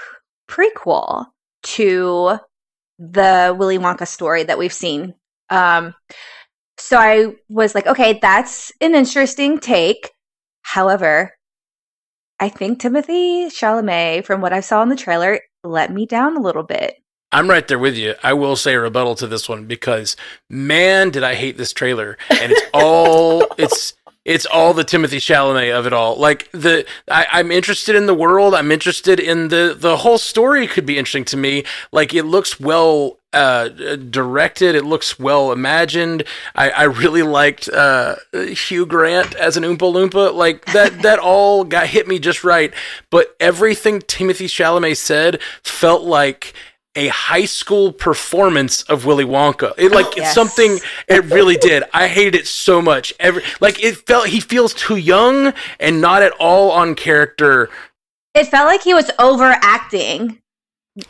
prequel 0.49 1.27
to 1.63 2.37
the 2.97 3.55
Willy 3.57 3.77
Wonka 3.77 4.07
story 4.07 4.43
that 4.43 4.57
we've 4.57 4.73
seen. 4.73 5.13
Um, 5.49 5.93
so 6.77 6.97
I 6.97 7.35
was 7.47 7.75
like, 7.75 7.87
okay, 7.87 8.19
that's 8.21 8.71
an 8.81 8.95
interesting 8.95 9.59
take. 9.59 10.11
However, 10.63 11.33
I 12.39 12.49
think 12.49 12.79
Timothée 12.79 13.47
Chalamet, 13.47 14.25
from 14.25 14.41
what 14.41 14.53
I 14.53 14.61
saw 14.61 14.81
in 14.83 14.89
the 14.89 14.95
trailer, 14.95 15.39
let 15.63 15.91
me 15.91 16.05
down 16.05 16.37
a 16.37 16.41
little 16.41 16.63
bit. 16.63 16.95
I'm 17.31 17.49
right 17.49 17.67
there 17.67 17.79
with 17.79 17.95
you. 17.95 18.15
I 18.23 18.33
will 18.33 18.55
say 18.55 18.73
a 18.73 18.79
rebuttal 18.79 19.15
to 19.15 19.27
this 19.27 19.47
one 19.47 19.65
because 19.65 20.15
man, 20.49 21.11
did 21.11 21.23
I 21.23 21.35
hate 21.35 21.57
this 21.57 21.73
trailer. 21.73 22.17
And 22.29 22.51
it's 22.51 22.61
all 22.73 23.45
it's 23.57 23.93
it's 24.25 24.45
all 24.45 24.73
the 24.73 24.83
Timothée 24.83 25.17
Chalamet 25.17 25.77
of 25.77 25.85
it 25.85 25.93
all. 25.93 26.15
Like 26.17 26.51
the 26.51 26.85
I, 27.09 27.27
I'm 27.31 27.51
interested 27.51 27.95
in 27.95 28.05
the 28.05 28.13
world. 28.13 28.53
I'm 28.53 28.71
interested 28.71 29.19
in 29.19 29.49
the 29.49 29.75
the 29.77 29.97
whole 29.97 30.17
story 30.17 30.67
could 30.67 30.85
be 30.85 30.97
interesting 30.97 31.25
to 31.25 31.37
me. 31.37 31.65
Like 31.91 32.13
it 32.13 32.23
looks 32.23 32.59
well 32.59 33.17
uh 33.31 33.67
directed 33.67 34.73
it 34.73 34.83
looks 34.83 35.19
well 35.19 35.51
imagined 35.51 36.23
i 36.55 36.71
i 36.71 36.83
really 36.85 37.21
liked 37.21 37.69
uh 37.69 38.15
hugh 38.33 38.87
grant 38.87 39.35
as 39.35 39.55
an 39.55 39.61
oompa 39.61 39.81
loompa 39.81 40.33
like 40.33 40.65
that 40.65 41.03
that 41.03 41.19
all 41.23 41.63
got 41.63 41.85
hit 41.85 42.07
me 42.07 42.17
just 42.17 42.43
right 42.43 42.73
but 43.11 43.35
everything 43.39 43.99
timothée 44.01 44.47
chalamet 44.47 44.97
said 44.97 45.39
felt 45.61 46.01
like 46.01 46.55
a 46.99 47.07
high 47.07 47.45
school 47.45 47.91
performance 47.91 48.83
of 48.83 49.05
Willy 49.05 49.25
Wonka. 49.25 49.73
It 49.77 49.91
like 49.91 50.07
it's 50.07 50.17
Yes. 50.17 50.33
something 50.35 50.79
it 51.07 51.23
really 51.25 51.55
did. 51.57 51.83
I 51.93 52.07
hated 52.07 52.35
it 52.35 52.47
so 52.47 52.81
much. 52.81 53.13
Every 53.19 53.41
like 53.59 53.83
it 53.83 53.95
felt 54.07 54.27
he 54.27 54.39
feels 54.39 54.73
too 54.73 54.97
young 54.97 55.53
and 55.79 56.01
not 56.01 56.21
at 56.21 56.33
all 56.39 56.71
on 56.71 56.95
character. 56.95 57.69
It 58.35 58.45
felt 58.45 58.67
like 58.67 58.83
he 58.83 58.93
was 58.93 59.09
overacting. 59.17 60.39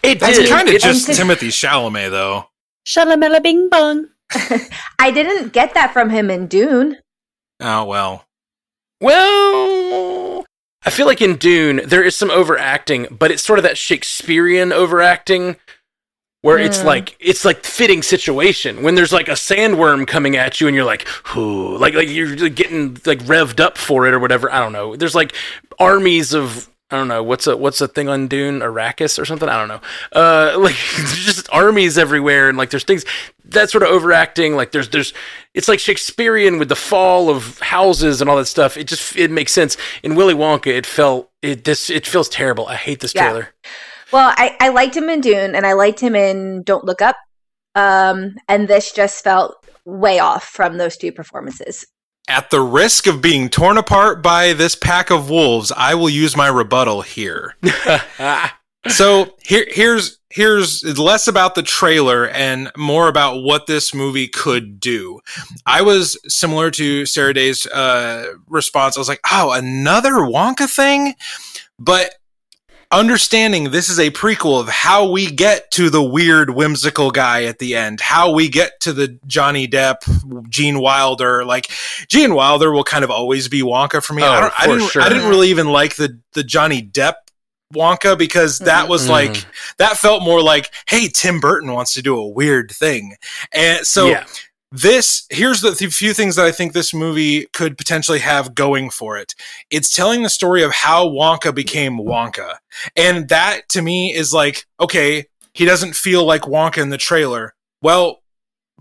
It 0.04 0.20
That's 0.20 0.38
did. 0.38 0.50
kind 0.50 0.68
of 0.70 0.76
It- 0.76 0.82
just 0.82 1.06
to- 1.08 1.12
Timothée 1.14 1.50
Chalamet, 1.52 2.12
though. 2.12 2.50
Shalamela 2.88 3.42
bing 3.42 3.70
bong. 3.70 4.08
I 5.00 5.12
didn't 5.12 5.54
get 5.54 5.74
that 5.74 5.92
from 5.94 6.10
him 6.12 6.30
in 6.30 6.48
Dune. 6.48 6.98
Oh 7.60 7.84
well. 7.86 8.26
Well, 9.02 10.46
I 10.86 10.90
feel 10.90 11.06
like 11.06 11.22
in 11.22 11.36
Dune 11.38 11.82
there 11.86 12.04
is 12.04 12.16
some 12.16 12.30
overacting, 12.32 13.08
but 13.12 13.32
it's 13.32 13.44
sort 13.44 13.60
of 13.60 13.64
that 13.64 13.78
Shakespearean 13.78 14.72
overacting 14.72 15.56
where 16.42 16.58
it's 16.58 16.80
Mm. 16.80 16.86
like 16.86 17.16
it's 17.20 17.44
like 17.44 17.64
fitting 17.66 18.02
situation 18.02 18.84
when 18.84 18.96
there's 18.96 19.12
like 19.12 19.28
a 19.28 19.34
sandworm 19.34 20.08
coming 20.08 20.38
at 20.38 20.62
you 20.62 20.68
and 20.68 20.76
you're 20.76 20.86
like, 20.86 21.08
"Ooh," 21.36 21.78
like 21.78 21.94
like 21.94 22.10
you're 22.10 22.50
getting 22.50 22.98
like 23.06 23.20
revved 23.26 23.60
up 23.60 23.78
for 23.78 24.08
it 24.08 24.14
or 24.14 24.20
whatever. 24.20 24.52
I 24.52 24.60
don't 24.60 24.74
know. 24.74 24.96
There's 24.96 25.16
like 25.16 25.34
armies 25.80 26.34
of 26.34 26.70
I 26.92 26.96
don't 26.98 27.08
know 27.08 27.22
what's 27.22 27.46
a 27.46 27.56
what's 27.56 27.82
a 27.82 27.88
thing 27.88 28.10
on 28.10 28.28
Dune, 28.28 28.62
Arrakis 28.62 29.20
or 29.20 29.26
something. 29.26 29.48
I 29.50 29.58
don't 29.60 29.68
know. 29.68 29.82
Uh, 30.12 30.58
like 30.60 30.76
just 30.76 31.48
armies 31.52 31.98
everywhere, 31.98 32.50
and 32.50 32.58
like 32.58 32.70
there's 32.72 32.84
things 32.84 33.06
that 33.46 33.70
sort 33.70 33.84
of 33.84 33.90
overacting. 33.90 34.56
Like 34.56 34.72
there's 34.72 34.90
there's 34.90 35.14
it's 35.54 35.68
like 35.68 35.80
Shakespearean 35.80 36.58
with 36.58 36.70
the 36.70 36.76
fall 36.76 37.30
of 37.30 37.60
houses 37.60 38.22
and 38.22 38.30
all 38.30 38.38
that 38.38 38.46
stuff. 38.46 38.76
It 38.78 38.86
just 38.88 39.16
it 39.18 39.30
makes 39.30 39.52
sense. 39.52 39.78
In 40.04 40.16
Willy 40.16 40.34
Wonka, 40.34 40.68
it 40.68 40.86
felt 40.88 41.30
it 41.44 41.64
this 41.66 41.90
it 41.92 42.08
feels 42.08 42.28
terrible. 42.30 42.66
I 42.68 42.76
hate 42.76 43.02
this 43.02 43.14
Yeah. 43.14 43.24
trailer. 43.30 43.50
Well, 44.12 44.34
I, 44.38 44.56
I 44.60 44.70
liked 44.70 44.96
him 44.96 45.10
in 45.10 45.22
Dune 45.22 45.56
and 45.56 45.66
I 45.66 45.74
liked 45.74 46.00
him 46.00 46.16
in 46.16 46.64
Don't 46.64 46.86
Look 46.86 47.02
Up. 47.02 47.16
Um, 47.76 48.36
and 48.48 48.68
this 48.68 48.92
just 48.92 49.24
felt 49.24 49.66
way 49.86 50.20
off 50.20 50.44
from 50.44 50.78
those 50.78 50.98
two 50.98 51.12
performances. 51.12 51.86
At 52.28 52.50
the 52.50 52.62
risk 52.62 53.08
of 53.08 53.22
being 53.22 53.50
torn 53.50 53.78
apart 53.78 54.22
by 54.22 54.54
this 54.54 54.76
pack 54.76 55.10
of 55.10 55.30
wolves, 55.30 55.72
I 55.76 55.96
will 55.96 56.10
use 56.10 56.36
my 56.36 56.48
rebuttal 56.48 57.02
here. 57.02 57.56
so 58.88 59.36
here, 59.42 59.66
here's 59.68 60.20
here's 60.30 60.84
less 61.00 61.28
about 61.28 61.56
the 61.56 61.64
trailer 61.64 62.28
and 62.28 62.72
more 62.78 63.08
about 63.08 63.42
what 63.42 63.66
this 63.66 63.96
movie 63.96 64.28
could 64.28 64.80
do. 64.80 65.20
I 65.66 65.82
was 65.82 66.20
similar 66.28 66.70
to 66.72 67.08
Sarah 67.08 67.34
Day's 67.34 67.66
uh, 67.66 68.34
response. 68.48 68.96
I 68.96 69.00
was 69.00 69.10
like, 69.10 69.22
"Oh, 69.32 69.52
another 69.52 70.14
Wonka 70.14 70.70
thing," 70.70 71.16
but 71.80 72.14
understanding 72.92 73.70
this 73.70 73.88
is 73.88 74.00
a 74.00 74.10
prequel 74.10 74.60
of 74.60 74.68
how 74.68 75.12
we 75.12 75.30
get 75.30 75.70
to 75.72 75.92
the 75.92 76.02
weird 76.02 76.50
whimsical 76.50 77.12
guy 77.12 77.44
at 77.44 77.60
the 77.60 77.76
end 77.76 78.02
how 78.02 78.34
we 78.34 78.50
get 78.50 78.80
to 78.80 78.94
the 78.94 79.20
johnny 79.28 79.68
depp 79.68 79.98
gene 80.50 80.80
wilder. 80.80 81.46
Like 81.46 81.70
gene 82.08 82.34
wilder 82.34 82.72
will 82.72 82.84
kind 82.84 83.04
of 83.04 83.12
always 83.12 83.48
be 83.48 83.62
wonka 83.62 84.04
for 84.04 84.14
me. 84.14 84.24
Oh, 84.24 84.28
I, 84.28 84.40
don't, 84.42 84.54
I 84.60 84.64
for 84.64 84.78
didn't 84.78 84.90
sure. 84.90 85.02
i 85.04 85.10
didn't 85.10 85.30
really 85.30 85.50
even 85.50 85.68
like 85.68 85.96
the 85.96 86.20
the 86.34 86.44
johnny 86.44 86.82
depp 86.82 87.16
wonka 87.74 88.18
because 88.18 88.56
mm-hmm. 88.56 88.66
that 88.66 88.90
was 88.90 89.08
like 89.08 89.32
mm-hmm. 89.32 89.50
that 89.78 89.98
felt 89.98 90.24
more 90.24 90.42
like 90.42 90.74
hey 90.88 91.08
tim 91.08 91.40
burton 91.40 91.72
wants 91.72 91.94
to 91.94 92.02
do 92.02 92.18
a 92.18 92.28
weird 92.28 92.72
thing. 92.72 93.16
And 93.54 93.86
so 93.86 94.08
yeah, 94.08 94.26
this 94.72 95.26
here's 95.30 95.62
the 95.62 95.74
th- 95.74 95.94
few 95.94 96.14
things 96.14 96.36
that 96.36 96.46
I 96.46 96.52
think 96.52 96.74
this 96.74 96.94
movie 96.94 97.48
could 97.54 97.78
potentially 97.78 98.20
have 98.20 98.56
going 98.56 98.90
for 98.90 99.18
it. 99.18 99.34
It's 99.70 99.94
telling 99.94 100.24
the 100.24 100.30
story 100.30 100.64
of 100.64 100.72
how 100.72 101.08
Wonka 101.08 101.54
became 101.54 101.98
Wonka. 101.98 102.58
And 102.96 103.30
that 103.30 103.68
to 103.70 103.82
me 103.82 104.14
is 104.14 104.34
like, 104.34 104.66
okay, 104.80 105.26
he 105.54 105.66
doesn't 105.66 105.96
feel 105.96 106.24
like 106.24 106.44
Wonka 106.44 106.82
in 106.82 106.90
the 106.90 106.98
trailer. 106.98 107.56
Well, 107.82 108.22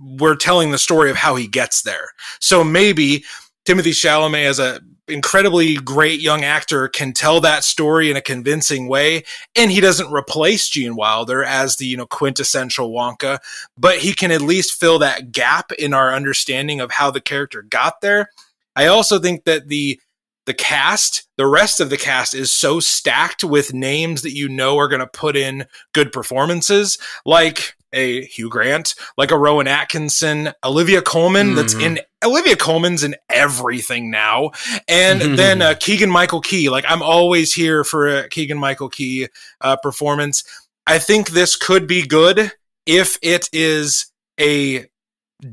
we're 0.00 0.36
telling 0.36 0.70
the 0.70 0.78
story 0.78 1.10
of 1.10 1.16
how 1.16 1.36
he 1.36 1.48
gets 1.48 1.82
there. 1.82 2.10
So 2.40 2.62
maybe 2.62 3.24
Timothée 3.66 3.92
Chalamet 3.92 4.44
as 4.44 4.58
a 4.58 4.80
incredibly 5.08 5.76
great 5.76 6.20
young 6.20 6.44
actor 6.44 6.88
can 6.88 7.12
tell 7.12 7.40
that 7.40 7.64
story 7.64 8.10
in 8.10 8.16
a 8.16 8.22
convincing 8.22 8.88
way 8.88 9.24
and 9.56 9.70
he 9.70 9.80
doesn't 9.80 10.12
replace 10.12 10.68
Gene 10.68 10.96
Wilder 10.96 11.42
as 11.42 11.76
the 11.76 11.86
you 11.86 11.96
know 11.96 12.06
quintessential 12.06 12.90
Wonka 12.90 13.38
but 13.76 13.98
he 13.98 14.12
can 14.12 14.30
at 14.30 14.40
least 14.40 14.78
fill 14.78 14.98
that 14.98 15.32
gap 15.32 15.72
in 15.72 15.94
our 15.94 16.12
understanding 16.12 16.80
of 16.80 16.90
how 16.90 17.10
the 17.10 17.20
character 17.20 17.62
got 17.62 18.00
there. 18.00 18.28
I 18.76 18.86
also 18.86 19.18
think 19.18 19.44
that 19.44 19.68
the 19.68 20.00
the 20.46 20.54
cast, 20.54 21.28
the 21.36 21.46
rest 21.46 21.78
of 21.78 21.90
the 21.90 21.98
cast 21.98 22.32
is 22.32 22.54
so 22.54 22.80
stacked 22.80 23.44
with 23.44 23.74
names 23.74 24.22
that 24.22 24.34
you 24.34 24.48
know 24.48 24.78
are 24.78 24.88
going 24.88 25.00
to 25.00 25.06
put 25.06 25.36
in 25.36 25.66
good 25.92 26.10
performances 26.10 26.96
like 27.26 27.76
a 27.92 28.24
Hugh 28.26 28.48
Grant, 28.50 28.94
like 29.16 29.30
a 29.30 29.38
Rowan 29.38 29.66
Atkinson, 29.66 30.52
Olivia 30.64 31.00
Colman 31.02 31.54
that's 31.54 31.74
Mhm. 31.74 31.82
in 31.82 31.98
Olivia 32.24 32.56
Colman's 32.56 33.02
in 33.04 33.14
everything 33.30 34.10
now. 34.10 34.50
And 34.88 35.20
then 35.38 35.62
uh, 35.62 35.74
Keegan 35.78 36.10
Michael 36.10 36.40
Key, 36.40 36.68
like 36.68 36.84
I'm 36.88 37.02
always 37.02 37.54
here 37.54 37.84
for 37.84 38.06
a 38.08 38.28
Keegan 38.28 38.58
Michael 38.58 38.88
Key 38.88 39.28
uh, 39.60 39.76
performance. 39.76 40.44
I 40.86 40.98
think 40.98 41.30
this 41.30 41.56
could 41.56 41.86
be 41.86 42.06
good 42.06 42.52
if 42.86 43.18
it 43.22 43.48
is 43.52 44.10
a 44.40 44.86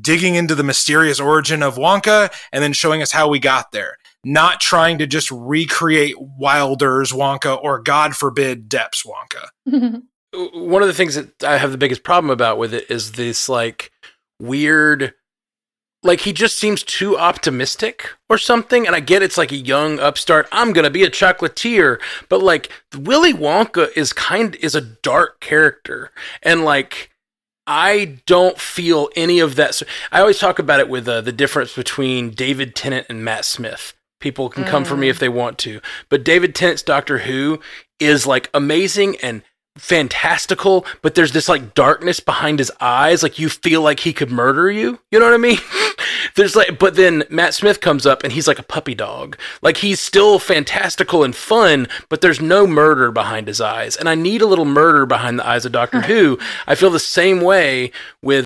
digging 0.00 0.34
into 0.34 0.54
the 0.54 0.64
mysterious 0.64 1.20
origin 1.20 1.62
of 1.62 1.76
Wonka 1.76 2.32
and 2.52 2.62
then 2.62 2.72
showing 2.72 3.02
us 3.02 3.12
how 3.12 3.28
we 3.28 3.38
got 3.38 3.70
there. 3.72 3.96
Not 4.24 4.60
trying 4.60 4.98
to 4.98 5.06
just 5.06 5.30
recreate 5.30 6.16
Wilder's 6.18 7.12
Wonka 7.12 7.62
or 7.62 7.80
God 7.80 8.16
forbid 8.16 8.68
Depp's 8.68 9.04
Wonka. 9.04 10.02
one 10.54 10.82
of 10.82 10.88
the 10.88 10.94
things 10.94 11.14
that 11.14 11.42
I 11.44 11.56
have 11.58 11.72
the 11.72 11.78
biggest 11.78 12.02
problem 12.02 12.30
about 12.30 12.58
with 12.58 12.74
it 12.74 12.90
is 12.90 13.12
this 13.12 13.48
like 13.48 13.90
weird 14.40 15.14
like 16.02 16.20
he 16.20 16.32
just 16.32 16.56
seems 16.56 16.82
too 16.82 17.18
optimistic 17.18 18.10
or 18.28 18.38
something 18.38 18.86
and 18.86 18.94
I 18.94 19.00
get 19.00 19.22
it's 19.22 19.38
like 19.38 19.50
a 19.50 19.56
young 19.56 19.98
upstart 19.98 20.46
I'm 20.52 20.72
going 20.72 20.84
to 20.84 20.90
be 20.90 21.04
a 21.04 21.10
chocolatier 21.10 21.98
but 22.28 22.42
like 22.42 22.70
Willy 22.96 23.32
Wonka 23.32 23.88
is 23.96 24.12
kind 24.12 24.54
is 24.56 24.74
a 24.74 24.80
dark 24.80 25.40
character 25.40 26.12
and 26.42 26.64
like 26.64 27.10
I 27.66 28.18
don't 28.26 28.60
feel 28.60 29.08
any 29.16 29.40
of 29.40 29.56
that. 29.56 29.74
So 29.74 29.86
I 30.12 30.20
always 30.20 30.38
talk 30.38 30.60
about 30.60 30.78
it 30.78 30.88
with 30.88 31.08
uh, 31.08 31.20
the 31.20 31.32
difference 31.32 31.74
between 31.74 32.30
David 32.30 32.76
Tennant 32.76 33.06
and 33.10 33.24
Matt 33.24 33.44
Smith. 33.44 33.92
People 34.20 34.48
can 34.48 34.62
come 34.62 34.84
for 34.84 34.96
me 34.96 35.08
Mm. 35.08 35.10
if 35.10 35.18
they 35.18 35.28
want 35.28 35.58
to, 35.58 35.80
but 36.08 36.22
David 36.24 36.54
Tennant's 36.54 36.84
Doctor 36.84 37.18
Who 37.18 37.58
is 37.98 38.24
like 38.24 38.48
amazing 38.54 39.16
and 39.16 39.42
fantastical, 39.76 40.86
but 41.02 41.14
there's 41.14 41.32
this 41.32 41.48
like 41.48 41.74
darkness 41.74 42.20
behind 42.20 42.58
his 42.58 42.72
eyes. 42.80 43.22
Like 43.22 43.38
you 43.38 43.48
feel 43.48 43.82
like 43.82 44.00
he 44.00 44.12
could 44.12 44.30
murder 44.30 44.70
you. 44.70 44.98
You 45.10 45.18
know 45.18 45.26
what 45.26 45.34
I 45.34 45.38
mean? 45.38 45.58
there's 46.34 46.56
like, 46.56 46.78
but 46.78 46.96
then 46.96 47.24
Matt 47.28 47.54
Smith 47.54 47.80
comes 47.80 48.06
up 48.06 48.22
and 48.22 48.32
he's 48.32 48.48
like 48.48 48.58
a 48.58 48.64
puppy 48.64 48.94
dog. 48.94 49.36
Like 49.62 49.78
he's 49.78 50.00
still 50.00 50.38
fantastical 50.38 51.22
and 51.22 51.36
fun, 51.36 51.88
but 52.08 52.20
there's 52.20 52.40
no 52.40 52.66
murder 52.66 53.10
behind 53.10 53.48
his 53.48 53.60
eyes. 53.60 53.96
And 53.96 54.08
I 54.08 54.14
need 54.14 54.42
a 54.42 54.46
little 54.46 54.64
murder 54.64 55.06
behind 55.06 55.38
the 55.38 55.46
eyes 55.46 55.64
of 55.64 55.72
Doctor 55.72 56.02
Who. 56.02 56.38
I 56.66 56.74
feel 56.74 56.90
the 56.90 56.98
same 56.98 57.40
way 57.40 57.92
with 58.22 58.45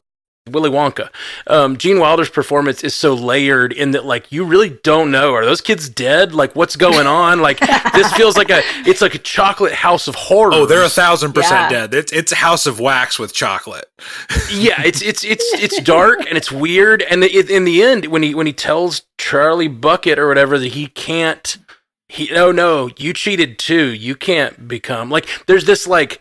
Willy 0.53 0.71
Wonka. 0.71 1.11
Um, 1.47 1.77
Gene 1.77 1.99
Wilder's 1.99 2.31
performance 2.31 2.83
is 2.85 2.95
so 2.95 3.15
layered 3.15 3.73
in 3.73 3.93
that, 3.93 4.05
like, 4.05 4.31
you 4.31 4.45
really 4.45 4.71
don't 4.83 5.11
know 5.11 5.35
are 5.35 5.45
those 5.45 5.61
kids 5.61 5.89
dead? 5.89 6.35
Like, 6.35 6.55
what's 6.57 6.77
going 6.77 7.07
on? 7.07 7.41
Like, 7.41 7.61
this 7.95 8.13
feels 8.15 8.37
like 8.37 8.51
a 8.51 8.63
it's 8.87 9.01
like 9.01 9.15
a 9.15 9.19
chocolate 9.19 9.73
house 9.73 10.09
of 10.09 10.15
horror. 10.15 10.51
Oh, 10.53 10.67
they're 10.67 10.85
a 10.85 10.89
thousand 10.89 11.33
percent 11.33 11.71
Yeah. 11.73 11.87
dead. 11.87 11.95
It's 11.95 12.13
it's 12.13 12.33
a 12.33 12.37
house 12.37 12.67
of 12.67 12.81
wax 12.81 13.19
with 13.19 13.33
chocolate. 13.33 13.87
yeah, 14.53 14.83
it's 14.83 15.03
it's 15.03 15.25
it's 15.25 15.45
it's 15.55 15.81
dark 15.83 16.21
and 16.29 16.37
it's 16.37 16.51
weird. 16.53 17.03
And 17.03 17.23
it, 17.25 17.51
in 17.51 17.65
the 17.65 17.83
end, 17.83 18.07
when 18.07 18.23
he 18.23 18.35
when 18.35 18.47
he 18.47 18.53
tells 18.53 19.03
Charlie 19.19 19.69
Bucket 19.69 20.19
or 20.19 20.29
whatever 20.29 20.59
that 20.59 20.73
he 20.73 20.87
can't, 20.87 21.59
he 22.09 22.29
no 22.33 22.51
no 22.53 22.91
you 22.97 23.13
cheated 23.13 23.59
too. 23.59 23.87
You 23.87 24.15
can't 24.17 24.67
become 24.69 25.11
like. 25.11 25.27
There's 25.47 25.65
this 25.65 25.87
like 25.87 26.21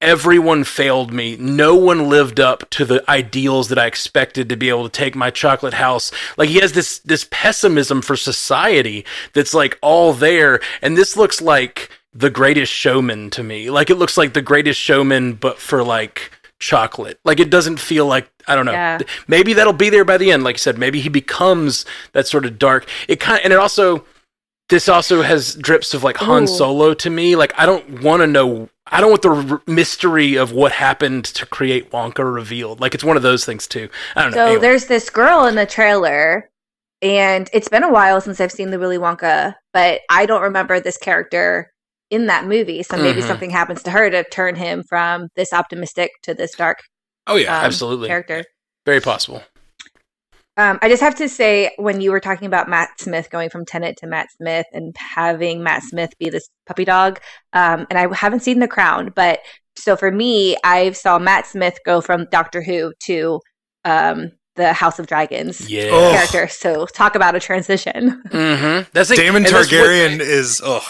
everyone 0.00 0.64
failed 0.64 1.12
me. 1.12 1.36
No 1.36 1.74
one 1.74 2.08
lived 2.08 2.40
up 2.40 2.68
to 2.70 2.84
the 2.84 3.08
ideals 3.10 3.68
that 3.68 3.78
I 3.78 3.86
expected 3.86 4.48
to 4.48 4.56
be 4.56 4.68
able 4.68 4.84
to 4.84 4.90
take 4.90 5.14
my 5.14 5.30
chocolate 5.30 5.74
house. 5.74 6.10
Like 6.36 6.48
he 6.48 6.60
has 6.60 6.72
this 6.72 6.98
this 7.00 7.26
pessimism 7.30 8.02
for 8.02 8.16
society 8.16 9.04
that's 9.32 9.54
like 9.54 9.78
all 9.82 10.12
there, 10.12 10.60
and 10.82 10.96
this 10.96 11.16
looks 11.16 11.40
like 11.40 11.90
the 12.12 12.30
greatest 12.30 12.72
showman 12.72 13.30
to 13.30 13.42
me. 13.42 13.70
Like 13.70 13.90
it 13.90 13.96
looks 13.96 14.16
like 14.16 14.32
the 14.32 14.42
greatest 14.42 14.80
showman, 14.80 15.34
but 15.34 15.58
for 15.58 15.82
like 15.82 16.32
chocolate. 16.58 17.18
Like 17.24 17.40
it 17.40 17.50
doesn't 17.50 17.78
feel 17.78 18.06
like 18.06 18.30
I 18.46 18.54
don't 18.54 18.66
know. 18.66 18.72
Yeah. 18.72 19.00
Maybe 19.28 19.52
that'll 19.54 19.72
be 19.72 19.90
there 19.90 20.04
by 20.04 20.18
the 20.18 20.30
end. 20.32 20.44
Like 20.44 20.56
I 20.56 20.58
said, 20.58 20.78
maybe 20.78 21.00
he 21.00 21.08
becomes 21.08 21.84
that 22.12 22.26
sort 22.26 22.44
of 22.44 22.58
dark. 22.58 22.88
It 23.08 23.20
kind 23.20 23.40
and 23.44 23.52
it 23.52 23.58
also 23.58 24.04
this 24.70 24.88
also 24.88 25.22
has 25.22 25.54
drips 25.56 25.92
of 25.94 26.02
like 26.02 26.16
Han 26.16 26.44
Ooh. 26.44 26.46
Solo 26.46 26.94
to 26.94 27.10
me. 27.10 27.36
Like 27.36 27.52
I 27.58 27.66
don't 27.66 28.02
want 28.02 28.22
to 28.22 28.26
know. 28.26 28.68
I 28.86 29.00
don't 29.00 29.10
want 29.10 29.22
the 29.22 29.54
r- 29.54 29.62
mystery 29.66 30.36
of 30.36 30.50
what 30.52 30.72
happened 30.72 31.26
to 31.26 31.46
create 31.46 31.90
Wonka 31.90 32.24
revealed. 32.34 32.80
Like 32.80 32.94
it's 32.94 33.04
one 33.04 33.16
of 33.16 33.22
those 33.22 33.44
things 33.44 33.66
too. 33.68 33.88
I 34.16 34.22
don't 34.22 34.30
know. 34.32 34.36
So 34.38 34.44
Anyway. 34.46 34.60
there's 34.62 34.86
this 34.86 35.10
girl 35.10 35.44
in 35.44 35.54
the 35.54 35.66
trailer, 35.66 36.50
and 37.02 37.48
it's 37.52 37.68
been 37.68 37.84
a 37.84 37.92
while 37.92 38.20
since 38.20 38.40
I've 38.40 38.50
seen 38.52 38.70
the 38.70 38.78
Willy 38.78 38.98
Wonka, 38.98 39.54
but 39.72 40.00
I 40.10 40.26
don't 40.26 40.42
remember 40.42 40.80
this 40.80 40.96
character 40.98 41.72
in 42.10 42.26
that 42.26 42.46
movie. 42.46 42.82
So 42.82 42.96
maybe 42.96 43.20
Mhm. 43.22 43.26
something 43.28 43.50
happens 43.50 43.82
to 43.84 43.90
her 43.92 44.10
to 44.10 44.24
turn 44.24 44.56
him 44.56 44.82
from 44.88 45.28
this 45.36 45.52
optimistic 45.52 46.10
to 46.24 46.34
this 46.34 46.56
dark 46.56 46.80
Oh 47.28 47.36
yeah. 47.36 47.56
um, 47.58 47.64
absolutely. 47.66 48.08
character. 48.08 48.44
Very 48.86 49.00
possible. 49.00 49.42
Um, 50.56 50.78
I 50.82 50.88
just 50.88 51.02
have 51.02 51.14
to 51.16 51.28
say, 51.28 51.70
when 51.78 52.00
you 52.00 52.10
were 52.10 52.20
talking 52.20 52.46
about 52.46 52.68
Matt 52.68 53.00
Smith 53.00 53.30
going 53.30 53.48
from 53.50 53.64
Tennant 53.64 53.96
to 53.98 54.06
Matt 54.06 54.28
Smith 54.36 54.66
and 54.72 54.94
having 54.98 55.62
Matt 55.62 55.82
Smith 55.84 56.12
be 56.18 56.28
this 56.28 56.48
puppy 56.66 56.84
dog, 56.84 57.20
um, 57.52 57.86
and 57.88 57.98
I 57.98 58.12
haven't 58.14 58.40
seen 58.40 58.58
The 58.58 58.68
Crown, 58.68 59.12
but 59.14 59.38
so 59.76 59.96
for 59.96 60.10
me, 60.10 60.56
I 60.64 60.90
saw 60.92 61.18
Matt 61.18 61.46
Smith 61.46 61.78
go 61.86 62.00
from 62.00 62.26
Doctor 62.30 62.60
Who 62.62 62.92
to 63.04 63.40
um, 63.84 64.32
the 64.56 64.72
House 64.74 64.98
of 64.98 65.06
Dragons 65.06 65.70
Yeah. 65.70 65.88
Character. 66.12 66.48
So 66.48 66.84
talk 66.86 67.14
about 67.14 67.34
a 67.34 67.40
transition. 67.40 68.20
Mm-hmm. 68.28 68.90
That's 68.92 69.08
the- 69.08 69.16
Daemon 69.16 69.36
and 69.36 69.46
that's 69.46 69.52
what- 69.52 69.68
Targaryen 69.80 70.20
is 70.20 70.60
oh 70.62 70.80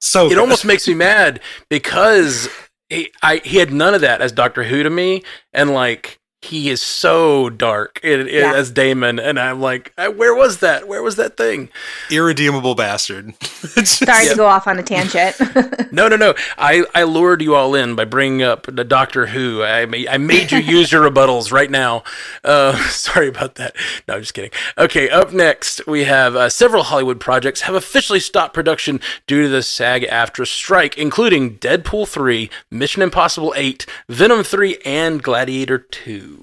so 0.00 0.26
it 0.26 0.30
good. 0.30 0.38
almost 0.38 0.66
makes 0.66 0.86
me 0.86 0.92
mad 0.94 1.40
because 1.70 2.48
he, 2.90 3.10
I, 3.22 3.40
he 3.44 3.56
had 3.56 3.72
none 3.72 3.94
of 3.94 4.02
that 4.02 4.20
as 4.20 4.32
Doctor 4.32 4.64
Who 4.64 4.82
to 4.82 4.90
me, 4.90 5.22
and 5.54 5.70
like 5.70 6.18
he 6.44 6.70
is 6.70 6.82
so 6.82 7.50
dark 7.50 8.00
in, 8.02 8.20
in- 8.20 8.28
Yeah. 8.28 8.54
as 8.54 8.70
Daemon, 8.70 9.18
and 9.18 9.38
I'm 9.38 9.60
like, 9.60 9.92
"Uh, 9.98 10.08
where 10.08 10.34
was 10.34 10.58
that? 10.60 10.86
Where 10.88 11.02
was 11.02 11.16
that 11.16 11.36
thing? 11.36 11.68
Irredeemable 12.10 12.74
bastard. 12.74 13.34
Just- 13.40 13.98
Sorry 14.04 14.28
to 14.28 14.34
go 14.36 14.46
off 14.46 14.66
on 14.66 14.78
a 14.78 14.82
tangent. 14.82 15.36
No, 15.94 16.08
no, 16.08 16.16
no. 16.16 16.34
I, 16.58 16.84
I 16.92 17.04
lured 17.04 17.40
you 17.40 17.54
all 17.54 17.76
in 17.76 17.94
by 17.94 18.04
bringing 18.04 18.42
up 18.42 18.66
the 18.66 18.82
Doctor 18.82 19.26
Who. 19.26 19.62
I 19.62 19.86
made, 19.86 20.08
I 20.08 20.16
made 20.18 20.50
you 20.50 20.58
use 20.58 20.90
your 20.90 21.08
rebuttals 21.08 21.52
right 21.52 21.70
now. 21.70 22.02
Uh, 22.42 22.76
sorry 22.88 23.28
about 23.28 23.54
that. 23.56 23.76
No, 24.08 24.14
I'm 24.14 24.20
just 24.20 24.34
kidding. 24.34 24.50
Okay, 24.76 25.08
up 25.08 25.32
next, 25.32 25.86
we 25.86 26.02
have 26.02 26.34
uh, 26.34 26.48
several 26.48 26.82
Hollywood 26.82 27.20
projects 27.20 27.60
have 27.60 27.76
officially 27.76 28.18
stopped 28.18 28.54
production 28.54 29.00
due 29.28 29.42
to 29.42 29.48
the 29.48 29.62
SAG 29.62 30.02
AFTRA 30.02 30.48
strike, 30.48 30.98
including 30.98 31.58
Deadpool 31.58 32.08
3, 32.08 32.50
Mission 32.72 33.00
Impossible 33.00 33.54
8, 33.56 33.86
Venom 34.08 34.42
3, 34.42 34.78
and 34.84 35.22
Gladiator 35.22 35.78
2. 35.78 36.33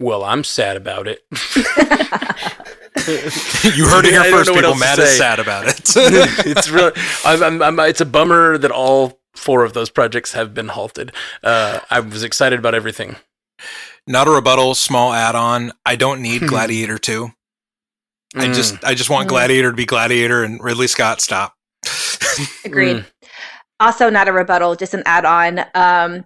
Well, 0.00 0.24
I'm 0.24 0.44
sad 0.44 0.76
about 0.76 1.06
it. 1.06 1.20
you 3.76 3.86
heard 3.88 4.04
it 4.04 4.10
here 4.12 4.22
don't 4.22 4.32
first, 4.32 4.48
know 4.48 4.54
what 4.54 4.64
people. 4.64 4.70
else 4.70 4.78
to 4.78 4.80
Matt 4.80 4.98
is 4.98 5.16
sad 5.16 5.38
about 5.38 5.66
it. 5.66 5.80
it's 6.46 6.68
really 6.70 6.92
I'm, 7.24 7.42
I'm, 7.42 7.62
I'm, 7.62 7.80
it's 7.88 8.00
a 8.00 8.06
bummer 8.06 8.58
that 8.58 8.70
all 8.70 9.20
four 9.34 9.64
of 9.64 9.72
those 9.72 9.90
projects 9.90 10.32
have 10.32 10.54
been 10.54 10.68
halted 10.68 11.10
uh, 11.42 11.80
i 11.90 11.98
was 11.98 12.22
excited 12.22 12.56
about 12.58 12.72
everything 12.74 13.16
Not 14.06 14.28
a 14.28 14.30
rebuttal, 14.30 14.74
small 14.76 15.12
add-on. 15.12 15.72
I 15.84 15.96
don't 15.96 16.22
need 16.22 16.42
Hmm. 16.42 16.46
Gladiator 16.48 16.98
2. 16.98 17.30
I 18.36 18.46
Mm. 18.46 18.54
just 18.54 18.82
I 18.84 18.94
just 18.94 19.10
want 19.10 19.26
Mm. 19.26 19.30
Gladiator 19.30 19.70
to 19.70 19.76
be 19.76 19.86
Gladiator 19.86 20.44
and 20.44 20.62
Ridley 20.62 20.86
Scott 20.88 21.20
stop. 21.20 21.54
Agreed. 22.64 23.04
Also, 23.80 24.08
not 24.10 24.28
a 24.28 24.32
rebuttal, 24.32 24.76
just 24.76 24.94
an 24.94 25.02
add-on. 25.04 25.58
Um, 25.74 26.24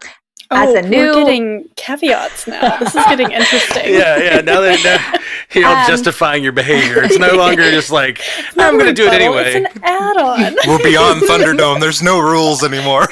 As 0.51 0.69
oh, 0.71 0.77
a 0.77 0.83
new- 0.83 0.99
we're 0.99 1.13
getting 1.25 1.65
caveats 1.77 2.47
now. 2.47 2.79
This 2.79 2.95
is 2.95 3.05
getting 3.07 3.31
interesting. 3.33 3.93
yeah 3.95 4.17
yeah 4.19 4.41
now 4.41 4.61
that 4.61 4.81
now 4.85 5.21
you're 5.61 5.69
Um, 5.69 5.87
justifying 5.87 6.43
your 6.43 6.53
behavior 6.53 7.03
it's 7.03 7.19
no 7.19 7.35
longer 7.45 7.71
just 7.71 7.91
like 7.91 8.21
It's 8.21 8.57
i'm 8.59 8.79
gonna 8.79 8.93
do 8.95 9.07
it 9.07 9.13
anyway 9.13 9.63
It's 9.63 9.75
an 9.77 9.83
add-on. 9.83 10.55
We're 10.67 10.83
beyond 10.83 11.23
Thunderdome. 11.23 11.81
There's 11.81 12.03
no 12.03 12.21
rules 12.21 12.63
anymore. 12.65 13.07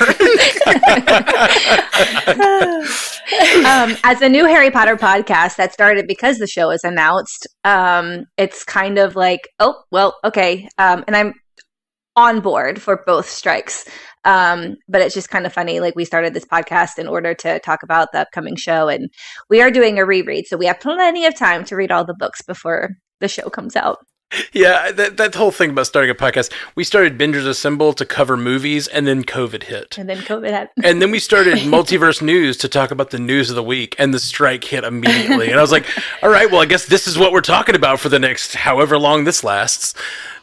um, 3.65 3.97
as 4.05 4.21
a 4.23 4.29
new 4.29 4.45
Harry 4.47 4.71
Potter 4.71 4.97
podcast 4.97 5.57
that 5.57 5.73
started 5.73 6.07
because 6.07 6.39
the 6.39 6.47
show 6.47 6.71
is 6.71 6.85
announced, 6.85 7.47
um, 7.65 8.25
it's 8.37 8.65
kind 8.65 8.99
of 8.99 9.17
like, 9.17 9.49
oh, 9.61 9.83
well, 9.91 10.17
okay. 10.25 10.69
Um, 10.79 11.05
and 11.07 11.17
I'm 11.17 11.35
on 12.15 12.41
board 12.41 12.81
for 12.81 13.03
both 13.07 13.29
strikes. 13.29 13.85
Um, 14.27 14.77
but 14.89 15.01
it's 15.01 15.15
just 15.15 15.31
kind 15.31 15.47
of 15.47 15.53
funny. 15.55 15.81
Like, 15.81 15.97
we 15.97 16.05
started 16.05 16.35
this 16.35 16.45
podcast 16.45 16.99
in 16.99 17.07
order 17.09 17.33
to 17.35 17.59
talk 17.61 17.83
about 17.83 18.13
the 18.13 18.19
upcoming 18.21 18.57
show, 18.57 18.89
and 18.89 19.09
we 19.49 19.63
are 19.63 19.71
doing 19.71 19.99
a 19.99 20.05
reread. 20.05 20.47
So 20.47 20.57
we 20.59 20.67
have 20.67 20.81
plenty 20.81 21.25
of 21.25 21.35
time 21.35 21.65
to 21.67 21.77
read 21.77 21.91
all 21.93 22.05
the 22.05 22.15
books 22.19 22.43
before 22.43 22.91
the 23.21 23.29
show 23.29 23.49
comes 23.49 23.77
out. 23.77 23.99
yeah 24.53 24.91
that, 24.91 25.17
that 25.19 25.37
whole 25.37 25.53
thing 25.53 25.71
about 25.71 25.87
starting 25.87 26.11
a 26.11 26.15
podcast 26.15 26.53
we 26.75 26.83
started 26.83 27.17
bingers 27.17 27.47
assemble 27.47 27.93
to 27.93 28.05
cover 28.05 28.37
movies 28.37 28.89
and 28.89 29.07
then 29.07 29.23
covid 29.23 29.63
hit 29.63 29.97
And 29.97 30.09
then 30.11 30.19
COVID 30.19 30.51
had. 30.51 30.69
and 30.85 31.01
then 31.01 31.13
we 31.13 31.21
started 31.21 31.59
multiverse 31.59 32.21
news 32.21 32.57
to 32.57 32.69
talk 32.69 32.91
about 32.91 33.11
the 33.11 33.21
news 33.21 33.51
of 33.51 33.57
the 33.57 33.63
week 33.63 33.95
and 34.01 34.13
the 34.13 34.19
strike 34.19 34.65
hit 34.65 34.83
immediately 34.83 35.49
and 35.51 35.59
i 35.61 35.63
was 35.63 35.71
like 35.71 35.87
all 36.25 36.29
right 36.29 36.51
well 36.51 36.61
i 36.61 36.67
guess 36.67 36.87
this 36.87 37.07
is 37.07 37.17
what 37.17 37.31
we're 37.31 37.41
talking 37.41 37.77
about 37.77 38.01
for 38.01 38.09
the 38.09 38.19
next 38.19 38.57
however 38.57 38.99
long 38.99 39.23
this 39.23 39.45
lasts 39.45 39.95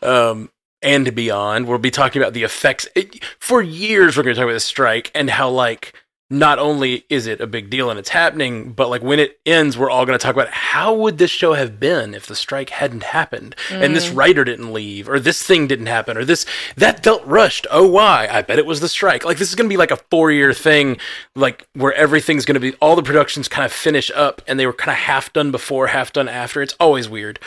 um, 0.01 0.49
and 0.83 1.15
beyond 1.15 1.67
we'll 1.67 1.77
be 1.77 1.91
talking 1.91 2.21
about 2.21 2.33
the 2.33 2.43
effects. 2.43 2.87
It, 2.95 3.23
for 3.39 3.61
years 3.61 4.17
we're 4.17 4.23
going 4.23 4.35
to 4.35 4.39
talk 4.39 4.45
about 4.45 4.53
the 4.53 4.59
strike 4.59 5.11
and 5.15 5.29
how 5.29 5.49
like 5.49 5.93
not 6.29 6.57
only 6.57 7.05
is 7.09 7.27
it 7.27 7.39
a 7.41 7.47
big 7.47 7.69
deal 7.69 7.89
and 7.91 7.99
it's 7.99 8.09
happening 8.09 8.71
but 8.71 8.89
like 8.89 9.03
when 9.03 9.19
it 9.19 9.39
ends 9.45 9.77
we're 9.77 9.89
all 9.89 10.05
going 10.05 10.17
to 10.17 10.23
talk 10.23 10.33
about 10.33 10.49
how 10.49 10.93
would 10.93 11.19
this 11.19 11.29
show 11.29 11.53
have 11.53 11.79
been 11.79 12.15
if 12.15 12.25
the 12.25 12.35
strike 12.35 12.71
hadn't 12.71 13.03
happened 13.03 13.55
and 13.69 13.95
this 13.95 14.09
mm. 14.09 14.17
writer 14.17 14.43
didn't 14.43 14.73
leave 14.73 15.07
or 15.07 15.19
this 15.19 15.43
thing 15.43 15.67
didn't 15.67 15.85
happen 15.85 16.17
or 16.17 16.25
this 16.25 16.45
that 16.75 17.03
felt 17.03 17.23
rushed. 17.25 17.67
Oh 17.69 17.87
why? 17.87 18.27
I 18.31 18.41
bet 18.41 18.57
it 18.57 18.65
was 18.65 18.79
the 18.79 18.89
strike. 18.89 19.23
Like 19.23 19.37
this 19.37 19.49
is 19.49 19.55
going 19.55 19.69
to 19.69 19.73
be 19.73 19.77
like 19.77 19.91
a 19.91 19.97
four 20.09 20.31
year 20.31 20.53
thing 20.53 20.97
like 21.35 21.67
where 21.73 21.93
everything's 21.93 22.45
going 22.45 22.55
to 22.55 22.59
be 22.59 22.73
all 22.77 22.95
the 22.95 23.03
productions 23.03 23.47
kind 23.47 23.65
of 23.65 23.71
finish 23.71 24.09
up 24.15 24.41
and 24.47 24.59
they 24.59 24.65
were 24.65 24.73
kind 24.73 24.91
of 24.91 24.97
half 24.97 25.31
done 25.33 25.51
before 25.51 25.87
half 25.87 26.13
done 26.13 26.27
after. 26.27 26.61
It's 26.61 26.75
always 26.79 27.07
weird. 27.07 27.39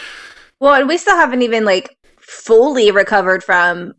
Well, 0.58 0.74
and 0.74 0.88
we 0.88 0.96
still 0.96 1.16
haven't 1.16 1.42
even 1.42 1.64
like 1.64 1.95
fully 2.26 2.90
recovered 2.90 3.42
from 3.42 3.94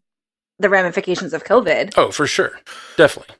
the 0.59 0.69
ramifications 0.69 1.33
of 1.33 1.43
COVID. 1.43 1.93
oh 1.97 2.11
for 2.11 2.27
sure. 2.27 2.59
Definitely. 2.97 3.35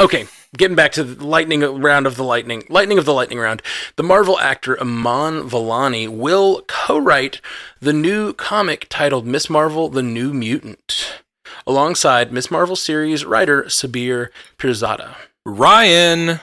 Okay 0.00 0.26
getting 0.56 0.76
back 0.76 0.92
to 0.92 1.04
the 1.04 1.26
lightning 1.26 1.60
round 1.60 2.06
of 2.06 2.16
the 2.16 2.24
lightning 2.24 2.64
lightning 2.68 2.98
of 2.98 3.04
the 3.04 3.14
lightning 3.14 3.38
round. 3.38 3.62
The 3.96 4.02
marvel 4.02 4.38
actor 4.38 4.80
iman 4.80 5.48
vellani 5.48 6.08
will 6.08 6.62
co-write 6.66 7.40
the 7.80 7.92
new 7.92 8.32
comic 8.32 8.86
titled 8.88 9.26
miss 9.26 9.50
marvel 9.50 9.88
the 9.88 10.02
new 10.02 10.32
mutant 10.32 11.22
alongside 11.66 12.32
miss 12.32 12.50
marvel 12.50 12.76
series 12.76 13.24
writer 13.24 13.64
sabir 13.64 14.28
pirzada. 14.58 15.14
Ryan, 15.44 16.40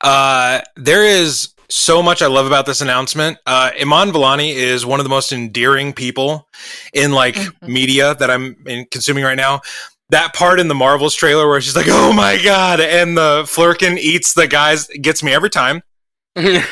uh, 0.00 0.60
there 0.76 1.04
is 1.04 1.54
so 1.70 2.02
much 2.02 2.22
I 2.22 2.26
love 2.26 2.46
about 2.46 2.66
this 2.66 2.80
announcement. 2.80 3.38
Uh, 3.46 3.70
Iman 3.80 4.10
Vellani 4.10 4.54
is 4.54 4.86
one 4.86 5.00
of 5.00 5.04
the 5.04 5.10
most 5.10 5.32
endearing 5.32 5.92
people 5.92 6.48
in 6.92 7.12
like 7.12 7.34
Mhm. 7.34 7.68
media 7.68 8.14
that 8.14 8.30
I'm 8.30 8.56
in, 8.66 8.86
consuming 8.90 9.24
right 9.24 9.36
now. 9.36 9.60
That 10.10 10.32
part 10.34 10.58
in 10.60 10.68
the 10.68 10.74
Marvels 10.74 11.14
trailer 11.14 11.46
where 11.48 11.60
she's 11.60 11.76
like, 11.76 11.86
"Oh 11.88 12.12
my 12.14 12.38
god!" 12.42 12.80
and 12.80 13.16
the 13.18 13.42
Flerken 13.44 13.98
eats 13.98 14.32
the 14.32 14.46
guys 14.46 14.88
gets 15.02 15.22
me 15.22 15.32
every 15.34 15.50
time. 15.50 15.82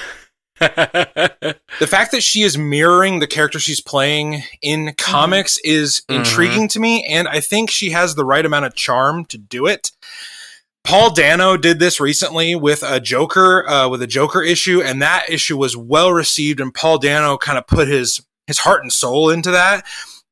The 0.59 1.87
fact 1.87 2.13
that 2.13 2.23
she 2.23 2.43
is 2.43 2.57
mirroring 2.57 3.19
the 3.19 3.27
character 3.27 3.59
she's 3.59 3.81
playing 3.83 4.43
in 4.63 4.95
comics 4.97 5.59
is 5.59 6.01
Mhm. 6.09 6.17
intriguing 6.17 6.69
to 6.69 6.81
me, 6.81 7.05
and 7.05 7.29
I 7.29 7.41
think 7.41 7.71
she 7.71 7.91
has 7.91 8.15
the 8.15 8.25
right 8.25 8.45
amount 8.47 8.65
of 8.65 8.75
charm 8.75 9.27
to 9.27 9.37
do 9.37 9.67
it. 9.67 9.91
Paul 10.87 11.13
Dano 11.13 11.57
did 11.57 11.81
this 11.81 11.99
recently 11.99 12.55
with 12.55 12.85
a 12.85 13.01
Joker, 13.01 13.69
uh, 13.69 13.89
with 13.89 14.03
a 14.03 14.07
Joker 14.07 14.41
issue, 14.41 14.81
and 14.81 15.03
that 15.03 15.27
issue 15.29 15.57
was 15.57 15.77
well 15.77 16.13
received. 16.13 16.61
And 16.61 16.73
Paul 16.73 16.99
Dano 16.99 17.37
kind 17.37 17.59
of 17.59 17.67
put 17.67 17.89
his 17.89 18.25
his 18.47 18.59
heart 18.59 18.83
and 18.83 18.93
soul 18.93 19.29
into 19.29 19.51
that. 19.51 19.85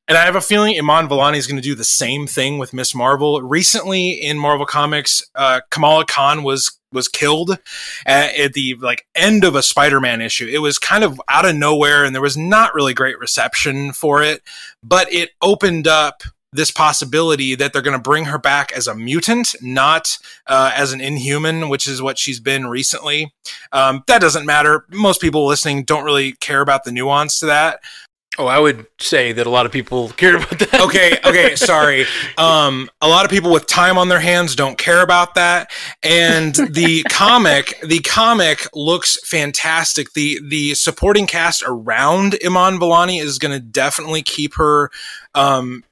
And 0.07 0.17
I 0.17 0.23
have 0.23 0.37
a 0.37 0.41
feeling 0.41 0.77
Iman 0.77 1.09
Vellani 1.09 1.35
is 1.35 1.45
going 1.45 1.57
to 1.57 1.61
do 1.61 1.75
the 1.75 1.83
same 1.83 2.25
thing 2.25 2.57
with 2.57 2.73
Miss 2.73 2.95
Marvel. 2.95 3.41
Recently 3.41 4.11
in 4.11 4.39
Marvel 4.39 4.65
Comics, 4.65 5.21
uh, 5.35 5.59
Kamala 5.71 6.05
Khan 6.05 6.43
was 6.43 6.79
was 6.93 7.09
killed 7.09 7.59
at, 8.05 8.33
at 8.35 8.53
the 8.53 8.75
like 8.75 9.05
end 9.13 9.43
of 9.43 9.55
a 9.55 9.63
Spider-Man 9.63 10.21
issue. 10.21 10.47
It 10.49 10.59
was 10.59 10.77
kind 10.77 11.03
of 11.03 11.21
out 11.27 11.45
of 11.45 11.57
nowhere, 11.57 12.05
and 12.05 12.15
there 12.15 12.21
was 12.21 12.37
not 12.37 12.73
really 12.73 12.93
great 12.93 13.19
reception 13.19 13.91
for 13.91 14.23
it. 14.23 14.41
But 14.81 15.11
it 15.11 15.31
opened 15.41 15.85
up 15.85 16.23
this 16.55 16.71
possibility 16.71 17.55
that 17.55 17.73
they're 17.73 17.81
going 17.81 17.97
to 17.97 18.01
bring 18.01 18.25
her 18.25 18.37
back 18.37 18.71
as 18.71 18.87
a 18.87 18.95
mutant, 18.95 19.55
not 19.61 20.17
uh, 20.47 20.71
as 20.75 20.93
an 20.93 21.01
inhuman, 21.01 21.69
which 21.69 21.87
is 21.87 22.01
what 22.01 22.17
she's 22.17 22.39
been 22.39 22.67
recently. 22.67 23.33
Um, 23.71 24.03
that 24.07 24.21
doesn't 24.21 24.45
matter. 24.45 24.85
Most 24.89 25.21
people 25.21 25.45
listening 25.45 25.83
don't 25.83 26.03
really 26.05 26.33
care 26.33 26.61
about 26.61 26.83
the 26.83 26.91
nuance 26.91 27.39
to 27.39 27.45
that. 27.47 27.79
oh 28.37 28.47
i 28.47 28.59
would 28.59 28.85
say 28.99 29.31
that 29.31 29.47
a 29.47 29.49
lot 29.49 29.65
of 29.65 29.71
people 29.71 30.09
cared 30.17 30.35
about 30.35 30.59
that 30.59 30.81
okay 30.81 31.17
okay 31.25 31.55
sorry 31.55 32.05
um 32.37 32.89
a 33.01 33.07
lot 33.07 33.25
of 33.25 33.31
people 33.31 33.51
with 33.51 33.65
time 33.67 33.97
on 33.97 34.09
their 34.09 34.19
hands 34.19 34.55
don't 34.55 34.77
care 34.77 35.01
about 35.01 35.35
that 35.35 35.71
and 36.03 36.55
the 36.55 37.03
comic 37.09 37.79
the 37.83 37.99
comic 37.99 38.67
looks 38.73 39.17
fantastic 39.27 40.13
the 40.13 40.39
the 40.49 40.73
supporting 40.75 41.27
cast 41.27 41.63
around 41.65 42.37
iman 42.45 42.79
vellani 42.79 43.21
is 43.21 43.39
going 43.39 43.53
to 43.53 43.59
definitely 43.59 44.21
keep 44.21 44.55
her 44.55 44.89
um 45.33 45.83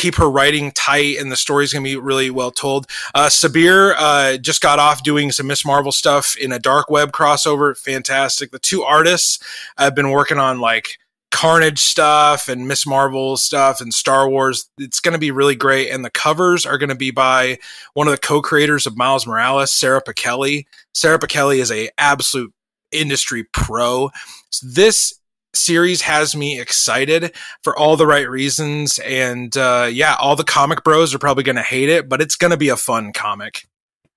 keep 0.00 0.14
her 0.14 0.30
writing 0.30 0.72
tight 0.72 1.18
and 1.18 1.30
the 1.30 1.36
story's 1.36 1.72
going 1.72 1.84
to 1.84 1.90
be 1.90 1.96
really 1.96 2.30
well 2.30 2.50
told 2.50 2.86
uh 3.14 3.28
sabir 3.28 3.94
uh 3.98 4.38
just 4.38 4.60
got 4.60 4.78
off 4.78 5.02
doing 5.02 5.30
some 5.30 5.46
miss 5.46 5.64
marvel 5.64 5.92
stuff 5.92 6.36
in 6.36 6.52
a 6.52 6.58
dark 6.58 6.88
web 6.90 7.12
crossover 7.12 7.76
fantastic 7.76 8.50
the 8.50 8.58
two 8.58 8.82
artists 8.82 9.38
have 9.76 9.94
been 9.94 10.10
working 10.10 10.38
on 10.38 10.58
like 10.58 10.98
Carnage 11.30 11.78
stuff 11.78 12.48
and 12.48 12.66
Miss 12.66 12.86
Marvel 12.86 13.36
stuff 13.36 13.80
and 13.80 13.94
Star 13.94 14.28
Wars. 14.28 14.68
It's 14.78 14.98
going 14.98 15.12
to 15.12 15.18
be 15.18 15.30
really 15.30 15.54
great. 15.54 15.90
And 15.90 16.04
the 16.04 16.10
covers 16.10 16.66
are 16.66 16.76
going 16.76 16.88
to 16.88 16.96
be 16.96 17.12
by 17.12 17.58
one 17.94 18.08
of 18.08 18.10
the 18.10 18.18
co-creators 18.18 18.86
of 18.86 18.96
Miles 18.96 19.26
Morales, 19.26 19.72
Sara 19.72 20.02
Pichelli. 20.02 20.64
Sara 20.92 21.18
Pichelli 21.18 21.58
is 21.58 21.70
a 21.70 21.88
absolute 21.98 22.52
industry 22.90 23.44
pro. 23.44 24.10
So 24.50 24.66
this 24.68 25.19
series 25.54 26.02
has 26.02 26.36
me 26.36 26.60
excited 26.60 27.32
for 27.62 27.76
all 27.76 27.96
the 27.96 28.06
right 28.06 28.28
reasons. 28.28 28.98
And 29.00 29.56
uh, 29.56 29.88
yeah, 29.90 30.16
all 30.18 30.36
the 30.36 30.44
comic 30.44 30.84
bros 30.84 31.14
are 31.14 31.18
probably 31.18 31.44
going 31.44 31.56
to 31.56 31.62
hate 31.62 31.88
it, 31.88 32.08
but 32.08 32.20
it's 32.20 32.36
going 32.36 32.52
to 32.52 32.56
be 32.56 32.68
a 32.68 32.76
fun 32.76 33.12
comic. 33.12 33.66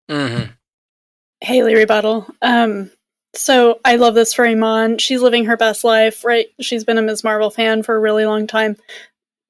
Mhm. 0.09 0.51
Haley 1.41 1.75
rebuttal. 1.75 2.27
Um, 2.41 2.91
so 3.35 3.79
I 3.83 3.95
love 3.95 4.13
this 4.15 4.33
for 4.33 4.45
Iman. 4.45 4.99
She's 4.99 5.21
living 5.21 5.45
her 5.45 5.57
best 5.57 5.83
life, 5.83 6.23
right? 6.23 6.47
She's 6.61 6.83
been 6.83 6.97
a 6.97 7.01
Ms. 7.01 7.23
Marvel 7.23 7.49
fan 7.49 7.83
for 7.83 7.95
a 7.95 7.99
really 7.99 8.25
long 8.25 8.47
time. 8.47 8.77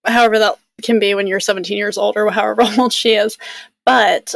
However, 0.06 0.40
that 0.40 0.58
can 0.82 1.00
be 1.00 1.14
when 1.16 1.28
you're 1.28 1.40
17 1.40 1.78
years 1.78 1.98
old 1.98 2.16
or 2.16 2.30
however 2.32 2.64
old 2.78 2.94
she 2.94 3.14
is. 3.14 3.38
But 3.86 4.34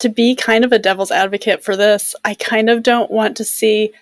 to 0.00 0.08
be 0.08 0.34
kind 0.34 0.64
of 0.64 0.72
a 0.72 0.78
devil's 0.78 1.10
advocate 1.10 1.62
for 1.62 1.76
this, 1.76 2.14
I 2.24 2.34
kind 2.34 2.68
of 2.68 2.82
don't 2.82 3.10
want 3.10 3.36
to 3.36 3.44
see 3.44 3.92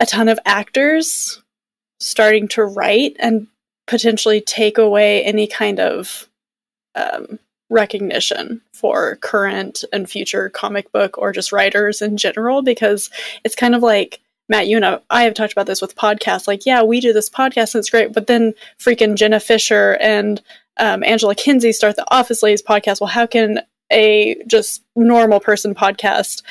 a 0.00 0.06
ton 0.06 0.28
of 0.28 0.38
actors 0.44 1.42
starting 2.00 2.48
to 2.48 2.64
write 2.64 3.16
and 3.18 3.46
potentially 3.86 4.40
take 4.40 4.78
away 4.78 5.22
any 5.24 5.46
kind 5.46 5.80
of 5.80 6.28
um, 6.94 7.38
recognition 7.70 8.60
for 8.72 9.16
current 9.16 9.84
and 9.92 10.08
future 10.08 10.48
comic 10.50 10.90
book 10.92 11.18
or 11.18 11.32
just 11.32 11.52
writers 11.52 12.02
in 12.02 12.16
general 12.16 12.62
because 12.62 13.10
it's 13.44 13.54
kind 13.54 13.74
of 13.74 13.82
like 13.82 14.20
Matt, 14.48 14.68
you 14.68 14.76
and 14.76 15.00
I 15.10 15.24
have 15.24 15.34
talked 15.34 15.52
about 15.52 15.66
this 15.66 15.82
with 15.82 15.96
podcasts. 15.96 16.46
Like, 16.46 16.66
yeah, 16.66 16.82
we 16.82 17.00
do 17.00 17.12
this 17.12 17.28
podcast 17.28 17.74
and 17.74 17.80
it's 17.80 17.90
great, 17.90 18.12
but 18.12 18.28
then 18.28 18.54
freaking 18.78 19.16
Jenna 19.16 19.40
Fischer 19.40 19.96
and 20.00 20.40
um, 20.76 21.02
Angela 21.02 21.34
Kinsey 21.34 21.72
start 21.72 21.96
the 21.96 22.14
Office 22.14 22.44
Ladies 22.44 22.62
podcast. 22.62 23.00
Well, 23.00 23.08
how 23.08 23.26
can 23.26 23.60
a 23.90 24.36
just 24.46 24.84
normal 24.94 25.40
person 25.40 25.74
podcast 25.74 26.42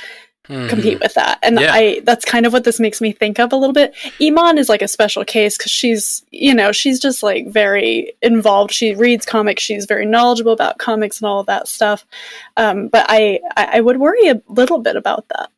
mm-hmm. 0.48 0.68
compete 0.68 1.00
with 1.00 1.14
that? 1.14 1.40
And 1.42 1.60
yeah. 1.60 1.74
I 1.74 2.02
that's 2.04 2.26
kind 2.26 2.46
of 2.46 2.54
what 2.54 2.64
this 2.64 2.80
makes 2.80 3.02
me 3.02 3.12
think 3.12 3.40
of 3.40 3.54
a 3.54 3.56
little 3.56 3.74
bit. 3.74 3.94
Iman 4.22 4.58
is 4.58 4.70
like 4.70 4.82
a 4.82 4.88
special 4.88 5.24
case 5.26 5.58
because 5.58 5.72
she's 5.72 6.26
you 6.32 6.54
know 6.54 6.72
she's 6.72 7.00
just 7.00 7.24
like 7.24 7.48
very 7.48 8.14
involved. 8.22 8.72
She 8.72 8.94
reads 8.96 9.26
comics. 9.26 9.64
She's 9.64 9.86
very 9.86 10.06
knowledgeable 10.06 10.52
about 10.52 10.78
comics 10.78 11.20
and 11.20 11.28
all 11.28 11.40
of 11.40 11.48
that 11.48 11.68
stuff. 11.68 12.06
Um, 12.58 12.88
but 12.88 13.06
I, 13.10 13.40
I 13.56 13.78
I 13.78 13.80
would 13.82 13.98
worry 13.98 14.28
a 14.28 14.42
little 14.48 14.80
bit 14.80 14.96
about 14.96 15.28
that. 15.30 15.50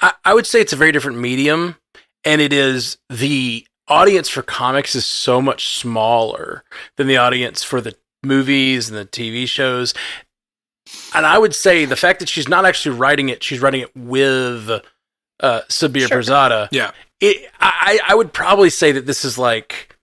I, 0.00 0.12
I 0.24 0.34
would 0.34 0.46
say 0.46 0.60
it's 0.60 0.72
a 0.72 0.76
very 0.76 0.92
different 0.92 1.18
medium, 1.18 1.76
and 2.24 2.40
it 2.40 2.52
is 2.52 2.98
the 3.08 3.66
audience 3.88 4.28
for 4.28 4.42
comics 4.42 4.94
is 4.94 5.06
so 5.06 5.42
much 5.42 5.76
smaller 5.76 6.64
than 6.96 7.06
the 7.06 7.16
audience 7.16 7.62
for 7.62 7.80
the 7.80 7.94
movies 8.22 8.88
and 8.88 8.98
the 8.98 9.04
TV 9.04 9.46
shows. 9.46 9.94
And 11.14 11.24
I 11.26 11.38
would 11.38 11.54
say 11.54 11.84
the 11.84 11.96
fact 11.96 12.20
that 12.20 12.28
she's 12.28 12.48
not 12.48 12.64
actually 12.64 12.96
writing 12.96 13.28
it, 13.28 13.42
she's 13.42 13.60
writing 13.60 13.82
it 13.82 13.96
with 13.96 14.70
uh, 15.40 15.60
Sabir 15.68 16.08
sure. 16.08 16.18
Pirzada. 16.18 16.68
Yeah. 16.70 16.92
It, 17.20 17.50
I, 17.60 18.00
I 18.06 18.14
would 18.14 18.32
probably 18.32 18.70
say 18.70 18.92
that 18.92 19.06
this 19.06 19.24
is 19.24 19.38
like 19.38 19.96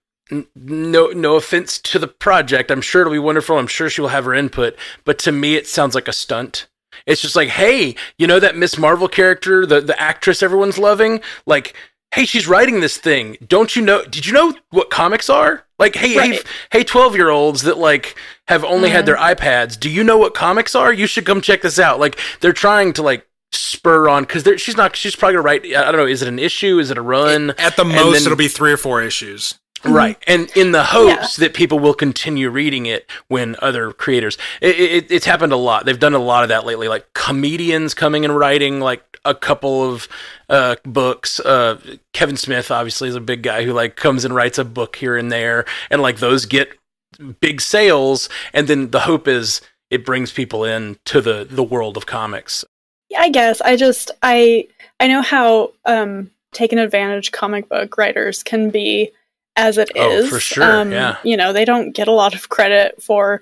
no 0.55 1.07
no 1.07 1.35
offense 1.35 1.79
to 1.79 1.99
the 1.99 2.07
project. 2.07 2.71
I'm 2.71 2.81
sure 2.81 3.01
it'll 3.01 3.13
be 3.13 3.19
wonderful. 3.19 3.57
I'm 3.57 3.67
sure 3.67 3.89
she 3.89 4.01
will 4.01 4.09
have 4.09 4.25
her 4.25 4.33
input, 4.33 4.75
but 5.03 5.19
to 5.19 5.31
me 5.31 5.55
it 5.55 5.67
sounds 5.67 5.95
like 5.95 6.07
a 6.07 6.13
stunt. 6.13 6.67
It's 7.05 7.21
just 7.21 7.35
like, 7.35 7.49
hey, 7.49 7.95
you 8.17 8.27
know 8.27 8.39
that 8.39 8.55
Miss 8.55 8.77
Marvel 8.77 9.07
character, 9.07 9.65
the 9.65 9.81
the 9.81 9.99
actress 9.99 10.43
everyone's 10.43 10.77
loving? 10.77 11.21
Like, 11.45 11.75
hey, 12.13 12.25
she's 12.25 12.47
writing 12.47 12.79
this 12.79 12.97
thing. 12.97 13.37
Don't 13.47 13.75
you 13.75 13.81
know? 13.81 14.03
Did 14.03 14.25
you 14.25 14.33
know 14.33 14.55
what 14.69 14.89
comics 14.89 15.29
are? 15.29 15.65
Like, 15.77 15.95
hey, 15.95 16.17
right. 16.17 16.33
hey, 16.33 16.41
hey, 16.71 16.83
twelve 16.83 17.15
year 17.15 17.29
olds 17.29 17.61
that 17.63 17.77
like 17.77 18.15
have 18.47 18.63
only 18.63 18.89
mm-hmm. 18.89 18.95
had 18.95 19.05
their 19.05 19.17
iPads. 19.17 19.79
Do 19.79 19.89
you 19.89 20.03
know 20.03 20.17
what 20.17 20.33
comics 20.33 20.75
are? 20.75 20.91
You 20.91 21.07
should 21.07 21.25
come 21.25 21.41
check 21.41 21.61
this 21.61 21.79
out. 21.79 21.99
Like, 21.99 22.19
they're 22.41 22.53
trying 22.53 22.93
to 22.93 23.01
like 23.01 23.25
spur 23.51 24.09
on 24.09 24.23
because 24.23 24.43
she's 24.61 24.77
not. 24.77 24.95
She's 24.95 25.15
probably 25.15 25.35
gonna 25.35 25.43
write. 25.43 25.65
I 25.65 25.91
don't 25.91 25.97
know. 25.97 26.05
Is 26.05 26.21
it 26.21 26.27
an 26.27 26.39
issue? 26.39 26.79
Is 26.79 26.91
it 26.91 26.97
a 26.97 27.01
run? 27.01 27.51
At 27.57 27.75
the 27.75 27.85
most, 27.85 28.13
then, 28.13 28.23
it'll 28.23 28.35
be 28.35 28.47
three 28.47 28.71
or 28.71 28.77
four 28.77 29.01
issues. 29.01 29.55
Mm-hmm. 29.79 29.95
Right. 29.95 30.17
And 30.27 30.51
in 30.57 30.73
the 30.73 30.83
hopes 30.83 31.37
yeah. 31.37 31.45
that 31.45 31.53
people 31.53 31.79
will 31.79 31.93
continue 31.93 32.49
reading 32.49 32.85
it 32.85 33.09
when 33.29 33.55
other 33.61 33.91
creators, 33.93 34.37
it, 34.61 34.77
it, 34.77 35.11
it's 35.11 35.25
happened 35.25 35.53
a 35.53 35.57
lot. 35.57 35.85
They've 35.85 35.99
done 35.99 36.13
a 36.13 36.19
lot 36.19 36.43
of 36.43 36.49
that 36.49 36.65
lately, 36.65 36.89
like 36.89 37.13
comedians 37.13 37.93
coming 37.93 38.25
and 38.25 38.37
writing 38.37 38.81
like 38.81 39.19
a 39.23 39.33
couple 39.33 39.89
of 39.89 40.07
uh, 40.49 40.75
books. 40.83 41.39
Uh, 41.39 41.79
Kevin 42.11 42.35
Smith 42.35 42.71
obviously 42.71 43.07
is 43.07 43.15
a 43.15 43.21
big 43.21 43.41
guy 43.41 43.63
who 43.63 43.71
like 43.71 43.95
comes 43.95 44.25
and 44.25 44.35
writes 44.35 44.57
a 44.57 44.65
book 44.65 44.97
here 44.97 45.15
and 45.15 45.31
there, 45.31 45.65
and 45.89 46.01
like 46.01 46.17
those 46.17 46.45
get 46.45 46.77
big 47.39 47.61
sales. 47.61 48.27
And 48.53 48.67
then 48.67 48.91
the 48.91 49.01
hope 49.01 49.27
is 49.27 49.61
it 49.89 50.05
brings 50.05 50.31
people 50.31 50.63
in 50.65 50.97
to 51.05 51.21
the 51.21 51.47
the 51.49 51.63
world 51.63 51.95
of 51.95 52.05
comics. 52.05 52.65
Yeah, 53.09 53.21
I 53.21 53.29
guess 53.29 53.61
I 53.61 53.75
just 53.75 54.11
I 54.21 54.67
I 54.99 55.07
know 55.07 55.21
how 55.21 55.71
um, 55.85 56.31
taken 56.51 56.79
advantage 56.79 57.31
comic 57.31 57.69
book 57.69 57.97
writers 57.97 58.43
can 58.43 58.69
be 58.69 59.11
as 59.55 59.77
it 59.77 59.91
oh, 59.95 60.11
is. 60.11 60.29
For 60.29 60.39
sure. 60.39 60.63
Um, 60.63 60.91
yeah. 60.91 61.17
You 61.23 61.37
know, 61.37 61.53
they 61.53 61.65
don't 61.65 61.91
get 61.91 62.07
a 62.07 62.13
lot 62.13 62.33
of 62.33 62.49
credit 62.49 63.01
for 63.01 63.41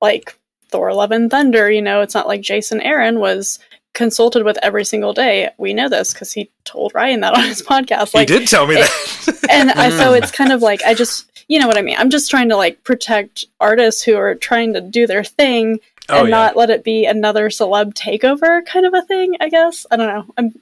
like 0.00 0.38
Thor 0.70 0.92
Love 0.92 1.12
and 1.12 1.30
Thunder. 1.30 1.70
You 1.70 1.82
know, 1.82 2.02
it's 2.02 2.14
not 2.14 2.26
like 2.26 2.40
Jason 2.40 2.80
Aaron 2.80 3.20
was 3.20 3.58
consulted 3.94 4.44
with 4.44 4.58
every 4.62 4.84
single 4.84 5.12
day. 5.12 5.50
We 5.58 5.72
know 5.72 5.88
this 5.88 6.12
because 6.12 6.32
he 6.32 6.50
told 6.64 6.94
Ryan 6.94 7.20
that 7.20 7.34
on 7.34 7.44
his 7.44 7.62
podcast. 7.62 8.14
Like, 8.14 8.28
he 8.28 8.38
did 8.38 8.48
tell 8.48 8.66
me 8.66 8.76
it, 8.76 8.90
that. 9.26 9.46
and 9.50 9.70
I, 9.70 9.90
so 9.90 10.12
it's 10.12 10.30
kind 10.30 10.52
of 10.52 10.62
like, 10.62 10.82
I 10.82 10.94
just, 10.94 11.30
you 11.48 11.58
know 11.58 11.66
what 11.66 11.78
I 11.78 11.82
mean? 11.82 11.96
I'm 11.98 12.10
just 12.10 12.30
trying 12.30 12.50
to 12.50 12.56
like 12.56 12.84
protect 12.84 13.46
artists 13.58 14.02
who 14.02 14.16
are 14.16 14.34
trying 14.34 14.74
to 14.74 14.80
do 14.80 15.06
their 15.06 15.24
thing 15.24 15.80
oh, 16.08 16.20
and 16.20 16.28
yeah. 16.28 16.34
not 16.34 16.56
let 16.56 16.70
it 16.70 16.84
be 16.84 17.06
another 17.06 17.48
celeb 17.48 17.94
takeover 17.94 18.64
kind 18.66 18.84
of 18.84 18.94
a 18.94 19.02
thing, 19.02 19.36
I 19.40 19.48
guess. 19.48 19.86
I 19.90 19.96
don't 19.96 20.08
know. 20.08 20.34
I'm 20.36 20.54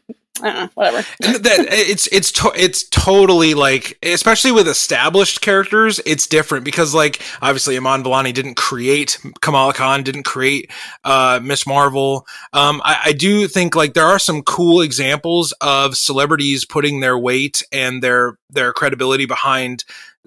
uh, 0.43 0.69
whatever. 0.75 1.07
that 1.21 1.67
it's 1.71 2.07
it's 2.09 2.33
to, 2.33 2.53
it's 2.57 2.89
totally 2.89 3.55
like, 3.55 3.99
especially 4.03 4.53
with 4.53 4.67
established 4.67 5.41
characters, 5.41 6.01
it's 6.05 6.27
different 6.27 6.65
because 6.65 6.95
like 6.95 7.23
obviously 7.41 7.77
Iman 7.77 8.03
Vellani 8.03 8.35
didn't 8.35 8.57
create 8.57 9.19
Kamala 9.41 9.73
Khan, 9.73 10.03
didn't 10.03 10.25
create 10.25 10.71
uh, 11.05 11.41
Miss 11.43 11.67
Marvel. 11.67 12.27
Um, 12.53 12.83
I, 12.85 13.01
I 13.07 13.13
do 13.13 13.47
think 13.47 13.77
like 13.77 13.95
there 13.95 14.07
are 14.07 14.19
some 14.19 14.43
cool 14.43 14.81
examples 14.81 15.53
of 15.61 15.97
celebrities 15.97 16.65
putting 16.65 17.01
their 17.01 17.19
weight 17.19 17.63
and 17.73 18.03
their 18.03 18.37
their 18.51 18.73
credibility 18.73 19.27
behind 19.27 19.85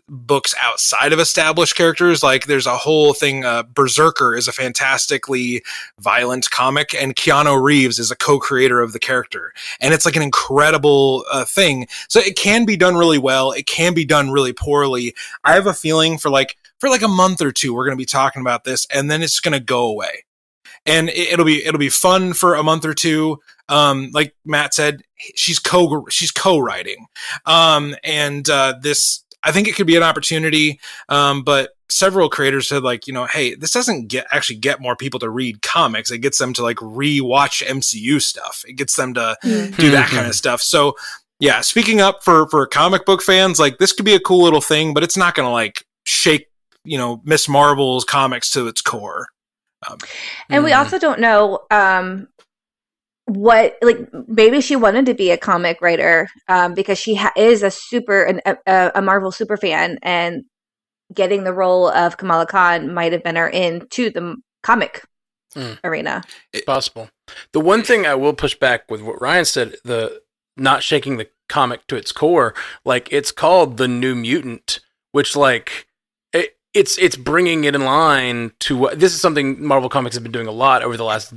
books 0.10 0.54
outside 0.62 1.14
of 1.14 1.20
established 1.20 1.76
characters. 1.76 2.24
Like 2.24 2.46
there's 2.46 2.66
a 2.66 2.78
whole 2.78 3.14
thing. 3.14 3.46
Uh, 3.46 3.64
Berserker 3.64 4.36
is 4.36 4.48
a 4.48 4.54
fantastically 4.54 5.64
violent 6.00 6.50
comic, 6.50 6.94
and 6.94 7.16
Keanu 7.16 7.62
Reeves 7.62 8.00
is 8.00 8.12
a 8.12 8.16
co-creator 8.16 8.80
of 8.82 8.94
the 8.94 9.00
character, 9.00 9.54
and 9.80 9.94
it's 9.94 10.06
like 10.06 10.16
an 10.16 10.22
incredible 10.22 11.26
uh, 11.32 11.46
thing. 11.46 11.88
So 12.08 12.20
it 12.20 12.38
can 12.38 12.66
be 12.66 12.78
done 12.78 12.96
really 12.96 13.20
well. 13.20 13.52
It 13.52 13.66
can 13.66 13.94
be 13.94 14.06
done 14.06 14.32
really 14.32 14.54
poorly. 14.54 15.14
I 15.44 15.54
have 15.54 15.68
a 15.68 15.74
feeling 15.74 16.18
for 16.18 16.30
like 16.30 16.58
for 16.80 16.90
like 16.90 17.02
a 17.02 17.08
month 17.08 17.42
or 17.42 17.52
two, 17.52 17.74
we're 17.74 17.86
going 17.86 17.98
to 17.98 18.02
be 18.02 18.06
talking 18.06 18.42
about 18.42 18.64
this, 18.64 18.86
and 18.94 19.10
then 19.10 19.22
it's 19.22 19.40
going 19.40 19.58
to 19.58 19.64
go 19.64 19.86
away. 19.86 20.26
And 20.86 21.10
it, 21.10 21.38
will 21.38 21.46
be 21.46 21.66
it'll 21.66 21.80
be 21.80 21.90
fun 21.90 22.34
for 22.34 22.56
a 22.56 22.64
month 22.64 22.86
or 22.86 22.94
two. 22.94 23.40
Um, 23.68 24.10
like 24.14 24.34
Matt 24.46 24.74
said, 24.74 25.02
she's 25.36 25.60
co 25.60 26.06
she's 26.10 26.32
co-writing, 26.32 27.08
um, 27.46 27.96
and 28.04 28.50
uh, 28.50 28.76
this 28.82 29.26
I 29.48 29.52
think 29.52 29.68
it 29.68 29.76
could 29.76 29.88
be 29.88 29.96
an 29.96 30.04
opportunity. 30.04 30.80
Um, 31.08 31.44
but 31.44 31.72
several 31.90 32.30
creators 32.30 32.68
said 32.68 32.84
like, 32.84 33.08
you 33.08 33.14
know, 33.14 33.26
hey, 33.26 33.56
this 33.56 33.72
doesn't 33.72 34.08
get 34.08 34.28
actually 34.32 34.58
get 34.58 34.82
more 34.82 34.96
people 34.96 35.20
to 35.22 35.30
read 35.30 35.62
comics. 35.62 36.12
It 36.12 36.20
gets 36.20 36.38
them 36.38 36.54
to 36.54 36.64
like 36.64 36.78
re-watch 36.82 37.64
MCU 37.66 38.22
stuff. 38.22 38.64
It 38.68 38.74
gets 38.74 38.96
them 38.96 39.14
to 39.14 39.38
mm-hmm. 39.44 39.82
do 39.82 39.92
that 39.92 40.10
kind 40.10 40.28
of 40.28 40.36
stuff. 40.36 40.62
So 40.62 40.96
yeah, 41.40 41.62
speaking 41.62 42.02
up 42.02 42.24
for 42.24 42.48
for 42.50 42.66
comic 42.68 43.06
book 43.06 43.22
fans, 43.22 43.60
like 43.60 43.78
this 43.78 43.94
could 43.94 44.06
be 44.06 44.16
a 44.16 44.20
cool 44.20 44.44
little 44.44 44.62
thing, 44.62 44.94
but 44.94 45.04
it's 45.04 45.18
not 45.18 45.34
going 45.34 45.48
to 45.48 45.54
like 45.54 45.86
shake 46.04 46.48
you 46.84 46.98
know 46.98 47.22
Miss 47.24 47.48
Marvel's 47.48 48.04
comics 48.04 48.52
to 48.52 48.68
its 48.68 48.82
core. 48.82 49.28
Um, 49.88 50.00
and 50.50 50.64
we 50.64 50.72
mm. 50.72 50.78
also 50.78 50.98
don't 51.00 51.20
know 51.20 51.60
um, 51.72 52.28
what 53.28 53.78
like 53.82 54.10
maybe 54.28 54.62
she 54.62 54.78
wanted 54.78 55.06
to 55.06 55.14
be 55.14 55.32
a 55.32 55.38
comic 55.38 55.82
writer 55.82 56.30
um, 56.48 56.74
because 56.74 56.98
she 56.98 57.16
ha- 57.16 57.34
is 57.36 57.62
a 57.62 57.70
super 57.70 58.24
an, 58.24 58.42
a, 58.46 58.92
a, 58.96 59.02
Marvel 59.02 59.34
super 59.34 59.58
fan 59.58 60.00
and 60.02 60.46
getting 61.14 61.44
the 61.44 61.54
role 61.54 61.90
of 61.90 62.16
Kamala 62.16 62.46
Khan 62.46 62.94
might 62.94 63.12
have 63.12 63.24
been 63.24 63.36
her 63.36 63.50
into 63.50 64.10
the 64.10 64.38
comic 64.64 65.04
mm. 65.54 65.78
arena. 65.84 66.24
It's 66.54 66.66
possible. 66.66 67.10
The 67.52 67.60
one 67.60 67.84
thing 67.84 68.06
I 68.06 68.16
will 68.16 68.34
push 68.34 68.56
back 68.56 68.90
with 68.90 69.02
what 69.02 69.22
Ryan 69.22 69.46
said, 69.46 69.76
the 69.84 70.22
not 70.56 70.82
shaking 70.82 71.18
the 71.18 71.28
comic 71.50 71.86
to 71.88 71.98
its 71.98 72.14
core, 72.14 72.54
like 72.86 73.10
it's 73.12 73.34
called 73.34 73.76
the 73.76 73.90
New 73.90 74.16
Mutant, 74.16 74.80
which 75.12 75.36
like 75.36 75.88
it's 76.78 76.98
it's 77.00 77.16
bringing 77.16 77.64
it 77.64 77.74
in 77.74 77.84
line 77.84 78.52
to 78.60 78.78
what 78.78 79.00
this 79.00 79.14
is 79.14 79.20
something 79.20 79.64
Marvel 79.66 79.90
Comics 79.90 80.16
have 80.16 80.24
been 80.24 80.32
doing 80.32 80.48
a 80.48 80.52
lot 80.52 80.84
over 80.84 80.96
the 80.96 81.04
last 81.04 81.34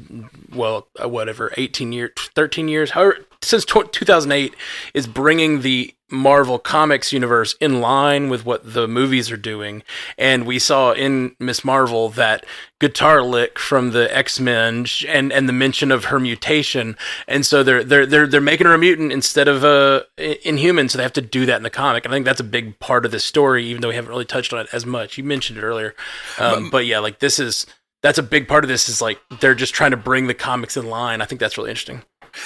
well 0.55 0.87
uh, 1.03 1.09
whatever 1.09 1.53
18 1.57 1.93
years 1.93 2.11
13 2.35 2.69
years 2.69 2.91
however 2.91 3.19
since 3.43 3.65
2008 3.65 4.55
is 4.95 5.07
bringing 5.07 5.62
the 5.62 5.95
Marvel 6.11 6.59
Comics 6.59 7.12
universe 7.12 7.55
in 7.61 7.81
line 7.81 8.29
with 8.29 8.45
what 8.45 8.75
the 8.75 8.89
movies 8.89 9.31
are 9.31 9.37
doing. 9.37 9.83
And 10.19 10.45
we 10.45 10.59
saw 10.59 10.93
in 10.93 11.37
Miss 11.39 11.65
Marvel 11.65 12.09
that 12.11 12.45
guitar 12.81 13.23
lick 13.23 13.59
from 13.59 13.93
the 13.93 14.15
X-Men 14.15 14.87
and 15.07 15.33
and 15.33 15.49
the 15.49 15.53
mention 15.53 15.93
of 15.93 16.07
her 16.07 16.19
mutation. 16.19 16.97
And 17.29 17.47
so 17.47 17.62
they're 17.62 17.85
they're 17.85 18.07
they're 18.07 18.27
they're 18.27 18.41
making 18.41 18.67
her 18.67 18.75
a 18.75 18.79
mutant 18.79 19.12
instead 19.12 19.49
of 19.49 19.65
a 19.65 20.05
inhuman, 20.47 20.89
so 20.89 20.99
they 20.99 21.05
have 21.05 21.12
to 21.15 21.23
do 21.23 21.47
that 21.47 21.57
in 21.57 21.62
the 21.62 21.71
comic. 21.71 22.07
I 22.07 22.11
think 22.11 22.25
that's 22.25 22.41
a 22.41 22.45
big 22.45 22.79
part 22.81 23.05
of 23.05 23.12
the 23.12 23.21
story 23.21 23.65
even 23.67 23.81
though 23.81 23.89
we 23.89 23.95
haven't 23.95 24.11
really 24.11 24.25
touched 24.25 24.53
on 24.53 24.61
it 24.61 24.69
as 24.73 24.85
much. 24.85 25.17
You 25.17 25.25
mentioned 25.25 25.59
it 25.59 25.62
earlier. 25.62 25.95
Um, 26.39 26.71
but 26.71 26.87
yeah, 26.87 26.99
like 26.99 27.21
this 27.21 27.39
is 27.39 27.67
that's 28.03 28.19
a 28.19 28.23
big 28.23 28.49
part 28.49 28.65
of 28.65 28.69
this 28.69 28.89
is 28.89 29.01
like 29.01 29.21
they're 29.41 29.55
just 29.55 29.75
trying 29.75 29.93
to 29.93 29.97
bring 29.97 30.27
the 30.27 30.35
comics 30.35 30.77
in 30.77 30.89
line. 30.89 31.21
I 31.21 31.25
think 31.25 31.41
that's 31.41 31.57
really 31.57 31.71
interesting 31.71 32.03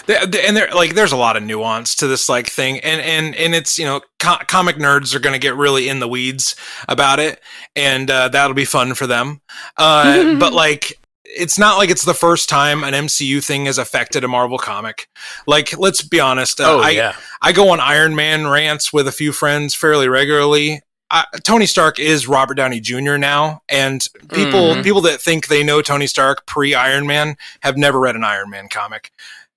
and 0.09 0.57
there 0.57 0.69
like 0.75 0.95
there's 0.95 1.13
a 1.13 1.17
lot 1.17 1.37
of 1.37 1.43
nuance 1.43 1.95
to 1.97 2.07
this 2.07 2.29
like 2.29 2.47
thing 2.49 2.79
and 2.81 3.01
and 3.01 3.35
and 3.37 3.55
it's 3.55 3.79
you 3.79 3.85
know 3.85 4.01
co- 4.19 4.43
comic 4.47 4.77
nerds 4.77 5.15
are 5.15 5.21
going 5.21 5.33
to 5.33 5.39
get 5.39 5.57
really 5.57 5.89
in 5.89 5.99
the 6.01 6.09
weeds 6.09 6.57
about 6.89 7.19
it 7.19 7.41
and 7.77 8.11
uh, 8.11 8.29
that'll 8.29 8.55
be 8.55 8.65
fun 8.65 8.95
for 8.95 9.07
them 9.07 9.41
uh, 9.77 10.37
but 10.39 10.53
like 10.53 10.99
it's 11.25 11.59
not 11.59 11.79
like 11.79 11.91
it's 11.91 12.05
the 12.05 12.15
first 12.15 12.49
time 12.49 12.85
an 12.85 12.93
MCU 12.95 13.45
thing 13.45 13.67
has 13.67 13.79
affected 13.79 14.23
a 14.23 14.29
Marvel 14.29 14.59
comic. 14.59 15.09
Like, 15.49 15.77
let's 15.77 16.01
be 16.03 16.21
honest. 16.21 16.61
Uh, 16.61 16.75
oh 16.75 16.81
I, 16.81 16.91
yeah, 16.91 17.17
I 17.43 17.51
go 17.53 17.71
on 17.71 17.81
Iron 17.81 18.15
Man 18.15 18.47
rants 18.47 18.93
with 18.93 19.09
a 19.09 19.13
few 19.13 19.33
friends 19.33 19.75
fairly 19.75 20.07
regularly. 20.09 20.83
I, 21.11 21.25
Tony 21.43 21.67
Stark 21.67 21.99
is 21.99 22.29
Robert 22.29 22.55
Downey 22.55 22.79
Jr. 22.79 23.17
now, 23.17 23.63
and 23.69 24.07
people 24.33 24.75
Mhm. 24.75 24.85
people 24.85 25.01
that 25.03 25.21
think 25.21 25.49
they 25.49 25.65
know 25.65 25.83
Tony 25.83 26.07
Stark 26.07 26.47
pre 26.47 26.75
Iron 26.75 27.07
Man 27.07 27.37
have 27.63 27.77
never 27.77 27.99
read 27.99 28.17
an 28.17 28.23
Iron 28.25 28.51
Man 28.51 28.69
comic. 28.69 29.11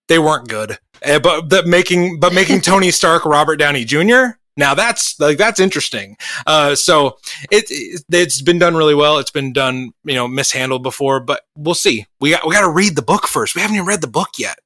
They 0.07 0.19
weren't 0.19 0.47
good, 0.47 0.77
Uh, 1.05 1.19
but 1.19 1.49
but 1.49 1.67
making 1.67 2.19
but 2.19 2.33
making 2.33 2.61
Tony 2.71 2.91
Stark 2.91 3.25
Robert 3.25 3.57
Downey 3.57 3.83
Jr. 3.85 4.37
Now 4.55 4.73
that's 4.73 5.19
like 5.19 5.37
that's 5.37 5.59
interesting. 5.59 6.17
Uh, 6.47 6.73
so 6.75 7.17
it, 7.51 7.65
it 7.69 8.03
it's 8.11 8.41
been 8.41 8.57
done 8.57 8.75
really 8.75 8.95
well. 8.95 9.17
It's 9.19 9.31
been 9.31 9.53
done 9.53 9.91
you 10.03 10.15
know 10.15 10.27
mishandled 10.27 10.81
before, 10.83 11.19
but 11.19 11.41
we'll 11.55 11.75
see. 11.75 12.05
We 12.19 12.31
got 12.31 12.47
we 12.47 12.53
got 12.55 12.61
to 12.61 12.71
read 12.71 12.95
the 12.95 13.01
book 13.03 13.27
first. 13.27 13.53
We 13.55 13.61
haven't 13.61 13.75
even 13.75 13.87
read 13.87 14.01
the 14.01 14.07
book 14.07 14.29
yet. 14.39 14.57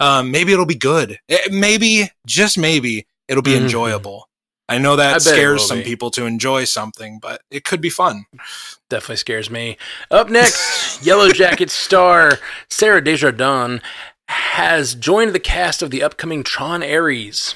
Um, 0.00 0.30
maybe 0.30 0.52
it'll 0.52 0.66
be 0.66 0.74
good. 0.74 1.18
Eh, 1.28 1.38
maybe 1.50 2.10
just 2.26 2.56
maybe 2.58 3.06
it'll 3.28 3.42
be 3.42 3.52
Mhm. 3.52 3.62
enjoyable. 3.62 4.28
I 4.68 4.78
know 4.78 4.96
that 4.96 5.14
I 5.14 5.18
scares 5.18 5.64
some 5.64 5.78
be. 5.78 5.84
people 5.84 6.10
to 6.12 6.26
enjoy 6.26 6.64
something, 6.64 7.20
but 7.22 7.40
it 7.52 7.62
could 7.64 7.80
be 7.80 7.90
fun. 7.90 8.24
definitely 8.90 9.16
scares 9.16 9.48
me. 9.48 9.76
Up 10.10 10.28
next, 10.28 11.02
Yellowjacket 11.04 11.70
star 11.70 12.38
Sarah 12.68 13.00
Desjardins 13.02 13.80
has 14.28 14.94
joined 14.94 15.34
the 15.34 15.40
cast 15.40 15.82
of 15.82 15.90
the 15.90 16.02
upcoming 16.02 16.42
Tron 16.42 16.82
Ares. 16.82 17.54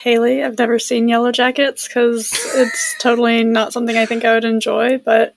Haley, 0.00 0.42
I've 0.42 0.58
never 0.58 0.78
seen 0.78 1.08
Yellowjackets 1.08 1.86
because 1.86 2.32
it's 2.54 2.96
totally 3.00 3.44
not 3.44 3.72
something 3.72 3.96
I 3.96 4.06
think 4.06 4.24
I 4.24 4.34
would 4.34 4.44
enjoy, 4.44 4.98
but 4.98 5.34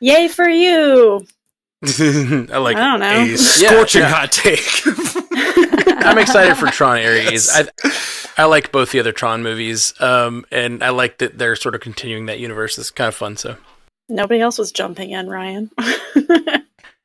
yay 0.00 0.28
for 0.28 0.48
you! 0.48 1.26
I 1.84 2.58
like. 2.58 2.76
I 2.76 2.90
don't 2.90 3.00
know. 3.00 3.34
A 3.34 3.36
scorching 3.36 4.02
yeah. 4.02 4.08
hot 4.08 4.30
take. 4.30 4.82
I'm 6.04 6.18
excited 6.18 6.56
for 6.56 6.66
Tron 6.66 6.98
Ares. 6.98 7.50
I 7.52 7.66
I 8.36 8.44
like 8.44 8.70
both 8.70 8.92
the 8.92 9.00
other 9.00 9.12
Tron 9.12 9.42
movies, 9.42 9.92
um, 10.00 10.44
and 10.52 10.82
I 10.84 10.90
like 10.90 11.18
that 11.18 11.38
they're 11.38 11.56
sort 11.56 11.74
of 11.74 11.80
continuing 11.80 12.26
that 12.26 12.38
universe. 12.38 12.78
It's 12.78 12.90
kind 12.90 13.08
of 13.08 13.14
fun. 13.14 13.36
So 13.36 13.56
Nobody 14.08 14.40
else 14.40 14.58
was 14.58 14.72
jumping 14.72 15.10
in, 15.10 15.28
Ryan. 15.28 15.70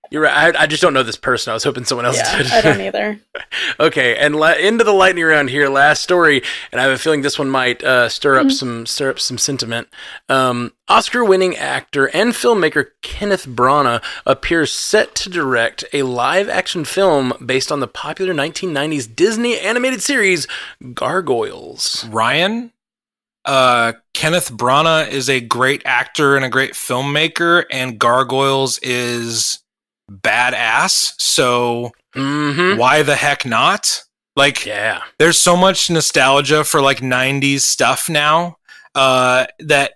You're 0.10 0.24
right. 0.24 0.56
I, 0.56 0.64
I 0.64 0.68
just 0.68 0.82
don't 0.82 0.94
know 0.94 1.04
this 1.04 1.18
person. 1.18 1.52
I 1.52 1.54
was 1.54 1.64
hoping 1.64 1.86
someone 1.86 2.06
else 2.06 2.18
yeah, 2.18 2.38
did. 2.38 2.52
I 2.52 2.62
don't 2.62 2.82
either. 2.82 3.20
okay, 3.80 4.16
and 4.18 4.36
la- 4.36 4.54
into 4.54 4.84
the 4.84 4.94
lightning 4.94 5.26
round 5.26 5.50
here. 5.50 5.70
Last 5.70 6.02
story, 6.02 6.42
and 6.72 6.80
I 6.80 6.86
have 6.86 6.94
a 6.94 6.98
feeling 6.98 7.22
this 7.22 7.40
one 7.40 7.50
might 7.50 7.84
uh, 7.84 8.10
stir 8.10 8.40
up 8.40 8.52
some 8.52 8.86
stir 8.86 9.12
up 9.12 9.20
some 9.20 9.38
sentiment. 9.38 9.88
Um, 10.30 10.74
Oscar-winning 10.90 11.58
actor 11.58 12.10
and 12.16 12.32
filmmaker 12.32 12.88
Kenneth 13.02 13.46
Branagh 13.46 14.02
appears 14.26 14.72
set 14.72 15.16
to 15.16 15.30
direct 15.30 15.84
a 15.92 16.04
live-action 16.04 16.86
film 16.86 17.34
based 17.46 17.72
on 17.72 17.82
the 17.82 17.88
popular 17.88 18.34
1990s 18.34 19.14
Disney 19.14 19.60
animated 19.60 20.02
series 20.02 20.48
Gargoyles. 20.94 22.06
Ryan, 22.06 22.72
uh, 23.48 23.94
Kenneth 24.14 24.52
Branagh 24.52 25.10
is 25.10 25.30
a 25.30 25.40
great 25.40 25.82
actor 25.86 26.36
and 26.36 26.44
a 26.44 26.50
great 26.50 26.74
filmmaker, 26.74 27.64
and 27.72 27.98
Gargoyles 27.98 28.78
is 28.80 29.60
badass. 30.12 31.14
So 31.18 31.92
Mm-hmm. 32.16 32.80
why 32.80 33.04
the 33.04 33.16
heck 33.16 33.46
not? 33.46 34.02
Like, 34.36 34.66
Yeah. 34.66 35.02
there's 35.20 35.38
so 35.38 35.56
much 35.56 35.90
nostalgia 35.92 36.64
for 36.64 36.82
like 36.82 37.00
90s 37.00 37.62
stuff 37.62 38.10
now 38.10 38.58
uh, 38.96 39.46
that 39.60 39.94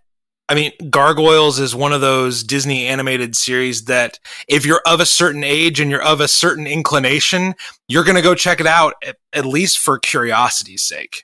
I 0.50 0.54
mean, 0.54 0.74
Gargoyles 0.90 1.60
is 1.60 1.74
one 1.74 1.94
of 1.94 2.02
those 2.02 2.44
Disney 2.44 2.86
animated 2.86 3.38
series 3.38 3.86
that 3.86 4.20
if 4.50 4.66
you're 4.66 4.82
of 4.86 5.00
a 5.00 5.06
certain 5.06 5.46
age 5.46 5.80
and 5.80 5.90
you're 5.90 6.04
of 6.04 6.20
a 6.20 6.28
certain 6.28 6.68
inclination, 6.68 7.56
you're 7.88 8.04
going 8.04 8.18
to 8.18 8.22
go 8.22 8.36
check 8.36 8.60
it 8.60 8.68
out 8.68 8.96
at, 9.08 9.16
at 9.32 9.46
least 9.46 9.80
for 9.80 9.98
curiosity's 9.98 10.82
sake. 10.84 11.24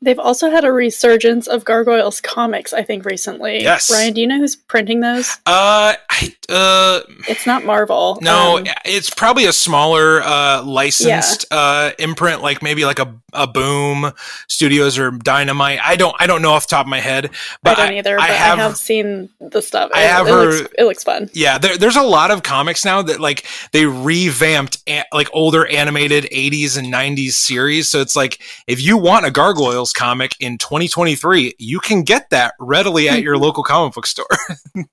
They've 0.00 0.18
also 0.18 0.50
had 0.50 0.64
a 0.64 0.72
resurgence 0.72 1.48
of 1.48 1.64
Gargoyles 1.64 2.20
comics, 2.20 2.72
I 2.72 2.82
think, 2.82 3.04
recently. 3.04 3.62
Yes. 3.62 3.90
Ryan, 3.90 4.14
do 4.14 4.20
you 4.20 4.26
know 4.28 4.38
who's 4.38 4.54
printing 4.54 5.00
those? 5.00 5.28
Uh, 5.44 5.94
I, 6.08 6.34
uh, 6.48 7.00
It's 7.28 7.46
not 7.46 7.64
Marvel. 7.64 8.18
no, 8.22 8.58
Um, 8.58 8.64
it's 8.84 9.10
probably 9.10 9.46
a 9.46 9.52
smaller 9.52 10.22
uh, 10.22 10.62
licensed 10.62 11.46
uh, 11.50 11.90
imprint, 11.98 12.42
like 12.42 12.62
maybe 12.62 12.84
like 12.84 13.00
a, 13.00 13.12
a 13.32 13.46
Boom 13.48 14.12
Studios 14.46 14.98
or 14.98 15.10
Dynamite. 15.10 15.80
I 15.82 15.96
don't 15.96 16.14
I 16.20 16.26
don't 16.26 16.42
know 16.42 16.52
off 16.52 16.66
the 16.68 16.70
top 16.76 16.86
of 16.86 16.90
my 16.90 17.00
head, 17.00 17.30
but 17.62 17.78
I 17.78 17.86
don't 17.88 17.96
either, 17.98 18.14
I 18.18 18.22
but 18.22 18.30
I 18.30 18.34
have- 18.34 18.58
have, 18.58 18.76
seen 18.76 19.28
the 19.40 19.60
stuff. 19.60 19.90
I 19.92 20.04
It- 20.04 20.10
have 20.10 20.28
it, 20.28 20.32
looks, 20.32 20.72
it 20.78 20.84
looks 20.84 21.04
fun. 21.04 21.28
Yeah, 21.34 21.58
there, 21.58 21.76
there's 21.76 21.96
a 21.96 22.02
lot 22.02 22.30
of 22.30 22.42
comics 22.42 22.84
now 22.84 23.02
that 23.02 23.20
like 23.20 23.44
they 23.72 23.84
revamped 23.84 24.78
a- 24.88 25.04
like 25.12 25.28
older 25.32 25.66
animated 25.66 26.24
80s 26.32 26.78
and 26.78 26.86
90s 26.92 27.32
series. 27.32 27.90
So 27.90 28.00
it's 28.00 28.16
like 28.16 28.40
if 28.66 28.80
you 28.80 28.96
want 28.96 29.26
a 29.26 29.30
Gargoyles 29.30 29.87
comic 29.92 30.32
in 30.40 30.58
2023, 30.58 31.54
you 31.58 31.80
can 31.80 32.02
get 32.02 32.30
that 32.30 32.54
readily 32.60 33.08
at 33.08 33.22
your 33.22 33.36
local 33.38 33.62
comic 33.62 33.94
book 33.94 34.06
store. 34.06 34.26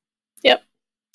Yep. 0.43 0.63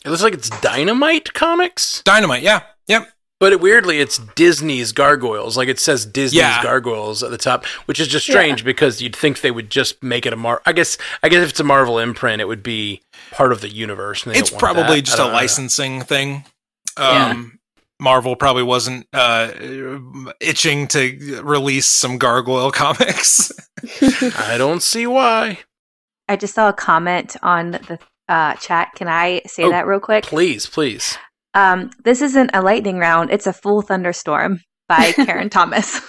It 0.04 0.10
looks 0.10 0.22
like 0.22 0.34
it's 0.34 0.50
Dynamite 0.60 1.34
Comics, 1.34 2.02
Dynamite, 2.04 2.42
yeah, 2.42 2.62
yep. 2.88 3.08
but 3.38 3.52
it, 3.52 3.60
weirdly, 3.60 4.00
it's 4.00 4.18
Disney's 4.34 4.92
Gargoyles. 4.92 5.56
Like 5.56 5.68
it 5.68 5.78
says 5.78 6.04
Disney's 6.06 6.40
Yeah. 6.40 6.62
Gargoyles 6.62 7.22
at 7.22 7.30
the 7.30 7.38
top, 7.38 7.64
which 7.84 8.00
is 8.00 8.08
just 8.08 8.26
strange 8.26 8.64
because 8.64 9.00
you'd 9.02 9.14
think 9.14 9.40
they 9.42 9.50
would 9.50 9.70
just 9.70 10.02
make 10.02 10.24
it 10.26 10.32
a 10.32 10.36
Mar. 10.36 10.62
I 10.66 10.72
guess. 10.72 10.96
I 11.22 11.28
guess 11.28 11.44
if 11.44 11.50
it's 11.50 11.60
a 11.60 11.64
Marvel 11.64 11.98
imprint, 11.98 12.40
it 12.40 12.48
would 12.48 12.62
be 12.62 13.02
part 13.30 13.52
of 13.52 13.60
the 13.60 13.68
universe. 13.68 14.24
and 14.24 14.34
they 14.34 14.38
It's 14.38 14.50
don't 14.50 14.60
want 14.62 14.74
probably 14.76 14.96
that. 14.96 15.02
just 15.06 15.18
a 15.18 15.22
don't 15.22 15.28
know. 15.28 15.34
licensing 15.34 16.00
thing. 16.02 16.44
Yeah. 16.98 17.26
Um, 17.28 17.59
Marvel 18.00 18.34
probably 18.36 18.62
wasn't 18.62 19.06
uh, 19.12 19.50
itching 20.40 20.88
to 20.88 21.42
release 21.44 21.86
some 21.86 22.18
Gargoyle 22.18 22.70
comics. 22.72 23.52
I 24.38 24.56
don't 24.58 24.82
see 24.82 25.06
why. 25.06 25.58
I 26.28 26.36
just 26.36 26.54
saw 26.54 26.68
a 26.68 26.72
comment 26.72 27.36
on 27.42 27.72
the 27.72 27.98
uh, 28.28 28.54
chat. 28.54 28.92
Can 28.94 29.08
I 29.08 29.42
say 29.46 29.64
Oh, 29.64 29.70
that 29.70 29.86
real 29.86 30.00
quick? 30.00 30.24
Please, 30.24 30.66
please. 30.66 31.18
Um, 31.54 31.90
this 32.04 32.22
isn't 32.22 32.50
a 32.54 32.62
lightning 32.62 32.98
round; 32.98 33.30
it's 33.30 33.46
a 33.46 33.52
full 33.52 33.82
thunderstorm 33.82 34.60
by 34.88 35.12
Karen 35.16 35.50
Thomas. 35.50 36.00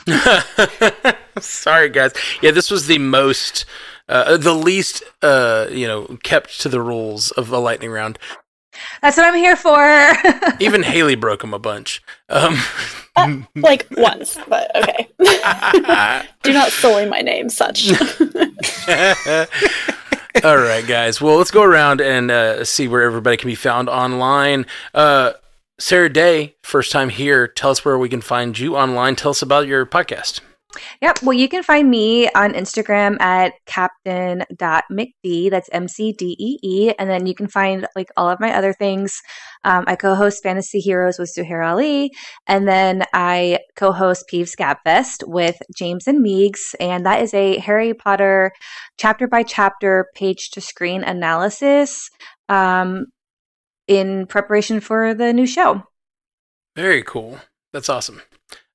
Sorry, 1.40 1.90
guys. 1.90 2.14
Yeah, 2.42 2.52
this 2.52 2.70
was 2.70 2.88
the 2.88 3.00
most, 3.00 3.66
uh, 4.08 4.38
the 4.38 4.54
least, 4.54 5.04
uh, 5.24 5.68
you 5.72 5.88
know, 5.88 6.18
kept 6.24 6.60
to 6.62 6.70
the 6.70 6.82
rules 6.82 7.32
of 7.32 7.52
a 7.52 7.58
lightning 7.58 7.90
round. 7.92 8.20
That's 9.02 9.18
what 9.18 9.26
I'm 9.26 9.36
here 9.36 9.56
for. 9.56 10.14
Even 10.60 10.84
Haley 10.84 11.16
broke 11.16 11.42
them 11.42 11.54
a 11.54 11.60
bunch. 11.60 12.02
Um, 12.30 12.58
Like 13.56 13.88
once, 13.98 14.38
but 14.48 14.74
okay. 14.76 15.10
do 16.44 16.54
not 16.54 16.72
sully 16.72 17.06
my 17.06 17.20
name, 17.20 17.50
such. 17.50 17.92
All 20.44 20.58
right, 20.58 20.86
guys. 20.88 21.20
Well, 21.20 21.36
let's 21.38 21.52
go 21.52 21.62
around 21.62 22.00
and 22.02 22.32
uh, 22.32 22.64
see 22.64 22.88
where 22.88 23.02
everybody 23.02 23.36
can 23.38 23.48
be 23.48 23.56
found 23.56 23.90
online. 23.90 24.66
Uh, 24.94 25.34
Sarah 25.78 26.12
Day, 26.12 26.56
first 26.64 26.92
time 26.92 27.10
here. 27.10 27.48
Tell 27.48 27.72
us 27.72 27.84
where 27.84 27.98
we 27.98 28.08
can 28.08 28.22
find 28.22 28.58
you 28.58 28.78
online. 28.78 29.16
Tell 29.18 29.32
us 29.32 29.42
about 29.42 29.68
your 29.68 29.86
podcast. 29.86 30.40
Yep. 31.02 31.24
Well, 31.24 31.34
you 31.34 31.50
can 31.50 31.64
find 31.64 31.90
me 31.90 32.30
on 32.30 32.54
Instagram 32.54 33.20
at 33.22 33.54
captain.mcdee. 33.66 35.50
That's 35.50 35.70
M 35.72 35.88
C 35.88 36.14
D 36.14 36.36
E 36.40 36.60
E. 36.62 36.94
And 36.98 37.10
then 37.10 37.26
you 37.26 37.36
can 37.36 37.48
find 37.48 37.88
like 37.96 38.10
all 38.16 38.30
of 38.30 38.40
my 38.40 38.54
other 38.54 38.74
things. 38.74 39.22
Um, 39.64 39.84
I 39.88 39.96
co 39.96 40.16
host 40.16 40.44
Fantasy 40.44 40.80
Heroes 40.80 41.20
with 41.20 41.34
Zuhair 41.36 41.66
Ali. 41.68 42.12
And 42.48 42.68
then 42.68 43.04
I 43.14 43.60
co 43.76 43.92
host 43.92 44.26
Peeves 44.32 44.56
Gabfest 44.56 45.28
with 45.28 45.58
James 45.76 46.08
and 46.08 46.26
Meegs. 46.26 46.74
And 46.80 47.06
that 47.06 47.22
is 47.22 47.34
a 47.34 47.58
Harry 47.60 47.94
Potter 47.94 48.52
chapter 48.98 49.28
by 49.28 49.44
chapter, 49.44 50.08
page 50.16 50.52
to 50.52 50.62
screen 50.62 51.04
analysis 51.04 52.10
um, 52.50 53.06
in 53.88 54.28
preparation 54.28 54.80
for 54.80 55.14
the 55.14 55.34
new 55.34 55.46
show. 55.46 55.84
Very 56.76 57.04
cool. 57.04 57.40
That's 57.74 57.90
awesome. 57.90 58.22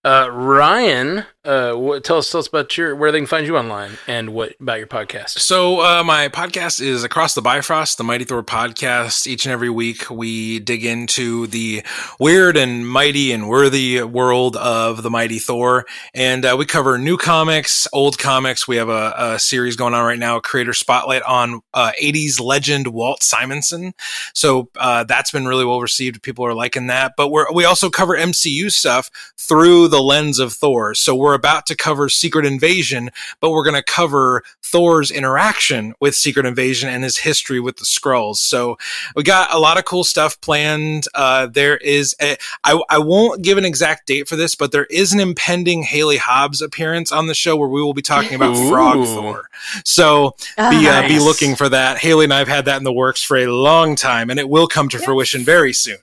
Uh, 0.04 0.28
Ryan, 0.30 1.24
uh, 1.46 2.00
tell 2.00 2.18
us 2.18 2.30
tell 2.30 2.40
us 2.40 2.48
about 2.48 2.76
your 2.76 2.96
where 2.96 3.12
they 3.12 3.18
can 3.18 3.26
find 3.26 3.46
you 3.46 3.56
online 3.56 3.92
and 4.06 4.30
what 4.30 4.54
about 4.60 4.78
your 4.78 4.88
podcast. 4.88 5.38
So 5.38 5.80
uh, 5.80 6.02
my 6.02 6.28
podcast 6.28 6.80
is 6.80 7.04
Across 7.04 7.34
the 7.34 7.42
Bifrost, 7.42 7.98
the 7.98 8.04
Mighty 8.04 8.24
Thor 8.24 8.42
podcast. 8.42 9.26
Each 9.26 9.46
and 9.46 9.52
every 9.52 9.70
week, 9.70 10.10
we 10.10 10.58
dig 10.58 10.84
into 10.84 11.46
the 11.46 11.84
weird 12.18 12.56
and 12.56 12.88
mighty 12.88 13.32
and 13.32 13.48
worthy 13.48 14.02
world 14.02 14.56
of 14.56 15.02
the 15.04 15.10
Mighty 15.10 15.38
Thor, 15.38 15.86
and 16.14 16.44
uh, 16.44 16.56
we 16.58 16.66
cover 16.66 16.98
new 16.98 17.16
comics, 17.16 17.86
old 17.92 18.18
comics. 18.18 18.66
We 18.66 18.76
have 18.76 18.88
a, 18.88 19.14
a 19.16 19.38
series 19.38 19.76
going 19.76 19.94
on 19.94 20.04
right 20.04 20.18
now, 20.18 20.40
Creator 20.40 20.72
Spotlight 20.72 21.22
on 21.22 21.60
uh, 21.72 21.92
'80s 22.02 22.40
legend 22.40 22.88
Walt 22.88 23.22
Simonson. 23.22 23.94
So 24.34 24.68
uh, 24.76 25.04
that's 25.04 25.30
been 25.30 25.46
really 25.46 25.64
well 25.64 25.80
received. 25.80 26.22
People 26.22 26.44
are 26.44 26.54
liking 26.54 26.88
that, 26.88 27.12
but 27.16 27.28
we're 27.28 27.50
we 27.52 27.64
also 27.64 27.88
cover 27.88 28.16
MCU 28.16 28.72
stuff 28.72 29.10
through 29.38 29.88
the 29.88 30.02
lens 30.02 30.40
of 30.40 30.52
Thor. 30.52 30.94
So 30.94 31.14
we're 31.14 31.35
about 31.36 31.66
to 31.66 31.76
cover 31.76 32.08
Secret 32.08 32.44
Invasion, 32.44 33.10
but 33.40 33.50
we're 33.50 33.62
going 33.62 33.76
to 33.76 33.82
cover 33.82 34.42
Thor's 34.62 35.10
interaction 35.12 35.94
with 36.00 36.14
Secret 36.16 36.44
Invasion 36.44 36.88
and 36.90 37.04
his 37.04 37.18
history 37.18 37.60
with 37.60 37.76
the 37.76 37.84
Skrulls. 37.84 38.36
So 38.38 38.76
we 39.14 39.22
got 39.22 39.54
a 39.54 39.58
lot 39.58 39.78
of 39.78 39.84
cool 39.84 40.02
stuff 40.04 40.40
planned. 40.40 41.04
Uh, 41.14 41.46
there 41.46 41.76
is, 41.76 42.14
a, 42.20 42.36
I, 42.64 42.82
I 42.90 42.98
won't 42.98 43.42
give 43.42 43.58
an 43.58 43.64
exact 43.64 44.06
date 44.08 44.28
for 44.28 44.34
this, 44.36 44.54
but 44.56 44.72
there 44.72 44.86
is 44.86 45.12
an 45.12 45.20
impending 45.20 45.84
Haley 45.84 46.16
Hobbs 46.16 46.60
appearance 46.60 47.12
on 47.12 47.28
the 47.28 47.34
show 47.34 47.56
where 47.56 47.68
we 47.68 47.80
will 47.80 47.94
be 47.94 48.02
talking 48.02 48.34
about 48.34 48.56
Ooh. 48.56 48.68
Frog 48.68 49.04
Thor. 49.06 49.48
So 49.84 50.34
Ah, 50.58 50.70
be 50.70 50.88
uh, 50.88 51.06
be 51.06 51.18
looking 51.20 51.54
for 51.54 51.68
that. 51.68 51.98
Haley 51.98 52.24
and 52.24 52.34
I 52.34 52.38
have 52.38 52.48
had 52.48 52.64
that 52.64 52.78
in 52.78 52.84
the 52.84 52.92
works 52.92 53.22
for 53.22 53.36
a 53.36 53.46
long 53.46 53.94
time, 53.94 54.30
and 54.30 54.40
it 54.40 54.48
will 54.48 54.66
come 54.66 54.88
to 54.88 54.96
Yes. 54.96 55.04
fruition 55.04 55.44
very 55.44 55.72
soon. 55.72 55.98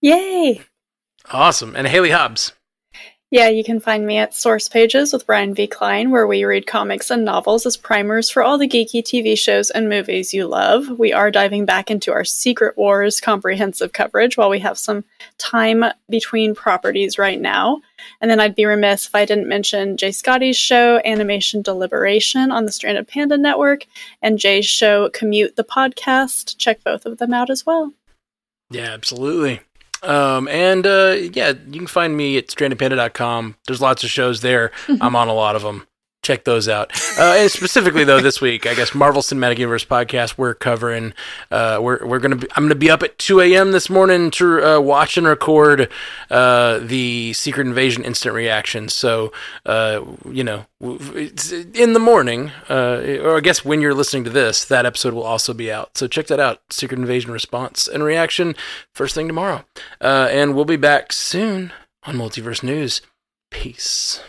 Yay! 0.00 0.60
Awesome. 1.30 1.74
And 1.76 1.86
Haley 1.86 2.10
Hobbs. 2.10 2.52
Yeah, 3.32 3.46
you 3.48 3.62
can 3.62 3.78
find 3.78 4.04
me 4.04 4.16
at 4.16 4.34
Source 4.34 4.68
Pages 4.68 5.12
with 5.12 5.24
Brian 5.24 5.54
V. 5.54 5.68
Klein, 5.68 6.10
where 6.10 6.26
we 6.26 6.44
read 6.44 6.66
comics 6.66 7.12
and 7.12 7.24
novels 7.24 7.64
as 7.64 7.76
primers 7.76 8.28
for 8.28 8.42
all 8.42 8.58
the 8.58 8.66
geeky 8.66 9.04
TV 9.04 9.38
shows 9.38 9.70
and 9.70 9.88
movies 9.88 10.34
you 10.34 10.48
love. 10.48 10.98
We 10.98 11.12
are 11.12 11.30
diving 11.30 11.64
back 11.64 11.92
into 11.92 12.10
our 12.10 12.24
Secret 12.24 12.76
Wars 12.76 13.20
comprehensive 13.20 13.92
coverage 13.92 14.36
while 14.36 14.50
we 14.50 14.58
have 14.58 14.76
some 14.76 15.04
time 15.38 15.84
between 16.08 16.56
properties 16.56 17.18
right 17.18 17.40
now. 17.40 17.80
And 18.20 18.28
then 18.28 18.40
I'd 18.40 18.56
be 18.56 18.64
remiss 18.64 19.06
if 19.06 19.14
I 19.14 19.26
didn't 19.26 19.46
mention 19.46 19.96
Jay 19.96 20.10
Scotty's 20.10 20.56
show, 20.56 21.00
Animation 21.04 21.62
Deliberation, 21.62 22.50
on 22.50 22.64
the 22.64 22.72
Stranded 22.72 23.06
Panda 23.06 23.38
Network, 23.38 23.86
and 24.20 24.40
Jay's 24.40 24.66
show, 24.66 25.08
Commute 25.08 25.54
the 25.54 25.62
Podcast. 25.62 26.58
Check 26.58 26.82
both 26.82 27.06
of 27.06 27.18
them 27.18 27.32
out 27.32 27.48
as 27.48 27.64
well. 27.64 27.92
Yeah, 28.70 28.90
absolutely. 28.90 29.60
Um, 30.02 30.48
and 30.48 30.86
uh, 30.86 31.16
yeah, 31.32 31.52
you 31.70 31.78
can 31.78 31.86
find 31.86 32.16
me 32.16 32.38
at 32.38 32.48
strandedpanda.com. 32.48 33.56
There's 33.66 33.80
lots 33.80 34.04
of 34.04 34.10
shows 34.10 34.40
there. 34.40 34.70
I'm 35.00 35.16
on 35.16 35.28
a 35.28 35.34
lot 35.34 35.56
of 35.56 35.62
them. 35.62 35.86
Check 36.30 36.44
those 36.44 36.68
out. 36.68 36.92
Uh, 37.18 37.34
and 37.38 37.50
specifically 37.50 38.04
though, 38.04 38.20
this 38.20 38.40
week, 38.40 38.64
I 38.64 38.74
guess 38.74 38.94
Marvel 38.94 39.20
Cinematic 39.20 39.58
Universe 39.58 39.84
podcast 39.84 40.38
we're 40.38 40.54
covering. 40.54 41.12
Uh, 41.50 41.80
we're 41.82 42.06
we're 42.06 42.20
gonna 42.20 42.36
be, 42.36 42.46
I'm 42.54 42.62
gonna 42.62 42.76
be 42.76 42.88
up 42.88 43.02
at 43.02 43.18
2 43.18 43.40
a.m. 43.40 43.72
this 43.72 43.90
morning 43.90 44.30
to 44.30 44.64
uh, 44.64 44.80
watch 44.80 45.16
and 45.16 45.26
record 45.26 45.88
uh, 46.30 46.78
the 46.78 47.32
Secret 47.32 47.66
Invasion 47.66 48.04
instant 48.04 48.32
reaction. 48.32 48.88
So 48.88 49.32
uh, 49.66 50.04
you 50.30 50.44
know, 50.44 50.66
it's 50.80 51.50
in 51.50 51.94
the 51.94 51.98
morning, 51.98 52.52
uh, 52.68 53.02
or 53.24 53.38
I 53.38 53.40
guess 53.40 53.64
when 53.64 53.80
you're 53.80 53.92
listening 53.92 54.22
to 54.22 54.30
this, 54.30 54.64
that 54.66 54.86
episode 54.86 55.14
will 55.14 55.24
also 55.24 55.52
be 55.52 55.72
out. 55.72 55.96
So 55.98 56.06
check 56.06 56.28
that 56.28 56.38
out. 56.38 56.60
Secret 56.70 57.00
Invasion 57.00 57.32
response 57.32 57.88
and 57.88 58.04
reaction 58.04 58.54
first 58.92 59.16
thing 59.16 59.26
tomorrow. 59.26 59.64
And 60.00 60.54
we'll 60.54 60.64
be 60.64 60.76
back 60.76 61.12
soon 61.12 61.72
on 62.04 62.14
Multiverse 62.14 62.62
News. 62.62 63.02
Peace. 63.50 64.20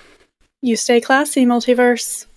You 0.62 0.76
stay 0.76 1.02
classy, 1.02 1.46
multiverse. 1.46 2.28